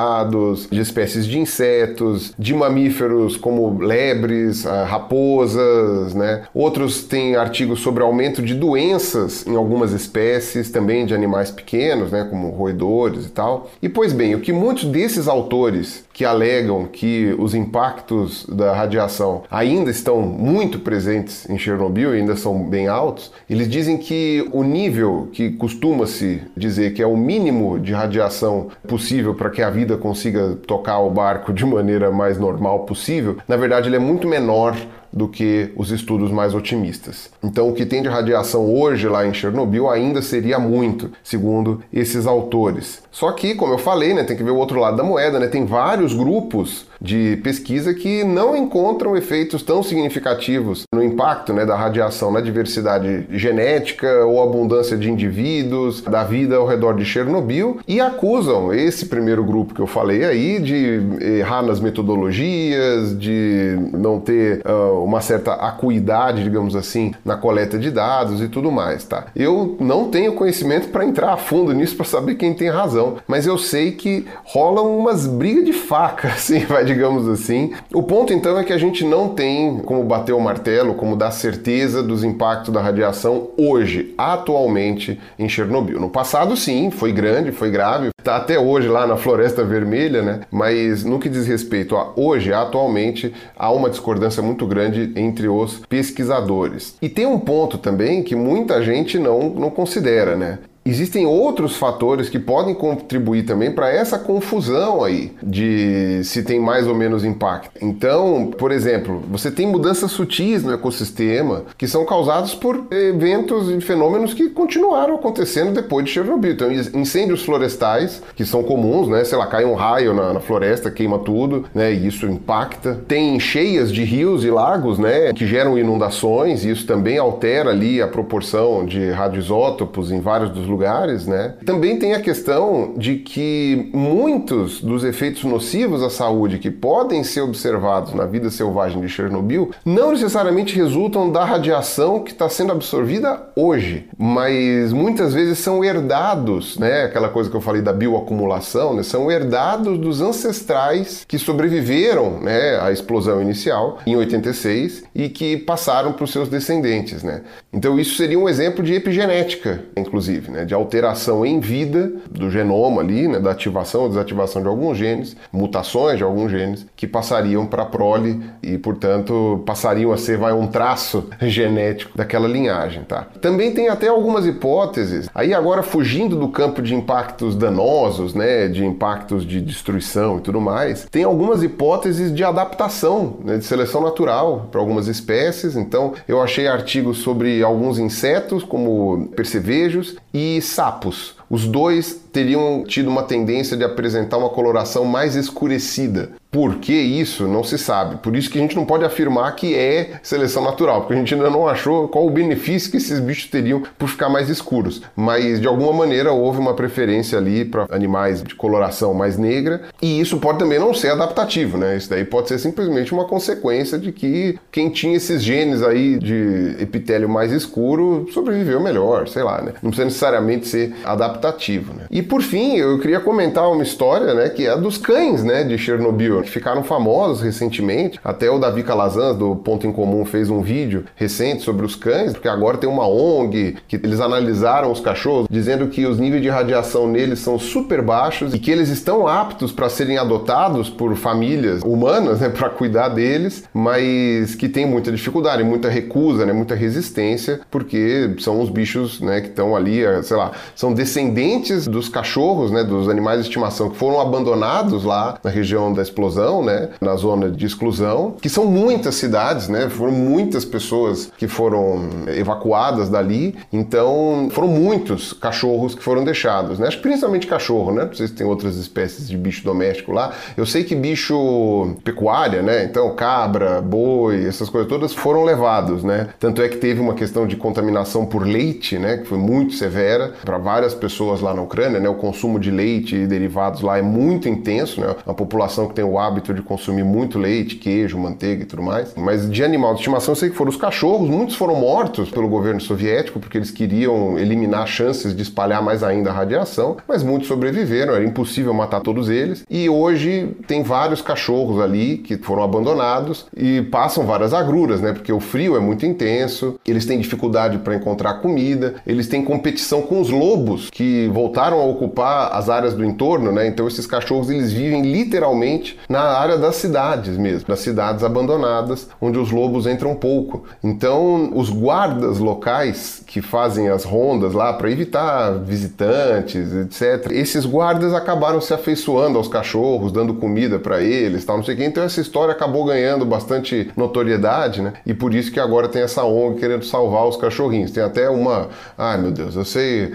de 0.70 0.80
espécies 0.80 1.26
de 1.26 1.38
insetos, 1.38 2.32
de 2.38 2.54
mamíferos 2.54 3.36
como 3.36 3.78
lebres, 3.78 4.66
ah, 4.66 4.84
raposas, 4.84 6.14
né? 6.14 6.44
Outros 6.54 7.04
têm 7.04 7.36
artigos 7.36 7.80
sobre 7.80 8.02
aumento 8.02 8.42
de 8.42 8.54
doenças 8.54 9.46
em 9.46 9.56
algumas 9.56 9.92
espécies, 9.92 10.70
também 10.70 11.06
de 11.06 11.14
animais 11.14 11.50
pequenos, 11.50 12.10
né, 12.10 12.26
como 12.28 12.50
roedores 12.50 13.26
e 13.26 13.30
tal. 13.30 13.70
E 13.82 13.88
pois 13.88 14.12
bem, 14.12 14.34
o 14.34 14.40
que 14.40 14.52
muitos 14.52 14.84
desses 14.84 15.28
autores 15.28 16.04
que 16.12 16.24
alegam 16.24 16.84
que 16.84 17.34
os 17.38 17.54
impactos 17.54 18.44
da 18.46 18.74
radiação 18.74 19.42
ainda 19.50 19.90
estão 19.90 20.20
muito 20.20 20.80
presentes 20.80 21.48
em 21.48 21.56
Chernobyl 21.56 22.14
e 22.14 22.18
ainda 22.18 22.36
são 22.36 22.62
bem 22.68 22.88
altos, 22.88 23.32
eles 23.48 23.68
dizem 23.68 23.96
que 23.96 24.46
o 24.52 24.62
nível 24.62 25.28
que 25.32 25.50
costuma-se 25.52 26.42
dizer 26.56 26.92
que 26.92 27.02
é 27.02 27.06
o 27.06 27.16
mínimo 27.16 27.78
de 27.78 27.92
radiação 27.92 28.68
possível 28.86 29.34
para 29.34 29.48
que 29.48 29.62
a 29.62 29.70
vida 29.70 29.89
consiga 29.96 30.56
tocar 30.66 30.98
o 30.98 31.10
barco 31.10 31.52
de 31.52 31.64
maneira 31.64 32.10
mais 32.10 32.38
normal 32.38 32.80
possível, 32.80 33.36
na 33.46 33.56
verdade 33.56 33.88
ele 33.88 33.96
é 33.96 34.00
muito 34.00 34.26
menor 34.26 34.76
do 35.12 35.26
que 35.26 35.72
os 35.76 35.90
estudos 35.90 36.30
mais 36.30 36.54
otimistas. 36.54 37.30
Então, 37.42 37.68
o 37.68 37.74
que 37.74 37.84
tem 37.84 38.02
de 38.02 38.08
radiação 38.08 38.72
hoje 38.72 39.08
lá 39.08 39.26
em 39.26 39.34
Chernobyl 39.34 39.88
ainda 39.88 40.22
seria 40.22 40.58
muito, 40.58 41.10
segundo 41.22 41.82
esses 41.92 42.26
autores. 42.26 43.02
Só 43.10 43.32
que, 43.32 43.54
como 43.54 43.74
eu 43.74 43.78
falei, 43.78 44.14
né, 44.14 44.22
tem 44.22 44.36
que 44.36 44.44
ver 44.44 44.52
o 44.52 44.56
outro 44.56 44.78
lado 44.78 44.96
da 44.96 45.02
moeda, 45.02 45.38
né? 45.38 45.48
Tem 45.48 45.64
vários 45.64 46.14
grupos 46.14 46.86
de 47.00 47.38
pesquisa 47.42 47.94
que 47.94 48.24
não 48.24 48.56
encontram 48.56 49.16
efeitos 49.16 49.62
tão 49.62 49.82
significativos 49.82 50.84
no 50.92 51.02
impacto 51.02 51.52
né, 51.52 51.64
da 51.64 51.76
radiação 51.76 52.30
na 52.30 52.40
diversidade 52.40 53.26
genética 53.30 54.24
ou 54.24 54.42
abundância 54.42 54.96
de 54.96 55.10
indivíduos, 55.10 56.02
da 56.02 56.24
vida 56.24 56.56
ao 56.56 56.66
redor 56.66 56.94
de 56.94 57.04
Chernobyl 57.04 57.78
e 57.86 58.00
acusam 58.00 58.72
esse 58.72 59.06
primeiro 59.06 59.44
grupo 59.44 59.74
que 59.74 59.80
eu 59.80 59.86
falei 59.86 60.24
aí 60.24 60.58
de 60.58 61.00
errar 61.20 61.62
nas 61.62 61.80
metodologias, 61.80 63.18
de 63.18 63.78
não 63.92 64.20
ter 64.20 64.62
uh, 64.66 65.02
uma 65.02 65.20
certa 65.20 65.54
acuidade, 65.54 66.42
digamos 66.42 66.76
assim, 66.76 67.12
na 67.24 67.36
coleta 67.36 67.78
de 67.78 67.90
dados 67.90 68.40
e 68.42 68.48
tudo 68.48 68.70
mais, 68.70 69.04
tá? 69.04 69.26
Eu 69.34 69.76
não 69.80 70.08
tenho 70.08 70.34
conhecimento 70.34 70.88
para 70.88 71.04
entrar 71.04 71.32
a 71.32 71.36
fundo 71.36 71.72
nisso 71.72 71.96
para 71.96 72.04
saber 72.04 72.34
quem 72.34 72.54
tem 72.54 72.68
razão, 72.68 73.16
mas 73.26 73.46
eu 73.46 73.56
sei 73.56 73.92
que 73.92 74.26
rolam 74.44 74.98
umas 74.98 75.26
brigas 75.26 75.64
de 75.64 75.72
faca, 75.72 76.28
assim, 76.34 76.60
vai 76.60 76.84
digamos 76.92 77.28
assim. 77.28 77.72
O 77.94 78.02
ponto 78.02 78.32
então 78.32 78.58
é 78.58 78.64
que 78.64 78.72
a 78.72 78.78
gente 78.78 79.04
não 79.04 79.28
tem 79.28 79.78
como 79.78 80.02
bater 80.02 80.32
o 80.32 80.40
martelo, 80.40 80.94
como 80.94 81.16
dar 81.16 81.30
certeza 81.30 82.02
dos 82.02 82.24
impactos 82.24 82.72
da 82.72 82.80
radiação 82.80 83.50
hoje, 83.56 84.14
atualmente 84.18 85.18
em 85.38 85.48
Chernobyl. 85.48 86.00
No 86.00 86.10
passado 86.10 86.56
sim, 86.56 86.90
foi 86.90 87.12
grande, 87.12 87.52
foi 87.52 87.70
grave, 87.70 88.10
está 88.18 88.36
até 88.36 88.58
hoje 88.58 88.88
lá 88.88 89.06
na 89.06 89.16
Floresta 89.16 89.64
Vermelha, 89.64 90.22
né? 90.22 90.40
Mas 90.50 91.04
no 91.04 91.18
que 91.18 91.28
diz 91.28 91.46
respeito 91.46 91.96
a 91.96 92.12
hoje, 92.16 92.52
atualmente, 92.52 93.32
há 93.56 93.70
uma 93.70 93.88
discordância 93.88 94.42
muito 94.42 94.66
grande 94.66 95.12
entre 95.16 95.48
os 95.48 95.80
pesquisadores. 95.88 96.96
E 97.00 97.08
tem 97.08 97.26
um 97.26 97.38
ponto 97.38 97.78
também 97.78 98.22
que 98.22 98.34
muita 98.34 98.82
gente 98.82 99.18
não, 99.18 99.50
não 99.50 99.70
considera, 99.70 100.36
né? 100.36 100.58
Existem 100.84 101.26
outros 101.26 101.76
fatores 101.76 102.28
que 102.28 102.38
podem 102.38 102.74
contribuir 102.74 103.44
também 103.44 103.70
para 103.70 103.90
essa 103.90 104.18
confusão 104.18 105.04
aí 105.04 105.32
de 105.42 106.22
se 106.24 106.42
tem 106.42 106.58
mais 106.58 106.86
ou 106.86 106.94
menos 106.94 107.24
impacto. 107.24 107.70
Então, 107.80 108.50
por 108.58 108.72
exemplo, 108.72 109.22
você 109.30 109.50
tem 109.50 109.66
mudanças 109.66 110.10
sutis 110.10 110.62
no 110.62 110.72
ecossistema 110.72 111.64
que 111.76 111.86
são 111.86 112.04
causadas 112.04 112.54
por 112.54 112.86
eventos 112.90 113.70
e 113.70 113.80
fenômenos 113.80 114.34
que 114.34 114.48
continuaram 114.48 115.14
acontecendo 115.14 115.72
depois 115.72 116.04
de 116.04 116.12
Chernobyl. 116.12 116.52
Então, 116.52 116.72
incêndios 116.72 117.44
florestais, 117.44 118.22
que 118.34 118.44
são 118.44 118.62
comuns, 118.62 119.08
né? 119.08 119.24
Sei 119.24 119.36
lá, 119.36 119.46
cai 119.46 119.64
um 119.64 119.74
raio 119.74 120.14
na, 120.14 120.32
na 120.32 120.40
floresta, 120.40 120.90
queima 120.90 121.18
tudo, 121.18 121.66
né? 121.74 121.92
E 121.92 122.06
isso 122.06 122.26
impacta. 122.26 122.98
Tem 123.06 123.38
cheias 123.38 123.92
de 123.92 124.02
rios 124.02 124.44
e 124.44 124.50
lagos, 124.50 124.98
né? 124.98 125.32
Que 125.32 125.46
geram 125.46 125.78
inundações, 125.78 126.64
e 126.64 126.70
isso 126.70 126.86
também 126.86 127.18
altera 127.18 127.70
ali 127.70 128.00
a 128.00 128.08
proporção 128.08 128.84
de 128.84 129.10
radioisótopos 129.10 130.10
em 130.10 130.20
vários 130.20 130.50
dos 130.50 130.69
lugares, 130.70 131.26
né? 131.26 131.54
Também 131.66 131.98
tem 131.98 132.14
a 132.14 132.20
questão 132.20 132.94
de 132.96 133.16
que 133.16 133.90
muitos 133.92 134.80
dos 134.80 135.04
efeitos 135.04 135.44
nocivos 135.44 136.02
à 136.02 136.08
saúde 136.08 136.58
que 136.58 136.70
podem 136.70 137.22
ser 137.24 137.40
observados 137.42 138.14
na 138.14 138.24
vida 138.24 138.50
selvagem 138.50 139.00
de 139.00 139.08
Chernobyl 139.08 139.70
não 139.84 140.12
necessariamente 140.12 140.76
resultam 140.76 141.30
da 141.30 141.44
radiação 141.44 142.20
que 142.20 142.30
está 142.30 142.48
sendo 142.48 142.72
absorvida 142.72 143.50
hoje, 143.56 144.08
mas 144.16 144.92
muitas 144.92 145.34
vezes 145.34 145.58
são 145.58 145.84
herdados, 145.84 146.78
né? 146.78 147.04
Aquela 147.04 147.28
coisa 147.28 147.50
que 147.50 147.56
eu 147.56 147.60
falei 147.60 147.82
da 147.82 147.92
bioacumulação, 147.92 148.94
né? 148.94 149.02
São 149.02 149.30
herdados 149.30 149.98
dos 149.98 150.20
ancestrais 150.20 151.24
que 151.26 151.38
sobreviveram, 151.38 152.40
né, 152.40 152.80
à 152.80 152.92
explosão 152.92 153.42
inicial 153.42 153.98
em 154.06 154.16
86 154.16 155.04
e 155.14 155.28
que 155.28 155.56
passaram 155.56 156.12
para 156.12 156.24
os 156.24 156.30
seus 156.30 156.48
descendentes, 156.48 157.22
né? 157.22 157.42
Então 157.72 157.98
isso 157.98 158.16
seria 158.16 158.38
um 158.38 158.48
exemplo 158.48 158.84
de 158.84 158.94
epigenética, 158.94 159.82
inclusive, 159.96 160.50
né? 160.50 160.59
De 160.64 160.74
alteração 160.74 161.44
em 161.44 161.60
vida 161.60 162.12
do 162.30 162.50
genoma 162.50 163.02
ali, 163.02 163.28
né? 163.28 163.38
Da 163.38 163.50
ativação 163.50 164.02
ou 164.02 164.08
desativação 164.08 164.62
de 164.62 164.68
alguns 164.68 164.96
genes, 164.96 165.36
mutações 165.52 166.18
de 166.18 166.24
alguns 166.24 166.50
genes 166.50 166.86
que 166.96 167.06
passariam 167.06 167.66
para 167.66 167.82
a 167.82 167.86
prole 167.86 168.40
e, 168.62 168.78
portanto, 168.78 169.62
passariam 169.66 170.12
a 170.12 170.16
ser 170.16 170.38
vai 170.38 170.52
um 170.52 170.66
traço 170.66 171.28
genético 171.42 172.16
daquela 172.16 172.48
linhagem, 172.48 173.04
tá? 173.04 173.26
Também 173.40 173.72
tem 173.72 173.88
até 173.88 174.08
algumas 174.08 174.46
hipóteses. 174.46 175.28
Aí 175.34 175.54
agora 175.54 175.82
fugindo 175.82 176.36
do 176.36 176.48
campo 176.48 176.82
de 176.82 176.94
impactos 176.94 177.54
danosos, 177.54 178.34
né? 178.34 178.68
De 178.68 178.84
impactos 178.84 179.46
de 179.46 179.60
destruição 179.60 180.38
e 180.38 180.40
tudo 180.40 180.60
mais, 180.60 181.06
tem 181.10 181.24
algumas 181.24 181.62
hipóteses 181.62 182.34
de 182.34 182.42
adaptação, 182.44 183.38
né? 183.44 183.58
De 183.58 183.64
seleção 183.64 184.02
natural 184.02 184.68
para 184.70 184.80
algumas 184.80 185.06
espécies. 185.06 185.76
Então, 185.76 186.14
eu 186.26 186.40
achei 186.40 186.66
artigos 186.66 187.18
sobre 187.18 187.62
alguns 187.62 187.98
insetos, 187.98 188.62
como 188.64 189.28
percevejos 189.36 190.16
e 190.32 190.49
sapos. 190.58 191.34
Os 191.50 191.66
dois 191.66 192.18
teriam 192.32 192.82
tido 192.84 193.10
uma 193.10 193.24
tendência 193.24 193.76
de 193.76 193.84
apresentar 193.84 194.38
uma 194.38 194.48
coloração 194.48 195.04
mais 195.04 195.34
escurecida. 195.36 196.30
Por 196.50 196.76
que 196.76 196.92
isso? 196.92 197.46
Não 197.46 197.62
se 197.62 197.78
sabe. 197.78 198.16
Por 198.16 198.34
isso 198.34 198.50
que 198.50 198.58
a 198.58 198.60
gente 198.60 198.74
não 198.74 198.84
pode 198.84 199.04
afirmar 199.04 199.54
que 199.54 199.74
é 199.76 200.18
seleção 200.22 200.64
natural, 200.64 201.02
porque 201.02 201.14
a 201.14 201.16
gente 201.16 201.32
ainda 201.32 201.48
não 201.48 201.68
achou 201.68 202.08
qual 202.08 202.26
o 202.26 202.30
benefício 202.30 202.90
que 202.90 202.96
esses 202.96 203.20
bichos 203.20 203.48
teriam 203.48 203.82
por 203.96 204.08
ficar 204.08 204.28
mais 204.28 204.48
escuros. 204.48 205.00
Mas 205.14 205.60
de 205.60 205.68
alguma 205.68 205.92
maneira 205.92 206.32
houve 206.32 206.58
uma 206.58 206.74
preferência 206.74 207.38
ali 207.38 207.64
para 207.64 207.86
animais 207.90 208.42
de 208.42 208.54
coloração 208.54 209.14
mais 209.14 209.38
negra, 209.38 209.82
e 210.02 210.20
isso 210.20 210.38
pode 210.38 210.58
também 210.58 210.78
não 210.78 210.92
ser 210.92 211.10
adaptativo, 211.10 211.78
né? 211.78 211.96
Isso 211.96 212.10
daí 212.10 212.24
pode 212.24 212.48
ser 212.48 212.58
simplesmente 212.58 213.12
uma 213.12 213.26
consequência 213.26 213.96
de 213.96 214.10
que 214.10 214.58
quem 214.72 214.90
tinha 214.90 215.16
esses 215.16 215.42
genes 215.42 215.82
aí 215.82 216.18
de 216.18 216.76
epitélio 216.80 217.28
mais 217.28 217.52
escuro 217.52 218.26
sobreviveu 218.32 218.80
melhor, 218.80 219.28
sei 219.28 219.44
lá, 219.44 219.62
né? 219.62 219.72
Não 219.80 219.90
precisa 219.90 220.06
necessariamente 220.06 220.66
ser 220.66 220.94
adaptativo, 221.04 221.94
né? 221.94 222.06
E 222.10 222.22
por 222.22 222.42
fim, 222.42 222.76
eu 222.76 222.98
queria 222.98 223.20
comentar 223.20 223.70
uma 223.70 223.82
história, 223.84 224.34
né, 224.34 224.48
que 224.48 224.66
é 224.66 224.70
a 224.70 224.76
dos 224.76 224.98
cães, 224.98 225.44
né, 225.44 225.62
de 225.62 225.78
Chernobyl 225.78 226.39
que 226.42 226.50
ficaram 226.50 226.82
famosos 226.82 227.42
recentemente. 227.42 228.18
Até 228.24 228.50
o 228.50 228.58
Davi 228.58 228.82
Calazans, 228.82 229.36
do 229.36 229.56
Ponto 229.56 229.86
em 229.86 229.92
Comum, 229.92 230.24
fez 230.24 230.50
um 230.50 230.60
vídeo 230.60 231.04
recente 231.16 231.62
sobre 231.62 231.84
os 231.84 231.94
cães, 231.94 232.32
porque 232.32 232.48
agora 232.48 232.78
tem 232.78 232.88
uma 232.88 233.06
ONG 233.06 233.76
que 233.86 233.96
eles 233.96 234.20
analisaram 234.20 234.90
os 234.90 235.00
cachorros, 235.00 235.46
dizendo 235.50 235.88
que 235.88 236.06
os 236.06 236.18
níveis 236.18 236.42
de 236.42 236.48
radiação 236.48 237.06
neles 237.06 237.40
são 237.40 237.58
super 237.58 238.02
baixos 238.02 238.54
e 238.54 238.58
que 238.58 238.70
eles 238.70 238.88
estão 238.88 239.26
aptos 239.26 239.72
para 239.72 239.88
serem 239.88 240.18
adotados 240.18 240.88
por 240.88 241.14
famílias 241.16 241.82
humanas, 241.82 242.40
né, 242.40 242.48
para 242.48 242.68
cuidar 242.70 243.08
deles, 243.08 243.64
mas 243.72 244.54
que 244.54 244.68
tem 244.68 244.86
muita 244.86 245.10
dificuldade, 245.10 245.62
muita 245.62 245.88
recusa, 245.88 246.46
né, 246.46 246.52
muita 246.52 246.74
resistência, 246.74 247.60
porque 247.70 248.34
são 248.38 248.60
os 248.60 248.70
bichos, 248.70 249.20
né, 249.20 249.40
que 249.40 249.48
estão 249.48 249.76
ali, 249.76 250.02
sei 250.22 250.36
lá, 250.36 250.52
são 250.74 250.92
descendentes 250.92 251.86
dos 251.86 252.08
cachorros, 252.08 252.70
né, 252.70 252.84
dos 252.84 253.08
animais 253.08 253.40
de 253.40 253.48
estimação 253.48 253.90
que 253.90 253.96
foram 253.96 254.20
abandonados 254.20 255.04
lá 255.04 255.38
na 255.42 255.50
região 255.50 255.92
da 255.92 256.02
explosão 256.02 256.29
explosão, 256.30 256.64
né, 256.64 256.90
na 257.00 257.16
zona 257.16 257.50
de 257.50 257.66
exclusão, 257.66 258.36
que 258.40 258.48
são 258.48 258.64
muitas 258.64 259.16
cidades, 259.16 259.68
né, 259.68 259.88
foram 259.90 260.12
muitas 260.12 260.64
pessoas 260.64 261.30
que 261.36 261.48
foram 261.48 262.08
evacuadas 262.28 263.08
dali, 263.08 263.56
então 263.72 264.48
foram 264.52 264.68
muitos 264.68 265.32
cachorros 265.32 265.94
que 265.94 266.02
foram 266.02 266.24
deixados, 266.24 266.78
né, 266.78 266.86
acho 266.86 266.98
que 266.98 267.02
principalmente 267.02 267.46
cachorro, 267.46 267.92
né, 267.92 268.04
não 268.04 268.14
sei 268.14 268.28
se 268.28 268.34
tem 268.34 268.46
outras 268.46 268.76
espécies 268.76 269.28
de 269.28 269.36
bicho 269.36 269.64
doméstico 269.64 270.12
lá, 270.12 270.32
eu 270.56 270.64
sei 270.64 270.84
que 270.84 270.94
bicho 270.94 271.96
pecuária, 272.04 272.62
né, 272.62 272.84
então 272.84 273.14
cabra, 273.14 273.80
boi, 273.80 274.46
essas 274.46 274.68
coisas 274.68 274.88
todas 274.88 275.12
foram 275.12 275.44
levados, 275.44 276.04
né, 276.04 276.28
tanto 276.38 276.62
é 276.62 276.68
que 276.68 276.76
teve 276.76 277.00
uma 277.00 277.14
questão 277.14 277.46
de 277.46 277.56
contaminação 277.56 278.24
por 278.24 278.46
leite, 278.46 278.98
né, 278.98 279.18
que 279.18 279.26
foi 279.26 279.38
muito 279.38 279.74
severa 279.74 280.34
para 280.44 280.58
várias 280.58 280.94
pessoas 280.94 281.40
lá 281.40 281.52
na 281.52 281.62
Ucrânia, 281.62 281.98
né, 281.98 282.08
o 282.08 282.14
consumo 282.14 282.58
de 282.60 282.70
leite 282.70 283.16
e 283.16 283.26
derivados 283.26 283.80
lá 283.80 283.98
é 283.98 284.02
muito 284.02 284.48
intenso, 284.48 285.00
né, 285.00 285.14
a 285.26 285.34
população 285.34 285.88
que 285.88 285.94
tem 285.94 286.04
o 286.04 286.18
hábito 286.20 286.52
de 286.54 286.62
consumir 286.62 287.04
muito 287.04 287.38
leite, 287.38 287.76
queijo, 287.76 288.18
manteiga 288.18 288.62
e 288.62 288.66
tudo 288.66 288.82
mais. 288.82 289.14
Mas 289.16 289.50
de 289.50 289.64
animal 289.64 289.94
de 289.94 290.00
estimação, 290.00 290.32
eu 290.32 290.36
sei 290.36 290.50
que 290.50 290.56
foram 290.56 290.70
os 290.70 290.76
cachorros, 290.76 291.28
muitos 291.28 291.56
foram 291.56 291.74
mortos 291.74 292.30
pelo 292.30 292.48
governo 292.48 292.80
soviético 292.80 293.40
porque 293.40 293.58
eles 293.58 293.70
queriam 293.70 294.38
eliminar 294.38 294.86
chances 294.86 295.34
de 295.34 295.42
espalhar 295.42 295.82
mais 295.82 296.02
ainda 296.02 296.30
a 296.30 296.32
radiação, 296.32 296.96
mas 297.08 297.22
muitos 297.22 297.48
sobreviveram, 297.48 298.14
era 298.14 298.24
impossível 298.24 298.72
matar 298.74 299.00
todos 299.00 299.28
eles. 299.28 299.64
E 299.68 299.88
hoje 299.88 300.54
tem 300.66 300.82
vários 300.82 301.22
cachorros 301.22 301.80
ali 301.80 302.18
que 302.18 302.36
foram 302.36 302.62
abandonados 302.62 303.46
e 303.56 303.82
passam 303.82 304.26
várias 304.26 304.52
agruras, 304.52 305.00
né? 305.00 305.12
Porque 305.12 305.32
o 305.32 305.40
frio 305.40 305.76
é 305.76 305.80
muito 305.80 306.04
intenso, 306.06 306.78
eles 306.86 307.06
têm 307.06 307.18
dificuldade 307.18 307.78
para 307.78 307.94
encontrar 307.94 308.34
comida, 308.34 308.96
eles 309.06 309.28
têm 309.28 309.44
competição 309.44 310.02
com 310.02 310.20
os 310.20 310.30
lobos 310.30 310.90
que 310.90 311.28
voltaram 311.32 311.80
a 311.80 311.84
ocupar 311.84 312.52
as 312.52 312.68
áreas 312.68 312.94
do 312.94 313.04
entorno, 313.04 313.52
né? 313.52 313.66
Então 313.66 313.86
esses 313.86 314.06
cachorros 314.06 314.50
eles 314.50 314.72
vivem 314.72 315.02
literalmente 315.02 315.98
na 316.10 316.22
área 316.22 316.58
das 316.58 316.74
cidades 316.74 317.36
mesmo, 317.36 317.68
das 317.68 317.78
cidades 317.78 318.24
abandonadas, 318.24 319.08
onde 319.20 319.38
os 319.38 319.52
lobos 319.52 319.86
entram 319.86 320.16
pouco. 320.16 320.64
Então, 320.82 321.52
os 321.54 321.70
guardas 321.70 322.40
locais 322.40 323.22
que 323.24 323.40
fazem 323.40 323.88
as 323.88 324.02
rondas 324.02 324.52
lá 324.52 324.72
para 324.72 324.90
evitar 324.90 325.52
visitantes, 325.60 326.72
etc. 326.74 327.30
Esses 327.30 327.64
guardas 327.64 328.12
acabaram 328.12 328.60
se 328.60 328.74
afeiçoando 328.74 329.38
aos 329.38 329.46
cachorros, 329.46 330.10
dando 330.10 330.34
comida 330.34 330.80
para 330.80 331.00
eles, 331.00 331.44
tal, 331.44 331.58
não 331.58 331.64
sei 331.64 331.74
o 331.74 331.78
quê. 331.78 331.84
Então 331.84 332.02
essa 332.02 332.20
história 332.20 332.50
acabou 332.50 332.84
ganhando 332.84 333.24
bastante 333.24 333.88
notoriedade, 333.96 334.82
né? 334.82 334.94
E 335.06 335.14
por 335.14 335.32
isso 335.32 335.52
que 335.52 335.60
agora 335.60 335.86
tem 335.86 336.02
essa 336.02 336.24
ONG 336.24 336.58
querendo 336.58 336.84
salvar 336.84 337.28
os 337.28 337.36
cachorrinhos. 337.36 337.92
Tem 337.92 338.02
até 338.02 338.28
uma, 338.28 338.68
ai 338.98 339.16
meu 339.16 339.30
Deus, 339.30 339.54
eu 339.54 339.64
sei, 339.64 340.12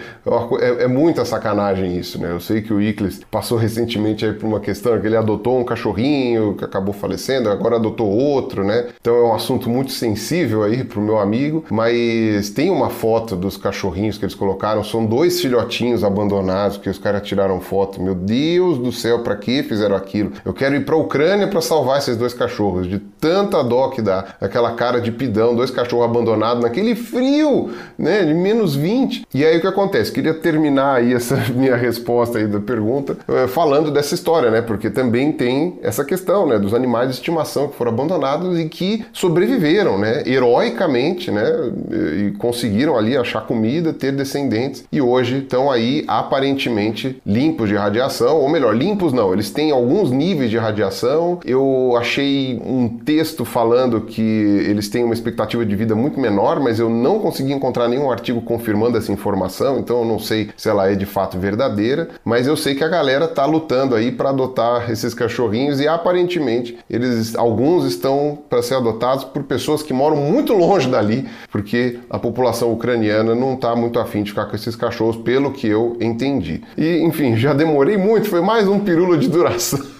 é, 0.60 0.84
é 0.84 0.88
muita 0.88 1.24
sacanagem 1.24 1.96
isso, 1.96 2.20
né? 2.20 2.32
Eu 2.32 2.42
sei 2.42 2.62
que 2.62 2.74
o 2.74 2.82
Iclis 2.82 3.22
passou 3.32 3.58
recentemente 3.58 4.26
aí 4.26 4.34
por 4.34 4.46
uma 4.46 4.60
questão 4.60 5.00
que 5.00 5.08
ele 5.08 5.16
adotou 5.16 5.58
um 5.58 5.64
cachorrinho 5.86 6.56
que 6.56 6.66
acabou 6.66 6.94
falecendo, 6.94 7.50
agora 7.50 7.76
adotou 7.76 8.08
outro, 8.08 8.64
né? 8.64 8.88
Então 9.00 9.16
é 9.16 9.24
um 9.24 9.34
assunto 9.34 9.70
muito 9.70 9.92
sensível 9.92 10.64
aí 10.64 10.84
pro 10.84 11.02
meu 11.02 11.20
amigo, 11.20 11.64
mas 11.70 12.50
tem 12.50 12.70
uma 12.70 12.90
foto 12.90 13.36
dos 13.36 13.58
cachorrinhos 13.58 14.18
que 14.18 14.26
eles 14.26 14.36
colocaram, 14.36 14.84
são 14.84 15.06
dois 15.06 15.40
filhotinhos 15.40 16.04
abandonados 16.04 16.78
que 16.78 16.90
os 16.90 16.98
caras 16.98 17.22
tiraram 17.22 17.60
foto. 17.62 18.02
Meu 18.02 18.16
Deus 18.16 18.78
do 18.78 18.92
céu, 18.92 19.20
para 19.20 19.36
que 19.36 19.62
fizeram 19.64 19.96
aquilo? 19.96 20.32
Eu 20.44 20.54
quero 20.54 20.76
ir 20.76 20.86
para 20.86 20.96
Ucrânia 20.96 21.48
para 21.48 21.62
salvar 21.62 22.00
esses 22.00 22.18
dois 22.18 22.34
cachorros, 22.34 22.88
de 22.88 23.00
tanta 23.00 23.64
dó 23.64 23.90
que 23.90 24.02
dá, 24.02 24.26
aquela 24.42 24.74
cara 24.74 25.00
de 25.00 25.12
pidão, 25.12 25.56
dois 25.56 25.72
cachorros 25.72 26.06
abandonados 26.06 26.64
naquele 26.64 26.96
frio, 26.96 27.72
né, 27.98 28.24
de 28.24 28.34
menos 28.34 28.76
20. 28.76 29.26
E 29.34 29.46
aí 29.46 29.58
o 29.58 29.62
que 29.62 29.68
acontece? 29.68 30.12
Queria 30.12 30.34
terminar 30.34 30.96
aí 30.96 31.14
essa 31.14 31.36
minha 31.56 31.76
resposta 31.76 32.38
aí 32.38 32.48
da 32.48 32.60
pergunta 32.60 33.18
eh, 33.28 33.48
falando 33.48 33.92
dessa 33.92 34.16
história, 34.16 34.50
né? 34.50 34.62
Porque 34.62 34.90
também 34.90 35.32
tem 35.32 35.75
essa 35.82 36.04
questão, 36.04 36.48
né, 36.48 36.60
dos 36.60 36.74
animais 36.74 37.10
de 37.10 37.16
estimação 37.16 37.68
que 37.68 37.76
foram 37.76 37.92
abandonados 37.92 38.60
e 38.60 38.68
que 38.68 39.06
sobreviveram, 39.14 39.98
né, 39.98 40.24
heroicamente, 40.26 41.32
né, 41.32 41.46
e 41.92 42.32
conseguiram 42.38 42.98
ali 42.98 43.16
achar 43.16 43.42
comida, 43.42 43.94
ter 43.94 44.12
descendentes 44.12 44.86
e 44.92 45.02
hoje 45.02 45.40
estão 45.40 45.72
aí 45.72 46.04
aparentemente 46.08 47.22
limpos 47.26 47.70
de 47.70 47.76
radiação, 47.76 48.38
ou 48.38 48.50
melhor, 48.50 48.76
limpos 48.76 49.14
não, 49.14 49.34
eles 49.34 49.52
têm 49.52 49.72
alguns 49.72 50.12
níveis 50.12 50.50
de 50.50 50.58
radiação. 50.58 51.40
Eu 51.46 51.96
achei 51.98 52.60
um 52.66 52.88
texto 52.88 53.46
falando 53.46 54.02
que 54.02 54.22
eles 54.22 54.90
têm 54.90 55.04
uma 55.04 55.14
expectativa 55.14 55.66
de 55.66 55.76
vida 55.76 55.96
muito 55.96 56.20
menor, 56.20 56.60
mas 56.60 56.80
eu 56.80 56.90
não 56.90 57.20
consegui 57.20 57.54
encontrar 57.54 57.88
nenhum 57.88 58.12
artigo 58.12 58.42
confirmando 58.42 58.98
essa 58.98 59.12
informação, 59.12 59.80
então 59.80 60.00
eu 60.00 60.06
não 60.06 60.20
sei 60.20 60.50
se 60.58 60.70
ela 60.70 60.90
é 60.90 60.96
de 60.96 61.06
fato 61.06 61.38
verdadeira, 61.38 62.10
mas 62.24 62.48
eu 62.48 62.56
sei 62.56 62.76
que 62.76 62.84
a 62.84 62.88
galera 62.88 63.26
está 63.26 63.46
lutando 63.46 63.96
aí 63.96 64.12
para 64.12 64.30
adotar 64.30 64.90
esses 64.92 65.14
cachorrinhos 65.14 65.65
e 65.80 65.88
aparentemente 65.88 66.78
eles 66.90 67.36
alguns 67.36 67.86
estão 67.86 68.38
para 68.50 68.62
ser 68.62 68.76
adotados 68.76 69.24
por 69.24 69.44
pessoas 69.44 69.82
que 69.82 69.94
moram 69.94 70.18
muito 70.18 70.54
longe 70.54 70.90
dali, 70.90 71.26
porque 71.52 72.00
a 72.10 72.20
população 72.20 72.72
ucraniana 72.72 73.36
não 73.36 73.54
está 73.54 73.76
muito 73.76 74.00
afim 74.00 74.24
de 74.24 74.32
ficar 74.32 74.46
com 74.46 74.56
esses 74.56 74.76
cachorros, 74.76 75.18
pelo 75.18 75.52
que 75.52 75.68
eu 75.68 75.98
entendi. 76.00 76.62
E 76.78 77.00
enfim, 77.00 77.36
já 77.36 77.54
demorei 77.54 77.98
muito, 77.98 78.30
foi 78.30 78.42
mais 78.42 78.68
um 78.68 78.80
pirulo 78.80 79.18
de 79.18 79.28
duração. 79.28 79.95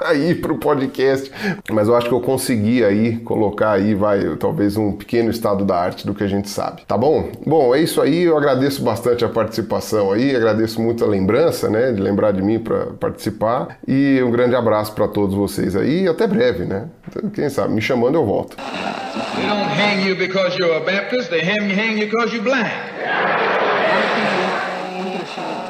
aí 0.04 0.34
para 0.34 0.52
o 0.52 0.58
podcast, 0.58 1.30
mas 1.70 1.88
eu 1.88 1.96
acho 1.96 2.08
que 2.08 2.14
eu 2.14 2.20
consegui 2.20 2.84
aí 2.84 3.16
colocar 3.18 3.72
aí, 3.72 3.94
vai, 3.94 4.36
talvez 4.36 4.76
um 4.76 4.92
pequeno 4.92 5.30
estado 5.30 5.64
da 5.64 5.76
arte 5.76 6.06
do 6.06 6.14
que 6.14 6.24
a 6.24 6.26
gente 6.26 6.48
sabe, 6.48 6.82
tá 6.86 6.96
bom? 6.96 7.30
Bom, 7.46 7.74
é 7.74 7.80
isso 7.80 8.00
aí, 8.00 8.22
eu 8.22 8.36
agradeço 8.36 8.82
bastante 8.82 9.24
a 9.24 9.28
participação 9.28 10.12
aí, 10.12 10.34
agradeço 10.34 10.80
muito 10.80 11.04
a 11.04 11.06
lembrança, 11.06 11.68
né, 11.68 11.92
de 11.92 12.00
lembrar 12.00 12.32
de 12.32 12.42
mim 12.42 12.58
para 12.58 12.86
participar 12.98 13.78
e 13.86 14.20
um 14.22 14.30
grande 14.30 14.54
abraço 14.54 14.92
para 14.94 15.08
todos 15.08 15.34
vocês 15.34 15.76
aí 15.76 16.04
e 16.04 16.08
até 16.08 16.26
breve, 16.26 16.64
né? 16.64 16.88
Quem 17.34 17.48
sabe, 17.48 17.74
me 17.74 17.80
chamando 17.80 18.14
eu 18.14 18.24
volto. 18.24 18.56
They 18.56 19.46
don't 19.46 19.70
hang 19.80 20.08
you 20.08 20.16
because 20.16 20.56
you're 20.58 20.76
a 20.76 20.80
Baptist, 20.80 21.30
they 21.30 21.40
hang 21.40 21.98
you 21.98 22.06
because 22.06 22.34
you're. 22.34 23.39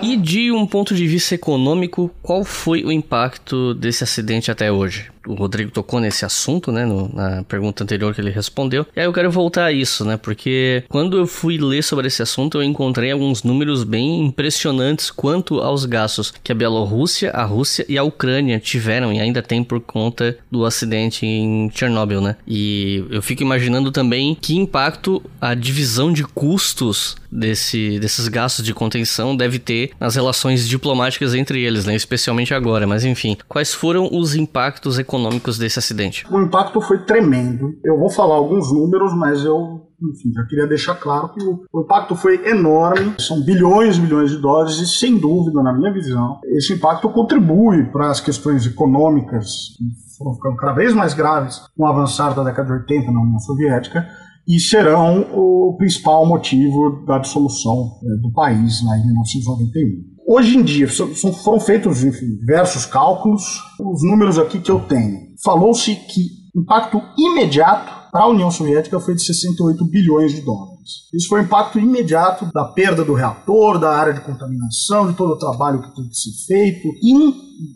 E 0.03 0.17
de 0.17 0.51
um 0.51 0.67
ponto 0.67 0.95
de 0.95 1.07
vista 1.07 1.35
econômico, 1.35 2.11
qual 2.23 2.43
foi 2.43 2.83
o 2.85 2.91
impacto 2.91 3.75
desse 3.75 4.03
acidente 4.03 4.51
até 4.51 4.73
hoje? 4.73 5.11
O 5.27 5.35
Rodrigo 5.35 5.71
tocou 5.71 6.01
nesse 6.01 6.25
assunto, 6.25 6.73
né, 6.73 6.85
no, 6.85 7.11
na 7.15 7.43
pergunta 7.45 7.85
anterior 7.85 8.15
que 8.15 8.21
ele 8.21 8.31
respondeu. 8.31 8.87
E 8.95 9.01
aí 9.01 9.07
eu 9.07 9.13
quero 9.13 9.31
voltar 9.31 9.67
a 9.67 9.73
isso, 9.73 10.05
né, 10.05 10.17
porque 10.17 10.85
quando 10.89 11.19
eu 11.19 11.27
fui 11.27 11.59
ler 11.59 11.83
sobre 11.83 12.07
esse 12.07 12.23
assunto, 12.23 12.59
eu 12.59 12.63
encontrei 12.63 13.11
alguns 13.11 13.43
números 13.43 13.85
bem 13.85 14.25
impressionantes 14.27 15.11
quanto 15.11 15.61
aos 15.61 15.85
gastos 15.85 16.33
que 16.43 16.53
a 16.53 16.55
Bielorrússia, 16.55 17.31
a 17.31 17.45
Rússia 17.45 17.85
e 17.89 17.99
a 17.99 18.03
Ucrânia 18.03 18.59
tiveram 18.59 19.13
e 19.13 19.21
ainda 19.21 19.43
tem 19.43 19.63
por 19.63 19.81
conta 19.81 20.39
do 20.51 20.65
acidente 20.65 21.27
em 21.27 21.71
Chernobyl, 21.75 22.21
né? 22.21 22.37
E 22.47 23.05
eu 23.11 23.23
fico 23.23 23.43
imaginando 23.43 23.91
também 23.91 24.37
que 24.41 24.57
impacto 24.57 25.23
a 25.41 25.55
divisão 25.55 26.13
de 26.13 26.25
custos 26.25 27.17
desse, 27.31 27.99
desses 28.01 28.27
gastos 28.29 28.65
de 28.65 28.75
contenção 28.75 29.37
deve 29.37 29.59
ter 29.59 29.91
nas 30.01 30.15
relações 30.15 30.69
diplomáticas 30.69 31.35
entre 31.35 31.63
eles, 31.63 31.85
né? 31.85 31.95
Especialmente 31.95 32.53
agora. 32.55 32.87
Mas 32.87 33.05
enfim, 33.05 33.37
quais 33.49 33.73
foram 33.73 34.09
os 34.11 34.35
impactos 34.35 34.99
econômicos 34.99 35.10
econômicos 35.11 35.59
desse 35.59 35.79
acidente? 35.81 36.25
O 36.31 36.41
impacto 36.41 36.81
foi 36.81 36.99
tremendo. 36.99 37.75
Eu 37.85 37.99
vou 37.99 38.09
falar 38.09 38.37
alguns 38.37 38.73
números, 38.73 39.13
mas 39.15 39.45
eu 39.45 39.81
enfim, 40.03 40.33
já 40.35 40.43
queria 40.45 40.67
deixar 40.67 40.95
claro 40.95 41.29
que 41.29 41.43
o, 41.45 41.83
impacto 41.83 42.17
foi 42.17 42.49
enorme, 42.49 43.17
são 43.19 43.45
bilhões 43.45 43.99
e 43.99 44.01
bilhões 44.01 44.31
de 44.31 44.39
dólares, 44.39 44.79
e 44.79 44.87
sem 44.87 45.19
dúvida, 45.19 45.63
na 45.63 45.75
minha 45.75 45.93
visão, 45.93 46.41
esse 46.47 46.73
impacto 46.73 47.11
contribui 47.11 47.85
para 47.93 48.11
as 48.11 48.19
questões 48.19 48.65
econômicas 48.65 49.77
que 49.77 50.17
foram 50.17 50.35
ficando 50.37 50.57
cada 50.57 50.73
vez 50.73 50.95
mais 50.95 51.13
graves 51.13 51.61
com 51.77 51.83
o 51.83 51.87
avançar 51.87 52.35
da 52.35 52.43
década 52.43 52.69
de 52.69 52.93
80 52.95 53.13
na 53.13 53.21
União 53.21 53.39
Soviética 53.41 54.09
e 54.49 54.59
serão 54.59 55.27
o 55.33 55.77
principal 55.77 56.27
motivo 56.27 57.05
da 57.05 57.19
dissolução 57.19 57.99
é, 58.03 58.17
do 58.23 58.33
país 58.33 58.83
lá 58.85 58.97
em 58.97 59.07
1991. 59.07 60.10
Hoje 60.27 60.57
em 60.57 60.63
dia, 60.63 60.87
foram 60.89 61.61
feitos 61.61 62.01
diversos 62.01 62.87
cálculos. 62.87 63.43
Os 63.79 64.03
números 64.03 64.39
aqui 64.39 64.61
que 64.61 64.71
eu 64.71 64.81
tenho. 64.81 65.19
Falou-se 65.43 65.95
que 65.95 66.41
impacto 66.55 67.03
imediato 67.19 68.01
para 68.11 68.25
a 68.25 68.29
União 68.29 68.51
Soviética 68.51 68.99
foi 68.99 69.15
de 69.15 69.23
68 69.23 69.85
bilhões 69.87 70.33
de 70.33 70.41
dólares. 70.41 71.09
Isso 71.15 71.29
foi 71.29 71.41
o 71.41 71.45
impacto 71.45 71.79
imediato 71.79 72.51
da 72.53 72.65
perda 72.65 73.05
do 73.05 73.15
reator, 73.15 73.79
da 73.79 73.91
área 73.91 74.13
de 74.13 74.21
contaminação, 74.21 75.09
de 75.09 75.17
todo 75.17 75.33
o 75.33 75.39
trabalho 75.39 75.81
que 75.81 75.95
teve 75.95 76.09
que 76.09 76.17
ser 76.17 76.47
feito. 76.47 76.89
Em 77.05 77.35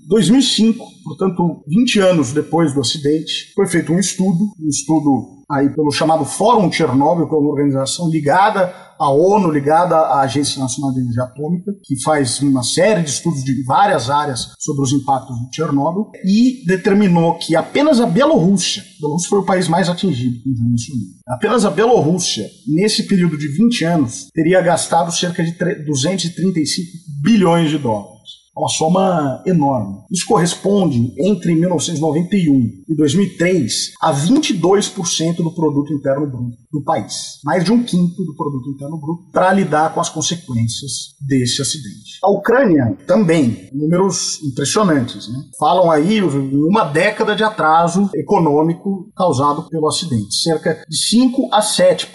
2005, 0.09 0.85
portanto, 1.05 1.63
20 1.69 2.01
anos 2.01 2.33
depois 2.33 2.75
do 2.75 2.81
acidente, 2.81 3.53
foi 3.55 3.67
feito 3.67 3.93
um 3.93 3.99
estudo, 3.99 4.45
um 4.61 4.69
estudo 4.69 5.35
aí 5.51 5.69
pelo 5.71 5.93
chamado 5.93 6.25
Fórum 6.25 6.71
Chernobyl, 6.73 7.29
que 7.29 7.35
é 7.35 7.39
uma 7.39 7.51
organização 7.51 8.11
ligada 8.11 8.75
à 8.99 9.11
ONU, 9.11 9.51
ligada 9.51 9.97
à 9.97 10.21
Agência 10.21 10.61
Nacional 10.61 10.93
de 10.93 11.01
Energia 11.01 11.25
Atômica, 11.25 11.73
que 11.83 12.03
faz 12.03 12.41
uma 12.41 12.63
série 12.63 13.03
de 13.03 13.11
estudos 13.11 13.45
de 13.45 13.63
várias 13.65 14.11
áreas 14.11 14.53
sobre 14.59 14.83
os 14.83 14.93
impactos 14.93 15.37
de 15.37 15.57
Chernobyl, 15.57 16.11
e 16.25 16.65
determinou 16.67 17.39
que 17.39 17.57
apenas 17.57 18.01
a 18.01 18.07
Bielorrússia, 18.07 18.83
a 18.83 18.99
Bielorrússia 19.01 19.29
foi 19.29 19.39
o 19.41 19.47
país 19.47 19.69
mais 19.69 19.89
atingido, 19.89 20.43
como 20.43 20.57
já 20.57 20.65
mencionei, 20.65 21.07
apenas 21.27 21.65
a 21.65 21.71
Bielorrússia, 21.71 22.49
nesse 22.67 23.05
período 23.05 23.37
de 23.37 23.49
20 23.49 23.85
anos, 23.85 24.29
teria 24.33 24.61
gastado 24.61 25.13
cerca 25.13 25.43
de 25.43 25.53
235 25.85 26.87
bilhões 27.23 27.71
de 27.71 27.79
dólares 27.79 28.15
uma 28.57 28.69
soma 28.69 29.43
enorme. 29.45 29.99
Isso 30.11 30.27
corresponde, 30.27 31.13
entre 31.19 31.55
1991 31.55 32.85
e 32.89 32.95
2003, 32.95 33.93
a 34.01 34.15
22% 34.15 35.37
do 35.37 35.53
produto 35.53 35.93
interno 35.93 36.27
bruto 36.27 36.57
do 36.75 36.83
país. 36.83 37.39
Mais 37.45 37.65
de 37.65 37.73
um 37.73 37.83
quinto 37.83 38.25
do 38.25 38.35
produto 38.35 38.69
interno 38.71 38.99
bruto 38.99 39.31
para 39.31 39.53
lidar 39.53 39.95
com 39.95 40.01
as 40.01 40.11
consequências 40.11 41.15
desse 41.21 41.63
acidente. 41.63 42.19
A 42.23 42.31
Ucrânia 42.31 42.97
também, 43.07 43.69
números 43.73 44.43
impressionantes. 44.43 45.29
Né? 45.29 45.39
Falam 45.59 45.91
aí 45.91 46.21
uma 46.21 46.85
década 46.85 47.37
de 47.37 47.45
atraso 47.45 48.11
econômico 48.15 49.09
causado 49.17 49.69
pelo 49.69 49.87
acidente. 49.87 50.35
Cerca 50.35 50.85
de 50.89 50.97
5 50.97 51.49
a 51.53 51.61
7% 51.61 52.09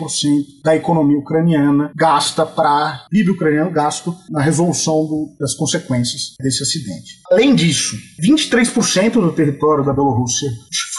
da 0.64 0.76
economia 0.76 1.18
ucraniana 1.18 1.91
gasta 1.95 2.45
para, 2.45 3.06
PIB 3.10 3.31
ucraniano 3.31 3.72
gasto 3.72 4.14
na 4.30 4.41
resolução 4.41 5.06
do, 5.06 5.36
das 5.40 5.53
consequências 5.53 6.34
desse 6.41 6.61
acidente. 6.61 7.18
Além 7.31 7.53
disso, 7.53 7.95
23% 8.19 9.14
do 9.14 9.31
território 9.31 9.85
da 9.85 9.93
Bielorrússia 9.93 10.49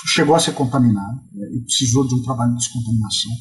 chegou 0.07 0.37
a 0.37 0.39
ser 0.39 0.53
contaminado 0.53 1.21
né, 1.33 1.49
e 1.57 1.61
precisou 1.61 2.07
de 2.07 2.15
um 2.15 2.23
trabalho 2.23 2.53
de 2.53 2.59
descontaminação. 2.59 3.33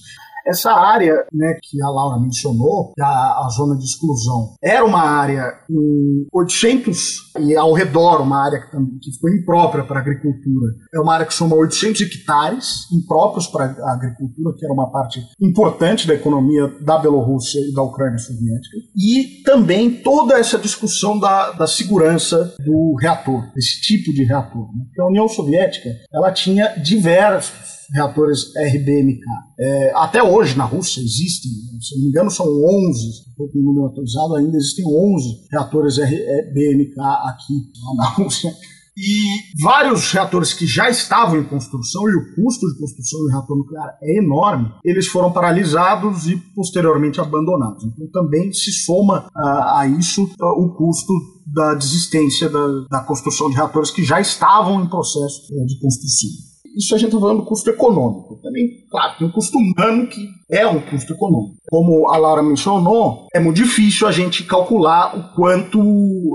Essa 0.49 0.71
área 0.71 1.25
né, 1.31 1.57
que 1.61 1.81
a 1.81 1.89
Laura 1.89 2.19
mencionou, 2.19 2.93
a, 2.99 3.45
a 3.45 3.49
zona 3.55 3.77
de 3.77 3.83
exclusão, 3.83 4.55
era 4.63 4.83
uma 4.83 5.01
área 5.01 5.43
com 5.67 6.25
800 6.33 6.97
e 7.39 7.55
ao 7.55 7.73
redor 7.73 8.21
uma 8.21 8.43
área 8.43 8.59
que, 8.59 8.77
que 9.01 9.11
ficou 9.13 9.29
imprópria 9.29 9.83
para 9.83 9.99
a 9.99 10.01
agricultura. 10.01 10.73
É 10.93 10.99
uma 10.99 11.13
área 11.13 11.25
que 11.25 11.33
soma 11.33 11.55
800 11.55 12.01
hectares 12.01 12.91
impróprios 12.91 13.47
para 13.47 13.65
a 13.65 13.93
agricultura, 13.93 14.55
que 14.57 14.65
era 14.65 14.73
uma 14.73 14.91
parte 14.91 15.21
importante 15.39 16.07
da 16.07 16.15
economia 16.15 16.67
da 16.81 16.97
Bielorrússia 16.97 17.59
e 17.59 17.73
da 17.73 17.83
Ucrânia 17.83 18.17
soviética. 18.17 18.77
E 18.95 19.43
também 19.43 20.01
toda 20.01 20.37
essa 20.37 20.57
discussão 20.57 21.19
da, 21.19 21.51
da 21.51 21.67
segurança 21.67 22.55
do 22.65 22.95
reator, 22.99 23.43
desse 23.53 23.81
tipo 23.81 24.11
de 24.11 24.23
reator. 24.23 24.67
Né? 24.75 24.85
Porque 24.85 25.01
a 25.01 25.07
União 25.07 25.27
Soviética 25.27 25.89
ela 26.11 26.31
tinha 26.31 26.75
diversos 26.77 27.78
reatores 27.93 28.53
RBMK. 28.55 29.23
É, 29.59 29.91
até 29.95 30.23
hoje 30.23 30.57
na 30.57 30.65
Rússia 30.65 31.01
existem, 31.01 31.51
se 31.81 31.95
não 31.95 32.03
me 32.03 32.09
engano 32.09 32.31
são 32.31 32.45
11, 32.45 33.07
estou 33.29 33.49
com 33.49 33.59
o 33.59 33.61
número 33.61 33.87
atualizado 33.87 34.35
ainda, 34.35 34.57
existem 34.57 34.85
11 34.85 35.47
reatores 35.51 35.97
RBMK 35.97 36.99
aqui 36.99 37.53
na 37.97 38.09
Rússia. 38.15 38.53
E 39.01 39.63
vários 39.63 40.11
reatores 40.11 40.53
que 40.53 40.67
já 40.67 40.89
estavam 40.89 41.39
em 41.39 41.43
construção, 41.45 42.09
e 42.09 42.15
o 42.17 42.35
custo 42.35 42.67
de 42.67 42.77
construção 42.77 43.25
de 43.25 43.31
reator 43.31 43.57
nuclear 43.57 43.97
é 44.01 44.17
enorme, 44.17 44.73
eles 44.83 45.07
foram 45.07 45.31
paralisados 45.31 46.27
e 46.27 46.35
posteriormente 46.53 47.21
abandonados. 47.21 47.85
Então 47.85 48.07
também 48.11 48.51
se 48.51 48.73
soma 48.73 49.27
uh, 49.27 49.77
a 49.77 49.87
isso 49.87 50.25
uh, 50.25 50.61
o 50.61 50.75
custo 50.75 51.13
da 51.47 51.75
desistência 51.75 52.49
da, 52.49 52.67
da, 52.91 52.99
construção 52.99 53.49
de 53.49 53.55
reatores 53.55 53.89
que 53.89 54.03
já 54.03 54.19
estavam 54.19 54.83
em 54.83 54.89
processo 54.89 55.43
uh, 55.49 55.65
de 55.65 55.79
construção. 55.79 56.48
Isso 56.77 56.95
a 56.95 56.97
gente 56.97 57.07
está 57.07 57.19
falando 57.19 57.39
do 57.39 57.45
custo 57.45 57.69
econômico. 57.69 58.39
Também, 58.41 58.85
claro, 58.89 59.17
tem 59.17 59.27
um 59.27 59.31
custo 59.31 59.57
humano 59.57 60.07
que 60.07 60.27
é 60.51 60.65
um 60.65 60.79
custo 60.81 61.13
econômico. 61.13 61.55
Como 61.69 62.09
a 62.09 62.17
Laura 62.17 62.41
mencionou, 62.41 63.27
é 63.33 63.39
muito 63.39 63.57
difícil 63.57 64.07
a 64.07 64.11
gente 64.11 64.43
calcular 64.43 65.15
o 65.17 65.35
quanto, 65.35 65.79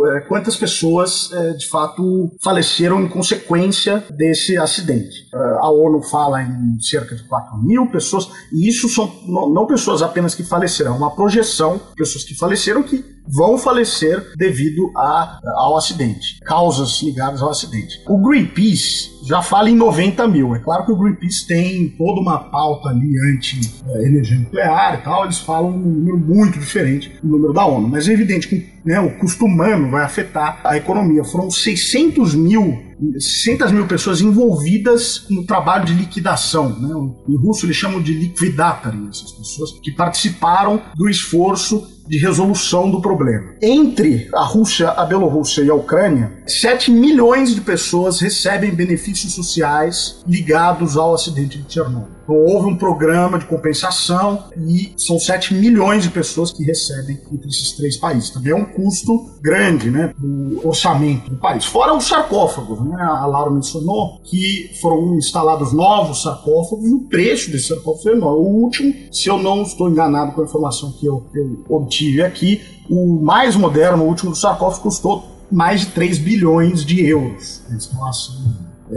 é, 0.06 0.20
quantas 0.20 0.56
pessoas 0.56 1.32
é, 1.32 1.52
de 1.55 1.66
fato 1.69 2.31
faleceram 2.43 3.02
em 3.02 3.09
consequência 3.09 4.05
desse 4.16 4.56
acidente. 4.56 5.28
É, 5.35 5.39
a 5.61 5.70
ONU 5.70 6.02
fala 6.02 6.43
em 6.43 6.81
cerca 6.81 7.16
de 7.16 7.24
4 7.24 7.59
mil 7.59 7.90
pessoas, 7.90 8.28
e 8.52 8.69
isso 8.69 8.89
são 8.89 9.11
não, 9.27 9.66
pessoas 9.66 10.02
apenas 10.02 10.35
que 10.35 10.44
faleceram, 10.44 10.94
é 10.94 10.97
uma 10.97 11.15
projeção 11.15 11.81
pessoas 11.97 12.24
que 12.24 12.35
faleceram 12.35 12.82
que 12.82 13.13
vão 13.26 13.59
falecer 13.59 14.32
devido 14.36 14.90
a, 14.96 15.40
ao 15.56 15.76
acidente, 15.76 16.38
causas 16.44 17.02
ligadas 17.02 17.42
ao 17.42 17.51
acidente. 17.51 18.01
O 18.06 18.18
Greenpeace 18.18 19.10
já 19.26 19.42
fala 19.42 19.70
em 19.70 19.76
90 19.76 20.28
mil. 20.28 20.55
É 20.55 20.59
claro 20.59 20.84
que 20.84 20.92
o 20.92 20.96
Greenpeace 20.96 21.46
tem 21.46 21.88
toda 21.96 22.20
uma 22.20 22.38
pauta 22.38 22.90
ali 22.90 23.12
anti-energia 23.32 24.38
nuclear 24.38 24.94
e 24.94 25.02
tal, 25.02 25.24
eles 25.24 25.38
falam 25.38 25.70
um 25.70 25.78
número 25.78 26.18
muito 26.18 26.59
diferente 26.59 27.12
do 27.22 27.28
número 27.28 27.52
da 27.52 27.64
ONU, 27.64 27.88
mas 27.88 28.09
é 28.09 28.12
evidente 28.12 28.48
que 28.48 28.74
né, 28.84 29.01
o 29.01 29.18
custo 29.18 29.46
humano 29.46 29.90
vai 29.90 30.05
afetar 30.05 30.60
a 30.62 30.76
economia. 30.76 31.24
Foram 31.24 31.51
600 31.51 32.34
mil 32.34 32.94
600 33.18 33.72
mil 33.72 33.86
pessoas 33.86 34.20
envolvidas 34.20 35.26
no 35.28 35.44
trabalho 35.44 35.84
de 35.84 35.94
liquidação. 35.94 36.78
Né? 36.78 36.88
Em 37.28 37.36
russo 37.36 37.66
eles 37.66 37.76
chamam 37.76 38.01
de 38.01 38.12
liquidatari, 38.12 38.96
essas 39.09 39.32
pessoas 39.32 39.72
que 39.82 39.92
participaram 39.92 40.80
do 40.94 41.09
esforço 41.09 41.93
de 42.06 42.18
resolução 42.18 42.90
do 42.90 43.01
problema. 43.01 43.55
Entre 43.62 44.28
a 44.35 44.44
Rússia, 44.44 44.90
a 44.90 45.05
Bielorrússia 45.05 45.62
e 45.62 45.70
a 45.70 45.74
Ucrânia, 45.74 46.32
7 46.47 46.90
milhões 46.90 47.55
de 47.55 47.60
pessoas 47.60 48.20
recebem 48.20 48.74
benefícios 48.74 49.35
sociais 49.35 50.22
ligados 50.26 50.97
ao 50.97 51.14
acidente 51.14 51.59
de 51.59 51.72
Chernobyl. 51.72 52.13
Então, 52.24 52.36
houve 52.36 52.68
um 52.68 52.76
programa 52.76 53.38
de 53.38 53.44
compensação 53.44 54.44
e 54.56 54.92
são 54.96 55.18
7 55.18 55.55
milhões 55.55 56.02
de 56.02 56.10
pessoas 56.10 56.51
que 56.51 56.64
recebem 56.64 57.20
entre 57.30 57.48
esses 57.48 57.72
três 57.72 57.96
países. 57.96 58.30
Também 58.30 58.52
é 58.52 58.56
um 58.56 58.64
custo 58.64 59.30
grande 59.40 59.90
né, 59.90 60.12
do 60.18 60.66
orçamento 60.66 61.30
do 61.30 61.36
país. 61.36 61.66
Fora 61.66 61.94
os 61.94 62.09
sarcófagos, 62.09 62.80
né? 62.80 62.96
a 62.98 63.26
Laura 63.26 63.51
mencionou 63.51 64.20
que 64.24 64.70
foram 64.80 65.16
instalados 65.16 65.72
novos 65.72 66.22
sarcófagos 66.22 66.88
e 66.88 66.92
o 66.94 67.01
preço 67.01 67.51
desse 67.51 67.68
sarcófago 67.68 68.09
é 68.09 68.12
enorme. 68.12 68.38
O 68.38 68.62
último, 68.62 68.94
se 69.12 69.28
eu 69.28 69.38
não 69.38 69.62
estou 69.62 69.90
enganado 69.90 70.32
com 70.32 70.40
a 70.40 70.44
informação 70.44 70.92
que 70.92 71.06
eu, 71.06 71.26
eu 71.34 71.62
obtive 71.68 72.22
aqui, 72.22 72.62
o 72.88 73.20
mais 73.22 73.55
moderno, 73.55 74.05
o 74.05 74.09
último 74.09 74.30
do 74.30 74.36
sarcófago, 74.36 74.82
custou 74.82 75.24
mais 75.51 75.82
de 75.82 75.86
3 75.88 76.18
bilhões 76.18 76.84
de 76.84 77.06
euros. 77.06 77.62
A 77.70 77.74
instalação 77.74 78.34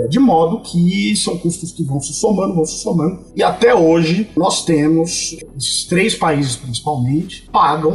de 0.07 0.19
modo 0.19 0.61
que 0.61 1.15
são 1.15 1.37
custos 1.37 1.71
que 1.71 1.83
vão 1.83 1.99
se 1.99 2.13
somando, 2.13 2.55
vão 2.55 2.65
se 2.65 2.79
somando. 2.79 3.19
E 3.35 3.41
até 3.41 3.73
hoje 3.73 4.29
nós 4.35 4.65
temos, 4.65 5.37
esses 5.57 5.85
três 5.85 6.15
países 6.15 6.55
principalmente, 6.55 7.47
pagam 7.51 7.93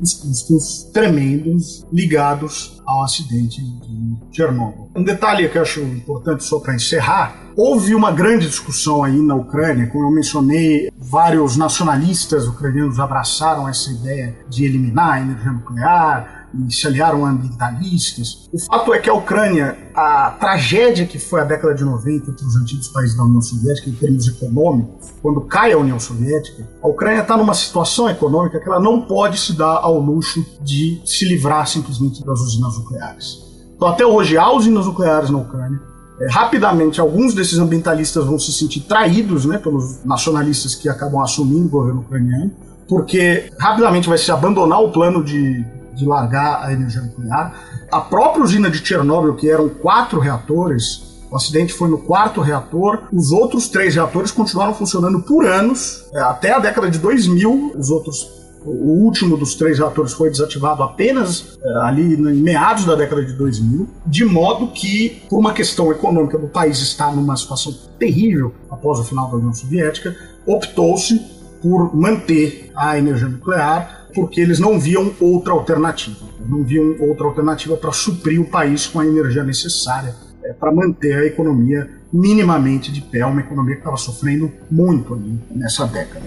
os 0.00 0.14
custos 0.14 0.84
tremendos 0.92 1.84
ligados 1.92 2.80
ao 2.86 3.02
acidente 3.02 3.62
de 3.62 4.16
Chernobyl. 4.32 4.90
Um 4.96 5.04
detalhe 5.04 5.48
que 5.48 5.56
eu 5.56 5.62
acho 5.62 5.80
importante 5.80 6.44
só 6.44 6.58
para 6.58 6.74
encerrar, 6.74 7.52
houve 7.56 7.94
uma 7.94 8.10
grande 8.10 8.46
discussão 8.46 9.04
aí 9.04 9.16
na 9.20 9.34
Ucrânia, 9.34 9.86
como 9.86 10.06
eu 10.06 10.10
mencionei, 10.10 10.90
vários 10.98 11.56
nacionalistas 11.56 12.46
ucranianos 12.46 12.98
abraçaram 12.98 13.68
essa 13.68 13.90
ideia 13.90 14.36
de 14.48 14.64
eliminar 14.64 15.14
a 15.14 15.20
energia 15.20 15.52
nuclear, 15.52 16.39
e 16.54 16.72
se 16.72 16.86
aliaram 16.86 17.24
a 17.24 17.30
ambientalistas. 17.30 18.48
O 18.52 18.58
fato 18.58 18.92
é 18.92 18.98
que 18.98 19.08
a 19.08 19.14
Ucrânia, 19.14 19.76
a 19.94 20.36
tragédia 20.38 21.06
que 21.06 21.18
foi 21.18 21.40
a 21.40 21.44
década 21.44 21.74
de 21.74 21.84
90 21.84 22.32
para 22.32 22.46
os 22.46 22.56
antigos 22.56 22.88
países 22.88 23.16
da 23.16 23.24
União 23.24 23.40
Soviética 23.40 23.90
em 23.90 23.94
termos 23.94 24.26
econômicos, 24.26 25.12
quando 25.22 25.40
cai 25.42 25.72
a 25.72 25.78
União 25.78 25.98
Soviética, 26.00 26.68
a 26.82 26.88
Ucrânia 26.88 27.20
está 27.20 27.36
numa 27.36 27.54
situação 27.54 28.08
econômica 28.08 28.58
que 28.58 28.68
ela 28.68 28.80
não 28.80 29.02
pode 29.02 29.38
se 29.38 29.52
dar 29.52 29.76
ao 29.76 29.98
luxo 29.98 30.44
de 30.62 31.00
se 31.04 31.24
livrar 31.24 31.66
simplesmente 31.66 32.24
das 32.24 32.40
usinas 32.40 32.76
nucleares. 32.78 33.50
Então, 33.76 33.88
até 33.88 34.04
hoje, 34.04 34.36
há 34.36 34.52
usinas 34.52 34.86
nucleares 34.86 35.30
na 35.30 35.38
Ucrânia. 35.38 35.80
É, 36.20 36.30
rapidamente, 36.30 37.00
alguns 37.00 37.32
desses 37.32 37.58
ambientalistas 37.58 38.26
vão 38.26 38.38
se 38.38 38.52
sentir 38.52 38.80
traídos 38.80 39.46
né, 39.46 39.56
pelos 39.56 40.04
nacionalistas 40.04 40.74
que 40.74 40.86
acabam 40.86 41.22
assumindo 41.22 41.66
o 41.66 41.70
governo 41.70 42.00
ucraniano, 42.02 42.50
porque 42.86 43.50
rapidamente 43.58 44.06
vai 44.06 44.18
se 44.18 44.30
abandonar 44.30 44.82
o 44.82 44.90
plano 44.90 45.24
de 45.24 45.64
de 46.00 46.06
largar 46.06 46.64
a 46.64 46.72
energia 46.72 47.02
nuclear. 47.02 47.54
A 47.90 48.00
própria 48.00 48.42
usina 48.42 48.70
de 48.70 48.84
Chernobyl, 48.84 49.34
que 49.34 49.48
eram 49.48 49.68
quatro 49.68 50.18
reatores, 50.18 51.10
o 51.30 51.36
acidente 51.36 51.72
foi 51.72 51.88
no 51.88 51.98
quarto 51.98 52.40
reator. 52.40 53.04
Os 53.12 53.30
outros 53.30 53.68
três 53.68 53.94
reatores 53.94 54.32
continuaram 54.32 54.74
funcionando 54.74 55.22
por 55.22 55.46
anos, 55.46 56.04
é, 56.12 56.20
até 56.20 56.52
a 56.52 56.58
década 56.58 56.90
de 56.90 56.98
2000. 56.98 57.74
Os 57.78 57.90
outros 57.90 58.40
o 58.62 59.04
último 59.04 59.38
dos 59.38 59.54
três 59.54 59.78
reatores 59.78 60.12
foi 60.12 60.28
desativado 60.28 60.82
apenas 60.82 61.58
é, 61.62 61.68
ali 61.82 62.14
em 62.14 62.42
meados 62.42 62.84
da 62.84 62.94
década 62.94 63.24
de 63.24 63.32
2000, 63.32 63.88
de 64.06 64.24
modo 64.24 64.68
que, 64.68 65.22
por 65.30 65.38
uma 65.38 65.54
questão 65.54 65.90
econômica 65.90 66.36
do 66.36 66.46
país 66.46 66.78
estar 66.80 67.14
numa 67.14 67.36
situação 67.36 67.74
terrível 67.98 68.52
após 68.70 68.98
o 68.98 69.04
final 69.04 69.30
da 69.30 69.36
União 69.36 69.54
Soviética, 69.54 70.14
optou-se 70.46 71.18
por 71.62 71.96
manter 71.96 72.70
a 72.76 72.98
energia 72.98 73.28
nuclear 73.28 73.99
porque 74.14 74.40
eles 74.40 74.58
não 74.58 74.78
viam 74.78 75.12
outra 75.20 75.52
alternativa. 75.52 76.26
Não 76.46 76.62
viam 76.62 76.96
outra 77.00 77.26
alternativa 77.26 77.76
para 77.76 77.92
suprir 77.92 78.40
o 78.40 78.44
país 78.44 78.86
com 78.86 79.00
a 79.00 79.06
energia 79.06 79.42
necessária 79.42 80.14
é, 80.42 80.52
para 80.52 80.72
manter 80.72 81.14
a 81.14 81.26
economia 81.26 81.88
minimamente 82.12 82.90
de 82.90 83.00
pé, 83.00 83.24
uma 83.24 83.40
economia 83.40 83.74
que 83.74 83.80
estava 83.80 83.96
sofrendo 83.96 84.50
muito 84.70 85.20
nessa 85.50 85.86
década. 85.86 86.26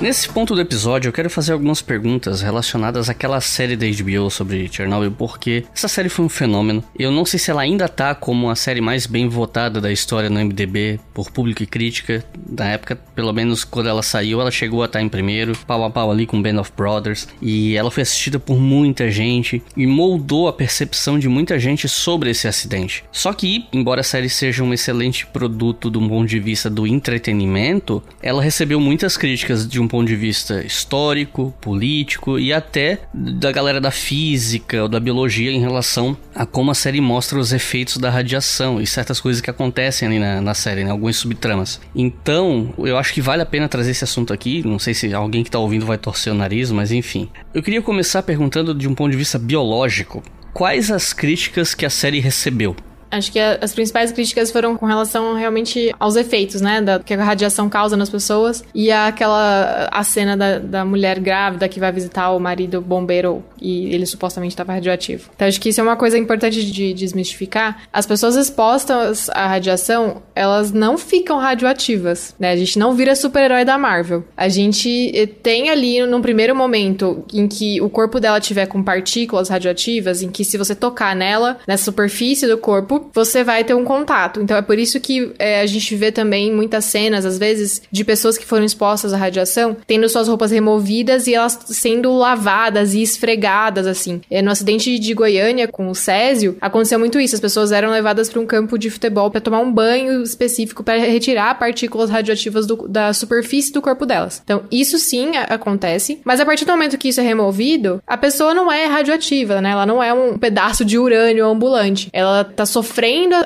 Nesse 0.00 0.28
ponto 0.28 0.54
do 0.54 0.60
episódio, 0.60 1.08
eu 1.08 1.12
quero 1.12 1.30
fazer 1.30 1.52
algumas 1.52 1.80
perguntas 1.80 2.42
relacionadas 2.42 3.08
àquela 3.08 3.40
série 3.40 3.76
da 3.76 3.86
HBO 3.86 4.28
sobre 4.28 4.68
Chernobyl, 4.70 5.12
porque 5.12 5.64
essa 5.74 5.88
série 5.88 6.08
foi 6.08 6.24
um 6.24 6.28
fenômeno. 6.28 6.84
Eu 6.98 7.10
não 7.10 7.24
sei 7.24 7.38
se 7.38 7.50
ela 7.50 7.62
ainda 7.62 7.88
tá 7.88 8.14
como 8.14 8.50
a 8.50 8.56
série 8.56 8.80
mais 8.80 9.06
bem 9.06 9.28
votada 9.28 9.80
da 9.80 9.90
história 9.90 10.28
no 10.28 10.38
MDB 10.40 11.00
por 11.14 11.30
público 11.30 11.62
e 11.62 11.66
crítica. 11.66 12.24
Na 12.50 12.66
época, 12.66 12.96
pelo 13.14 13.32
menos 13.32 13.64
quando 13.64 13.88
ela 13.88 14.02
saiu, 14.02 14.40
ela 14.40 14.50
chegou 14.50 14.82
a 14.82 14.86
estar 14.86 14.98
tá 14.98 15.04
em 15.04 15.08
primeiro, 15.08 15.56
pau 15.66 15.84
a 15.84 15.90
pau 15.90 16.10
ali 16.10 16.26
com 16.26 16.42
Band 16.42 16.60
of 16.60 16.72
Brothers, 16.76 17.28
e 17.40 17.76
ela 17.76 17.90
foi 17.90 18.02
assistida 18.02 18.38
por 18.38 18.58
muita 18.58 19.10
gente 19.10 19.62
e 19.76 19.86
moldou 19.86 20.48
a 20.48 20.52
percepção 20.52 21.18
de 21.18 21.28
muita 21.28 21.58
gente 21.58 21.88
sobre 21.88 22.30
esse 22.30 22.48
acidente. 22.48 23.04
Só 23.10 23.32
que, 23.32 23.66
embora 23.72 24.00
a 24.00 24.04
série 24.04 24.28
seja 24.28 24.64
um 24.64 24.74
excelente 24.74 25.24
produto 25.26 25.88
do 25.88 26.00
ponto 26.00 26.28
de 26.28 26.40
vista 26.40 26.68
do 26.68 26.86
entretenimento, 26.86 28.02
ela 28.20 28.42
recebeu 28.42 28.80
muitas 28.80 29.16
críticas 29.16 29.66
de 29.66 29.80
um 29.80 29.83
ponto 29.88 30.06
de 30.06 30.16
vista 30.16 30.64
histórico, 30.64 31.54
político 31.60 32.38
e 32.38 32.52
até 32.52 33.00
da 33.12 33.52
galera 33.52 33.80
da 33.80 33.90
física 33.90 34.82
ou 34.82 34.88
da 34.88 35.00
biologia 35.00 35.50
em 35.50 35.60
relação 35.60 36.16
a 36.34 36.46
como 36.46 36.70
a 36.70 36.74
série 36.74 37.00
mostra 37.00 37.38
os 37.38 37.52
efeitos 37.52 37.96
da 37.96 38.10
radiação 38.10 38.80
e 38.80 38.86
certas 38.86 39.20
coisas 39.20 39.40
que 39.40 39.50
acontecem 39.50 40.08
ali 40.08 40.18
na, 40.18 40.40
na 40.40 40.54
série, 40.54 40.84
né? 40.84 40.90
algumas 40.90 41.16
subtramas. 41.16 41.80
Então, 41.94 42.72
eu 42.78 42.98
acho 42.98 43.12
que 43.12 43.20
vale 43.20 43.42
a 43.42 43.46
pena 43.46 43.68
trazer 43.68 43.90
esse 43.90 44.04
assunto 44.04 44.32
aqui. 44.32 44.66
Não 44.66 44.78
sei 44.78 44.94
se 44.94 45.12
alguém 45.12 45.42
que 45.42 45.48
está 45.48 45.58
ouvindo 45.58 45.86
vai 45.86 45.98
torcer 45.98 46.32
o 46.32 46.36
nariz, 46.36 46.70
mas 46.70 46.92
enfim. 46.92 47.28
Eu 47.52 47.62
queria 47.62 47.82
começar 47.82 48.22
perguntando 48.22 48.74
de 48.74 48.88
um 48.88 48.94
ponto 48.94 49.10
de 49.10 49.16
vista 49.16 49.38
biológico. 49.38 50.22
Quais 50.52 50.90
as 50.90 51.12
críticas 51.12 51.74
que 51.74 51.84
a 51.84 51.90
série 51.90 52.20
recebeu? 52.20 52.76
Acho 53.16 53.32
que 53.32 53.38
a, 53.38 53.58
as 53.60 53.72
principais 53.72 54.12
críticas 54.12 54.50
foram 54.50 54.76
com 54.76 54.86
relação 54.86 55.34
realmente 55.34 55.94
aos 55.98 56.16
efeitos, 56.16 56.60
né? 56.60 56.80
Da, 56.80 56.98
que 56.98 57.14
a 57.14 57.22
radiação 57.22 57.68
causa 57.68 57.96
nas 57.96 58.10
pessoas. 58.10 58.64
E 58.74 58.90
aquela 58.90 59.88
a 59.90 60.04
cena 60.04 60.36
da, 60.36 60.58
da 60.58 60.84
mulher 60.84 61.18
grávida 61.20 61.68
que 61.68 61.80
vai 61.80 61.92
visitar 61.92 62.30
o 62.30 62.38
marido 62.38 62.80
bombeiro 62.80 63.44
e 63.60 63.94
ele 63.94 64.06
supostamente 64.06 64.52
estava 64.52 64.72
radioativo. 64.72 65.30
Então 65.34 65.48
acho 65.48 65.60
que 65.60 65.70
isso 65.70 65.80
é 65.80 65.82
uma 65.84 65.96
coisa 65.96 66.18
importante 66.18 66.64
de 66.64 66.92
desmistificar. 66.92 67.82
As 67.92 68.06
pessoas 68.06 68.36
expostas 68.36 69.30
à 69.30 69.46
radiação, 69.46 70.22
elas 70.34 70.72
não 70.72 70.98
ficam 70.98 71.38
radioativas, 71.38 72.34
né? 72.38 72.50
A 72.50 72.56
gente 72.56 72.78
não 72.78 72.94
vira 72.94 73.14
super-herói 73.14 73.64
da 73.64 73.78
Marvel. 73.78 74.24
A 74.36 74.48
gente 74.48 75.10
eh, 75.14 75.26
tem 75.26 75.70
ali, 75.70 76.04
num 76.06 76.20
primeiro 76.20 76.54
momento, 76.54 77.24
em 77.32 77.48
que 77.48 77.80
o 77.80 77.88
corpo 77.88 78.20
dela 78.20 78.40
tiver 78.40 78.66
com 78.66 78.82
partículas 78.82 79.48
radioativas, 79.48 80.22
em 80.22 80.30
que 80.30 80.44
se 80.44 80.58
você 80.58 80.74
tocar 80.74 81.14
nela, 81.16 81.58
nessa 81.66 81.84
superfície 81.84 82.46
do 82.46 82.58
corpo, 82.58 83.03
você 83.12 83.44
vai 83.44 83.64
ter 83.64 83.74
um 83.74 83.84
contato. 83.84 84.40
Então 84.40 84.56
é 84.56 84.62
por 84.62 84.78
isso 84.78 85.00
que 85.00 85.32
é, 85.38 85.60
a 85.60 85.66
gente 85.66 85.94
vê 85.96 86.10
também 86.10 86.52
muitas 86.52 86.84
cenas, 86.84 87.24
às 87.24 87.38
vezes, 87.38 87.82
de 87.90 88.04
pessoas 88.04 88.38
que 88.38 88.44
foram 88.44 88.64
expostas 88.64 89.12
à 89.12 89.16
radiação, 89.16 89.76
tendo 89.86 90.08
suas 90.08 90.28
roupas 90.28 90.50
removidas 90.50 91.26
e 91.26 91.34
elas 91.34 91.58
sendo 91.66 92.12
lavadas 92.12 92.94
e 92.94 93.02
esfregadas, 93.02 93.86
assim. 93.86 94.20
É, 94.30 94.42
no 94.42 94.50
acidente 94.50 94.98
de 94.98 95.14
Goiânia 95.14 95.68
com 95.68 95.88
o 95.88 95.94
Césio, 95.94 96.56
aconteceu 96.60 96.98
muito 96.98 97.20
isso. 97.20 97.34
As 97.34 97.40
pessoas 97.40 97.72
eram 97.72 97.90
levadas 97.90 98.28
para 98.28 98.40
um 98.40 98.46
campo 98.46 98.78
de 98.78 98.90
futebol 98.90 99.30
para 99.30 99.40
tomar 99.40 99.60
um 99.60 99.72
banho 99.72 100.22
específico 100.22 100.82
para 100.82 100.98
retirar 100.98 101.58
partículas 101.58 102.10
radioativas 102.10 102.66
do, 102.66 102.88
da 102.88 103.12
superfície 103.12 103.72
do 103.72 103.82
corpo 103.82 104.06
delas. 104.06 104.40
Então, 104.44 104.62
isso 104.70 104.98
sim 104.98 105.36
acontece, 105.36 106.20
mas 106.24 106.40
a 106.40 106.46
partir 106.46 106.64
do 106.64 106.72
momento 106.72 106.98
que 106.98 107.08
isso 107.08 107.20
é 107.20 107.24
removido, 107.24 108.02
a 108.06 108.16
pessoa 108.16 108.54
não 108.54 108.70
é 108.70 108.86
radioativa, 108.86 109.60
né? 109.60 109.70
Ela 109.70 109.86
não 109.86 110.02
é 110.02 110.12
um 110.12 110.36
pedaço 110.38 110.84
de 110.84 110.98
urânio 110.98 111.46
ambulante. 111.46 112.08
Ela 112.12 112.44
tá 112.44 112.66
sofrendo 112.66 112.93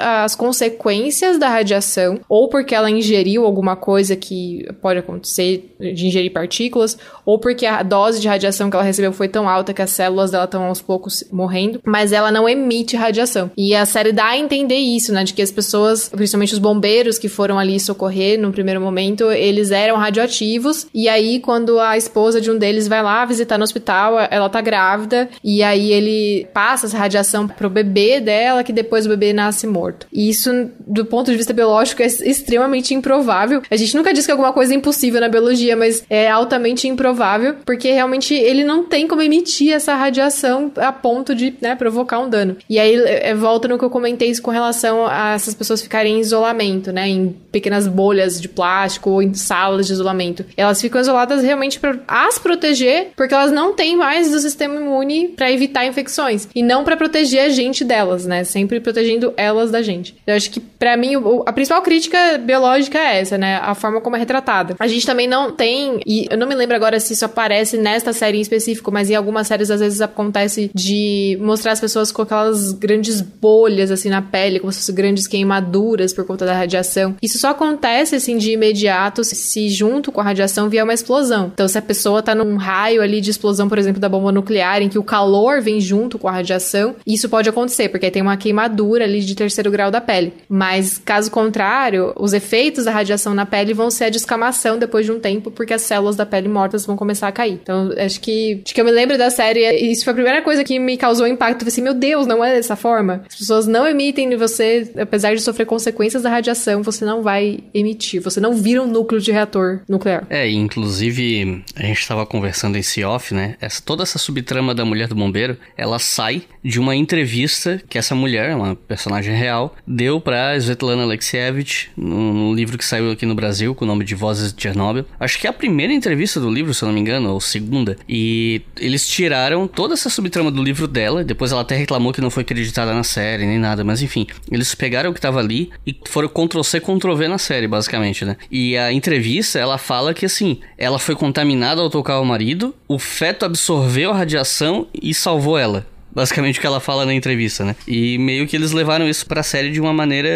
as 0.01 0.35
consequências 0.35 1.39
da 1.39 1.49
radiação, 1.49 2.21
ou 2.29 2.49
porque 2.49 2.75
ela 2.75 2.91
ingeriu 2.91 3.45
alguma 3.45 3.77
coisa 3.77 4.17
que 4.17 4.67
pode 4.81 4.99
acontecer 4.99 5.75
de 5.79 6.07
ingerir 6.07 6.33
partículas, 6.33 6.99
ou 7.25 7.39
porque 7.39 7.67
a 7.67 7.83
dose 7.83 8.21
de 8.21 8.29
radiação 8.29 8.71
que 8.71 8.77
ela 8.77 8.85
recebeu 8.85 9.13
foi 9.13 9.29
tão 9.29 9.49
alta 9.49 9.73
que 9.73 9.83
as 9.83 9.91
células 9.91 10.31
dela 10.31 10.45
estão 10.45 10.65
aos 10.65 10.81
poucos 10.81 11.25
morrendo, 11.31 11.81
mas 11.85 12.13
ela 12.13 12.31
não 12.31 12.49
emite 12.49 12.97
radiação. 12.97 13.51
E 13.57 13.75
a 13.75 13.87
série 13.87 14.13
dá 14.13 14.27
a 14.27 14.39
entender 14.39 14.77
isso, 14.77 15.13
né? 15.13 15.25
De 15.25 15.35
que 15.35 15.43
as 15.43 15.51
pessoas, 15.51 16.09
principalmente 16.09 16.53
os 16.53 16.59
bombeiros 16.59 17.19
que 17.19 17.29
foram 17.29 17.59
ali 17.59 17.79
socorrer 17.79 18.39
no 18.41 18.53
primeiro 18.53 18.81
momento, 18.81 19.31
eles 19.31 19.71
eram 19.71 19.97
radioativos. 19.97 20.87
E 20.95 21.09
aí, 21.09 21.41
quando 21.41 21.79
a 21.81 21.97
esposa 21.97 22.41
de 22.41 22.51
um 22.51 22.59
deles 22.59 22.89
vai 22.89 23.03
lá 23.03 23.25
visitar 23.25 23.59
no 23.59 23.65
hospital, 23.65 24.17
ela 24.31 24.49
tá 24.49 24.61
grávida, 24.61 25.29
e 25.43 25.63
aí 25.63 25.93
ele 25.93 26.47
passa 26.53 26.87
essa 26.87 26.99
radiação 26.99 27.47
pro 27.47 27.71
bebê 27.71 28.21
dela, 28.21 28.65
que 28.65 28.73
depois 28.73 29.07
o 29.07 29.09
bebê 29.09 29.28
nasce 29.33 29.67
morto. 29.67 30.07
E 30.13 30.29
isso, 30.29 30.51
do 30.87 31.05
ponto 31.05 31.31
de 31.31 31.37
vista 31.37 31.53
biológico, 31.53 32.03
é 32.03 32.07
extremamente 32.07 32.95
improvável. 32.95 33.63
A 33.71 33.77
gente 33.77 33.97
nunca 33.97 34.13
diz 34.13 34.25
que 34.25 34.33
alguma 34.33 34.53
coisa 34.53 34.73
é 34.73 34.77
impossível 34.77 35.21
na 35.21 35.29
biologia, 35.29 35.77
mas 35.77 36.05
é 36.09 36.29
altamente 36.29 36.87
improvável, 36.87 37.57
porque 37.65 37.93
realmente 37.93 38.35
ele 38.35 38.65
não 38.65 38.85
tem 38.85 39.07
como 39.07 39.23
emitir 39.23 39.73
essa 39.73 39.95
radiação 39.95 40.71
a 40.77 40.93
ponto 40.93 41.35
de 41.35 41.55
né, 41.61 41.75
provocar 41.75 42.21
um 42.21 42.29
dano. 42.29 42.57
E 42.69 42.79
aí 42.79 42.95
é, 42.95 43.35
volta 43.35 43.69
no 43.69 43.79
que 43.79 43.85
eu 43.85 43.91
comentei 43.91 44.29
com 44.41 44.51
relação 44.51 45.07
a 45.07 45.35
essas 45.35 45.55
pessoas 45.55 45.83
ficarem 45.83 46.17
em 46.17 46.21
isolamento, 46.21 46.93
né? 46.93 47.09
Em 47.09 47.35
pequenas 47.51 47.87
bolhas 47.87 48.41
de 48.41 48.49
plástico 48.49 49.11
ou 49.11 49.23
em 49.23 49.33
salas 49.35 49.87
de 49.87 49.93
isolamento. 49.93 50.45
Elas 50.57 50.81
ficam 50.81 51.01
isoladas 51.01 51.43
realmente 51.43 51.81
para 51.81 51.99
as 52.07 52.39
proteger, 52.39 53.09
porque 53.17 53.35
elas 53.35 53.51
não 53.51 53.75
têm 53.75 53.97
mais 53.97 54.31
do 54.31 54.39
sistema 54.39 54.77
imune 54.77 55.29
para 55.29 55.51
evitar 55.51 55.87
infecções 55.87 56.49
e 56.55 56.63
não 56.63 56.85
para 56.85 56.97
proteger 56.97 57.43
a 57.43 57.49
gente 57.49 57.85
delas, 57.85 58.27
né? 58.27 58.45
Sempre 58.45 58.81
protegendo 58.81 59.18
elas 59.37 59.71
da 59.71 59.83
gente. 59.83 60.17
Eu 60.27 60.35
acho 60.35 60.51
que 60.51 60.61
para 60.61 60.97
mim 60.97 61.13
a 61.47 61.53
principal 61.53 61.83
crítica 61.83 62.39
biológica 62.39 62.99
é 62.99 63.21
essa, 63.21 63.39
né? 63.39 63.57
A 63.63 63.75
forma 63.75 64.01
como 64.01 64.17
é 64.17 64.19
retratada. 64.19 64.77
A 64.79 64.87
gente 64.87 65.07
também 65.07 65.27
não 65.27 65.53
tem 65.53 66.01
e 66.07 66.27
eu 66.31 66.39
não 66.39 66.47
me 66.47 66.55
lembro 66.55 66.77
agora 66.77 66.99
se 67.01 67.13
isso 67.13 67.25
aparece 67.25 67.77
nesta 67.77 68.13
série 68.13 68.39
em 68.39 68.41
específico, 68.41 68.91
mas 68.91 69.11
em 69.11 69.15
algumas 69.15 69.47
séries 69.47 69.71
às 69.71 69.81
vezes 69.81 70.01
acontece 70.01 70.71
de 70.75 71.39
mostrar 71.41 71.73
as 71.73 71.81
pessoas 71.81 72.13
com 72.13 72.23
aquelas 72.23 72.73
grandes 72.73 73.21
bolhas 73.21 73.91
assim 73.91 74.09
na 74.09 74.23
pele, 74.23 74.61
como 74.61 74.73
se 74.73 74.81
fossem 74.81 74.95
grandes 74.95 75.27
queimaduras 75.27 76.13
por 76.13 76.25
conta 76.25 76.45
da 76.45 76.55
radiação. 76.55 77.17
Isso 77.23 77.39
só 77.39 77.51
acontece 77.51 78.17
assim 78.17 78.37
de 78.37 78.53
imediato 78.53 79.25
se 79.25 79.69
junto 79.69 80.11
com 80.13 80.21
a 80.21 80.25
radiação 80.25 80.69
vier 80.69 80.85
uma 80.85 80.95
explosão. 80.95 81.51
Então, 81.53 81.69
se 81.69 81.79
a 81.79 81.83
pessoa 81.83 82.23
tá 82.23 82.35
num 82.35 82.57
raio 82.57 83.03
ali 83.03 83.21
de 83.21 83.31
explosão, 83.31 83.69
por 83.69 83.79
exemplo, 83.79 84.01
da 84.01 84.09
bomba 84.09 84.33
nuclear, 84.33 84.83
em 84.83 84.89
que 84.89 84.99
o 84.99 85.03
calor 85.03 85.61
vem 85.61 85.81
junto 85.81 86.19
com 86.19 86.29
a 86.29 86.33
radiação, 86.33 86.97
isso 87.07 87.29
pode 87.29 87.49
acontecer, 87.49 87.89
porque 87.89 88.07
aí 88.07 88.13
tem 88.13 88.23
uma 88.23 88.37
queimadura 88.37 89.05
ali 89.09 89.21
de 89.21 89.35
terceiro 89.35 89.71
grau 89.71 89.91
da 89.91 90.01
pele. 90.01 90.33
Mas, 90.49 90.99
caso 90.99 91.31
contrário, 91.31 92.13
os 92.17 92.33
efeitos 92.33 92.85
da 92.85 92.91
radiação 92.91 93.35
na 93.35 93.47
pele 93.47 93.75
vão 93.75 93.91
ser 93.91 94.05
a 94.05 94.11
descamação 94.11 94.79
depois 94.79 95.07
de 95.07 95.13
um 95.13 95.21
tempo, 95.21 95.51
porque 95.51 95.75
as 95.75 95.83
células 95.83 96.17
da 96.17 96.27
pele 96.27 96.49
mortas 96.49 96.87
vão 96.87 96.97
começar 96.97 97.29
a 97.29 97.33
cair. 97.33 97.59
Então, 97.63 97.93
acho 97.97 98.21
que, 98.21 98.63
acho 98.65 98.75
que 98.75 98.81
eu 98.81 98.85
me 98.85 98.91
lembro 98.91 99.19
da 99.19 99.31
série, 99.31 99.69
isso 99.91 100.05
foi 100.05 100.13
a 100.13 100.15
primeira 100.15 100.43
coisa 100.43 100.65
que 100.65 100.79
me 100.79 100.97
causou 100.97 101.27
impacto. 101.27 101.55
Eu 101.55 101.59
falei 101.61 101.73
assim, 101.73 101.83
meu 101.83 101.95
Deus, 101.95 102.27
não 102.27 102.45
é 102.45 102.55
dessa 102.55 102.77
forma? 102.77 103.23
As 103.29 103.37
pessoas 103.37 103.67
não 103.67 103.87
emitem 103.87 104.29
você, 104.37 104.91
apesar 104.99 105.35
de 105.35 105.41
sofrer 105.41 105.67
consequências 105.67 106.23
da 106.23 106.31
radiação, 106.31 106.83
você 106.83 107.05
não 107.05 107.23
vai 107.23 107.61
emitir. 107.75 108.21
Você 108.23 108.41
não 108.41 108.55
vira 108.55 108.83
um 108.83 108.87
núcleo 108.87 109.21
de 109.21 109.33
reator 109.33 109.81
nuclear. 109.89 110.27
É, 110.31 110.49
inclusive, 110.51 111.65
a 111.77 111.83
gente 111.83 112.01
estava 112.01 112.25
conversando 112.27 112.77
em 112.77 113.05
off, 113.05 113.35
né? 113.35 113.57
Essa, 113.61 113.83
toda 113.83 114.03
essa 114.03 114.19
subtrama 114.19 114.75
da 114.75 114.85
mulher 114.85 115.09
do 115.09 115.15
bombeiro, 115.15 115.57
ela 115.77 115.99
sai 115.99 116.43
de 116.63 116.79
uma 116.81 116.95
entrevista 116.95 117.81
que 117.89 117.99
essa 117.99 118.15
mulher, 118.15 118.55
uma 118.55 118.75
personagem 118.99 119.35
real, 119.35 119.77
deu 119.87 120.21
pra 120.21 120.57
Svetlana 120.57 121.05
Alexievich 121.05 121.91
num 121.97 122.53
livro 122.53 122.77
que 122.77 122.85
saiu 122.85 123.13
aqui 123.13 123.25
no 123.25 123.35
Brasil 123.35 123.73
com 123.75 123.85
o 123.85 123.89
nome 123.89 124.05
de 124.05 124.17
Vozes 124.17 124.53
de 124.53 124.61
Chernobyl. 124.61 125.05
Acho 125.21 125.39
que 125.39 125.47
é 125.47 125.51
a 125.51 125.53
primeira 125.53 125.93
entrevista 125.93 126.41
do 126.41 126.51
livro, 126.51 126.75
se 126.75 126.83
eu 126.83 126.87
não 126.87 126.93
me 126.93 127.01
engano, 127.01 127.33
ou 127.33 127.41
segunda. 127.41 127.97
E 128.09 128.61
eles 128.77 129.09
tiraram 129.09 129.69
toda 129.69 129.95
essa 129.95 130.11
subtrama 130.11 130.51
do 130.51 130.63
livro 130.63 130.89
dela, 130.89 131.23
depois 131.23 131.53
ela 131.53 131.61
até 131.61 131.77
reclamou 131.77 132.13
que 132.13 132.21
não 132.21 132.31
foi 132.31 132.43
acreditada 132.43 132.93
na 132.93 133.05
série 133.05 133.47
nem 133.47 133.59
nada, 133.59 133.85
mas 133.85 134.03
enfim, 134.03 134.27
eles 134.51 134.75
pegaram 134.75 135.11
o 135.11 135.15
que 135.15 135.21
tava 135.21 135.39
ali 135.39 135.71
e 135.87 135.97
foram 136.09 136.29
Ctrl 136.29 136.63
C, 136.63 136.81
Ctrl 136.81 137.15
V 137.15 137.29
na 137.29 137.39
série, 137.39 137.69
basicamente, 137.69 138.25
né? 138.25 138.37
E 138.51 138.77
a 138.77 138.93
entrevista, 138.93 139.61
ela 139.61 139.79
fala 139.79 140.13
que 140.13 140.27
assim, 140.27 140.59
ela 140.77 140.99
foi 140.99 141.15
contaminada 141.15 141.81
ao 141.81 141.89
tocar 141.89 142.19
o 142.19 142.25
marido, 142.25 142.75
o 142.89 142.99
feto 142.99 143.45
absorveu 143.45 144.11
a 144.11 144.17
radiação 144.17 144.89
e 144.93 145.15
salvou 145.15 145.57
ela. 145.57 145.87
Basicamente 146.19 146.59
o 146.59 146.61
que 146.61 146.67
ela 146.67 146.81
fala 146.81 147.07
na 147.07 147.15
entrevista, 147.15 147.65
né? 147.65 147.77
E 147.87 148.19
meio 148.19 148.45
que 148.45 148.57
eles 148.57 148.73
levaram 148.73 149.09
isso 149.09 149.25
pra 149.25 149.41
série 149.41 149.71
de 149.71 149.81
uma 149.81 149.93
maneira 149.93 150.29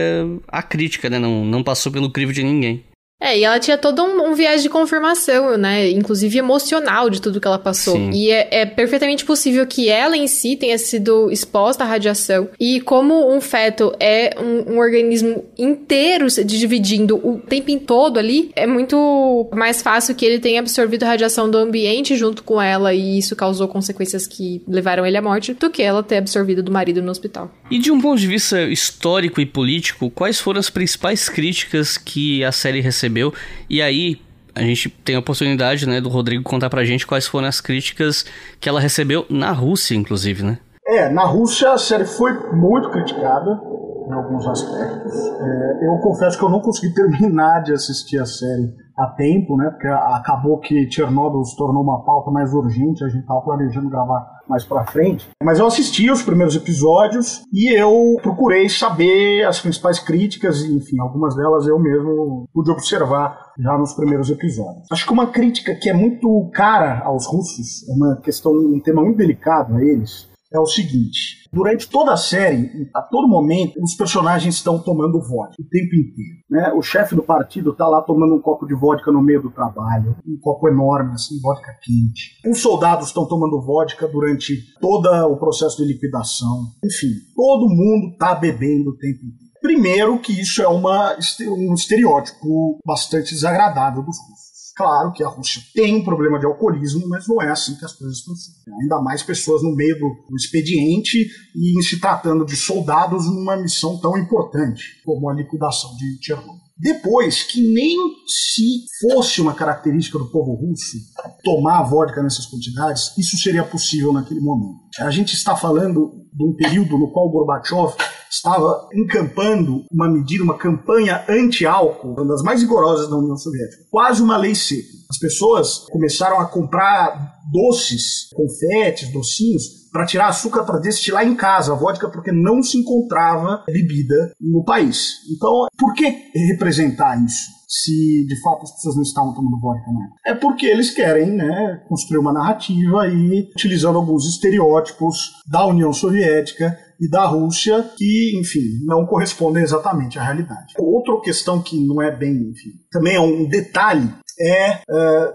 acrítica, 0.47 1.11
né? 1.11 1.19
Não, 1.19 1.45
não 1.45 1.61
passou 1.61 1.91
pelo 1.91 2.09
crivo 2.09 2.33
de 2.33 2.45
ninguém. 2.45 2.85
É, 3.23 3.39
e 3.39 3.45
ela 3.45 3.61
tinha 3.61 3.79
todo 3.79 4.03
um, 4.03 4.31
um, 4.31 4.35
viés 4.35 4.65
de 4.65 4.69
confirmação, 4.69 5.57
né? 5.57 5.89
Inclusive 5.91 6.39
emocional 6.39 7.09
de 7.09 7.23
tudo 7.23 7.41
que 7.41 7.47
ela 7.47 7.59
passou. 7.59 7.95
Sim. 7.95 8.11
E 8.11 8.33
é, 8.33 8.49
é, 8.51 8.67
perfeitamente 8.67 9.25
possível 9.25 9.65
que 9.65 9.89
ela 9.89 10.17
em 10.17 10.27
si 10.27 10.57
tenha 10.57 10.77
sido 10.77 11.31
exposta 11.31 11.85
à 11.85 11.87
radiação. 11.87 12.49
E 12.59 12.81
como 12.81 13.33
um 13.33 13.41
feto 13.41 13.95
é 14.01 14.35
um, 14.41 14.75
um 14.75 14.79
organismo 14.79 15.45
inteiro 15.57 16.29
se 16.29 16.43
dividindo 16.43 17.17
o 17.17 17.39
tempo 17.39 17.63
todo 17.87 18.19
ali, 18.19 18.51
é 18.57 18.67
muito 18.67 19.49
mais 19.55 19.81
fácil 19.81 20.17
que 20.17 20.27
ele 20.27 20.41
tenha 20.41 20.59
absorvido 20.59 21.05
a 21.05 21.07
radiação 21.07 21.49
do 21.49 21.57
ambiente 21.57 22.17
junto 22.17 22.43
com 22.43 22.61
ela 22.61 22.93
e 22.93 23.19
isso 23.19 23.37
causou 23.37 23.69
consequências 23.69 24.27
que 24.27 24.61
levaram 24.67 25.07
ele 25.07 25.17
à 25.17 25.23
morte, 25.23 25.55
do 25.55 25.71
que 25.71 25.81
ela 25.81 26.03
ter 26.03 26.17
absorvido 26.17 26.61
do 26.61 26.73
marido 26.73 27.01
no 27.01 27.11
hospital. 27.13 27.53
E 27.71 27.79
de 27.79 27.93
um 27.93 28.01
ponto 28.01 28.19
de 28.19 28.27
vista 28.27 28.63
histórico 28.63 29.41
e 29.41 29.47
político, 29.47 30.11
quais 30.11 30.41
foram 30.41 30.59
as 30.59 30.69
principais 30.69 31.29
críticas 31.29 31.97
que 31.97 32.43
a 32.43 32.51
série 32.51 32.81
recebeu? 32.81 33.12
Recebeu. 33.13 33.33
E 33.69 33.83
aí, 33.83 34.21
a 34.55 34.61
gente 34.61 34.89
tem 34.89 35.17
a 35.17 35.19
oportunidade, 35.19 35.87
né, 35.87 36.01
do 36.01 36.09
Rodrigo 36.09 36.43
contar 36.43 36.71
pra 36.71 36.85
gente 36.85 37.07
quais 37.07 37.27
foram 37.27 37.47
as 37.47 37.61
críticas 37.61 38.25
que 38.61 38.69
ela 38.69 38.81
recebeu 38.81 39.27
na 39.29 39.53
Rússia, 39.53 39.95
inclusive, 39.95 40.43
né? 40.43 40.59
É, 40.87 41.09
na 41.09 41.25
Rússia 41.25 41.73
a 41.73 41.79
série 41.79 42.05
foi 42.05 42.33
muito 42.53 42.91
criticada 42.91 43.61
em 44.09 44.13
alguns 44.13 44.47
aspectos. 44.47 45.15
É, 45.15 45.87
eu 45.87 45.99
confesso 46.03 46.37
que 46.37 46.45
eu 46.45 46.51
não 46.51 46.61
consegui 46.61 46.93
terminar 46.95 47.63
de 47.63 47.73
assistir 47.73 48.19
a 48.19 48.27
série 48.27 48.75
a 48.99 49.07
tempo, 49.07 49.57
né? 49.57 49.71
Porque 49.71 49.87
acabou 49.89 50.59
que 50.59 50.91
Chernobyl 50.91 51.45
se 51.45 51.57
tornou 51.57 51.83
uma 51.83 52.05
pauta 52.05 52.31
mais 52.31 52.53
urgente, 52.53 53.05
a 53.05 53.09
gente 53.09 53.23
estava 53.23 53.41
planejando 53.41 53.89
gravar 53.89 54.27
mais 54.49 54.65
para 54.65 54.87
frente. 54.87 55.29
Mas 55.43 55.59
eu 55.59 55.67
assisti 55.67 56.11
os 56.11 56.23
primeiros 56.23 56.57
episódios 56.57 57.43
e 57.53 57.73
eu 57.75 58.17
procurei 58.23 58.69
saber 58.69 59.45
as 59.47 59.61
principais 59.61 59.99
críticas, 59.99 60.63
enfim, 60.65 60.99
algumas 61.01 61.35
delas 61.35 61.67
eu 61.67 61.79
mesmo 61.79 62.49
pude 62.53 62.71
observar 62.71 63.53
já 63.59 63.77
nos 63.79 63.93
primeiros 63.95 64.31
episódios. 64.31 64.87
Acho 64.91 65.07
que 65.07 65.13
uma 65.13 65.27
crítica 65.27 65.75
que 65.75 65.89
é 65.89 65.95
muito 65.95 66.51
cara 66.53 67.03
aos 67.05 67.27
russos, 67.27 67.89
é 67.89 67.93
uma 67.93 68.17
questão, 68.17 68.53
um 68.53 68.81
tema 68.81 69.03
muito 69.03 69.19
delicado 69.19 69.75
a 69.77 69.83
eles, 69.83 70.29
é 70.53 70.59
o 70.59 70.67
seguinte: 70.67 71.42
durante 71.53 71.89
toda 71.89 72.13
a 72.13 72.17
série, 72.17 72.89
a 72.95 73.03
todo 73.03 73.29
momento, 73.29 73.75
os 73.83 73.95
personagens 73.95 74.55
estão 74.55 74.83
tomando 74.83 75.21
vodka 75.21 75.61
o 75.61 75.69
tempo 75.69 75.95
inteiro. 75.95 76.43
Né? 76.51 76.73
O 76.73 76.83
chefe 76.83 77.15
do 77.15 77.23
partido 77.23 77.71
está 77.71 77.87
lá 77.87 78.01
tomando 78.01 78.35
um 78.35 78.41
copo 78.41 78.67
de 78.67 78.75
vodka 78.75 79.13
no 79.13 79.23
meio 79.23 79.43
do 79.43 79.51
trabalho, 79.51 80.17
um 80.27 80.39
copo 80.41 80.69
enorme, 80.69 81.13
assim, 81.13 81.41
vodka 81.41 81.73
quente. 81.83 82.41
Os 82.49 82.61
soldados 82.61 83.09
estão 83.09 83.27
tomando 83.27 83.61
vodka 83.61 84.09
durante 84.09 84.57
todo 84.81 85.09
o 85.29 85.37
processo 85.37 85.77
de 85.77 85.93
liquidação. 85.93 86.67
Enfim, 86.85 87.13
todo 87.35 87.69
mundo 87.69 88.13
está 88.13 88.35
bebendo 88.35 88.91
o 88.91 88.97
tempo 88.97 89.19
inteiro. 89.19 89.43
Primeiro 89.61 90.19
que 90.19 90.33
isso 90.33 90.61
é 90.61 90.67
uma, 90.67 91.17
um 91.49 91.75
estereótipo 91.75 92.81
bastante 92.85 93.33
desagradável 93.33 94.03
dos 94.03 94.17
russos. 94.19 94.42
Claro 94.75 95.13
que 95.13 95.23
a 95.23 95.29
Rússia 95.29 95.63
tem 95.75 95.97
um 95.97 96.05
problema 96.05 96.39
de 96.39 96.47
alcoolismo, 96.47 97.07
mas 97.07 97.29
não 97.29 97.43
é 97.43 97.51
assim 97.51 97.77
que 97.77 97.85
as 97.85 97.93
coisas 97.93 98.21
funcionam. 98.21 98.81
Ainda 98.81 99.03
mais 99.03 99.23
pessoas 99.23 99.63
no 99.63 99.75
meio 99.75 99.99
do, 99.99 100.37
expediente 100.37 101.29
e 101.55 101.83
se 101.83 102.01
tratando 102.01 102.45
de 102.47 102.57
soldados 102.57 103.27
numa 103.27 103.57
missão 103.57 104.01
tão 104.01 104.17
importante 104.17 105.03
como 105.05 105.29
a 105.29 105.35
liquidação 105.35 105.95
de 105.97 106.19
Chernobyl. 106.23 106.62
Depois, 106.83 107.45
que 107.45 107.63
nem 107.63 107.97
se 108.27 108.87
fosse 109.01 109.41
uma 109.41 109.55
característica 109.55 110.19
do 110.19 110.29
povo 110.33 110.53
russo 110.55 110.97
tomar 111.45 111.85
vodka 111.85 112.21
nessas 112.21 112.45
quantidades, 112.47 113.17
isso 113.17 113.39
seria 113.39 113.63
possível 113.63 114.13
naquele 114.13 114.41
momento. 114.41 114.81
A 114.99 115.09
gente 115.09 115.33
está 115.33 115.55
falando 115.55 116.11
de 116.33 116.45
um 116.45 116.53
período 116.57 116.99
no 116.99 117.13
qual 117.13 117.31
Gorbachev 117.31 117.95
estava 118.29 118.89
encampando 118.93 119.85
uma 119.93 120.09
medida, 120.09 120.43
uma 120.43 120.59
campanha 120.59 121.25
anti-álcool, 121.29 122.15
uma 122.15 122.27
das 122.27 122.43
mais 122.43 122.61
rigorosas 122.63 123.09
da 123.09 123.17
União 123.17 123.37
Soviética, 123.37 123.85
quase 123.89 124.21
uma 124.21 124.37
lei 124.37 124.57
seca. 124.57 124.89
As 125.09 125.19
pessoas 125.19 125.87
começaram 125.89 126.41
a 126.41 126.47
comprar 126.47 127.39
doces, 127.53 128.29
confetes, 128.35 129.13
docinhos, 129.13 129.82
para 129.93 130.07
tirar 130.07 130.29
açúcar 130.29 130.65
para 130.65 130.79
destilar 130.79 131.27
em 131.27 131.37
casa 131.37 131.73
a 131.73 131.77
vodka, 131.77 132.09
porque 132.09 132.33
não 132.33 132.63
se 132.63 132.79
encontrava 132.79 133.63
bebida 133.67 134.33
no 134.41 134.65
país. 134.65 135.19
Então, 135.31 135.67
por 135.79 135.93
que 135.95 136.31
representar 136.35 137.23
isso? 137.23 137.63
se 137.73 138.27
de 138.27 138.39
fato 138.43 138.65
as 138.65 138.73
pessoas 138.73 138.97
não 138.97 139.03
estavam 139.03 139.33
tomando 139.33 139.59
vodka 139.59 139.91
né? 139.91 140.11
É 140.27 140.35
porque 140.35 140.67
eles 140.67 140.91
querem 140.91 141.31
né, 141.31 141.83
construir 141.89 142.19
uma 142.19 142.33
narrativa 142.33 143.09
e 143.09 143.49
utilizando 143.57 143.97
alguns 143.97 144.29
estereótipos 144.29 145.41
da 145.47 145.67
União 145.67 145.91
Soviética 145.91 146.79
e 147.01 147.09
da 147.09 147.25
Rússia 147.25 147.83
que, 147.97 148.39
enfim, 148.39 148.85
não 148.85 149.07
correspondem 149.07 149.63
exatamente 149.63 150.19
à 150.19 150.23
realidade. 150.23 150.75
Outra 150.79 151.19
questão 151.23 151.63
que 151.63 151.81
não 151.85 152.03
é 152.03 152.15
bem, 152.15 152.51
enfim, 152.51 152.73
também 152.91 153.17
é 153.17 153.21
um 153.21 153.49
detalhe 153.49 154.09
é 154.43 154.83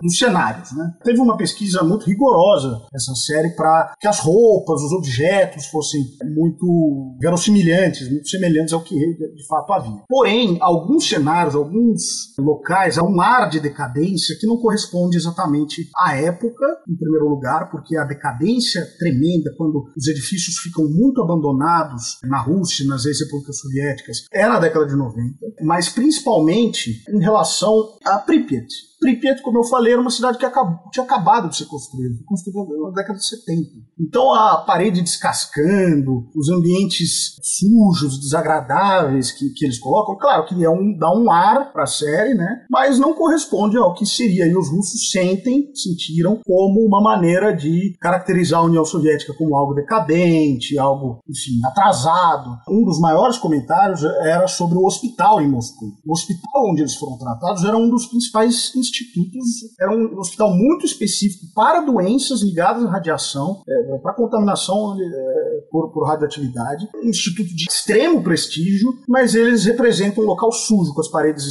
dos 0.02 0.18
cenários. 0.18 0.72
Né? 0.74 0.94
Teve 1.04 1.20
uma 1.20 1.38
pesquisa 1.38 1.84
muito 1.84 2.06
rigorosa 2.06 2.82
essa 2.94 3.14
série 3.16 3.52
para 3.56 3.94
que 4.00 4.08
as 4.08 4.20
roupas, 4.20 4.82
os 4.82 4.92
objetos 4.92 5.68
fossem 5.68 6.02
muito 6.36 7.16
verossimilhantes, 7.20 8.10
muito 8.10 8.28
semelhantes 8.28 8.74
ao 8.74 8.82
que 8.82 8.96
de 8.96 9.48
fato 9.48 9.72
havia. 9.74 10.04
Porém, 10.08 10.58
alguns 10.60 11.08
cenários, 11.08 11.56
alguns 11.56 12.36
locais, 12.40 12.98
há 12.98 13.04
um 13.04 13.22
ar 13.22 13.50
de 13.50 13.60
decadência 13.60 14.36
que 14.40 14.48
não 14.48 14.58
corresponde 14.58 15.18
exatamente 15.18 15.90
à 15.96 16.16
época, 16.16 16.66
em 16.88 16.96
primeiro 16.96 17.30
lugar, 17.30 17.70
porque 17.72 17.96
a 17.98 18.04
decadência 18.04 18.86
tremenda, 19.00 19.54
quando 19.58 19.86
os 19.96 20.08
edifícios 20.08 20.58
ficam 20.58 20.86
muito 20.90 21.22
abandonados 21.22 22.18
na 22.24 22.42
Rússia, 22.42 22.86
nas 22.86 23.06
ex-repúblicas 23.06 23.60
soviéticas, 23.60 24.26
era 24.34 24.56
a 24.56 24.60
década 24.60 24.86
de 24.86 24.96
90, 24.96 25.38
mas 25.64 25.90
principalmente 25.90 27.04
em 27.10 27.20
relação 27.20 27.98
a 28.06 28.18
Pripyat. 28.18 28.68
Pripyat, 29.00 29.42
como 29.42 29.60
eu 29.60 29.64
falei, 29.64 29.94
era 29.94 30.02
uma 30.02 30.10
cidade 30.10 30.38
que 30.38 30.46
acabou, 30.46 30.90
tinha 30.92 31.04
acabado 31.04 31.50
de 31.50 31.58
ser 31.58 31.66
construída, 31.66 32.16
foi 32.16 32.26
construída 32.26 32.60
na 32.84 32.92
década 32.92 33.20
de 33.20 33.28
70. 33.28 33.70
Então 34.00 34.34
a 34.34 34.58
parede 34.58 35.02
descascando, 35.02 36.28
os 36.36 36.50
ambientes 36.50 37.36
sujos, 37.42 38.20
desagradáveis 38.20 39.32
que, 39.32 39.50
que 39.50 39.66
eles 39.66 39.80
colocam, 39.80 40.18
claro 40.18 40.46
que 40.46 40.64
é 40.64 40.70
um, 40.70 40.98
dá 40.98 41.12
um 41.12 41.32
ar 41.32 41.72
para 41.72 41.84
a 41.84 41.88
série, 41.88 42.34
né? 42.34 42.66
Mas 42.70 43.00
não 43.00 43.14
corresponde 43.14 43.78
ao 43.78 43.94
que 43.94 44.06
seria. 44.06 44.48
E 44.48 44.56
os 44.56 44.70
russos 44.70 45.12
sentem, 45.12 45.72
sentiram 45.76 46.42
como 46.46 46.86
uma 46.86 47.02
maneira 47.02 47.56
de 47.56 47.96
caracterizar 48.00 48.60
a 48.60 48.66
União 48.66 48.86
Soviética 48.86 49.34
como 49.34 49.56
algo 49.56 49.74
decadente, 49.74 50.78
algo, 50.78 51.20
enfim, 51.28 51.60
atrasado. 51.66 52.58
Um 52.70 52.84
dos 52.84 53.00
maiores 53.00 53.38
comentários 53.38 54.04
era 54.04 54.48
sobre 54.48 54.78
o 54.78 54.86
hospital 54.86 55.42
em 55.42 55.50
Moscou. 55.50 55.90
O 56.06 56.14
hospital 56.14 56.72
onde 56.72 56.82
eles 56.82 56.96
foram 56.96 57.18
tratados 57.18 57.64
era 57.64 57.78
um 57.78 57.90
dos 57.90 58.08
principais 58.08 58.72
institutos, 58.90 59.46
era 59.80 59.92
um 59.92 60.18
hospital 60.18 60.56
muito 60.56 60.86
específico 60.86 61.46
para 61.54 61.82
doenças 61.82 62.42
ligadas 62.42 62.84
à 62.86 62.90
radiação, 62.90 63.62
é, 63.68 63.98
para 64.00 64.14
contaminação 64.14 64.96
é, 65.00 65.62
por, 65.72 65.92
por, 65.92 66.08
radioatividade, 66.08 66.88
um 66.96 67.10
instituto 67.10 67.56
de 67.56 67.66
extremo 67.70 68.24
prestígio, 68.24 68.94
mas 69.08 69.36
eles 69.36 69.66
representam 69.66 70.24
um 70.24 70.28
local 70.28 70.52
sujo, 70.52 70.94
com 70.94 71.02
as 71.02 71.08
paredes 71.08 71.44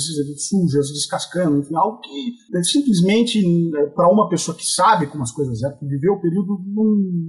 sujas, 0.49 0.89
descascando, 0.93 1.59
enfim, 1.59 1.75
algo 1.75 2.01
que 2.01 2.35
é, 2.57 2.63
simplesmente, 2.63 3.43
é, 3.77 3.87
para 3.87 4.11
uma 4.11 4.29
pessoa 4.29 4.57
que 4.57 4.65
sabe 4.65 5.07
como 5.07 5.23
as 5.23 5.33
coisas 5.33 5.63
é, 5.63 5.71
que 5.71 5.87
viveu 5.87 6.15
o 6.15 6.21
período, 6.21 6.61
não, 6.67 6.85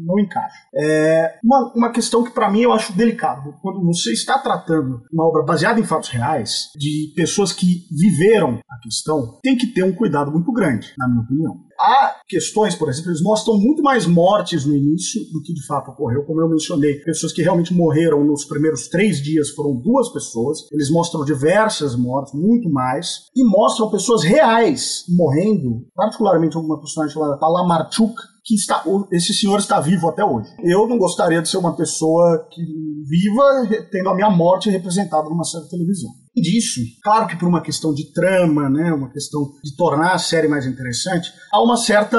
não 0.05 0.19
encaixa. 0.19 0.57
É 0.75 1.39
uma, 1.43 1.73
uma 1.75 1.91
questão 1.91 2.23
que 2.23 2.31
para 2.31 2.49
mim 2.49 2.61
eu 2.61 2.71
acho 2.71 2.93
delicado, 2.93 3.53
quando 3.61 3.83
você 3.85 4.11
está 4.11 4.39
tratando 4.39 5.01
uma 5.11 5.27
obra 5.27 5.43
baseada 5.43 5.79
em 5.79 5.83
fatos 5.83 6.09
reais, 6.09 6.69
de 6.75 7.13
pessoas 7.15 7.51
que 7.51 7.87
viveram 7.91 8.59
a 8.69 8.79
questão, 8.81 9.39
tem 9.41 9.57
que 9.57 9.67
ter 9.67 9.83
um 9.83 9.93
cuidado 9.97 10.31
muito 10.31 10.51
grande, 10.51 10.93
na 10.97 11.07
minha 11.07 11.21
opinião. 11.21 11.67
Há 11.79 12.15
questões, 12.27 12.75
por 12.75 12.89
exemplo, 12.89 13.11
eles 13.11 13.21
mostram 13.21 13.57
muito 13.57 13.83
mais 13.83 14.07
mortes 14.07 14.65
no 14.65 14.75
início 14.75 15.21
do 15.31 15.41
que 15.41 15.53
de 15.53 15.65
fato 15.65 15.91
ocorreu. 15.91 16.23
Como 16.25 16.41
eu 16.41 16.49
mencionei, 16.49 16.95
pessoas 17.01 17.31
que 17.31 17.41
realmente 17.41 17.73
morreram 17.73 18.23
nos 18.23 18.45
primeiros 18.45 18.87
três 18.87 19.21
dias 19.21 19.49
foram 19.51 19.75
duas 19.75 20.09
pessoas. 20.09 20.59
Eles 20.71 20.89
mostram 20.89 21.23
diversas 21.23 21.95
mortes, 21.95 22.33
muito 22.33 22.69
mais. 22.69 23.25
E 23.35 23.43
mostram 23.43 23.91
pessoas 23.91 24.23
reais 24.23 25.03
morrendo, 25.09 25.85
particularmente 25.93 26.57
uma 26.57 26.79
personagem 26.79 27.13
chamada 27.13 27.37
Talamarchuk, 27.37 28.15
que 28.43 28.55
está, 28.55 28.81
esse 29.11 29.33
senhor 29.33 29.59
está 29.59 29.79
vivo 29.79 30.07
até 30.07 30.23
hoje. 30.23 30.49
Eu 30.63 30.87
não 30.87 30.97
gostaria 30.97 31.41
de 31.41 31.49
ser 31.49 31.57
uma 31.57 31.75
pessoa 31.75 32.47
que 32.49 32.61
viva 33.05 33.85
tendo 33.91 34.09
a 34.09 34.15
minha 34.15 34.29
morte 34.29 34.69
representada 34.69 35.29
numa 35.29 35.43
série 35.43 35.65
de 35.65 35.69
televisão. 35.69 36.11
Disso, 36.41 36.81
claro 37.03 37.27
que 37.27 37.35
por 37.35 37.47
uma 37.47 37.61
questão 37.61 37.93
de 37.93 38.13
trama, 38.13 38.69
né, 38.69 38.93
uma 38.93 39.09
questão 39.09 39.41
de 39.63 39.75
tornar 39.75 40.13
a 40.13 40.19
série 40.19 40.47
mais 40.47 40.67
interessante, 40.67 41.31
há 41.51 41.63
uma 41.63 41.77
certa 41.77 42.17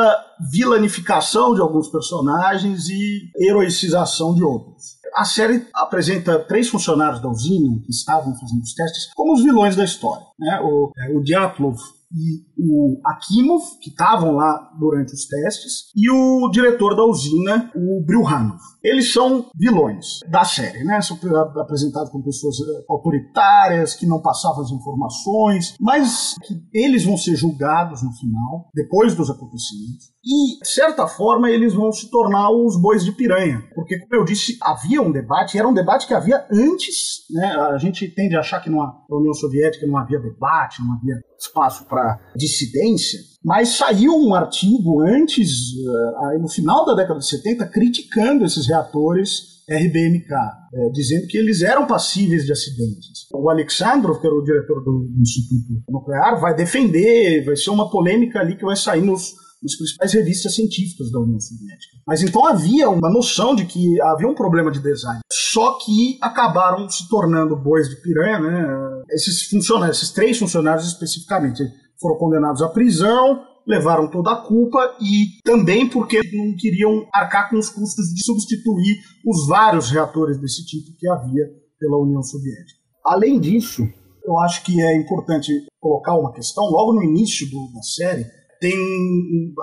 vilanificação 0.53 1.55
de 1.55 1.61
alguns 1.61 1.89
personagens 1.89 2.89
e 2.89 3.31
heroicização 3.39 4.35
de 4.35 4.43
outros. 4.43 4.99
A 5.15 5.25
série 5.25 5.67
apresenta 5.75 6.39
três 6.39 6.69
funcionários 6.69 7.21
da 7.21 7.29
usina 7.29 7.81
que 7.85 7.91
estavam 7.91 8.35
fazendo 8.39 8.63
os 8.63 8.75
testes 8.75 9.09
como 9.15 9.35
os 9.35 9.43
vilões 9.43 9.77
da 9.77 9.85
história. 9.85 10.25
Né? 10.39 10.61
O, 10.63 10.93
é, 10.97 11.17
o 11.17 11.23
Dyatlov 11.23 11.77
e 12.13 12.43
o 12.59 13.01
Akimov, 13.05 13.63
que 13.83 13.91
estavam 13.91 14.33
lá 14.33 14.71
durante 14.79 15.13
os 15.13 15.27
testes, 15.27 15.91
e 15.95 16.11
o 16.11 16.49
diretor 16.51 16.97
da 16.97 17.05
usina, 17.05 17.71
o 17.75 18.03
Brilhanov. 18.05 18.59
Eles 18.83 19.13
são 19.13 19.51
vilões 19.55 20.21
da 20.29 20.45
série, 20.45 20.85
né? 20.85 21.01
São 21.01 21.19
apresentados 21.61 22.11
como 22.11 22.25
pessoas 22.25 22.57
eh, 22.61 22.85
autoritárias, 22.89 23.95
que 23.95 24.07
não 24.07 24.21
passavam 24.21 24.63
as 24.63 24.71
informações, 24.71 25.75
mas 25.81 26.35
que 26.45 26.63
eles 26.73 27.05
vão 27.05 27.17
ser 27.17 27.35
julgados 27.35 28.03
no 28.03 28.13
final, 28.13 28.69
depois 28.75 29.15
dos 29.15 29.31
acontecimentos. 29.31 30.13
E, 30.25 30.61
de 30.63 30.69
certa 30.69 31.07
forma, 31.07 31.51
eles 31.51 31.75
vão 31.75 31.91
se 31.91 32.11
tornar 32.11 32.51
os 32.51 32.81
bois 32.81 33.05
de 33.05 33.13
piranha. 33.13 33.63
Porque, 33.75 33.99
como 33.99 34.15
eu 34.15 34.25
disse, 34.25 34.59
havia 34.63 35.01
um 35.01 35.11
debate, 35.11 35.59
era 35.59 35.67
um 35.67 35.75
debate 35.75 36.07
que 36.07 36.15
havia 36.15 36.47
antes, 36.53 37.25
né? 37.31 37.47
A 37.73 37.79
gente 37.79 38.07
tende 38.09 38.37
a 38.37 38.41
achar 38.41 38.61
que 38.61 38.71
na 38.71 38.95
União 39.11 39.35
Soviética 39.35 39.87
não 39.87 39.97
havia 39.97 40.21
debate, 40.21 40.83
não 40.83 40.95
havia 40.95 41.17
espaço 41.39 41.87
para 41.87 42.19
dissidência, 42.37 43.21
mas 43.49 43.71
saiu 43.79 44.13
um 44.13 44.35
artigo 44.35 45.01
antes, 45.01 45.73
uh, 45.73 46.39
no 46.39 46.49
final 46.49 46.85
da 46.85 46.93
década 46.93 47.19
de 47.19 47.27
70, 47.27 47.65
criticando 47.69 48.45
esses 48.45 48.67
reatores 48.67 49.65
RBMK, 49.67 50.35
é, 50.75 50.91
dizendo 50.91 51.27
que 51.27 51.39
eles 51.39 51.63
eram 51.63 51.87
passíveis 51.87 52.45
de 52.45 52.53
acidentes. 52.53 53.27
O 53.33 53.49
Alexandrov, 53.49 54.21
que 54.21 54.27
era 54.27 54.37
o 54.37 54.45
diretor 54.45 54.85
do 54.85 55.09
Instituto 55.19 55.83
Nuclear, 55.89 56.39
vai 56.39 56.55
defender, 56.55 57.43
vai 57.43 57.57
ser 57.57 57.71
uma 57.71 57.91
polêmica 57.91 58.39
ali 58.39 58.55
que 58.55 58.65
vai 58.67 58.77
sair 58.77 59.01
nos, 59.01 59.33
nas 59.63 59.77
principais 59.77 60.13
revistas 60.13 60.55
científicas 60.55 61.11
da 61.11 61.19
União 61.19 61.41
Soviética. 61.41 61.97
Mas 62.07 62.21
então 62.21 62.45
havia 62.47 62.91
uma 62.91 63.11
noção 63.11 63.55
de 63.55 63.65
que 63.65 63.99
havia 64.03 64.29
um 64.29 64.35
problema 64.35 64.71
de 64.71 64.81
design. 64.81 65.21
Só 65.33 65.79
que 65.79 66.19
acabaram 66.21 66.89
se 66.91 67.09
tornando 67.09 67.57
bois 67.57 67.89
de 67.89 67.97
piranha, 67.97 68.41
né? 68.41 69.03
Esses 69.11 69.49
funcionários, 69.49 69.99
esses 69.99 70.13
três 70.13 70.39
funcionários 70.39 70.87
especificamente, 70.87 71.63
foram 72.01 72.17
condenados 72.17 72.63
à 72.63 72.69
prisão, 72.69 73.43
levaram 73.67 74.11
toda 74.11 74.33
a 74.33 74.37
culpa 74.37 74.97
e 75.01 75.41
também 75.45 75.89
porque 75.89 76.19
não 76.33 76.57
queriam 76.57 77.07
arcar 77.13 77.51
com 77.51 77.59
os 77.59 77.69
custos 77.69 78.07
de 78.15 78.25
substituir 78.25 78.97
os 79.27 79.47
vários 79.47 79.91
reatores 79.91 80.39
desse 80.41 80.65
tipo 80.65 80.97
que 80.97 81.09
havia 81.09 81.45
pela 81.79 81.99
União 81.99 82.23
Soviética. 82.23 82.79
Além 83.05 83.39
disso, 83.39 83.87
eu 84.25 84.39
acho 84.39 84.63
que 84.65 84.81
é 84.81 84.97
importante 84.97 85.53
colocar 85.81 86.15
uma 86.15 86.33
questão. 86.33 86.65
Logo 86.65 86.95
no 86.95 87.03
início 87.03 87.49
do, 87.51 87.73
da 87.75 87.83
série, 87.83 88.27
tem 88.61 88.75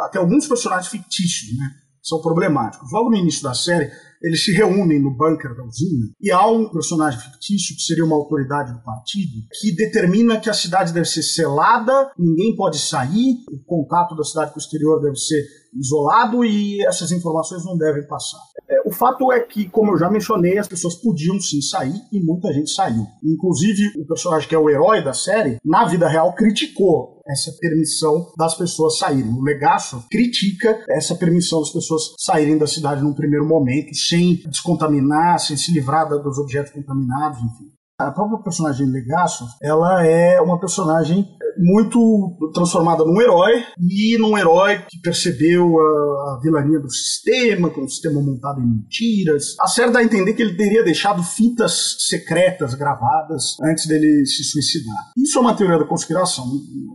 até 0.02 0.20
alguns 0.20 0.48
personagens 0.48 0.88
fictícios, 0.88 1.58
né? 1.58 1.70
São 2.02 2.22
problemáticos. 2.22 2.92
Logo 2.92 3.10
no 3.10 3.18
início 3.18 3.44
da 3.44 3.54
série, 3.54 3.92
eles 4.26 4.44
se 4.44 4.52
reúnem 4.52 5.00
no 5.00 5.16
bunker 5.16 5.56
da 5.56 5.64
usina 5.64 6.10
e 6.20 6.32
há 6.32 6.50
um 6.50 6.68
personagem 6.70 7.20
fictício 7.20 7.76
que 7.76 7.82
seria 7.84 8.04
uma 8.04 8.16
autoridade 8.16 8.74
do 8.74 8.84
partido 8.84 9.34
que 9.62 9.72
determina 9.76 10.40
que 10.40 10.50
a 10.50 10.54
cidade 10.54 10.92
deve 10.92 11.06
ser 11.06 11.22
selada, 11.22 12.12
ninguém 12.18 12.56
pode 12.56 12.80
sair, 12.80 13.36
o 13.52 13.60
contato 13.64 14.16
da 14.16 14.24
cidade 14.24 14.52
com 14.52 14.60
o 14.60 14.62
exterior 14.62 15.00
deve 15.00 15.16
ser 15.16 15.46
isolado 15.76 16.44
e 16.44 16.82
essas 16.86 17.12
informações 17.12 17.66
não 17.66 17.78
devem 17.78 18.08
passar. 18.08 18.40
É, 18.70 18.88
o 18.88 18.92
fato 18.92 19.32
é 19.32 19.40
que, 19.42 19.70
como 19.70 19.92
eu 19.92 19.98
já 19.98 20.10
mencionei, 20.10 20.58
as 20.58 20.68
pessoas 20.68 20.96
podiam 20.96 21.40
sim 21.40 21.62
sair 21.62 22.02
e 22.12 22.20
muita 22.24 22.52
gente 22.54 22.72
saiu. 22.72 23.06
Inclusive, 23.24 24.00
o 24.00 24.08
personagem 24.08 24.48
que 24.48 24.56
é 24.56 24.60
o 24.60 24.70
herói 24.70 25.04
da 25.04 25.14
série, 25.14 25.58
na 25.64 25.86
vida 25.86 26.08
real, 26.08 26.34
criticou 26.34 27.22
essa 27.28 27.52
permissão 27.60 28.32
das 28.38 28.56
pessoas 28.56 28.98
saírem. 28.98 29.34
O 29.34 29.42
Legaço 29.42 30.06
critica 30.10 30.84
essa 30.90 31.16
permissão 31.16 31.60
das 31.60 31.72
pessoas 31.72 32.14
saírem 32.20 32.58
da 32.58 32.68
cidade 32.68 33.04
num 33.04 33.14
primeiro 33.14 33.48
momento, 33.48 33.96
sem 33.96 34.38
descontaminar, 34.48 35.40
sem 35.40 35.58
se 35.58 35.72
livrar 35.72 36.08
dos 36.08 36.38
objetos 36.38 36.72
contaminados, 36.72 37.40
enfim. 37.40 37.72
A 37.98 38.12
própria 38.12 38.40
personagem 38.40 38.88
Legaço, 38.88 39.46
ela 39.62 40.06
é 40.06 40.40
uma 40.42 40.60
personagem 40.60 41.26
muito 41.58 42.38
transformada 42.54 43.04
num 43.04 43.22
herói 43.22 43.64
e 43.80 44.18
num 44.18 44.38
herói 44.38 44.80
que 44.90 45.00
percebeu 45.02 45.80
a, 45.80 45.84
a 45.84 46.40
vilania 46.42 46.80
do 46.80 46.92
sistema, 46.92 47.70
com 47.70 47.82
o 47.82 47.90
sistema 47.90 48.22
montado 48.22 48.62
em 48.62 48.68
mentiras. 48.68 49.56
A 49.60 49.68
série 49.68 49.92
dá 49.92 50.00
a 50.00 50.04
entender 50.04 50.34
que 50.34 50.42
ele 50.42 50.56
teria 50.56 50.84
deixado 50.84 51.24
fitas 51.24 51.98
secretas 52.08 52.74
gravadas 52.74 53.56
antes 53.64 53.88
dele 53.88 54.26
se 54.26 54.44
suicidar. 54.44 55.12
Isso 55.18 55.38
é 55.38 55.42
uma 55.42 55.56
teoria 55.56 55.80
da 55.80 55.86
conspiração, 55.86 56.46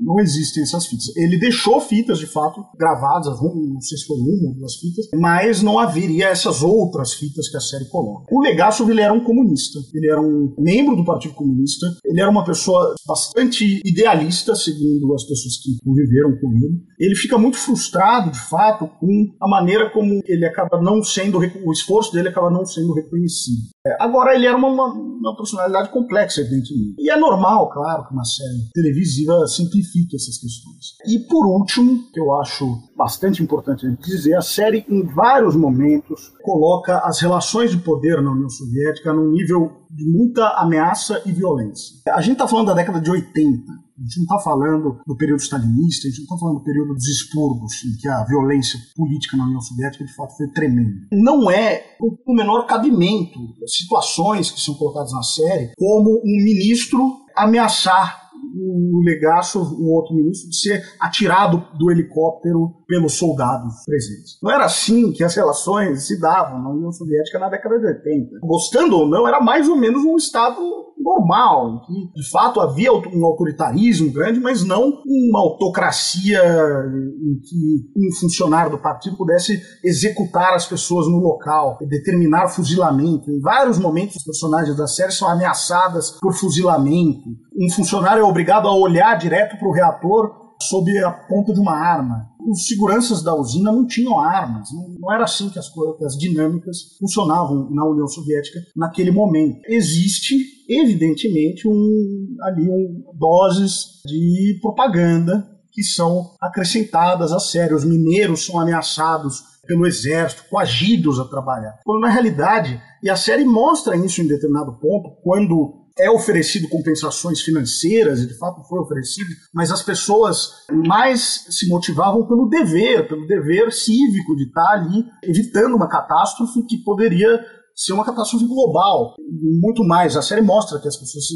não 0.00 0.18
existem 0.20 0.62
essas 0.62 0.86
fitas. 0.86 1.14
Ele 1.16 1.38
deixou 1.38 1.80
fitas, 1.80 2.18
de 2.18 2.26
fato, 2.26 2.64
gravadas, 2.78 3.40
não 3.40 3.80
sei 3.80 3.98
se 3.98 4.06
foi 4.06 4.16
uma 4.16 4.48
ou 4.48 4.54
duas 4.54 4.76
fitas, 4.76 5.06
mas 5.14 5.62
não 5.62 5.78
haveria 5.78 6.28
essas 6.28 6.62
outras 6.62 7.14
fitas 7.14 7.48
que 7.48 7.56
a 7.56 7.60
série 7.60 7.86
coloca. 7.86 8.26
O 8.30 8.40
Legasso 8.40 8.88
ele 8.90 9.00
era 9.00 9.12
um 9.12 9.22
comunista, 9.22 9.78
ele 9.94 10.10
era 10.10 10.20
um 10.20 10.54
membro 10.58 10.96
do 10.96 11.04
Partido 11.04 11.34
Comunista, 11.34 11.86
ele 12.04 12.20
era 12.20 12.30
uma 12.30 12.44
pessoa 12.44 12.94
bastante 13.06 13.80
idealista, 13.84 14.49
segundo 14.54 15.14
as 15.14 15.24
pessoas 15.24 15.56
que 15.56 15.76
conviveram 15.84 16.36
com 16.40 16.52
ele. 16.52 16.82
Ele 16.98 17.14
fica 17.14 17.38
muito 17.38 17.56
frustrado, 17.56 18.30
de 18.30 18.38
fato, 18.38 18.86
com 18.86 19.34
a 19.40 19.48
maneira 19.48 19.90
como 19.90 20.20
ele 20.26 20.44
acaba 20.44 20.80
não 20.80 21.02
sendo, 21.02 21.38
o 21.38 21.72
esforço 21.72 22.12
dele 22.12 22.28
acaba 22.28 22.50
não 22.50 22.64
sendo 22.64 22.92
reconhecido. 22.92 23.70
É, 23.86 23.96
agora, 24.02 24.34
ele 24.34 24.46
era 24.46 24.56
uma, 24.56 24.68
uma, 24.68 24.92
uma, 24.92 25.36
personalidade 25.36 25.90
complexa, 25.90 26.42
evidentemente. 26.42 26.96
E 26.98 27.10
é 27.10 27.16
normal, 27.16 27.70
claro, 27.70 28.06
que 28.06 28.12
uma 28.12 28.24
série 28.24 28.68
televisiva 28.74 29.46
simplifique 29.46 30.16
essas 30.16 30.36
questões. 30.36 30.96
E 31.06 31.18
por 31.20 31.46
último, 31.46 32.10
que 32.12 32.20
eu 32.20 32.34
acho 32.34 32.66
bastante 32.96 33.42
importante 33.42 33.86
dizer, 34.02 34.34
a 34.34 34.42
série, 34.42 34.84
em 34.88 35.06
vários 35.06 35.56
momentos, 35.56 36.32
coloca 36.42 36.98
as 36.98 37.20
relações 37.20 37.70
de 37.70 37.78
poder 37.78 38.20
na 38.20 38.32
União 38.32 38.50
Soviética 38.50 39.14
num 39.14 39.30
nível 39.30 39.79
de 39.90 40.08
muita 40.08 40.46
ameaça 40.56 41.22
e 41.26 41.32
violência. 41.32 41.96
A 42.08 42.20
gente 42.20 42.34
está 42.34 42.46
falando 42.46 42.68
da 42.68 42.74
década 42.74 43.00
de 43.00 43.10
80. 43.10 43.72
A 44.00 44.02
gente 44.02 44.16
não 44.16 44.22
está 44.22 44.38
falando 44.38 45.00
do 45.06 45.16
período 45.16 45.40
stalinista, 45.40 46.06
a 46.06 46.10
gente 46.10 46.20
não 46.20 46.24
está 46.24 46.38
falando 46.38 46.58
do 46.58 46.64
período 46.64 46.94
dos 46.94 47.06
expurgos, 47.06 47.84
em 47.84 48.00
que 48.00 48.08
a 48.08 48.24
violência 48.24 48.80
política 48.96 49.36
na 49.36 49.44
União 49.44 49.60
Soviética 49.60 50.04
de 50.04 50.14
fato 50.14 50.36
foi 50.38 50.48
tremenda. 50.48 51.06
Não 51.12 51.50
é 51.50 51.96
o 52.00 52.34
menor 52.34 52.66
cabimento 52.66 53.38
situações 53.66 54.50
que 54.50 54.60
são 54.60 54.74
colocadas 54.74 55.12
na 55.12 55.22
série 55.22 55.72
como 55.76 56.18
um 56.24 56.44
ministro 56.44 57.20
ameaçar 57.36 58.29
o 58.60 59.02
Legaço, 59.04 59.60
o 59.60 59.92
outro 59.94 60.14
ministro, 60.14 60.50
de 60.50 60.56
ser 60.56 60.84
atirado 61.00 61.64
do 61.78 61.90
helicóptero 61.90 62.74
pelos 62.86 63.14
soldados 63.14 63.84
presentes. 63.84 64.38
Não 64.42 64.50
era 64.50 64.64
assim 64.64 65.12
que 65.12 65.24
as 65.24 65.34
relações 65.34 66.06
se 66.06 66.20
davam 66.20 66.62
na 66.62 66.70
União 66.70 66.92
Soviética 66.92 67.38
na 67.38 67.48
década 67.48 67.78
de 67.78 67.86
80. 67.86 68.38
Gostando 68.42 68.96
ou 68.96 69.08
não, 69.08 69.26
era 69.26 69.40
mais 69.40 69.68
ou 69.68 69.76
menos 69.76 70.04
um 70.04 70.16
Estado 70.16 70.60
normal, 71.02 71.74
em 71.74 71.80
que 71.80 72.12
de 72.14 72.30
fato 72.30 72.60
havia 72.60 72.92
um 72.92 73.24
autoritarismo 73.24 74.12
grande, 74.12 74.40
mas 74.40 74.64
não 74.64 74.92
uma 75.06 75.40
autocracia 75.40 76.42
em 76.42 77.40
que 77.40 77.90
um 77.96 78.14
funcionário 78.20 78.70
do 78.70 78.78
partido 78.78 79.16
pudesse 79.16 79.60
executar 79.84 80.54
as 80.54 80.66
pessoas 80.66 81.06
no 81.06 81.18
local, 81.18 81.78
determinar 81.88 82.48
fuzilamento. 82.48 83.30
Em 83.30 83.40
vários 83.40 83.78
momentos, 83.78 84.16
os 84.16 84.24
personagens 84.24 84.76
da 84.76 84.86
série 84.86 85.12
são 85.12 85.28
ameaçadas 85.28 86.18
por 86.20 86.34
fuzilamento. 86.34 87.28
Um 87.58 87.70
funcionário 87.70 88.22
é 88.22 88.24
obrigado 88.24 88.68
a 88.68 88.74
olhar 88.74 89.16
direto 89.18 89.58
para 89.58 89.68
o 89.68 89.72
reator 89.72 90.40
sob 90.62 90.96
a 90.98 91.10
ponta 91.10 91.52
de 91.52 91.60
uma 91.60 91.74
arma. 91.74 92.29
Os 92.46 92.66
seguranças 92.66 93.22
da 93.22 93.34
usina 93.34 93.72
não 93.72 93.86
tinham 93.86 94.18
armas, 94.18 94.68
não, 94.72 95.12
era 95.12 95.24
assim 95.24 95.48
que 95.48 95.58
as, 95.58 95.68
que 95.68 96.04
as 96.04 96.16
dinâmicas 96.16 96.96
funcionavam 96.98 97.68
na 97.70 97.84
União 97.84 98.06
Soviética 98.06 98.60
naquele 98.76 99.10
momento. 99.10 99.60
Existe, 99.68 100.36
evidentemente, 100.68 101.68
um, 101.68 102.36
ali 102.42 102.68
um, 102.68 103.04
doses 103.18 104.00
de 104.06 104.58
propaganda 104.60 105.48
que 105.72 105.82
são 105.82 106.30
acrescentadas 106.40 107.32
à 107.32 107.38
série. 107.38 107.74
Os 107.74 107.84
mineiros 107.84 108.44
são 108.44 108.58
ameaçados 108.58 109.50
pelo 109.66 109.86
exército, 109.86 110.44
coagidos 110.50 111.20
a 111.20 111.24
trabalhar. 111.24 111.78
Quando 111.84 112.00
na 112.00 112.10
realidade, 112.10 112.80
e 113.02 113.08
a 113.08 113.16
série 113.16 113.44
mostra 113.44 113.96
isso 113.96 114.20
em 114.20 114.26
determinado 114.26 114.72
ponto, 114.80 115.10
quando 115.22 115.79
é 116.00 116.10
oferecido 116.10 116.68
compensações 116.68 117.40
financeiras, 117.40 118.20
e 118.20 118.26
de 118.26 118.38
fato 118.38 118.62
foi 118.68 118.80
oferecido, 118.80 119.30
mas 119.54 119.70
as 119.70 119.82
pessoas 119.82 120.50
mais 120.86 121.46
se 121.50 121.68
motivavam 121.68 122.26
pelo 122.26 122.48
dever, 122.48 123.08
pelo 123.08 123.26
dever 123.26 123.72
cívico 123.72 124.34
de 124.36 124.44
estar 124.44 124.72
ali 124.72 125.04
evitando 125.22 125.76
uma 125.76 125.88
catástrofe 125.88 126.64
que 126.66 126.82
poderia 126.82 127.40
ser 127.74 127.92
uma 127.92 128.04
catástrofe 128.04 128.46
global. 128.46 129.14
Muito 129.60 129.84
mais, 129.84 130.16
a 130.16 130.22
série 130.22 130.42
mostra 130.42 130.78
que 130.78 130.88
as 130.88 130.96
pessoas 130.96 131.26
se 131.26 131.34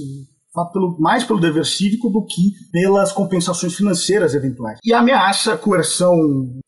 pelo, 0.72 0.96
mais 1.00 1.24
pelo 1.24 1.40
dever 1.40 1.64
cívico 1.66 2.08
do 2.08 2.24
que 2.24 2.52
pelas 2.70 3.12
compensações 3.12 3.74
financeiras 3.74 4.34
eventuais. 4.34 4.78
E 4.84 4.92
a 4.92 5.00
ameaça, 5.00 5.56
coerção 5.56 6.14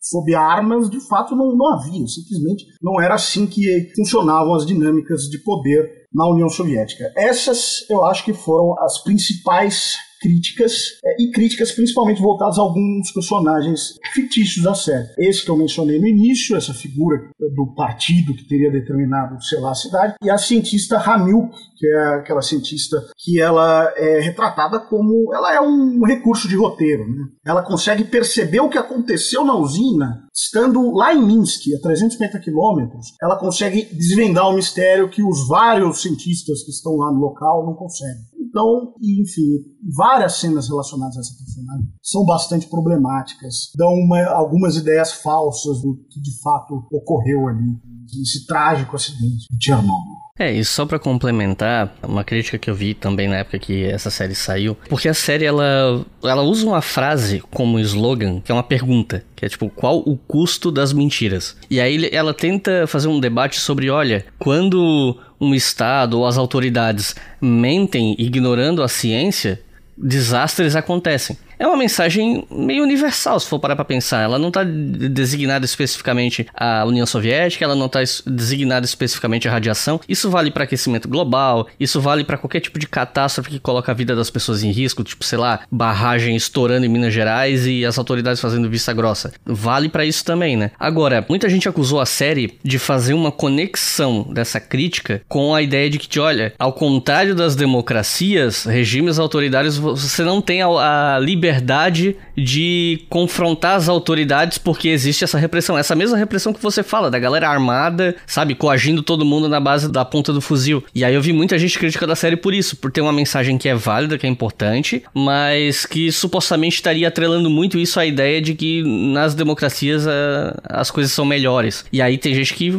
sob 0.00 0.34
armas, 0.34 0.90
de 0.90 1.00
fato, 1.08 1.36
não, 1.36 1.56
não 1.56 1.74
havia. 1.74 2.06
Simplesmente 2.06 2.66
não 2.82 3.00
era 3.00 3.14
assim 3.14 3.46
que 3.46 3.92
funcionavam 3.94 4.54
as 4.54 4.66
dinâmicas 4.66 5.22
de 5.22 5.38
poder 5.38 6.06
na 6.12 6.28
União 6.28 6.48
Soviética. 6.48 7.12
Essas, 7.16 7.88
eu 7.88 8.04
acho 8.04 8.24
que 8.24 8.32
foram 8.32 8.74
as 8.82 9.02
principais 9.02 9.96
críticas, 10.20 10.98
é, 11.04 11.22
e 11.22 11.30
críticas 11.30 11.72
principalmente 11.72 12.20
voltadas 12.20 12.58
a 12.58 12.62
alguns 12.62 13.12
personagens 13.12 13.94
fictícios 14.12 14.64
da 14.64 14.74
série. 14.74 15.08
Esse 15.18 15.44
que 15.44 15.50
eu 15.50 15.56
mencionei 15.56 15.98
no 15.98 16.06
início, 16.06 16.56
essa 16.56 16.74
figura 16.74 17.30
do 17.38 17.74
partido 17.74 18.34
que 18.34 18.48
teria 18.48 18.70
determinado, 18.70 19.42
sei 19.42 19.60
lá, 19.60 19.72
a 19.72 19.74
cidade, 19.74 20.14
e 20.22 20.30
a 20.30 20.38
cientista 20.38 20.98
Ramil, 20.98 21.50
que 21.76 21.86
é 21.86 22.14
aquela 22.16 22.42
cientista 22.42 22.96
que 23.18 23.40
ela 23.40 23.92
é 23.96 24.20
retratada 24.20 24.78
como 24.80 25.34
ela 25.34 25.54
é 25.54 25.60
um 25.60 26.04
recurso 26.04 26.48
de 26.48 26.56
roteiro, 26.56 27.06
né? 27.08 27.24
Ela 27.44 27.62
consegue 27.62 28.04
perceber 28.04 28.60
o 28.60 28.68
que 28.68 28.78
aconteceu 28.78 29.44
na 29.44 29.54
usina 29.54 30.26
estando 30.34 30.92
lá 30.92 31.14
em 31.14 31.24
Minsk, 31.24 31.74
a 31.74 31.80
350 31.80 32.38
quilômetros. 32.40 33.14
Ela 33.22 33.38
consegue 33.38 33.84
desvendar 33.94 34.48
o 34.48 34.54
mistério 34.54 35.08
que 35.08 35.22
os 35.22 35.48
vários 35.48 36.02
cientistas 36.02 36.62
que 36.62 36.70
estão 36.70 36.96
lá 36.96 37.10
no 37.10 37.20
local 37.20 37.64
não 37.64 37.74
conseguem. 37.74 38.35
Então, 38.56 38.94
enfim, 39.02 39.66
várias 39.94 40.40
cenas 40.40 40.66
relacionadas 40.66 41.18
a 41.18 41.20
essa 41.20 41.36
personagem 41.36 41.92
são 42.02 42.24
bastante 42.24 42.66
problemáticas, 42.68 43.70
dão 43.76 43.92
uma, 43.92 44.24
algumas 44.30 44.76
ideias 44.76 45.12
falsas 45.12 45.82
do 45.82 45.94
que 46.08 46.18
de 46.22 46.40
fato 46.40 46.86
ocorreu 46.90 47.48
ali, 47.48 47.78
esse 48.22 48.46
trágico 48.46 48.96
acidente 48.96 49.44
de 49.50 49.62
Chernobyl. 49.62 50.15
É, 50.38 50.52
e 50.52 50.64
só 50.64 50.84
para 50.84 50.98
complementar, 50.98 51.96
uma 52.02 52.22
crítica 52.22 52.58
que 52.58 52.68
eu 52.68 52.74
vi 52.74 52.92
também 52.92 53.26
na 53.26 53.36
época 53.36 53.58
que 53.58 53.84
essa 53.84 54.10
série 54.10 54.34
saiu, 54.34 54.76
porque 54.88 55.08
a 55.08 55.14
série 55.14 55.46
ela, 55.46 56.04
ela 56.22 56.42
usa 56.42 56.66
uma 56.66 56.82
frase 56.82 57.42
como 57.50 57.80
slogan, 57.80 58.40
que 58.40 58.52
é 58.52 58.54
uma 58.54 58.62
pergunta, 58.62 59.24
que 59.34 59.46
é 59.46 59.48
tipo, 59.48 59.70
qual 59.70 59.98
o 60.00 60.16
custo 60.16 60.70
das 60.70 60.92
mentiras? 60.92 61.56
E 61.70 61.80
aí 61.80 62.10
ela 62.12 62.34
tenta 62.34 62.86
fazer 62.86 63.08
um 63.08 63.18
debate 63.18 63.58
sobre, 63.58 63.88
olha, 63.88 64.26
quando 64.38 65.18
um 65.40 65.54
estado 65.54 66.18
ou 66.18 66.26
as 66.26 66.36
autoridades 66.36 67.14
mentem 67.40 68.14
ignorando 68.18 68.82
a 68.82 68.88
ciência, 68.88 69.62
desastres 69.96 70.76
acontecem 70.76 71.38
é 71.58 71.66
uma 71.66 71.76
mensagem 71.76 72.46
meio 72.50 72.82
universal, 72.82 73.40
se 73.40 73.48
for 73.48 73.58
parar 73.58 73.76
pra 73.76 73.84
pensar. 73.84 74.22
Ela 74.22 74.38
não 74.38 74.50
tá 74.50 74.62
designada 74.64 75.64
especificamente 75.64 76.46
à 76.54 76.84
União 76.84 77.06
Soviética, 77.06 77.64
ela 77.64 77.74
não 77.74 77.88
tá 77.88 78.00
designada 78.26 78.84
especificamente 78.84 79.48
à 79.48 79.50
radiação. 79.50 80.00
Isso 80.08 80.30
vale 80.30 80.50
para 80.50 80.64
aquecimento 80.64 81.08
global, 81.08 81.66
isso 81.80 82.00
vale 82.00 82.24
para 82.24 82.38
qualquer 82.38 82.60
tipo 82.60 82.78
de 82.78 82.86
catástrofe 82.86 83.50
que 83.50 83.58
coloca 83.58 83.90
a 83.90 83.94
vida 83.94 84.14
das 84.14 84.30
pessoas 84.30 84.62
em 84.62 84.70
risco, 84.70 85.02
tipo, 85.02 85.24
sei 85.24 85.38
lá, 85.38 85.60
barragem 85.70 86.36
estourando 86.36 86.84
em 86.84 86.88
Minas 86.88 87.12
Gerais 87.12 87.66
e 87.66 87.84
as 87.84 87.98
autoridades 87.98 88.40
fazendo 88.40 88.68
vista 88.68 88.92
grossa. 88.92 89.32
Vale 89.44 89.88
para 89.88 90.04
isso 90.04 90.24
também, 90.24 90.56
né? 90.56 90.70
Agora, 90.78 91.24
muita 91.28 91.48
gente 91.48 91.68
acusou 91.68 92.00
a 92.00 92.06
série 92.06 92.58
de 92.62 92.78
fazer 92.78 93.14
uma 93.14 93.32
conexão 93.32 94.26
dessa 94.30 94.60
crítica 94.60 95.22
com 95.28 95.54
a 95.54 95.62
ideia 95.62 95.88
de 95.88 95.98
que, 95.98 96.20
olha, 96.20 96.52
ao 96.58 96.72
contrário 96.72 97.34
das 97.34 97.56
democracias, 97.56 98.64
regimes 98.64 99.18
autoritários, 99.18 99.78
você 99.78 100.22
não 100.22 100.40
tem 100.40 100.62
a, 100.62 101.14
a 101.16 101.18
liberdade 101.18 101.45
liberdade 101.46 102.16
de 102.36 103.04
confrontar 103.08 103.76
as 103.76 103.88
autoridades 103.88 104.58
porque 104.58 104.88
existe 104.88 105.24
essa 105.24 105.38
repressão. 105.38 105.78
Essa 105.78 105.94
mesma 105.94 106.16
repressão 106.16 106.52
que 106.52 106.62
você 106.62 106.82
fala, 106.82 107.10
da 107.10 107.18
galera 107.18 107.48
armada, 107.48 108.14
sabe, 108.26 108.54
coagindo 108.54 109.02
todo 109.02 109.24
mundo 109.24 109.48
na 109.48 109.60
base 109.60 109.90
da 109.90 110.04
ponta 110.04 110.32
do 110.32 110.40
fuzil. 110.40 110.84
E 110.94 111.04
aí 111.04 111.14
eu 111.14 111.22
vi 111.22 111.32
muita 111.32 111.58
gente 111.58 111.78
criticando 111.78 112.12
a 112.12 112.16
série 112.16 112.36
por 112.36 112.52
isso, 112.52 112.76
por 112.76 112.90
ter 112.90 113.00
uma 113.00 113.12
mensagem 113.12 113.56
que 113.56 113.68
é 113.68 113.74
válida, 113.74 114.18
que 114.18 114.26
é 114.26 114.28
importante, 114.28 115.02
mas 115.14 115.86
que 115.86 116.10
supostamente 116.12 116.76
estaria 116.76 117.08
atrelando 117.08 117.48
muito 117.48 117.78
isso 117.78 117.98
à 117.98 118.04
ideia 118.04 118.40
de 118.40 118.54
que 118.54 118.82
nas 118.82 119.34
democracias 119.34 120.06
a, 120.06 120.10
eh, 120.10 120.56
as 120.64 120.90
coisas 120.90 121.12
são 121.12 121.24
melhores. 121.24 121.84
E 121.92 122.02
aí 122.02 122.18
tem 122.18 122.34
gente 122.34 122.54
que 122.54 122.72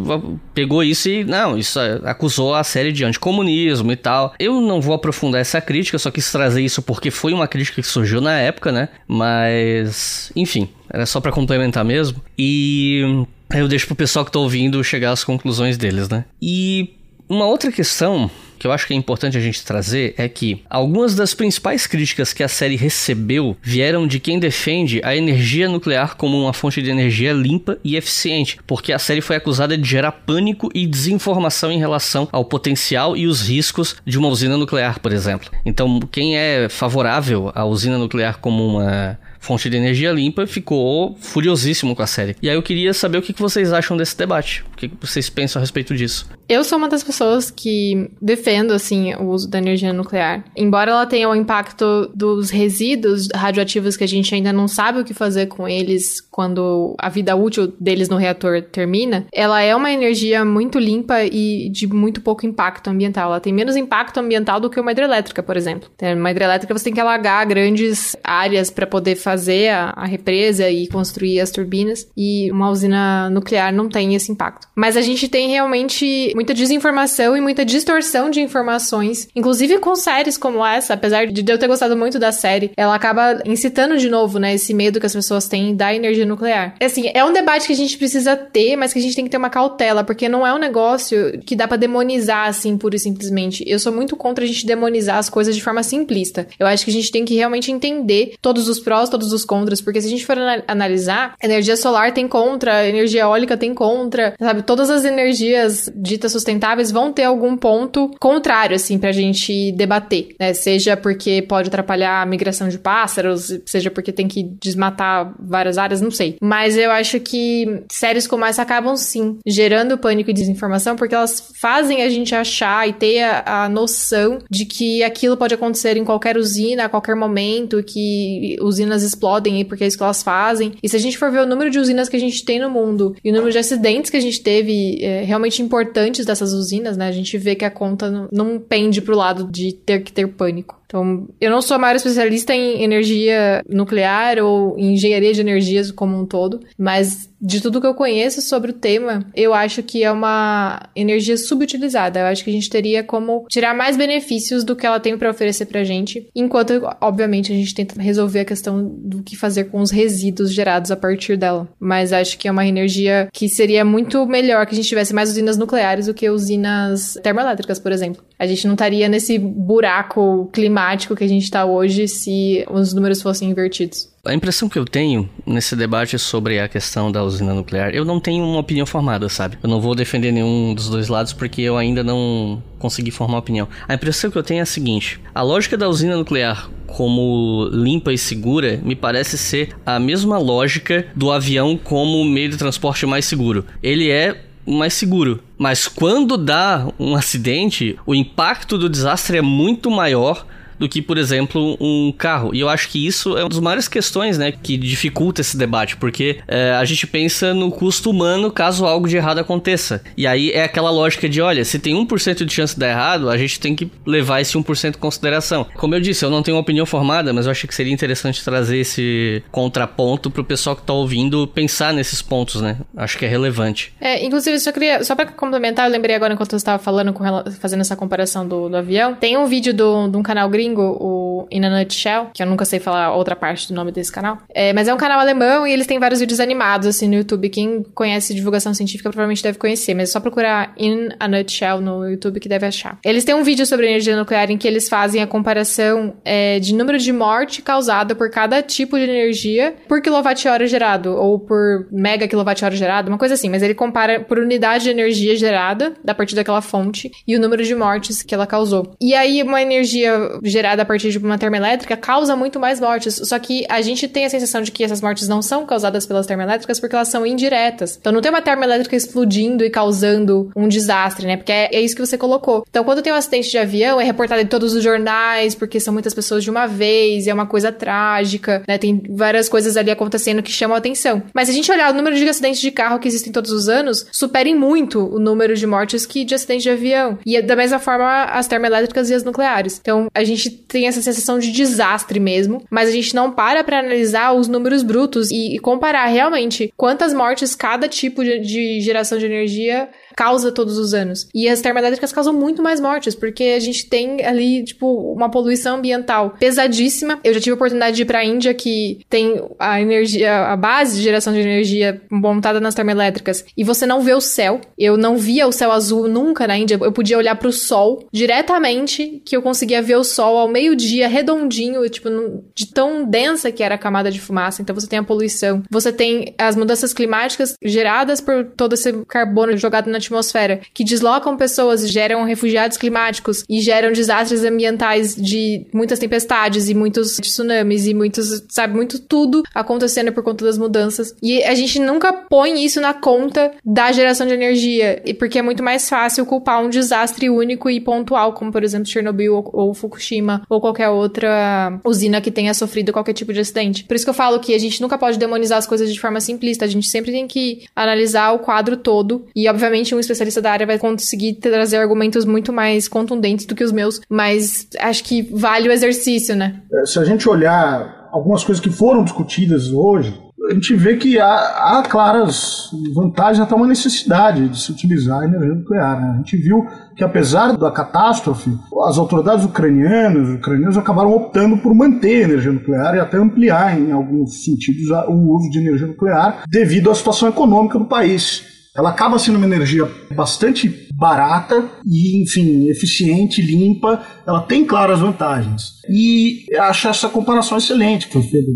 pegou 0.54 0.84
isso 0.84 1.10
e, 1.10 1.24
não, 1.24 1.58
isso 1.58 1.80
eh, 1.80 2.00
acusou 2.04 2.54
a 2.54 2.64
série 2.64 2.92
de 2.92 3.04
anticomunismo 3.04 3.92
e 3.92 3.96
tal. 3.96 4.34
Eu 4.40 4.62
não 4.62 4.82
vou 4.82 4.94
aprofundar 4.94 5.42
essa 5.42 5.62
crítica, 5.62 5.98
só 5.98 6.12
quis 6.12 6.32
trazer 6.32 6.62
isso 6.62 6.82
porque 6.82 7.10
foi 7.10 7.34
uma 7.34 7.48
crítica 7.48 7.82
que 7.82 7.88
surgiu 7.88 8.22
na 8.22 8.38
época 8.38 8.57
época, 8.58 8.72
né? 8.72 8.90
Mas, 9.08 10.32
enfim, 10.36 10.68
era 10.90 11.06
só 11.06 11.22
para 11.22 11.32
complementar 11.32 11.86
mesmo. 11.86 12.22
E 12.38 13.26
eu 13.54 13.68
deixo 13.68 13.86
pro 13.88 13.96
pessoal 13.96 14.26
que 14.26 14.32
tá 14.32 14.40
ouvindo 14.40 14.84
chegar 14.84 15.12
às 15.12 15.24
conclusões 15.24 15.78
deles, 15.78 16.10
né? 16.10 16.26
E 16.42 16.96
uma 17.30 17.46
outra 17.46 17.72
questão 17.72 18.30
que 18.58 18.68
eu 18.68 18.72
acho 18.72 18.88
que 18.88 18.94
é 18.94 18.98
importante 18.98 19.38
a 19.38 19.42
gente 19.42 19.64
trazer 19.64 20.14
é 20.18 20.28
que 20.28 20.64
algumas 20.70 21.16
das 21.16 21.34
principais 21.34 21.88
críticas 21.88 22.34
que 22.34 22.44
a 22.44 22.48
série 22.48 22.76
recebeu 22.76 23.56
vieram 23.62 24.08
de 24.08 24.20
quem 24.20 24.40
defende 24.40 25.02
a 25.04 25.16
energia 25.16 25.70
nuclear 25.70 26.16
como 26.16 26.42
uma 26.42 26.54
fonte 26.54 26.82
de 26.82 26.90
energia 26.90 27.34
limpa 27.34 27.78
e 27.84 27.96
eficiente, 27.96 28.60
porque 28.66 28.92
a 28.92 29.00
série 29.00 29.22
foi 29.22 29.36
acusada 29.36 29.78
de 29.78 29.88
gerar 29.88 30.12
pânico 30.12 30.70
e 30.74 30.86
desinformação 30.86 31.72
em 31.72 31.80
relação 31.80 32.28
ao 32.32 32.46
potencial 32.46 33.16
e 33.16 33.28
os 33.28 33.48
riscos 33.48 33.96
de 34.06 34.18
uma 34.18 34.28
usina 34.28 34.58
nuclear, 34.58 35.00
por 35.00 35.12
exemplo. 35.12 35.50
Então, 35.66 36.00
quem 36.12 36.38
é 36.38 36.68
favorável 36.70 37.52
à 37.54 37.66
usina 37.66 37.98
nuclear 37.98 38.40
como 38.40 38.66
uma 38.66 39.20
fonte 39.40 39.70
de 39.70 39.78
energia 39.78 40.12
limpa, 40.12 40.46
ficou 40.46 41.16
furiosíssimo 41.20 41.96
com 41.96 42.02
a 42.02 42.08
série. 42.08 42.36
E 42.42 42.50
aí 42.50 42.56
eu 42.56 42.64
queria 42.64 42.94
saber 42.94 43.18
o 43.18 43.22
que 43.22 43.34
vocês 43.34 43.72
acham 43.74 43.98
desse 43.98 44.18
debate. 44.18 44.64
O 44.74 44.78
que 44.78 44.92
vocês 45.00 45.30
pensam 45.30 45.60
a 45.60 45.62
respeito 45.62 45.96
disso? 45.96 46.30
Eu 46.48 46.64
sou 46.64 46.78
uma 46.78 46.88
das 46.88 47.04
pessoas 47.04 47.52
que 47.52 48.10
defendo, 48.22 48.72
assim, 48.72 49.14
o 49.16 49.30
uso 49.30 49.50
da 49.50 49.58
energia 49.58 49.92
nuclear. 49.92 50.46
Embora 50.56 50.92
ela 50.92 51.06
tenha 51.06 51.28
o 51.30 51.36
impacto 51.36 52.10
dos 52.16 52.50
resíduos 52.50 53.28
radioativos 53.34 53.98
que 53.98 54.04
a 54.04 54.08
gente 54.08 54.34
ainda 54.34 54.54
não 54.54 54.68
sabe 54.68 55.00
o 55.00 55.04
que 55.04 55.14
fazer 55.14 55.48
com 55.48 55.68
eles 55.68 56.22
quando 56.22 56.96
a 57.00 57.10
vida 57.10 57.36
útil 57.36 57.74
deles 57.80 58.10
no 58.10 58.16
reator 58.16 58.62
termina, 58.62 59.26
ela 59.34 59.62
é 59.62 59.76
uma 59.76 59.92
energia 59.92 60.46
muito 60.46 60.80
limpa 60.80 61.24
e 61.24 61.70
de 61.70 61.88
muito 61.88 62.22
pouco 62.22 62.46
impacto 62.46 62.90
ambiental. 62.90 63.32
Ela 63.32 63.40
tem 63.40 63.52
menos 63.52 63.76
impacto 63.76 64.20
ambiental 64.20 64.60
do 64.60 64.70
que 64.70 64.80
uma 64.80 64.92
hidrelétrica, 64.92 65.42
por 65.42 65.58
exemplo. 65.58 65.90
Uma 66.16 66.32
hidrelétrica 66.32 66.78
você 66.78 66.86
tem 66.86 66.94
que 66.94 67.02
alagar 67.02 67.46
grandes 67.48 68.16
áreas 68.24 68.70
para 68.70 68.88
poder 68.88 69.16
fazer 69.16 69.37
a, 69.70 69.94
a 69.96 70.06
represa 70.06 70.70
e 70.70 70.88
construir 70.88 71.40
as 71.40 71.52
turbinas, 71.52 72.08
e 72.16 72.52
uma 72.52 72.70
usina 72.70 73.30
nuclear 73.30 73.74
não 73.74 73.90
tem 73.90 74.16
esse 74.16 74.32
impacto. 74.32 74.68
Mas 74.76 74.98
a 74.98 75.02
gente 75.02 75.28
tem 75.28 75.50
realmente 75.50 76.32
muita 76.36 76.54
desinformação 76.54 77.36
e 77.36 77.42
muita 77.42 77.66
distorção 77.66 78.30
de 78.30 78.42
informações, 78.42 79.28
inclusive 79.36 79.78
com 79.80 79.96
séries 79.96 80.38
como 80.38 80.66
essa, 80.66 80.94
apesar 80.94 81.28
de 81.28 81.52
eu 81.52 81.58
ter 81.58 81.68
gostado 81.68 81.96
muito 81.96 82.20
da 82.20 82.32
série, 82.32 82.72
ela 82.76 82.96
acaba 82.96 83.42
incitando 83.46 83.98
de 83.98 84.10
novo, 84.10 84.40
né, 84.40 84.56
esse 84.56 84.74
medo 84.74 85.00
que 85.00 85.06
as 85.06 85.14
pessoas 85.14 85.48
têm 85.48 85.76
da 85.76 85.94
energia 85.94 86.26
nuclear. 86.26 86.76
Assim, 86.82 87.10
é 87.14 87.24
um 87.24 87.34
debate 87.34 87.68
que 87.68 87.74
a 87.74 87.76
gente 87.76 87.98
precisa 87.98 88.36
ter, 88.36 88.76
mas 88.76 88.94
que 88.94 89.00
a 89.00 89.02
gente 89.02 89.16
tem 89.16 89.26
que 89.26 89.32
ter 89.32 89.38
uma 89.38 89.50
cautela, 89.50 90.04
porque 90.04 90.30
não 90.30 90.46
é 90.46 90.54
um 90.54 90.58
negócio 90.58 91.40
que 91.46 91.56
dá 91.56 91.68
para 91.68 91.78
demonizar 91.78 92.48
assim 92.48 92.78
pura 92.78 92.96
e 92.96 93.00
simplesmente. 93.00 93.64
Eu 93.68 93.80
sou 93.80 93.92
muito 93.92 94.16
contra 94.16 94.44
a 94.44 94.48
gente 94.48 94.66
demonizar 94.66 95.18
as 95.18 95.30
coisas 95.30 95.56
de 95.56 95.64
forma 95.64 95.84
simplista. 95.84 96.48
Eu 96.60 96.68
acho 96.68 96.86
que 96.86 96.92
a 96.92 96.94
gente 96.94 97.12
tem 97.12 97.26
que 97.26 97.36
realmente 97.36 97.72
entender 97.72 98.36
todos 98.42 98.68
os 98.68 98.80
prós, 98.80 99.10
todos 99.18 99.34
os 99.34 99.44
contras, 99.44 99.82
porque 99.82 100.00
se 100.00 100.06
a 100.06 100.10
gente 100.10 100.26
for 100.26 100.38
analisar, 100.68 101.36
energia 101.42 101.76
solar 101.76 102.14
tem 102.14 102.28
contra, 102.28 102.88
energia 102.88 103.22
eólica 103.22 103.58
tem 103.58 103.74
contra, 103.74 104.36
sabe? 104.40 104.62
Todas 104.62 104.92
as 104.92 105.04
energias 105.04 105.92
ditas 105.96 106.32
sustentáveis 106.32 106.92
vão 106.92 107.12
ter 107.12 107.24
algum 107.24 107.58
ponto 107.58 108.12
contrário, 108.20 108.76
assim, 108.76 109.00
pra 109.00 109.12
gente 109.12 109.72
debater, 109.72 110.36
né? 110.40 110.54
Seja 110.54 110.96
porque 110.96 111.42
pode 111.42 111.70
atrapalhar 111.70 112.22
a 112.22 112.26
migração 112.28 112.70
de 112.70 112.78
pássaros, 112.78 113.60
seja 113.66 113.90
porque 113.90 114.12
tem 114.12 114.28
que 114.28 114.44
desmatar 114.44 115.34
várias 115.40 115.80
áreas, 115.80 116.00
não 116.00 116.12
sei. 116.12 116.38
Mas 116.40 116.78
eu 116.78 116.92
acho 116.92 117.20
que 117.20 117.82
séries 117.92 118.28
como 118.28 118.46
essa 118.46 118.62
acabam 118.62 118.96
sim 118.96 119.40
gerando 119.48 119.98
pânico 119.98 120.30
e 120.30 120.34
desinformação 120.34 120.96
porque 120.96 121.16
elas 121.16 121.52
fazem 121.60 122.04
a 122.04 122.10
gente 122.10 122.36
achar 122.36 122.88
e 122.88 122.94
ter 122.94 123.24
a, 123.24 123.64
a 123.64 123.70
noção 123.70 124.38
de 124.50 124.66
que 124.66 125.04
aquilo 125.04 125.36
pode 125.36 125.56
acontecer 125.56 125.98
em 125.98 126.06
qualquer 126.06 126.38
usina, 126.38 126.86
a 126.86 126.90
qualquer 126.90 127.16
momento, 127.16 127.82
que 127.82 128.58
usinas 128.62 129.07
explodem 129.08 129.56
aí 129.56 129.66
porque 129.66 129.84
é 129.84 129.88
isso 129.88 129.98
que 129.98 130.04
elas 130.04 130.24
fazem. 130.24 130.74
E 130.82 130.90
se 130.90 130.96
a 130.96 131.00
gente 131.00 131.18
for 131.18 131.32
ver 131.32 131.42
o 131.42 131.46
número 131.46 131.70
de 131.70 131.80
usinas 131.80 132.10
que 132.10 132.16
a 132.16 132.20
gente 132.20 132.44
tem 132.44 132.60
no 132.60 132.70
mundo 132.70 133.16
e 133.24 133.30
o 133.30 133.34
número 133.34 133.52
de 133.52 133.58
acidentes 133.58 134.12
que 134.12 134.18
a 134.18 134.22
gente 134.22 134.42
teve 134.42 135.04
é, 135.04 135.24
realmente 135.24 135.62
importantes 135.62 136.26
dessas 136.26 136.54
usinas, 136.54 136.98
né? 136.98 137.08
A 137.08 137.12
gente 137.12 137.38
vê 137.38 137.56
que 137.56 137.66
a 137.66 137.72
conta 137.72 138.10
não, 138.10 138.28
não 138.32 138.60
pende 138.60 139.02
pro 139.02 139.16
lado 139.16 139.50
de 139.52 139.74
ter 139.74 140.04
que 140.04 140.12
ter 140.12 140.28
pânico. 140.28 140.78
Então, 140.88 141.28
eu 141.40 141.52
não 141.52 141.62
sou 141.62 141.76
a 141.76 141.78
maior 141.78 141.98
especialista 141.98 142.56
em 142.56 142.82
energia 142.82 143.62
nuclear 143.70 144.40
ou 144.40 144.74
em 144.80 144.94
engenharia 144.94 145.34
de 145.34 145.42
energias 145.42 145.92
como 145.92 146.18
um 146.18 146.26
todo, 146.26 146.62
mas 146.78 147.30
de 147.40 147.62
tudo 147.62 147.82
que 147.82 147.86
eu 147.86 147.94
conheço 147.94 148.42
sobre 148.42 148.72
o 148.72 148.74
tema, 148.74 149.24
eu 149.36 149.54
acho 149.54 149.84
que 149.84 150.04
é 150.04 150.12
uma 150.12 150.82
energia 150.96 151.38
subutilizada. 151.38 152.22
Eu 152.22 152.26
acho 152.26 152.44
que 152.44 152.50
a 152.50 152.54
gente 152.54 152.70
teria 152.70 153.04
como 153.04 153.46
tirar 153.50 153.76
mais 153.76 153.98
benefícios 153.98 154.64
do 154.64 154.76
que 154.76 154.86
ela 154.88 155.00
tem 155.00 155.18
para 155.18 155.30
oferecer 155.30 155.66
pra 155.66 155.84
gente, 155.84 156.28
enquanto, 156.34 156.82
obviamente, 157.02 157.52
a 157.52 157.56
gente 157.56 157.76
tenta 157.76 158.02
resolver 158.02 158.40
a 158.40 158.46
questão 158.46 158.84
do 158.84 159.22
que 159.22 159.36
fazer 159.36 159.66
com 159.66 159.82
os 159.82 159.92
resíduos 159.92 160.54
gerados 160.54 160.90
a 160.90 160.96
partir 160.96 161.38
dela. 161.38 161.68
Mas 161.80 162.14
acho 162.14 162.38
que 162.40 162.48
é 162.48 162.52
uma 162.52 162.66
energia 162.66 163.28
que 163.34 163.50
seria 163.50 163.84
muito 163.84 164.26
melhor 164.26 164.66
que 164.66 164.74
a 164.74 164.76
gente 164.76 164.88
tivesse 164.88 165.14
mais 165.14 165.30
usinas 165.30 165.58
nucleares 165.58 166.08
do 166.08 166.14
que 166.14 166.30
usinas 166.30 167.20
termoelétricas, 167.22 167.78
por 167.78 167.92
exemplo. 167.92 168.24
A 168.40 168.48
gente 168.48 168.66
não 168.66 168.74
estaria 168.74 169.10
nesse 169.10 169.38
buraco 169.38 170.50
climático 170.54 170.77
que 171.16 171.24
a 171.24 171.28
gente 171.28 171.44
está 171.44 171.66
hoje 171.66 172.08
se 172.08 172.64
os 172.70 172.94
números 172.94 173.20
fossem 173.20 173.50
invertidos. 173.50 174.10
A 174.24 174.34
impressão 174.34 174.70
que 174.70 174.78
eu 174.78 174.86
tenho 174.86 175.28
nesse 175.44 175.76
debate 175.76 176.20
sobre 176.20 176.60
a 176.60 176.68
questão 176.68 177.12
da 177.12 177.24
usina 177.24 177.54
nuclear, 177.54 177.90
eu 177.96 178.06
não 178.06 178.20
tenho 178.20 178.44
uma 178.44 178.60
opinião 178.60 178.86
formada, 178.86 179.28
sabe? 179.28 179.58
Eu 179.64 179.70
não 179.70 179.82
vou 179.82 179.96
defender 179.96 180.32
nenhum 180.32 180.76
dos 180.76 180.88
dois 180.88 181.08
lados 181.08 181.34
porque 181.34 181.62
eu 181.62 181.78
ainda 181.78 182.04
não 182.04 182.62
consegui 182.78 183.10
formar 183.10 183.40
opinião. 183.40 183.68
A 183.88 183.96
impressão 183.96 184.30
que 184.30 184.38
eu 184.38 184.44
tenho 184.44 184.60
é 184.60 184.64
a 184.64 184.66
seguinte: 184.68 185.20
a 185.34 185.42
lógica 185.42 185.76
da 185.76 185.90
usina 185.90 186.16
nuclear 186.16 186.70
como 186.86 187.70
limpa 187.72 188.14
e 188.14 188.18
segura 188.18 188.80
me 188.84 188.96
parece 188.96 189.38
ser 189.38 189.76
a 189.86 190.00
mesma 190.00 190.38
lógica 190.38 191.08
do 191.16 191.32
avião 191.32 191.76
como 191.76 192.24
meio 192.24 192.50
de 192.50 192.58
transporte 192.58 193.06
mais 193.06 193.26
seguro. 193.26 193.66
Ele 193.82 194.12
é 194.12 194.44
mais 194.68 194.94
seguro. 194.94 195.42
Mas 195.58 195.88
quando 195.88 196.38
dá 196.38 196.88
um 197.00 197.16
acidente, 197.16 197.98
o 198.06 198.14
impacto 198.14 198.78
do 198.78 198.90
desastre 198.90 199.38
é 199.38 199.42
muito 199.42 199.90
maior 199.90 200.46
do 200.78 200.88
que, 200.88 201.02
por 201.02 201.18
exemplo, 201.18 201.78
um 201.80 202.12
carro. 202.12 202.54
E 202.54 202.60
eu 202.60 202.70
acho 202.70 202.90
que 202.90 203.06
isso 203.06 203.38
é 203.38 203.44
uma 203.44 203.50
das 203.50 203.60
maiores 203.60 203.88
questões, 203.88 204.38
né, 204.38 204.52
que 204.52 204.78
dificulta 204.78 205.42
esse 205.42 205.58
debate, 205.58 205.98
porque 205.98 206.40
é, 206.48 206.72
a 206.72 206.86
gente 206.86 207.06
pensa 207.08 207.54
no 207.54 207.72
custo 207.72 208.10
humano 208.10 208.52
caso 208.52 208.86
algo 208.86 209.08
de 209.08 209.18
errado 209.18 209.40
aconteça. 209.40 210.02
E 210.16 210.26
aí 210.26 210.52
é 210.52 210.64
aquela 210.64 210.90
lógica 210.90 211.28
de, 211.28 211.42
olha, 211.42 211.64
se 211.64 211.80
tem 211.80 211.96
1% 211.96 212.46
de 212.46 212.54
chance 212.54 212.74
de 212.74 212.80
dar 212.80 212.90
errado, 212.90 213.30
a 213.30 213.38
gente 213.38 213.60
tem 213.60 213.76
que 213.76 213.90
levar 214.06 214.42
esse 214.42 214.58
1% 214.58 214.96
em 214.96 215.00
consideração. 215.00 215.66
Como 215.76 215.96
eu 215.96 216.00
disse, 216.00 216.24
eu 216.24 216.30
não 216.30 216.42
tenho 216.44 216.56
uma 216.56 216.62
opinião 216.62 216.86
formada, 216.86 217.34
mas 217.34 217.46
eu 217.46 217.52
acho 217.52 217.68
que 217.68 217.76
seria 217.76 217.94
interessante 217.94 218.44
trazer 218.44 218.78
esse 218.78 219.44
contraponto 219.52 220.30
pro 220.30 220.44
pessoal 220.44 220.76
que 220.76 220.84
tá 220.84 220.94
ouvindo 220.94 221.48
pensar 221.48 221.94
nesses 221.94 222.22
pontos, 222.22 222.62
né? 222.62 222.78
Acho 222.96 223.18
que 223.18 223.26
é 223.26 223.28
relevante. 223.28 223.94
É, 224.00 224.24
inclusive, 224.24 224.60
só 224.60 224.72
queria, 224.72 225.04
só 225.04 225.16
para 225.16 225.28
complementar, 225.28 225.88
eu 225.88 225.92
lembrei 225.92 226.16
agora 226.16 226.34
enquanto 226.34 226.54
eu 226.54 226.58
estava 226.58 226.82
falando, 226.82 227.14
com, 227.14 227.24
fazendo 227.60 227.82
essa 227.82 227.96
comparação 227.96 228.48
do, 228.48 228.70
do 228.70 228.78
avião, 228.78 229.16
tem 229.16 229.38
um 229.38 229.46
vídeo 229.46 229.74
de 229.74 229.84
um 229.84 230.24
canal 230.24 230.50
gringo 230.50 230.67
gringo, 230.68 230.98
o 231.00 231.48
In 231.52 231.66
a 231.66 231.70
Nutshell, 231.70 232.28
que 232.34 232.44
eu 232.44 232.48
nunca 232.48 232.66
sei 232.66 232.80
falar 232.80 233.14
outra 233.14 233.36
parte 233.36 233.68
do 233.70 233.74
nome 233.74 233.92
desse 233.92 234.12
canal. 234.12 234.38
É, 234.54 234.74
mas 234.74 234.88
é 234.88 234.94
um 234.94 234.98
canal 234.98 235.20
alemão 235.20 235.66
e 235.66 235.72
eles 235.72 235.88
têm 235.88 236.00
vários 236.00 236.20
vídeos 236.20 236.40
animados, 236.40 236.88
assim, 236.88 237.08
no 237.08 237.16
YouTube. 237.16 237.50
Quem 237.50 237.84
conhece 237.96 238.34
divulgação 238.34 238.74
científica 238.74 239.10
provavelmente 239.10 239.42
deve 239.42 239.58
conhecer, 239.58 239.94
mas 239.94 240.10
é 240.10 240.12
só 240.12 240.20
procurar 240.20 240.74
In 240.78 241.10
a 241.20 241.28
Nutshell 241.28 241.82
no 241.82 242.08
YouTube 242.08 242.40
que 242.40 242.50
deve 242.50 242.66
achar. 242.66 243.00
Eles 243.04 243.24
têm 243.24 243.36
um 243.36 243.44
vídeo 243.44 243.66
sobre 243.66 243.88
energia 243.88 244.16
nuclear 244.16 244.52
em 244.52 244.58
que 244.58 244.68
eles 244.68 244.90
fazem 244.90 245.22
a 245.22 245.28
comparação 245.28 246.16
é, 246.26 246.60
de 246.60 246.74
número 246.74 246.98
de 246.98 247.12
morte 247.12 247.62
causada 247.62 248.16
por 248.16 248.30
cada 248.30 248.62
tipo 248.62 248.98
de 248.98 249.04
energia 249.04 249.76
por 249.88 250.02
quilowatt-hora 250.02 250.68
gerado, 250.68 251.16
ou 251.16 251.40
por 251.40 251.88
mega 251.92 252.28
quilowatt-hora 252.28 252.76
gerado, 252.76 253.10
uma 253.10 253.18
coisa 253.18 253.36
assim. 253.36 253.50
Mas 253.50 253.64
ele 253.64 253.74
compara 253.74 254.20
por 254.20 254.40
unidade 254.40 254.86
de 254.86 254.90
energia 254.90 255.36
gerada, 255.36 255.94
da 256.04 256.14
partir 256.14 256.36
daquela 256.36 256.62
fonte, 256.62 257.12
e 257.28 257.36
o 257.36 257.40
número 257.40 257.64
de 257.64 257.76
mortes 257.76 258.22
que 258.22 258.34
ela 258.34 258.48
causou. 258.48 258.96
E 259.00 259.14
aí, 259.14 259.42
uma 259.44 259.62
energia 259.62 260.18
gerada 260.44 260.57
a 260.66 260.86
partir 260.86 261.12
de 261.12 261.18
uma 261.18 261.38
termoelétrica 261.38 261.96
causa 261.96 262.36
muito 262.36 262.60
mais 262.60 262.80
mortes. 262.80 263.16
Só 263.24 263.38
que 263.40 263.66
a 263.70 263.82
gente 263.82 264.08
tem 264.08 264.26
a 264.26 264.30
sensação 264.30 264.62
de 264.62 264.72
que 264.72 264.84
essas 264.84 265.02
mortes 265.02 265.28
não 265.28 265.42
são 265.42 265.66
causadas 265.66 266.06
pelas 266.06 266.26
termoelétricas 266.26 266.80
porque 266.80 266.96
elas 266.96 267.08
são 267.08 267.26
indiretas. 267.26 267.98
Então 268.00 268.12
não 268.12 268.22
tem 268.22 268.32
uma 268.32 268.42
termoelétrica 268.42 268.96
explodindo 268.96 269.64
e 269.64 269.70
causando 269.70 270.52
um 270.56 270.68
desastre, 270.68 271.28
né? 271.28 271.38
Porque 271.38 271.52
é, 271.52 271.70
é 271.74 271.82
isso 271.82 271.96
que 271.96 272.06
você 272.06 272.18
colocou. 272.18 272.66
Então 272.70 272.84
quando 272.84 273.02
tem 273.02 273.12
um 273.12 273.16
acidente 273.16 273.50
de 273.50 273.58
avião, 273.58 274.00
é 274.00 274.04
reportado 274.04 274.42
em 274.42 274.48
todos 274.48 274.74
os 274.74 274.84
jornais, 274.84 275.56
porque 275.56 275.80
são 275.80 275.94
muitas 275.94 276.14
pessoas 276.14 276.44
de 276.44 276.50
uma 276.50 276.68
vez, 276.68 277.26
e 277.26 277.30
é 277.30 277.34
uma 277.34 277.46
coisa 277.46 277.72
trágica, 277.72 278.64
né? 278.68 278.78
Tem 278.78 279.02
várias 279.10 279.50
coisas 279.50 279.78
ali 279.78 279.92
acontecendo 279.92 280.42
que 280.44 280.52
chamam 280.52 280.76
a 280.76 280.80
atenção. 280.80 281.24
Mas 281.34 281.48
se 281.48 281.52
a 281.52 281.56
gente 281.56 281.72
olhar 281.72 281.92
o 281.92 281.96
número 281.96 282.16
de 282.16 282.28
acidentes 282.28 282.60
de 282.60 282.72
carro 282.72 283.00
que 283.00 283.08
existem 283.08 283.32
todos 283.32 283.52
os 283.52 283.70
anos, 283.70 284.06
superem 284.12 284.56
muito 284.56 285.00
o 285.00 285.20
número 285.20 285.56
de 285.56 285.66
mortes 285.66 286.06
que 286.06 286.24
de 286.24 286.36
acidentes 286.36 286.64
de 286.64 286.70
avião. 286.70 287.18
E 287.26 287.42
da 287.42 287.56
mesma 287.56 287.80
forma 287.80 288.24
as 288.26 288.48
termoelétricas 288.48 289.10
e 289.10 289.14
as 289.14 289.24
nucleares. 289.24 289.80
Então 289.80 290.08
a 290.14 290.24
gente 290.24 290.47
tem 290.50 290.88
essa 290.88 291.02
sensação 291.02 291.40
de 291.40 291.52
desastre 291.52 292.20
mesmo, 292.20 292.64
mas 292.70 292.90
a 292.90 292.92
gente 292.92 293.16
não 293.16 293.32
para 293.32 293.64
para 293.64 293.80
analisar 293.80 294.34
os 294.34 294.48
números 294.48 294.84
brutos 294.84 295.32
e, 295.32 295.56
e, 295.56 295.60
comparar 295.60 296.06
realmente 296.06 296.74
quantas 296.76 297.14
mortes 297.14 297.56
cada 297.56 297.88
tipo 297.88 298.24
de, 298.24 298.40
de 298.40 298.82
geração 298.82 299.18
de 299.18 299.26
energia 299.26 299.90
causa 300.18 300.52
todos 300.52 300.80
os 300.80 300.96
anos. 300.96 301.30
E 301.34 301.48
as 301.48 301.62
termoelétricas 301.62 302.12
causam 302.12 302.34
muito 302.34 302.64
mais 302.64 302.82
mortes, 302.82 303.14
porque 303.14 303.44
a 303.56 303.60
gente 303.60 303.86
tem 303.86 304.26
ali, 304.26 304.64
tipo, 304.64 305.14
uma 305.14 305.30
poluição 305.30 305.78
ambiental 305.78 306.36
pesadíssima. 306.40 307.20
Eu 307.24 307.36
já 307.36 307.40
tive 307.40 307.52
a 307.52 307.54
oportunidade 307.54 307.96
de 307.96 308.02
ir 308.02 308.06
pra 308.06 308.26
Índia, 308.26 308.52
que 308.56 309.02
tem 309.08 309.40
a 309.60 309.80
energia, 309.80 310.48
a 310.48 310.58
base 310.58 310.98
de 310.98 311.04
geração 311.04 311.32
de 311.32 311.40
energia 311.40 312.02
montada 312.10 312.60
nas 312.60 312.74
termoelétricas, 312.74 313.46
e 313.56 313.64
você 313.64 313.86
não 313.86 314.02
vê 314.02 314.14
o 314.16 314.20
céu. 314.20 314.60
Eu 314.76 314.98
não 314.98 315.18
via 315.18 315.48
o 315.48 315.52
céu 315.52 315.72
azul 315.72 316.08
nunca 316.08 316.48
na 316.48 316.58
Índia. 316.58 316.80
Eu 316.82 316.92
podia 316.92 317.18
olhar 317.18 317.36
pro 317.36 317.52
sol 317.52 318.08
diretamente, 318.12 319.22
que 319.24 319.38
eu 319.38 319.44
conseguia 319.44 319.84
ver 319.84 319.98
o 319.98 320.04
sol 320.04 320.38
ao 320.38 320.48
meio-dia, 320.48 321.08
redondinho, 321.08 321.88
tipo, 321.90 322.10
de 322.56 322.66
tão 322.74 323.06
densa 323.06 323.52
que 323.52 323.62
era 323.62 323.76
a 323.76 323.78
camada 323.78 324.10
de 324.10 324.20
fumaça. 324.20 324.64
Então 324.64 324.74
você 324.74 324.88
tem 324.88 324.98
a 324.98 325.04
poluição. 325.04 325.62
Você 325.70 325.94
tem 325.94 326.34
as 326.40 326.56
mudanças 326.56 326.92
climáticas 326.92 327.54
geradas 327.64 328.20
por 328.20 328.46
todo 328.58 328.74
esse 328.74 328.92
carbono 329.06 329.56
jogado 329.56 329.92
na 329.92 330.00
atmosfera, 330.08 330.62
que 330.74 330.84
deslocam 330.84 331.38
pessoas 331.38 331.90
geram 331.90 332.24
refugiados 332.24 332.78
climáticos 332.78 333.44
e 333.50 333.62
geram 333.62 333.92
desastres 333.92 334.44
ambientais 334.44 335.16
de 335.16 335.66
muitas 335.74 336.00
tempestades 336.00 336.70
e 336.70 336.74
muitos 336.74 337.18
tsunamis 337.18 337.86
e 337.88 337.94
muitos, 337.94 338.44
sabe, 338.50 338.76
muito 338.76 339.00
tudo 339.00 339.44
acontecendo 339.54 340.12
por 340.12 340.24
conta 340.24 340.46
das 340.46 340.58
mudanças. 340.58 341.16
E 341.22 341.44
a 341.44 341.54
gente 341.56 341.80
nunca 341.80 342.12
põe 342.14 342.64
isso 342.64 342.82
na 342.82 342.94
conta 342.94 343.52
da 343.64 343.92
geração 343.92 344.26
de 344.28 344.34
energia, 344.34 345.02
porque 345.20 345.40
é 345.40 345.42
muito 345.42 345.64
mais 345.64 345.90
fácil 345.90 346.26
culpar 346.26 346.64
um 346.64 346.70
desastre 346.70 347.30
único 347.30 347.70
e 347.70 347.80
pontual, 347.80 348.34
como 348.34 348.52
por 348.52 348.64
exemplo 348.64 348.88
Chernobyl 348.88 349.36
ou, 349.36 349.50
ou 349.54 349.74
Fukushima 349.74 350.44
ou 350.50 350.62
qualquer 350.62 350.90
outra 350.90 351.80
usina 351.84 352.22
que 352.22 352.32
tenha 352.32 352.54
sofrido 352.54 352.94
qualquer 352.94 353.14
tipo 353.14 353.34
de 353.34 353.40
acidente. 353.40 353.84
Por 353.84 353.96
isso 353.96 354.06
que 354.06 354.10
eu 354.10 354.14
falo 354.14 354.40
que 354.40 354.54
a 354.54 354.60
gente 354.60 354.82
nunca 354.82 354.98
pode 354.98 355.18
demonizar 355.18 355.58
as 355.58 355.68
coisas 355.68 355.92
de 355.94 356.00
forma 356.00 356.20
simplista, 356.20 356.66
a 356.66 356.68
gente 356.68 356.88
sempre 356.88 357.12
tem 357.12 357.28
que 357.28 357.66
analisar 357.76 358.32
o 358.32 358.40
quadro 358.40 358.78
todo 358.78 359.28
e 359.36 359.48
obviamente 359.48 359.94
um 359.98 360.00
especialista 360.00 360.42
da 360.42 360.52
área 360.52 360.66
vai 360.66 360.78
conseguir 360.78 361.34
trazer 361.34 361.78
argumentos 361.78 362.26
muito 362.26 362.54
mais 362.54 362.88
contundentes 362.88 363.46
do 363.46 363.56
que 363.56 363.64
os 363.64 363.72
meus, 363.72 364.00
mas 364.10 364.68
acho 364.80 365.04
que 365.04 365.22
vale 365.22 365.68
o 365.68 365.72
exercício, 365.72 366.36
né? 366.36 366.62
É, 366.72 366.86
se 366.86 367.00
a 367.00 367.04
gente 367.04 367.28
olhar 367.28 368.10
algumas 368.12 368.44
coisas 368.44 368.64
que 368.64 368.70
foram 368.70 369.04
discutidas 369.04 369.72
hoje, 369.72 370.14
a 370.50 370.54
gente 370.54 370.74
vê 370.76 370.96
que 370.96 371.20
há, 371.20 371.80
há 371.80 371.84
claras 371.84 372.70
vantagens, 372.94 373.40
até 373.40 373.54
uma 373.54 373.68
necessidade 373.68 374.48
de 374.48 374.60
se 374.60 374.72
utilizar 374.72 375.22
a 375.22 375.26
energia 375.26 375.54
nuclear. 375.54 376.00
Né? 376.00 376.12
A 376.14 376.18
gente 376.18 376.38
viu 376.38 376.66
que, 376.96 377.04
apesar 377.04 377.58
da 377.58 377.70
catástrofe, 377.70 378.58
as 378.86 378.98
autoridades 378.98 379.44
ucranianas, 379.44 380.30
os 380.30 380.36
ucranianos 380.36 380.78
acabaram 380.78 381.14
optando 381.14 381.58
por 381.58 381.74
manter 381.76 382.24
a 382.24 382.28
energia 382.30 382.52
nuclear 382.52 382.96
e 382.96 383.00
até 383.00 383.18
ampliar, 383.18 383.78
em 383.78 383.92
alguns 383.92 384.46
sentidos, 384.46 384.90
o 385.08 385.36
uso 385.36 385.50
de 385.50 385.60
energia 385.60 385.88
nuclear 385.88 386.44
devido 386.48 386.90
à 386.90 386.96
situação 386.96 387.28
econômica 387.28 387.78
do 387.78 387.86
país 387.86 388.57
ela 388.78 388.90
acaba 388.90 389.18
sendo 389.18 389.38
uma 389.38 389.46
energia 389.46 389.90
bastante 390.16 390.88
barata 390.94 391.68
e, 391.84 392.22
enfim, 392.22 392.70
eficiente, 392.70 393.42
limpa. 393.42 394.04
Ela 394.26 394.42
tem 394.42 394.64
claras 394.64 395.00
vantagens. 395.00 395.82
E 395.90 396.46
acho 396.60 396.88
essa 396.88 397.10
comparação 397.10 397.58
excelente 397.58 398.06
que 398.08 398.14
foi 398.14 398.22
feita 398.22 398.52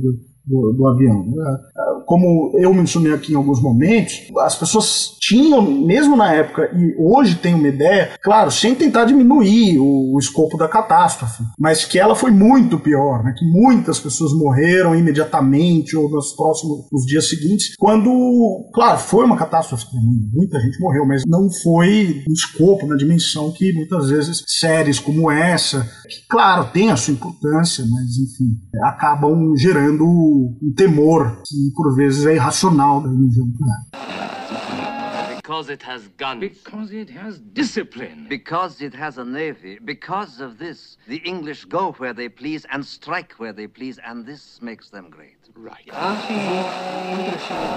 do, 0.52 0.74
do 0.74 0.88
avião. 0.88 1.26
Né? 1.26 1.58
Como 2.06 2.52
eu 2.60 2.74
mencionei 2.74 3.14
aqui 3.14 3.32
em 3.32 3.36
alguns 3.36 3.62
momentos, 3.62 4.28
as 4.40 4.56
pessoas 4.56 5.16
tinham, 5.20 5.62
mesmo 5.62 6.18
na 6.18 6.34
época, 6.34 6.70
e 6.76 6.96
hoje 7.00 7.36
tem 7.36 7.54
uma 7.54 7.68
ideia, 7.68 8.12
claro, 8.22 8.52
sem 8.52 8.76
tentar 8.76 9.06
diminuir 9.06 9.80
o, 9.80 10.16
o 10.16 10.20
escopo 10.20 10.58
da 10.58 10.68
catástrofe, 10.68 11.44
mas 11.58 11.86
que 11.86 11.98
ela 11.98 12.16
foi 12.16 12.32
muito 12.32 12.78
pior, 12.78 13.24
né? 13.24 13.34
que 13.38 13.46
muitas 13.46 14.00
pessoas 14.00 14.34
morreram 14.34 14.96
imediatamente 14.96 15.96
ou 15.96 16.10
nos 16.10 16.34
próximos 16.34 16.88
nos 16.92 17.06
dias 17.06 17.30
seguintes, 17.30 17.76
quando, 17.78 18.70
claro, 18.74 19.00
foi 19.00 19.26
uma 19.26 19.38
catástrofe, 19.38 19.86
muita 20.34 20.60
gente 20.60 20.80
morreu, 20.80 21.06
mas 21.06 21.24
não 21.26 21.50
foi 21.64 22.24
no 22.28 22.34
escopo, 22.34 22.88
na 22.88 22.96
dimensão 22.96 23.52
que 23.52 23.72
muitas 23.74 24.10
vezes 24.10 24.44
séries 24.48 25.00
como 25.00 25.32
essa, 25.32 25.88
que, 26.10 26.28
claro, 26.30 26.70
tem 26.74 26.92
a 26.92 26.98
sua 26.98 27.14
importância, 27.14 27.86
mas 27.90 28.18
enfim, 28.18 28.58
acabam 28.84 29.56
gerando 29.56 30.41
um 30.42 30.74
temor 30.76 31.42
que 31.46 31.72
por 31.76 31.96
vezes 31.96 32.26
é 32.26 32.36
irracional 32.36 33.02
da 33.02 33.10
energia 33.10 33.44
nuclear. 33.46 34.92
Because 35.38 35.70
it 35.70 35.84
has 35.84 36.08
guns. 36.18 36.40
Because 36.40 36.96
it 36.96 37.12
has 37.12 37.40
discipline. 37.54 38.28
Because 38.30 38.82
it 38.82 38.96
has 38.96 39.18
a 39.18 39.26
navy. 39.26 39.80
Because 39.84 40.42
of 40.42 40.58
this, 40.58 40.98
the 41.08 41.22
English 41.26 41.66
go 41.66 41.94
where 42.00 42.14
they 42.14 42.30
please 42.30 42.66
and 42.72 42.84
strike 42.86 43.34
where 43.38 43.54
they 43.54 43.68
please, 43.68 44.00
and 44.06 44.26
this 44.26 44.60
makes 44.62 44.90
them 44.90 45.10
great. 45.10 45.42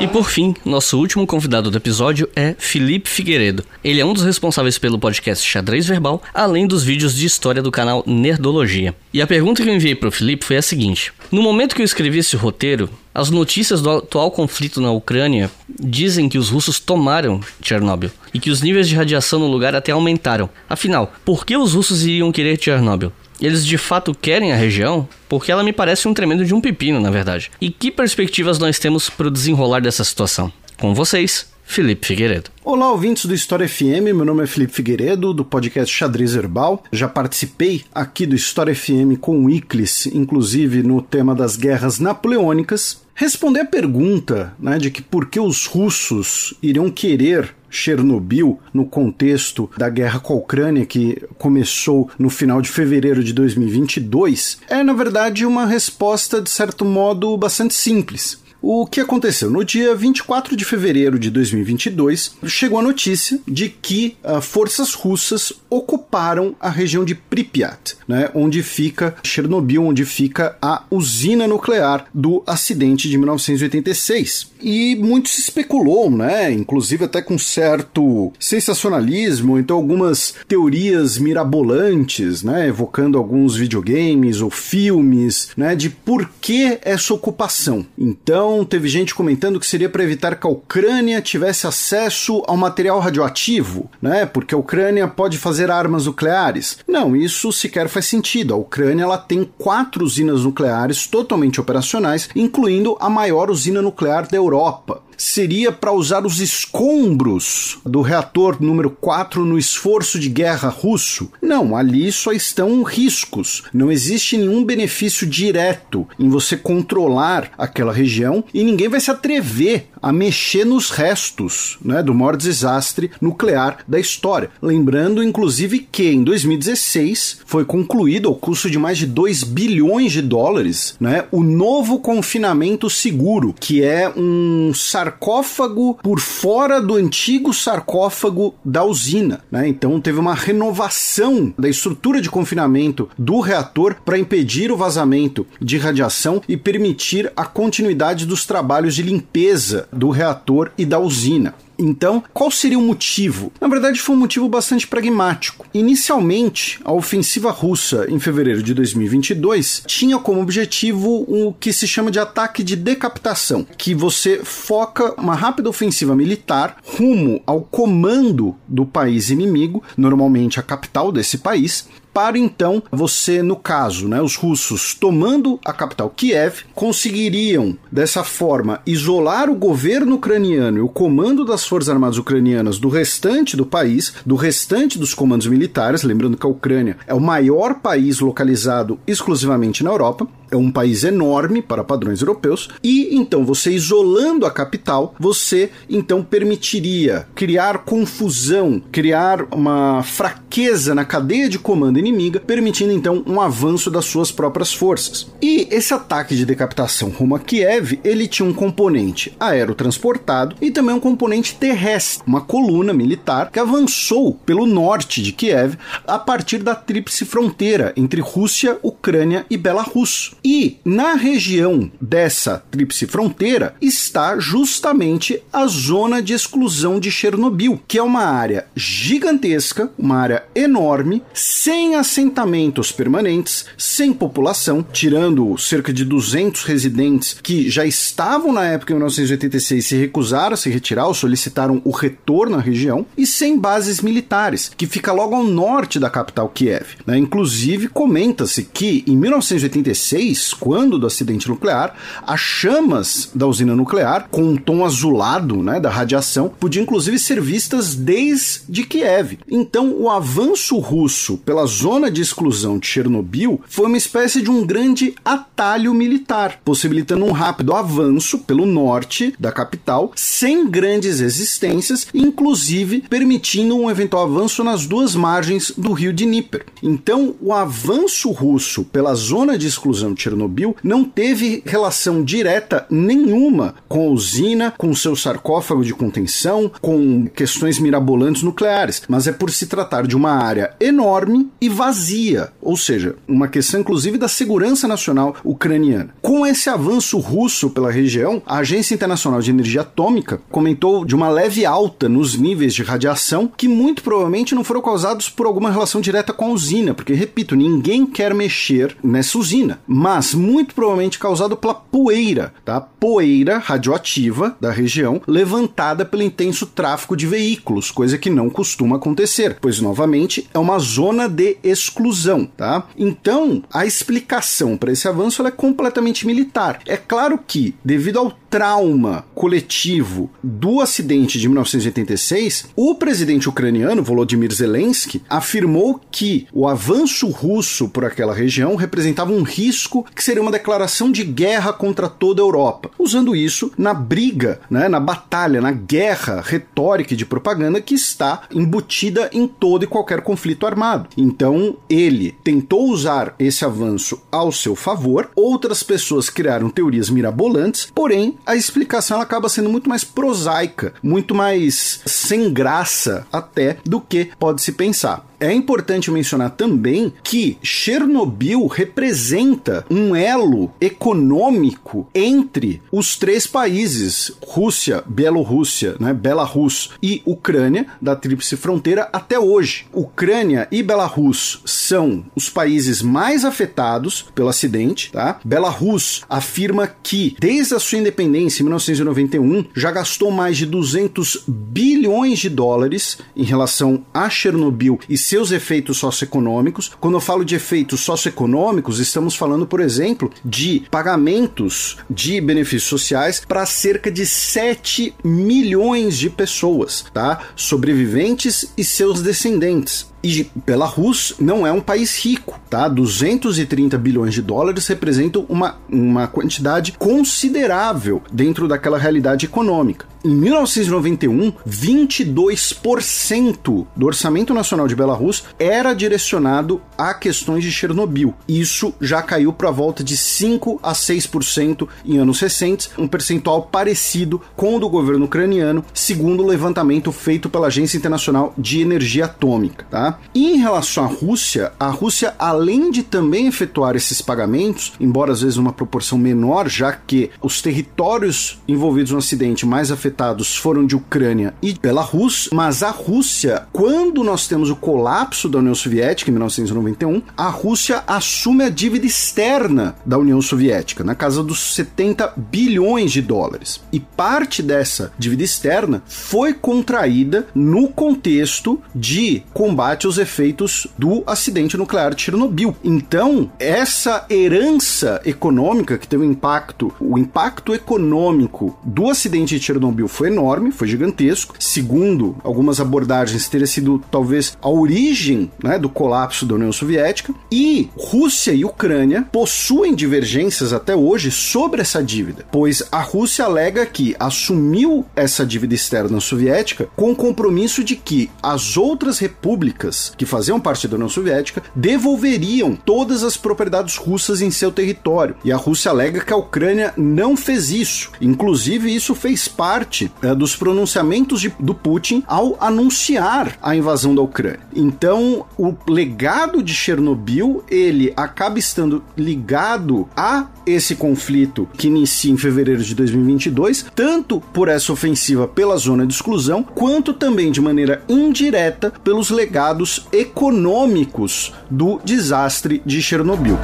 E 0.01 0.07
por 0.07 0.31
fim, 0.31 0.55
nosso 0.65 0.97
último 0.97 1.27
convidado 1.27 1.71
do 1.71 1.77
episódio 1.77 2.29
é 2.37 2.55
Felipe 2.57 3.09
Figueiredo. 3.09 3.65
Ele 3.83 4.01
é 4.01 4.05
um 4.05 4.13
dos 4.13 4.23
responsáveis 4.23 4.79
pelo 4.79 4.99
podcast 4.99 5.47
Xadrez 5.47 5.87
Verbal, 5.87 6.23
além 6.33 6.67
dos 6.69 6.85
vídeos 6.85 7.15
de 7.15 7.27
história 7.27 7.61
do 7.61 7.73
canal 7.73 8.05
Nerdologia. 8.07 8.95
E 9.13 9.21
a 9.21 9.27
pergunta 9.27 9.63
que 9.63 9.69
eu 9.69 9.75
enviei 9.75 9.95
para 9.95 10.09
o 10.09 10.13
Felipe 10.13 10.45
foi 10.45 10.57
a 10.57 10.63
seguinte: 10.63 11.13
No 11.35 11.43
momento 11.43 11.75
que 11.75 11.83
eu 11.83 11.85
escrevi 11.85 12.19
esse 12.19 12.37
roteiro, 12.37 12.89
as 13.13 13.29
notícias 13.29 13.83
do 13.83 13.91
atual 13.91 14.31
conflito 14.31 14.81
na 14.81 14.93
Ucrânia 14.93 15.51
dizem 15.69 16.29
que 16.29 16.39
os 16.39 16.49
russos 16.49 16.79
tomaram 16.79 17.41
Chernobyl 17.61 18.13
e 18.33 18.39
que 18.39 18.51
os 18.51 18.63
níveis 18.63 18.89
de 18.89 18.95
radiação 18.95 19.41
no 19.41 19.49
lugar 19.49 19.75
até 19.75 19.91
aumentaram. 19.91 20.49
Afinal, 20.69 21.13
por 21.25 21.45
que 21.45 21.57
os 21.57 21.75
russos 21.75 22.05
iriam 22.05 22.31
querer 22.31 22.57
Chernobyl? 22.63 23.11
Eles 23.41 23.67
de 23.67 23.77
fato 23.77 24.15
querem 24.15 24.53
a 24.53 24.57
região? 24.57 25.09
Porque 25.29 25.51
ela 25.51 25.65
me 25.65 25.73
parece 25.73 26.07
um 26.07 26.15
tremendo 26.15 26.45
de 26.45 26.55
um 26.55 26.61
pepino, 26.61 27.01
na 27.01 27.11
verdade. 27.11 27.51
E 27.61 27.69
que 27.69 27.91
perspectivas 27.91 28.61
nós 28.61 28.79
temos 28.79 29.11
para 29.11 29.27
o 29.27 29.31
desenrolar 29.33 29.81
dessa 29.81 30.05
situação? 30.05 30.53
Com 30.79 30.95
vocês, 30.95 31.53
Felipe 31.65 32.07
Figueiredo. 32.07 32.51
Olá, 32.63 32.91
ouvintes 32.93 33.25
do 33.27 33.35
História 33.35 33.69
FM. 33.69 34.05
Meu 34.15 34.25
nome 34.25 34.45
é 34.45 34.47
Felipe 34.47 34.73
Figueiredo, 34.73 35.35
do 35.35 35.45
podcast 35.45 35.93
Xadrez 35.93 36.37
Herbal. 36.37 36.85
Já 36.93 37.09
participei 37.09 37.83
aqui 37.93 38.27
do 38.27 38.37
História 38.37 38.75
FM 38.75 39.19
com 39.21 39.45
o 39.45 39.51
Iclis, 39.51 40.07
inclusive 40.07 40.83
no 40.83 41.03
tema 41.03 41.35
das 41.35 41.57
guerras 41.57 41.99
napoleônicas. 41.99 43.03
Responder 43.15 43.61
a 43.61 43.65
pergunta 43.65 44.55
né, 44.59 44.79
de 44.79 44.91
que 44.91 45.03
por 45.03 45.27
que 45.27 45.41
os 45.41 45.67
russos 45.67 46.55
iriam 46.63 46.91
querer 46.91 47.55
Chernobyl 47.75 48.61
no 48.73 48.87
contexto 48.87 49.69
da 49.77 49.89
guerra 49.89 50.21
com 50.21 50.33
a 50.33 50.37
Ucrânia 50.37 50.87
que 50.87 51.21
começou 51.37 52.09
no 52.19 52.31
final 52.31 52.63
de 52.63 52.69
fevereiro 52.69 53.23
de 53.23 53.33
2022 53.33 54.59
é 54.69 54.83
na 54.83 54.93
verdade 54.93 55.45
uma 55.45 55.67
resposta 55.67 56.41
de 56.41 56.49
certo 56.49 56.85
modo 56.85 57.37
bastante 57.37 57.75
simples. 57.75 58.44
O 58.67 58.87
que 58.87 58.99
aconteceu? 58.99 59.51
No 59.51 59.63
dia 59.63 59.95
24 59.95 60.57
de 60.57 60.65
fevereiro 60.65 61.19
de 61.19 61.29
2022, 61.29 62.37
chegou 62.47 62.79
a 62.79 62.83
notícia 62.83 63.39
de 63.47 63.69
que 63.69 64.17
uh, 64.25 64.41
forças 64.41 64.95
russas 64.95 65.53
ocuparam 65.69 66.57
a 66.59 66.71
região 66.71 67.05
de 67.05 67.15
Pripyat, 67.15 67.95
né, 68.09 68.31
onde 68.35 68.63
fica 68.63 69.17
Chernobyl, 69.23 69.85
onde 69.85 70.07
fica 70.07 70.57
a 70.63 70.83
usina 70.91 71.47
nuclear 71.47 72.07
do 72.15 72.43
acidente 72.47 73.07
de 73.07 73.19
1986. 73.19 74.55
E 74.63 74.97
muito 74.97 75.29
se 75.29 75.43
especulou, 75.43 76.11
né, 76.11 76.51
inclusive 76.51 77.05
até 77.05 77.21
com 77.21 77.37
certo 77.37 78.33
sensacionalismo, 78.41 79.59
então 79.59 79.77
algumas 79.77 80.37
teorias 80.49 81.19
mirabolantes, 81.19 82.43
né, 82.43 82.67
evocando 82.67 83.19
alguns 83.19 83.57
videogames 83.57 84.41
ou 84.41 84.49
filmes, 84.49 85.51
né, 85.55 85.77
de 85.77 85.91
por 85.91 86.31
que 86.41 86.79
essa 86.81 87.13
ocupação. 87.13 87.85
Então, 87.99 88.54
então, 88.55 88.65
teve 88.65 88.87
gente 88.87 89.17
comentando 89.17 89.59
que 89.59 89.67
seria 89.67 89.89
para 89.89 90.05
evitar 90.05 90.37
que 90.37 90.47
a 90.47 90.51
Ucrânia 90.51 91.21
tivesse 91.21 91.67
acesso 91.67 92.41
ao 92.47 92.57
material 92.57 93.01
radioativo, 93.01 93.91
né? 94.01 94.25
Porque 94.27 94.55
a 94.55 94.59
Ucrânia 94.59 95.09
pode 95.09 95.39
fazer 95.39 95.73
armas 95.73 96.07
nucleares. 96.07 96.79
Não, 96.87 97.17
isso 97.17 97.51
sequer 97.51 97.89
faz 97.89 98.07
sentido. 98.07 98.55
A 98.55 98.57
Ucrânia 98.57 99.03
ela 99.03 99.19
tem 99.19 99.43
quatro 99.59 100.05
usinas 100.05 100.45
nucleares 100.45 101.09
totalmente 101.09 101.61
operacionais, 101.61 102.29
incluindo 102.37 102.97
a 103.01 103.11
maior 103.11 103.51
usina 103.51 103.83
nuclear 103.83 104.29
da 104.29 104.37
Europa 104.37 105.03
seria 105.17 105.73
para 105.73 105.93
usar 105.93 106.25
os 106.27 106.41
escombros 106.41 107.79
do 107.85 108.01
reator 108.01 108.57
número 108.61 108.91
4 108.91 109.45
no 109.45 109.59
esforço 109.59 110.19
de 110.19 110.29
guerra 110.29 110.69
russo? 110.69 111.31
Não, 111.41 111.77
ali 111.77 112.11
só 112.13 112.33
estão 112.33 112.83
riscos. 112.83 113.65
Não 113.73 113.91
existe 113.91 114.37
nenhum 114.37 114.65
benefício 114.65 115.27
direto 115.27 116.07
em 116.19 116.29
você 116.29 116.57
controlar 116.57 117.51
aquela 117.57 117.93
região 117.93 118.45
e 118.53 118.63
ninguém 118.63 118.89
vai 118.89 119.01
se 119.01 119.11
atrever 119.11 119.89
a 120.05 120.13
mexer 120.13 120.67
nos 120.67 120.91
restos 120.91 121.79
né, 121.83 122.03
do 122.03 122.15
maior 122.15 122.37
desastre 122.37 123.11
nuclear 123.21 123.79
da 123.89 123.99
história. 123.99 124.51
Lembrando, 124.61 125.23
inclusive, 125.23 125.89
que 125.91 126.11
em 126.11 126.23
2016 126.23 127.39
foi 127.47 127.65
concluído, 127.65 128.29
ao 128.29 128.35
custo 128.35 128.69
de 128.71 128.79
mais 128.79 128.99
de 128.99 129.07
2 129.07 129.45
bilhões 129.45 130.13
de 130.13 130.21
dólares, 130.21 130.95
né, 131.01 131.25
o 131.31 131.43
novo 131.43 131.99
confinamento 132.01 132.91
seguro, 132.91 133.55
que 133.59 133.83
é 133.83 134.13
um 134.15 134.73
sarcófago 135.05 135.99
por 136.03 136.19
fora 136.19 136.81
do 136.81 136.95
antigo 136.95 137.53
sarcófago 137.53 138.55
da 138.65 138.85
usina. 138.85 139.41
Né? 139.51 139.69
Então 139.69 140.01
teve 140.01 140.19
uma 140.19 140.35
renovação 140.35 141.53
da 141.59 141.69
estrutura 141.69 142.21
de 142.21 142.31
confinamento 142.31 143.09
do 143.19 143.41
reator 143.41 143.97
para 144.05 144.19
impedir 144.19 144.73
o 144.73 144.77
vazamento 144.77 145.47
de 145.61 145.77
radiação 145.77 146.41
e 146.49 146.57
permitir 146.57 147.31
a 147.37 147.45
continuidade 147.45 148.25
dos 148.25 148.47
trabalhos 148.47 148.95
de 148.95 149.03
limpeza 149.03 149.87
do 149.93 150.09
reator 150.09 150.71
e 150.79 150.87
da 150.87 150.99
usina. 150.99 151.55
Então, 151.79 152.23
qual 152.33 152.51
seria 152.51 152.79
o 152.79 152.83
motivo? 152.83 153.53
Na 153.61 153.69
verdade, 153.69 154.01
foi 154.01 154.15
um 154.15 154.19
motivo 154.19 154.49
bastante 154.49 154.87
pragmático. 154.87 155.67
Inicialmente, 155.75 156.81
a 156.85 156.93
ofensiva 156.93 157.51
russa 157.51 158.07
em 158.09 158.19
fevereiro 158.19 158.63
de 158.63 158.75
2022 158.75 159.83
tinha 159.87 160.19
como 160.19 160.41
objetivo 160.41 161.25
o 161.29 161.53
que 161.53 161.73
se 161.73 161.87
chama 161.87 162.11
de 162.11 162.19
ataque 162.19 162.63
de 162.63 162.77
decapitação, 162.77 163.67
que 163.77 163.95
você 163.95 164.41
foca 164.45 165.15
uma 165.21 165.35
rápida 165.35 165.69
ofensiva 165.69 166.15
militar 166.15 166.77
rumo 166.85 167.43
ao 167.47 167.63
comando 167.63 168.57
do 168.69 168.87
país 168.87 169.31
inimigo, 169.31 169.83
normalmente 169.97 170.61
a 170.61 170.63
capital 170.63 171.11
desse 171.11 171.39
país, 171.39 171.89
para 172.15 172.39
então 172.39 172.81
você, 172.93 173.43
no 173.43 173.57
caso, 173.57 174.07
né, 174.07 174.23
os 174.23 174.37
russos 174.37 174.95
tomando 174.95 175.59
a 175.65 175.73
capital 175.73 176.09
Kiev, 176.09 176.63
conseguiriam 176.73 177.77
dessa 177.91 178.23
forma 178.23 178.81
isolar 178.87 179.51
o 179.51 179.57
governo 179.57 180.15
ucraniano 180.15 180.79
e 180.79 180.81
o 180.81 180.89
comando 180.89 181.45
das 181.45 181.67
Forças 181.67 181.91
Armadas 181.91 182.17
ucranianas 182.17 182.79
do 182.79 182.89
restante 182.89 183.57
do 183.57 183.67
país, 183.67 184.15
do 184.25 184.37
restante 184.37 184.97
dos 184.97 185.13
comandos 185.13 185.49
militares, 185.49 186.05
lembrando 186.05 186.37
que 186.37 186.47
a 186.47 186.49
Ucrânia 186.49 186.97
é 187.07 187.13
o 187.13 187.21
maior 187.21 187.81
país 187.81 188.21
localizado 188.21 188.99
exclusivamente 189.07 189.83
na 189.83 189.91
Europa, 189.91 190.29
é 190.55 190.59
um 190.59 190.71
país 190.71 191.05
enorme 191.05 191.61
para 191.61 191.85
padrões 191.85 192.21
europeus, 192.21 192.69
e 192.83 193.15
então 193.15 193.45
você 193.45 193.73
isolando 193.73 194.47
a 194.47 194.51
capital, 194.51 195.15
você 195.19 195.71
então 195.89 196.23
permitiria 196.23 197.27
criar 197.35 197.79
confusão, 197.79 198.81
criar 198.93 199.47
uma 199.53 200.03
fraqueza 200.03 200.95
na 200.95 201.05
cadeia 201.05 201.49
de 201.49 201.59
comando 201.59 201.99
inimiga, 201.99 202.41
permitindo 202.41 202.93
então 202.93 203.23
um 203.27 203.41
avanço 203.41 203.91
das 203.91 204.05
suas 204.05 204.31
próprias 204.31 204.73
forças. 204.73 205.27
E 205.43 205.69
esse 205.71 205.93
ataque 205.93 206.37
de 206.37 206.47
decapitação 206.47 207.09
rumo 207.11 207.35
a 207.37 207.41
Kiev, 207.41 207.99
ele 208.05 208.29
tinha 208.29 208.49
um 208.49 208.55
componente 208.55 209.35
aerotransportado 209.39 210.57
e 210.61 210.71
também 210.71 210.95
um 210.95 211.01
componente 211.01 211.55
terrestre, 211.57 212.23
uma 212.27 212.41
coluna 212.41 212.93
militar 212.93 213.51
que 213.51 213.59
avançou 213.59 214.35
pelo 214.47 214.67
norte 214.67 215.23
de 215.23 215.33
Kiev 215.33 215.77
a 216.07 216.19
partir 216.19 216.59
da 216.59 216.75
tríplice 216.75 217.25
fronteira 217.25 217.93
entre 217.97 218.21
Rússia, 218.21 218.79
Ucrânia 218.83 219.47
e 219.51 219.57
Belarus. 219.57 220.35
E 220.47 220.77
na 220.85 221.15
região 221.15 221.91
dessa 221.99 222.63
tríplice 222.71 223.07
fronteira 223.07 223.75
está 223.81 224.39
justamente 224.39 225.43
a 225.51 225.67
zona 225.67 226.21
de 226.21 226.35
exclusão 226.35 227.01
de 227.01 227.11
Chernobyl, 227.11 227.81
que 227.89 227.97
é 227.97 228.03
uma 228.03 228.25
área 228.25 228.67
gigantesca, 228.77 229.91
uma 229.97 230.17
área 230.17 230.45
enorme, 230.55 231.23
sem 231.33 231.95
assentamentos 231.95 232.93
permanentes, 232.93 233.65
sem 233.79 234.13
população, 234.13 234.85
tirando 234.93 235.57
cerca 235.57 235.95
de 235.95 236.05
200 236.05 236.63
residentes 236.65 237.39
que 237.43 237.71
já 237.71 237.87
estavam 237.87 238.53
na 238.53 238.67
época 238.67 238.93
em 238.93 238.97
1986 238.97 239.87
se 239.87 239.97
recusaram 239.97 240.53
a 240.53 240.59
se 240.59 240.69
retirar 240.69 241.07
ou 241.07 241.15
solicitaram 241.15 241.81
o 241.85 241.91
retorno 241.91 242.57
à 242.57 242.61
região, 242.61 243.07
e 243.17 243.27
sem 243.27 243.59
bases 243.59 244.03
militares, 244.03 244.71
que 244.77 244.87
fica 244.87 245.11
logo 245.11 245.35
ao 245.35 245.45
norte 245.45 245.99
da 245.99 246.11
capital 246.11 246.51
Kiev. 246.51 246.97
Né? 247.07 247.17
Inclusive, 247.17 247.89
comenta-se 247.89 248.65
que 248.65 249.03
em 249.07 249.17
1986 249.17 250.34
quando 250.53 250.99
do 250.99 251.07
acidente 251.07 251.49
nuclear, 251.49 251.95
as 252.27 252.41
chamas 252.41 253.31
da 253.35 253.47
usina 253.47 253.77
nuclear, 253.77 254.29
com 254.31 254.43
um 254.43 254.57
tom 254.57 254.85
azulado 254.85 255.63
né, 255.63 255.79
da 255.79 255.91
radiação, 255.91 256.49
podiam 256.49 256.83
inclusive 256.83 257.19
ser 257.19 257.41
vistas 257.41 257.95
desde 257.95 258.85
Kiev. 258.85 259.39
Então, 259.49 259.93
o 259.93 260.11
avanço 260.11 260.79
russo 260.79 261.37
pela 261.39 261.67
zona 261.67 262.11
de 262.11 262.21
exclusão 262.21 262.79
de 262.79 262.87
Chernobyl 262.87 263.61
foi 263.69 263.87
uma 263.87 263.97
espécie 263.97 264.43
de 264.43 264.51
um 264.51 264.67
grande 264.67 265.15
atalho 265.25 265.93
militar, 265.95 266.61
possibilitando 266.65 267.25
um 267.25 267.33
rápido 267.33 267.75
avanço 267.75 268.39
pelo 268.41 268.67
norte 268.67 269.35
da 269.39 269.53
capital, 269.53 270.13
sem 270.15 270.69
grandes 270.69 271.21
resistências, 271.21 272.07
inclusive 272.15 273.03
permitindo 273.03 273.77
um 273.77 273.91
eventual 273.91 274.25
avanço 274.25 274.65
nas 274.65 274.87
duas 274.87 275.15
margens 275.15 275.73
do 275.77 275.93
rio 275.93 276.13
Dnieper. 276.13 276.67
Então, 276.83 277.35
o 277.41 277.53
avanço 277.53 278.31
russo 278.31 278.85
pela 278.85 279.15
zona 279.15 279.59
de 279.59 279.67
exclusão 279.67 280.15
de 280.15 280.23
Chernobyl 280.25 280.77
não 280.83 281.05
teve 281.05 281.63
relação 281.65 282.23
direta 282.23 282.87
nenhuma 282.91 283.75
com 283.89 284.09
a 284.09 284.11
usina, 284.11 284.75
com 284.77 284.95
seu 284.95 285.15
sarcófago 285.15 285.85
de 285.85 285.95
contenção, 285.95 286.71
com 286.81 287.27
questões 287.27 287.79
mirabolantes 287.79 288.43
nucleares, 288.43 289.03
mas 289.09 289.27
é 289.27 289.33
por 289.33 289.51
se 289.51 289.67
tratar 289.67 290.07
de 290.07 290.17
uma 290.17 290.33
área 290.33 290.75
enorme 290.81 291.51
e 291.61 291.69
vazia, 291.69 292.53
ou 292.61 292.77
seja, 292.77 293.17
uma 293.29 293.49
questão 293.49 293.81
inclusive 293.81 294.19
da 294.19 294.29
segurança 294.29 294.89
nacional 294.89 295.37
ucraniana. 295.45 296.15
Com 296.23 296.47
esse 296.47 296.71
avanço 296.71 297.19
russo 297.19 297.71
pela 297.71 297.91
região, 297.91 298.43
a 298.47 298.59
Agência 298.59 298.95
Internacional 298.95 299.41
de 299.41 299.51
Energia 299.51 299.83
Atômica 299.83 300.41
comentou 300.51 301.05
de 301.05 301.15
uma 301.15 301.29
leve 301.29 301.67
alta 301.67 302.09
nos 302.09 302.37
níveis 302.37 302.75
de 302.75 302.83
radiação 302.83 303.51
que 303.57 303.69
muito 303.69 304.03
provavelmente 304.03 304.55
não 304.55 304.65
foram 304.65 304.81
causados 304.81 305.29
por 305.29 305.47
alguma 305.47 305.71
relação 305.71 306.01
direta 306.01 306.33
com 306.33 306.47
a 306.47 306.51
usina, 306.51 306.95
porque 306.95 307.13
repito, 307.13 307.57
ninguém 307.57 308.07
quer 308.07 308.35
mexer 308.35 308.97
nessa 309.03 309.39
usina, 309.39 309.81
mas 309.87 310.14
mas 310.15 310.33
muito 310.33 310.77
provavelmente 310.77 311.19
causado 311.19 311.57
pela 311.57 311.75
poeira, 311.75 312.55
tá? 312.65 312.81
Poeira 312.81 313.59
radioativa 313.59 314.57
da 314.61 314.71
região 314.71 315.21
levantada 315.27 316.05
pelo 316.05 316.23
intenso 316.23 316.67
tráfego 316.67 317.17
de 317.17 317.27
veículos, 317.27 317.91
coisa 317.91 318.17
que 318.17 318.31
não 318.31 318.49
costuma 318.49 318.95
acontecer, 318.95 319.57
pois 319.61 319.81
novamente 319.81 320.49
é 320.55 320.59
uma 320.61 320.79
zona 320.79 321.29
de 321.29 321.57
exclusão, 321.65 322.47
tá? 322.47 322.87
Então, 322.97 323.65
a 323.73 323.85
explicação 323.85 324.77
para 324.77 324.93
esse 324.93 325.09
avanço 325.09 325.45
é 325.45 325.51
completamente 325.51 326.29
militar. 326.29 326.79
É 326.87 326.97
claro 326.97 327.37
que, 327.45 327.75
devido 327.85 328.21
ao 328.21 328.31
trauma 328.55 329.25
coletivo 329.35 330.31
do 330.41 330.81
acidente 330.81 331.41
de 331.41 331.49
1986, 331.49 332.67
o 332.77 332.95
presidente 332.95 333.49
ucraniano 333.49 334.01
Volodymyr 334.01 334.55
Zelensky 334.55 335.21
afirmou 335.29 336.01
que 336.09 336.47
o 336.53 336.69
avanço 336.69 337.29
russo 337.31 337.89
por 337.89 338.05
aquela 338.05 338.33
região 338.33 338.77
representava 338.77 339.33
um 339.33 339.43
risco 339.43 340.07
que 340.15 340.23
seria 340.23 340.41
uma 340.41 340.53
declaração 340.53 341.11
de 341.11 341.25
guerra 341.25 341.73
contra 341.73 342.09
toda 342.09 342.41
a 342.41 342.45
Europa, 342.45 342.93
usando 342.97 343.35
isso 343.35 343.73
na 343.77 343.93
briga, 343.93 344.61
né, 344.71 344.89
na 344.89 345.01
batalha, 345.01 345.61
na 345.61 345.73
guerra 345.73 346.41
retórica 346.41 347.13
e 347.13 347.17
de 347.17 347.27
propaganda 347.27 347.81
que 347.81 347.95
está 347.97 348.43
embutida 348.53 349.29
em 349.33 349.49
todo 349.49 349.83
e 349.83 349.89
qualquer 349.89 350.21
conflito 350.21 350.65
armado. 350.65 351.09
Então, 351.17 351.77
ele 351.91 352.37
tentou 352.45 352.89
usar 352.89 353.35
esse 353.37 353.65
avanço 353.65 354.23
ao 354.31 354.53
seu 354.53 354.77
favor, 354.77 355.29
outras 355.35 355.83
pessoas 355.83 356.31
criaram 356.31 356.71
teorias 356.71 357.11
mirabolantes, 357.11 357.89
porém 357.93 358.39
a 358.47 358.57
explicação 358.57 359.21
acaba 359.21 359.49
sendo 359.49 359.71
muito 359.71 359.89
mais 359.89 360.05
prosaica, 360.05 360.95
muito 361.03 361.35
mais 361.35 362.01
sem 362.07 362.53
graça 362.53 363.27
até 363.33 363.79
do 363.85 364.01
que 364.01 364.31
pode 364.39 364.63
se 364.63 364.73
pensar. 364.73 365.27
É 365.41 365.53
importante 365.53 366.11
mencionar 366.11 366.51
também 366.53 367.13
que 367.23 367.59
Chernobyl 367.63 368.67
representa 368.67 369.85
um 369.91 370.17
elo 370.17 370.73
econômico 370.81 372.09
entre 372.15 372.81
os 372.91 373.17
três 373.17 373.47
países, 373.47 374.33
Rússia, 374.43 375.03
Bielorrússia, 375.07 375.97
né, 376.01 376.15
Belarus 376.15 376.93
e 377.03 377.21
Ucrânia, 377.27 377.87
da 378.01 378.17
tríplice 378.17 378.57
fronteira 378.57 379.09
até 379.13 379.39
hoje. 379.39 379.87
Ucrânia 379.93 380.67
e 380.71 380.83
Belarus 380.83 381.61
são 381.67 382.25
os 382.35 382.49
países 382.49 383.03
mais 383.03 383.45
afetados 383.45 384.25
pelo 384.35 384.49
acidente, 384.49 385.13
tá? 385.13 385.41
Belarus 385.45 386.23
afirma 386.29 386.91
que 387.03 387.37
desde 387.39 387.75
a 387.75 387.79
sua 387.79 387.99
independência 387.99 388.34
em 388.39 388.65
1991 388.65 389.65
já 389.75 389.91
gastou 389.91 390.31
mais 390.31 390.57
de 390.57 390.67
200 390.67 391.45
bilhões 391.47 392.39
de 392.39 392.49
dólares 392.49 393.19
em 393.37 393.45
relação 393.45 394.05
a 394.13 394.29
Chernobyl 394.29 394.99
e 395.09 395.17
seus 395.17 395.53
efeitos 395.53 395.99
socioeconômicos. 395.99 396.91
Quando 397.01 397.15
eu 397.15 397.21
falo 397.21 397.45
de 397.45 397.55
efeitos 397.55 398.01
socioeconômicos, 398.01 398.99
estamos 398.99 399.35
falando, 399.37 399.67
por 399.67 399.81
exemplo, 399.81 400.31
de 400.45 400.85
pagamentos 400.91 401.99
de 402.09 402.41
benefícios 402.41 402.89
sociais 402.89 403.43
para 403.47 403.67
cerca 403.67 404.11
de 404.11 404.27
7 404.27 405.15
milhões 405.23 406.19
de 406.19 406.31
pessoas, 406.31 407.05
tá? 407.13 407.41
Sobreviventes 407.57 408.73
e 408.77 408.85
seus 408.85 409.23
descendentes. 409.23 410.14
E 410.25 410.51
Belarus 410.65 411.35
não 411.39 411.67
é 411.67 411.71
um 411.71 411.83
país 411.83 412.25
rico, 412.25 412.59
tá? 412.71 412.89
230 412.89 413.99
bilhões 413.99 414.33
de 414.33 414.41
dólares 414.41 414.87
representam 414.87 415.45
uma, 415.51 415.77
uma 415.87 416.27
quantidade 416.27 416.93
considerável 416.93 418.23
dentro 418.33 418.67
daquela 418.67 418.97
realidade 418.97 419.45
econômica. 419.45 420.07
Em 420.27 420.35
1991, 420.35 421.53
22% 421.69 423.87
do 423.95 424.07
orçamento 424.07 424.55
nacional 424.55 424.89
de 424.89 424.97
Belarus 424.97 425.45
era 425.59 425.93
direcionado 425.93 426.81
a 426.97 427.13
questões 427.13 427.63
de 427.63 427.71
Chernobyl. 427.71 428.33
Isso 428.49 428.95
já 428.99 429.21
caiu 429.21 429.53
para 429.53 429.71
volta 429.71 430.03
de 430.03 430.17
5 430.17 430.81
a 430.83 430.95
6% 430.95 431.87
em 432.07 432.17
anos 432.17 432.41
recentes, 432.41 432.89
um 432.97 433.07
percentual 433.07 433.65
parecido 433.65 434.41
com 434.57 434.75
o 434.75 434.81
do 434.81 434.89
governo 434.89 435.27
ucraniano, 435.27 435.85
segundo 435.93 436.43
o 436.43 436.47
levantamento 436.47 437.13
feito 437.13 437.51
pela 437.51 437.67
Agência 437.67 437.99
Internacional 437.99 438.55
de 438.57 438.81
Energia 438.81 439.27
Atômica, 439.27 439.85
tá? 439.91 440.19
E 440.35 440.55
em 440.55 440.57
relação 440.57 441.05
à 441.05 441.07
Rússia, 441.07 441.75
a 441.79 441.91
Rússia, 441.91 442.35
além 442.39 442.91
de 442.91 443.03
também 443.03 443.47
efetuar 443.47 443.95
esses 443.95 444.23
pagamentos, 444.23 444.95
embora 444.99 445.33
às 445.33 445.43
vezes 445.43 445.59
uma 445.59 445.75
proporção 445.75 446.17
menor, 446.17 446.67
já 446.67 446.93
que 446.93 447.31
os 447.43 447.61
territórios 447.61 448.59
envolvidos 448.67 449.13
no 449.13 449.19
acidente 449.19 449.67
mais 449.67 449.93
afetados 449.93 450.14
afetados 450.15 450.57
foram 450.57 450.87
de 450.87 450.95
Ucrânia 450.95 451.55
e 451.61 451.75
Belarus, 451.75 452.49
mas 452.53 452.83
a 452.83 452.91
Rússia, 452.91 453.67
quando 453.73 454.23
nós 454.23 454.47
temos 454.47 454.71
o 454.71 454.77
colapso 454.77 455.49
da 455.49 455.59
União 455.59 455.75
Soviética 455.75 456.31
em 456.31 456.35
1991, 456.35 457.21
a 457.37 457.49
Rússia 457.49 458.05
assume 458.07 458.65
a 458.65 458.69
dívida 458.69 459.07
externa 459.07 459.97
da 460.07 460.17
União 460.17 460.41
Soviética, 460.41 461.03
na 461.03 461.15
casa 461.15 461.43
dos 461.43 461.75
70 461.75 462.33
bilhões 462.37 463.11
de 463.11 463.21
dólares. 463.21 463.81
E 463.93 463.99
parte 463.99 464.63
dessa 464.63 465.13
dívida 465.19 465.43
externa 465.43 466.03
foi 466.07 466.55
contraída 466.55 467.47
no 467.55 467.89
contexto 467.89 468.81
de 468.95 469.43
combate 469.53 470.07
aos 470.07 470.19
efeitos 470.19 470.87
do 470.97 471.25
acidente 471.27 471.77
nuclear 471.77 472.15
de 472.15 472.23
Chernobyl. 472.23 472.77
Então, 472.85 473.51
essa 473.59 474.25
herança 474.31 475.21
econômica 475.25 475.99
que 475.99 476.07
teve 476.07 476.25
um 476.25 476.31
impacto, 476.31 476.93
o 477.01 477.19
impacto 477.19 477.75
econômico 477.75 478.79
do 478.85 479.11
acidente 479.11 479.59
de 479.59 479.65
Chernobyl 479.65 480.04
foi 480.09 480.29
enorme, 480.29 480.71
foi 480.71 480.89
gigantesco. 480.89 481.55
Segundo 481.59 482.37
algumas 482.43 482.81
abordagens, 482.81 483.49
teria 483.49 483.67
sido 483.67 484.03
talvez 484.11 484.57
a 484.61 484.69
origem 484.69 485.51
né, 485.63 485.79
do 485.79 485.89
colapso 485.89 486.47
da 486.47 486.55
União 486.55 486.73
Soviética. 486.73 487.35
E 487.51 487.89
Rússia 487.97 488.53
e 488.53 488.65
Ucrânia 488.65 489.27
possuem 489.31 489.95
divergências 489.95 490.73
até 490.73 490.95
hoje 490.95 491.31
sobre 491.31 491.81
essa 491.81 492.03
dívida, 492.03 492.45
pois 492.51 492.83
a 492.91 493.01
Rússia 493.01 493.45
alega 493.45 493.87
que 493.87 494.15
assumiu 494.19 495.05
essa 495.15 495.45
dívida 495.45 495.75
externa 495.75 496.21
soviética 496.21 496.89
com 496.97 497.13
o 497.13 497.17
compromisso 497.17 497.83
de 497.85 497.97
que 497.97 498.31
as 498.43 498.77
outras 498.77 499.19
repúblicas 499.19 500.13
que 500.17 500.27
faziam 500.27 500.61
parte 500.61 500.89
da 500.89 500.97
União 500.97 501.09
Soviética 501.09 501.63
devolveriam 501.75 502.77
todas 502.77 503.23
as 503.23 503.37
propriedades 503.37 503.97
russas 503.97 504.41
em 504.41 504.51
seu 504.51 504.73
território. 504.73 505.37
E 505.45 505.53
a 505.53 505.57
Rússia 505.57 505.91
alega 505.91 506.25
que 506.25 506.33
a 506.33 506.37
Ucrânia 506.37 506.93
não 506.97 507.37
fez 507.37 507.71
isso. 507.71 508.11
Inclusive, 508.21 508.95
isso 508.95 509.15
fez 509.15 509.47
parte 509.49 509.94
é, 510.23 510.35
dos 510.35 510.57
pronunciamentos 510.57 511.41
de, 511.41 511.53
do 511.59 511.75
Putin 511.75 512.23
ao 512.27 512.57
anunciar 512.61 513.57
a 513.63 513.75
invasão 513.77 514.15
da 514.15 514.23
Ucrânia. 514.23 514.61
Então, 514.75 515.45
o 515.59 515.75
legado 515.89 516.63
de 516.63 516.75
Chernobyl 516.75 517.65
ele 517.71 518.13
acaba 518.17 518.59
estando 518.59 519.03
ligado 519.17 520.09
a 520.17 520.47
esse 520.67 520.97
conflito 520.97 521.69
que 521.77 521.89
inicia 521.89 522.33
em 522.33 522.37
fevereiro 522.37 522.83
de 522.83 522.95
2022, 522.95 523.87
tanto 523.95 524.41
por 524.53 524.69
essa 524.69 524.93
ofensiva 524.93 525.47
pela 525.47 525.77
zona 525.77 526.07
de 526.07 526.15
exclusão, 526.15 526.63
quanto 526.63 527.13
também 527.13 527.53
de 527.53 527.61
maneira 527.61 528.03
indireta 528.09 528.91
pelos 529.03 529.31
legados 529.31 530.07
econômicos 530.13 531.53
do 531.71 532.01
desastre 532.05 532.83
de 532.85 533.03
Chernobyl. 533.03 533.59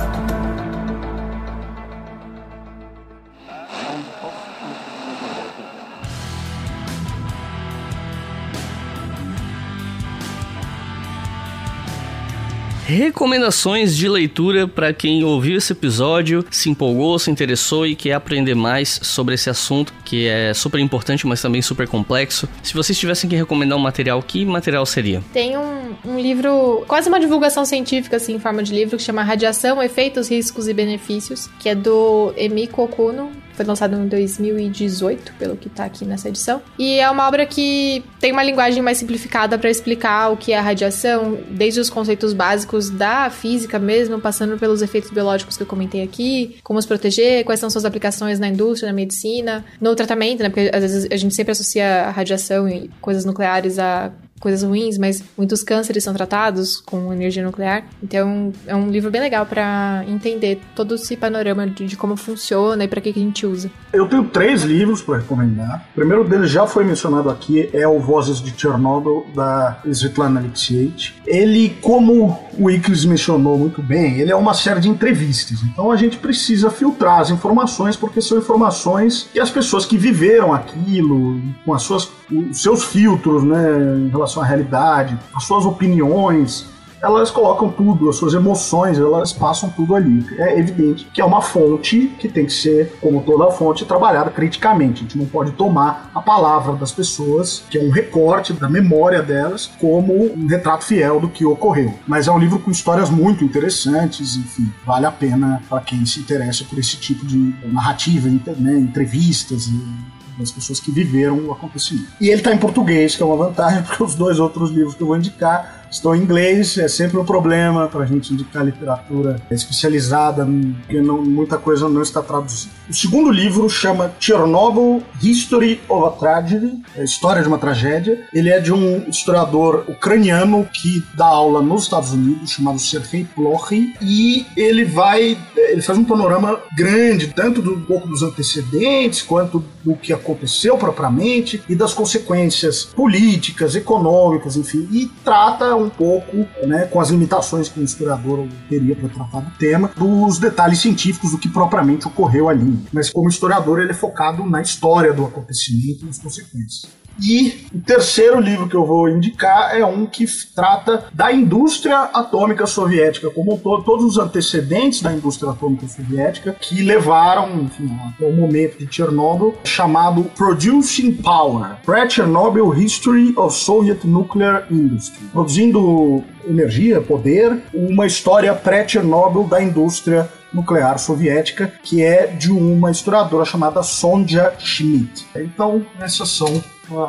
Recomendações 12.91 13.97
de 13.97 14.09
leitura 14.09 14.67
para 14.67 14.93
quem 14.93 15.23
ouviu 15.23 15.57
esse 15.57 15.73
episódio, 15.73 16.45
se 16.51 16.69
empolgou, 16.69 17.21
se 17.21 17.31
interessou 17.31 17.87
e 17.87 17.95
quer 17.95 18.15
aprender 18.15 18.57
mais 18.57 18.99
sobre 19.05 19.37
esse 19.37 19.49
assunto 19.49 19.95
que 20.05 20.27
é 20.27 20.53
super 20.53 20.81
importante, 20.81 21.25
mas 21.25 21.41
também 21.41 21.63
super 21.63 21.87
complexo. 21.87 22.49
Se 22.65 22.75
vocês 22.75 22.99
tivessem 22.99 23.31
que 23.31 23.37
recomendar 23.37 23.79
um 23.79 23.81
material, 23.81 24.21
que 24.21 24.45
material 24.45 24.85
seria? 24.85 25.23
Tem 25.33 25.57
um, 25.57 25.95
um 26.05 26.19
livro, 26.19 26.85
quase 26.89 27.09
uma 27.09 27.21
divulgação 27.21 27.65
científica, 27.65 28.17
assim, 28.17 28.35
em 28.35 28.41
forma 28.41 28.61
de 28.61 28.75
livro, 28.75 28.97
que 28.97 29.05
chama 29.05 29.23
Radiação, 29.23 29.81
Efeitos, 29.81 30.29
Riscos 30.29 30.67
e 30.67 30.75
Benefícios, 30.75 31.49
que 31.61 31.69
é 31.69 31.77
do 31.77 32.35
Emi 32.37 32.67
Kokuno, 32.67 33.31
foi 33.61 33.67
lançado 33.67 33.95
em 33.95 34.09
2018, 34.09 35.35
pelo 35.35 35.55
que 35.55 35.69
tá 35.69 35.85
aqui 35.85 36.07
nessa 36.07 36.31
edição. 36.31 36.63
E 36.79 36.99
é 36.99 37.11
uma 37.11 37.29
obra 37.29 37.45
que 37.45 38.03
tem 38.19 38.33
uma 38.33 38.43
linguagem 38.43 38.83
mais 38.83 38.97
simplificada 38.97 39.59
para 39.59 39.69
explicar 39.69 40.33
o 40.33 40.37
que 40.39 40.53
é 40.53 40.59
a 40.59 40.63
radiação, 40.63 41.37
desde 41.51 41.79
os 41.79 41.91
conceitos 41.91 42.33
básicos 42.33 42.89
da 42.89 43.29
física 43.29 43.79
mesmo, 43.79 44.19
passando 44.19 44.59
pelos 44.59 44.81
efeitos 44.81 45.11
biológicos 45.11 45.59
que 45.59 45.63
eu 45.63 45.67
comentei 45.67 46.03
aqui, 46.03 46.57
como 46.65 46.79
os 46.79 46.87
proteger, 46.87 47.45
quais 47.45 47.61
são 47.61 47.69
suas 47.69 47.85
aplicações 47.85 48.39
na 48.39 48.49
indústria, 48.49 48.91
na 48.91 48.97
medicina, 48.97 49.63
no 49.79 49.95
tratamento, 49.95 50.43
né? 50.43 50.49
Porque 50.49 50.71
às 50.73 50.81
vezes 50.81 51.09
a 51.11 51.17
gente 51.17 51.35
sempre 51.35 51.53
associa 51.53 52.05
a 52.05 52.11
radiação 52.11 52.67
e 52.67 52.91
coisas 52.99 53.27
nucleares 53.27 53.79
a 53.79 54.11
coisas 54.41 54.63
ruins, 54.63 54.97
mas 54.97 55.23
muitos 55.37 55.63
cânceres 55.63 56.03
são 56.03 56.15
tratados 56.15 56.81
com 56.81 57.13
energia 57.13 57.45
nuclear. 57.45 57.85
Então, 58.03 58.53
é 58.67 58.75
um 58.75 58.91
livro 58.91 59.11
bem 59.11 59.21
legal 59.21 59.45
para 59.45 60.03
entender 60.09 60.61
todo 60.75 60.95
esse 60.95 61.15
panorama 61.17 61.67
de, 61.67 61.87
de 61.87 61.97
como 61.97 62.17
funciona 62.17 62.83
e 62.83 62.89
para 62.89 63.01
que, 63.03 63.13
que 63.13 63.21
a 63.21 63.23
gente 63.23 63.47
usa. 63.47 63.71
Eu 63.93 64.09
tenho 64.09 64.25
três 64.25 64.63
livros 64.63 65.03
para 65.03 65.19
recomendar. 65.19 65.87
O 65.93 65.95
primeiro 65.95 66.25
deles 66.25 66.51
já 66.51 66.67
foi 66.67 66.85
mencionado 66.85 67.29
aqui, 67.29 67.69
é 67.73 67.87
o 67.87 68.01
Vozes 68.01 68.41
de 68.41 68.59
Chernobyl, 68.59 69.27
da 69.35 69.79
Svetlana 69.85 70.41
Alexievich. 70.41 71.15
Ele, 71.27 71.77
como 71.83 72.41
o 72.59 72.71
Iclis 72.71 73.05
mencionou 73.05 73.59
muito 73.59 73.83
bem, 73.83 74.19
ele 74.19 74.33
é 74.33 74.37
uma 74.37 74.55
série 74.55 74.81
de 74.81 74.89
entrevistas. 74.89 75.59
Então, 75.63 75.91
a 75.91 75.97
gente 75.97 76.17
precisa 76.17 76.71
filtrar 76.71 77.21
as 77.21 77.31
informações, 77.31 77.95
porque 77.95 78.23
são 78.23 78.39
informações 78.39 79.29
que 79.31 79.39
as 79.39 79.51
pessoas 79.51 79.85
que 79.85 79.99
viveram 79.99 80.55
aquilo, 80.55 81.43
com 81.65 81.75
as 81.75 81.83
suas, 81.83 82.09
os 82.31 82.63
seus 82.63 82.85
filtros, 82.85 83.43
né, 83.43 83.99
em 83.99 84.09
relação 84.09 84.30
relação 84.31 84.43
à 84.43 84.47
realidade, 84.47 85.19
as 85.35 85.45
suas 85.45 85.65
opiniões, 85.65 86.67
elas 87.03 87.31
colocam 87.31 87.71
tudo, 87.71 88.11
as 88.11 88.17
suas 88.17 88.35
emoções, 88.35 88.99
elas 88.99 89.33
passam 89.33 89.71
tudo 89.71 89.95
ali. 89.95 90.25
É 90.39 90.59
evidente 90.59 91.07
que 91.15 91.21
é 91.21 91.25
uma 91.25 91.41
fonte 91.41 92.09
que 92.19 92.29
tem 92.29 92.45
que 92.45 92.53
ser, 92.53 92.95
como 93.01 93.23
toda 93.23 93.51
fonte, 93.51 93.87
trabalhada 93.87 94.31
criticamente. 94.31 95.01
A 95.01 95.03
gente 95.05 95.17
não 95.17 95.25
pode 95.25 95.53
tomar 95.53 96.11
a 96.15 96.21
palavra 96.21 96.75
das 96.75 96.93
pessoas, 96.93 97.63
que 97.71 97.79
é 97.79 97.83
um 97.83 97.91
recorte 97.91 98.53
da 98.53 98.69
memória 98.69 99.23
delas, 99.23 99.71
como 99.81 100.13
um 100.13 100.47
retrato 100.47 100.85
fiel 100.85 101.19
do 101.19 101.29
que 101.29 101.45
ocorreu. 101.45 101.95
Mas 102.07 102.29
é 102.29 102.33
um 102.33 102.39
livro 102.39 102.59
com 102.59 102.71
histórias 102.71 103.09
muito 103.09 103.43
interessantes, 103.43 104.37
enfim, 104.37 104.71
vale 104.85 105.07
a 105.07 105.11
pena 105.11 105.63
para 105.71 105.81
quem 105.81 106.05
se 106.05 106.21
interessa 106.21 106.65
por 106.65 106.79
esse 106.79 106.99
tipo 106.99 107.25
de 107.25 107.55
narrativa, 107.65 108.29
né, 108.59 108.79
entrevistas 108.79 109.69
e 109.69 110.20
das 110.41 110.51
pessoas 110.51 110.81
que 110.81 110.91
viveram 110.91 111.39
o 111.47 111.53
acontecimento. 111.53 112.09
E 112.21 112.29
ele 112.29 112.39
está 112.39 112.53
em 112.53 112.59
português, 112.59 113.15
que 113.15 113.23
é 113.23 113.27
uma 113.27 113.37
vantagem, 113.37 113.83
porque 113.87 114.03
os 114.03 114.15
dois 114.15 114.39
outros 114.39 114.71
livros 114.71 114.95
que 114.95 115.03
eu 115.03 115.07
vou 115.07 115.17
indicar 115.17 115.80
Estou 115.91 116.15
em 116.15 116.23
inglês, 116.23 116.79
é 116.79 116.87
sempre 116.87 117.19
um 117.19 117.25
problema 117.25 117.89
para 117.89 118.05
a 118.05 118.07
gente 118.07 118.33
indicar 118.33 118.65
literatura 118.65 119.37
especializada, 119.51 120.47
porque 120.83 121.01
não, 121.01 121.21
muita 121.23 121.59
coisa 121.59 121.89
não 121.89 122.01
está 122.01 122.23
traduzida. 122.23 122.73
O 122.89 122.95
segundo 122.95 123.31
livro 123.31 123.69
chama 123.69 124.13
Chernobyl 124.21 125.03
History 125.21 125.81
of 125.89 126.07
a 126.07 126.11
Tragedy, 126.11 126.81
é 126.97 127.01
a 127.01 127.05
história 127.05 127.43
de 127.43 127.49
uma 127.49 127.59
tragédia. 127.59 128.25
Ele 128.33 128.51
é 128.51 128.61
de 128.61 128.73
um 128.73 129.09
historiador 129.09 129.85
ucraniano 129.89 130.65
que 130.73 131.03
dá 131.15 131.27
aula 131.27 131.61
nos 131.61 131.85
Estados 131.85 132.13
Unidos, 132.13 132.53
chamado 132.53 132.79
Sergei 132.79 133.25
Plochy, 133.35 133.95
e 134.01 134.47
ele 134.57 134.85
vai, 134.85 135.37
ele 135.57 135.83
faz 135.83 135.99
um 135.99 136.05
panorama 136.05 136.61
grande, 136.77 137.29
tanto 137.29 137.61
do 137.61 137.79
pouco 137.81 138.07
dos 138.07 138.23
antecedentes, 138.23 139.23
quanto 139.23 139.65
do 139.85 139.97
que 139.97 140.13
aconteceu 140.13 140.77
propriamente 140.79 141.63
e 141.69 141.75
das 141.75 141.93
consequências 141.93 142.85
políticas, 142.85 143.75
econômicas, 143.75 144.57
enfim, 144.57 144.89
e 144.93 145.11
trata 145.25 145.80
um 145.83 145.91
pouco, 145.91 146.37
né, 146.67 146.87
com 146.87 147.01
as 147.01 147.11
limitações 147.11 147.69
que 147.69 147.81
um 147.81 147.85
historiador 147.85 148.47
teria 148.69 148.95
para 148.97 149.09
tratar 149.09 149.41
do 149.41 149.51
tema, 149.59 149.91
dos 149.97 150.39
detalhes 150.39 150.79
científicos 150.79 151.33
do 151.33 151.39
que 151.39 151.49
propriamente 151.49 152.07
ocorreu 152.07 152.49
ali. 152.49 152.79
Mas 152.93 153.11
como 153.11 153.29
historiador, 153.29 153.81
ele 153.81 153.91
é 153.91 153.95
focado 153.95 154.45
na 154.45 154.61
história 154.61 155.13
do 155.13 155.25
acontecimento 155.25 156.03
e 156.03 156.07
nas 156.07 156.19
consequências. 156.19 157.00
E 157.23 157.67
o 157.75 157.81
terceiro 157.81 158.41
livro 158.41 158.69
que 158.69 158.75
eu 158.75 158.85
vou 158.85 159.09
indicar 159.09 159.77
é 159.77 159.85
um 159.85 160.07
que 160.07 160.25
trata 160.55 161.05
da 161.13 161.33
indústria 161.33 161.99
atômica 161.99 162.67
soviética, 162.67 163.31
como 163.31 163.59
todo, 163.59 163.83
todos 163.83 164.05
os 164.05 164.19
antecedentes 164.19 165.03
da 165.03 165.13
indústria 165.13 165.51
atômica 165.51 165.87
soviética 165.87 166.57
que 166.59 166.83
levaram 166.83 167.61
enfim, 167.63 167.91
até 168.09 168.27
o 168.27 168.33
momento 168.33 168.79
de 168.79 168.95
Chernobyl, 168.95 169.55
chamado 169.65 170.25
Producing 170.37 171.13
Power: 171.15 171.77
Pre-Chernobyl 171.85 172.75
History 172.75 173.35
of 173.37 173.55
Soviet 173.55 174.07
Nuclear 174.07 174.67
Industry. 174.71 175.25
Produzindo 175.33 176.25
energia, 176.49 177.01
poder, 177.01 177.63
uma 177.73 178.07
história 178.07 178.55
pré-Chernobyl 178.55 179.45
da 179.45 179.63
indústria 179.63 180.29
nuclear 180.53 180.99
soviética, 180.99 181.73
que 181.83 182.03
é 182.03 182.27
de 182.27 182.51
uma 182.51 182.91
historiadora 182.91 183.45
chamada 183.45 183.83
Sonja 183.83 184.53
Schmidt. 184.59 185.27
Então, 185.37 185.85
essas 186.01 186.29
são 186.31 186.63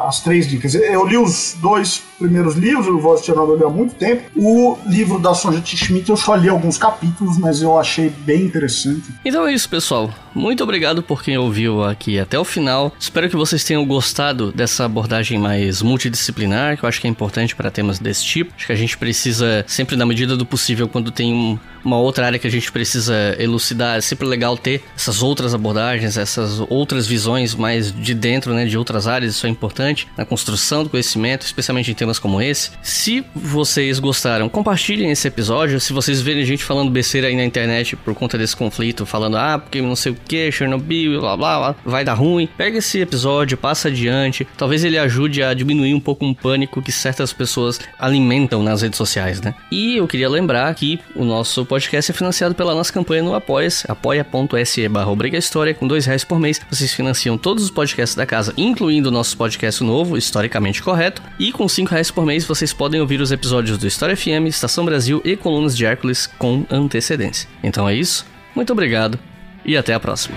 as 0.04 0.20
três 0.22 0.48
dicas. 0.48 0.76
Eu 0.76 1.06
li 1.06 1.18
os 1.18 1.56
dois 1.60 2.04
primeiros 2.22 2.56
livros, 2.56 2.88
eu 2.88 3.56
li 3.58 3.64
há 3.64 3.70
muito 3.70 3.96
tempo. 3.96 4.24
O 4.36 4.78
livro 4.86 5.20
da 5.20 5.34
Sonja 5.34 5.62
Schmidt 5.66 6.10
eu 6.10 6.18
só 6.18 6.36
li 6.36 6.48
alguns 6.48 6.78
capítulos, 6.78 7.38
mas 7.38 7.62
eu 7.62 7.78
achei 7.78 8.10
bem 8.10 8.44
interessante. 8.44 9.04
Então 9.26 9.48
é 9.48 9.54
isso, 9.54 9.68
pessoal. 9.68 10.14
muito 10.34 10.64
obrigado 10.64 11.02
por 11.02 11.24
quem 11.24 11.38
ouviu 11.38 11.84
aqui 11.84 12.20
até 12.20 12.38
o 12.38 12.46
final. 12.46 12.94
Espero 13.00 13.30
que 13.30 13.36
vocês 13.36 13.64
tenham 13.64 13.86
gostado 13.86 14.52
dessa 14.52 14.86
abordagem 14.86 15.38
mais 15.38 15.82
multidisciplinar, 15.82 16.78
que 16.78 16.86
eu 16.86 16.90
acho 16.90 17.02
que 17.02 17.08
é 17.08 17.10
importante 17.10 17.56
para 17.56 17.72
temas 17.72 18.00
desse 18.00 18.24
tipo. 18.24 18.54
Acho 18.56 18.68
que 18.68 18.74
a 18.74 18.76
gente 18.76 18.98
precisa, 18.98 19.66
sempre 19.68 19.96
na 19.96 20.06
medida 20.06 20.38
do 20.38 20.46
possível, 20.46 20.88
quando 20.88 21.12
tem 21.12 21.34
um, 21.34 21.58
uma 21.84 21.98
outra 21.98 22.26
área 22.26 22.40
que 22.40 22.48
a 22.48 22.52
gente 22.52 22.72
precisa 22.72 23.36
elucidar, 23.40 23.98
é 23.98 24.02
sempre 24.02 24.28
legal 24.28 24.58
ter 24.58 24.84
essas 24.96 25.24
outras 25.24 25.54
abordagens, 25.54 26.18
essas 26.18 26.60
outras 26.70 27.08
visões 27.08 27.56
mais 27.56 27.92
de 27.92 28.14
dentro, 28.14 28.54
né, 28.54 28.66
de 28.66 28.78
outras 28.78 29.08
áreas. 29.08 29.36
Isso 29.36 29.48
é 29.48 29.50
importante 29.50 30.08
na 30.18 30.26
construção 30.26 30.84
do 30.84 30.90
conhecimento, 30.90 31.46
especialmente 31.46 31.92
em 31.92 31.94
temas 31.94 32.11
como 32.20 32.42
esse. 32.42 32.72
Se 32.82 33.24
vocês 33.34 34.00
gostaram, 34.00 34.50
compartilhem 34.50 35.12
esse 35.12 35.28
episódio. 35.28 35.80
Se 35.80 35.94
vocês 35.94 36.22
verem 36.22 36.46
gente 36.46 36.64
falando 36.64 36.92
besteira 36.92 37.28
aí 37.28 37.36
na 37.36 37.46
internet 37.46 37.96
por 37.96 38.14
conta 38.14 38.38
desse 38.38 38.56
conflito, 38.56 39.06
falando, 39.06 39.38
ah, 39.38 39.60
porque 39.60 39.82
não 39.82 39.96
sei 39.96 40.12
o 40.12 40.16
que, 40.16 40.52
Chernobyl, 40.52 41.20
blá, 41.20 41.38
blá 41.38 41.60
blá, 41.60 41.76
vai 41.86 42.04
dar 42.04 42.14
ruim. 42.14 42.48
Pega 42.58 42.78
esse 42.78 43.00
episódio, 43.00 43.58
passa 43.58 43.88
adiante. 43.88 44.48
Talvez 44.58 44.84
ele 44.84 44.98
ajude 44.98 45.44
a 45.44 45.54
diminuir 45.54 45.94
um 45.94 46.00
pouco 46.00 46.26
um 46.26 46.34
pânico 46.34 46.82
que 46.82 46.92
certas 46.92 47.34
pessoas 47.34 47.80
alimentam 48.00 48.64
nas 48.64 48.82
redes 48.82 48.98
sociais, 48.98 49.42
né? 49.42 49.54
E 49.72 49.98
eu 49.98 50.08
queria 50.08 50.30
lembrar 50.30 50.74
que 50.76 51.00
o 51.16 51.24
nosso 51.24 51.66
podcast 51.66 52.12
é 52.12 52.14
financiado 52.14 52.56
pela 52.56 52.74
nossa 52.74 52.92
campanha 52.92 53.24
no 53.24 53.34
Apoia-se, 53.34 53.90
apoia.se 53.90 54.88
barra 54.88 55.12
História, 55.34 55.74
com 55.74 55.88
dois 55.88 56.06
reais 56.06 56.24
por 56.24 56.40
mês. 56.40 56.60
Vocês 56.70 56.94
financiam 56.94 57.38
todos 57.38 57.64
os 57.64 57.72
podcasts 57.72 58.16
da 58.16 58.26
casa, 58.26 58.54
incluindo 58.58 59.10
o 59.10 59.12
nosso 59.12 59.38
podcast 59.38 59.84
novo, 59.84 60.18
Historicamente 60.18 60.82
Correto. 60.82 61.22
E 61.40 61.52
com 61.52 61.68
cinco 61.68 61.94
reais 62.02 62.10
por 62.10 62.26
mês, 62.26 62.46
vocês 62.46 62.74
podem 62.74 63.00
ouvir 63.00 63.22
os 63.22 63.32
episódios 63.32 63.78
do 63.78 63.86
História 63.86 64.18
FM, 64.18 64.48
Estação 64.48 64.84
Brasil 64.84 65.22
e 65.24 65.38
Colunas 65.38 65.78
de 65.78 65.86
Hércules 65.86 66.26
com 66.26 66.66
antecedência. 66.68 67.48
Então 67.64 67.88
é 67.88 67.94
isso, 67.94 68.26
muito 68.56 68.74
obrigado 68.74 69.20
e 69.64 69.78
até 69.78 69.94
a 69.94 70.00
próxima. 70.00 70.36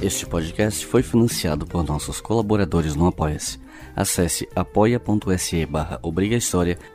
Este 0.00 0.24
podcast 0.24 0.86
foi 0.86 1.02
financiado 1.02 1.66
por 1.66 1.84
nossos 1.84 2.18
colaboradores 2.18 2.94
no 2.94 3.06
Apoia-se. 3.06 3.58
Acesse 3.94 4.48
apoia.se 4.56 5.66
barra 5.66 6.00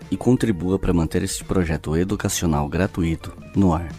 e 0.09 0.17
contribua 0.17 0.79
para 0.79 0.93
manter 0.93 1.21
este 1.21 1.43
projeto 1.43 1.95
educacional 1.95 2.67
gratuito 2.67 3.31
no 3.55 3.71
ar. 3.71 3.89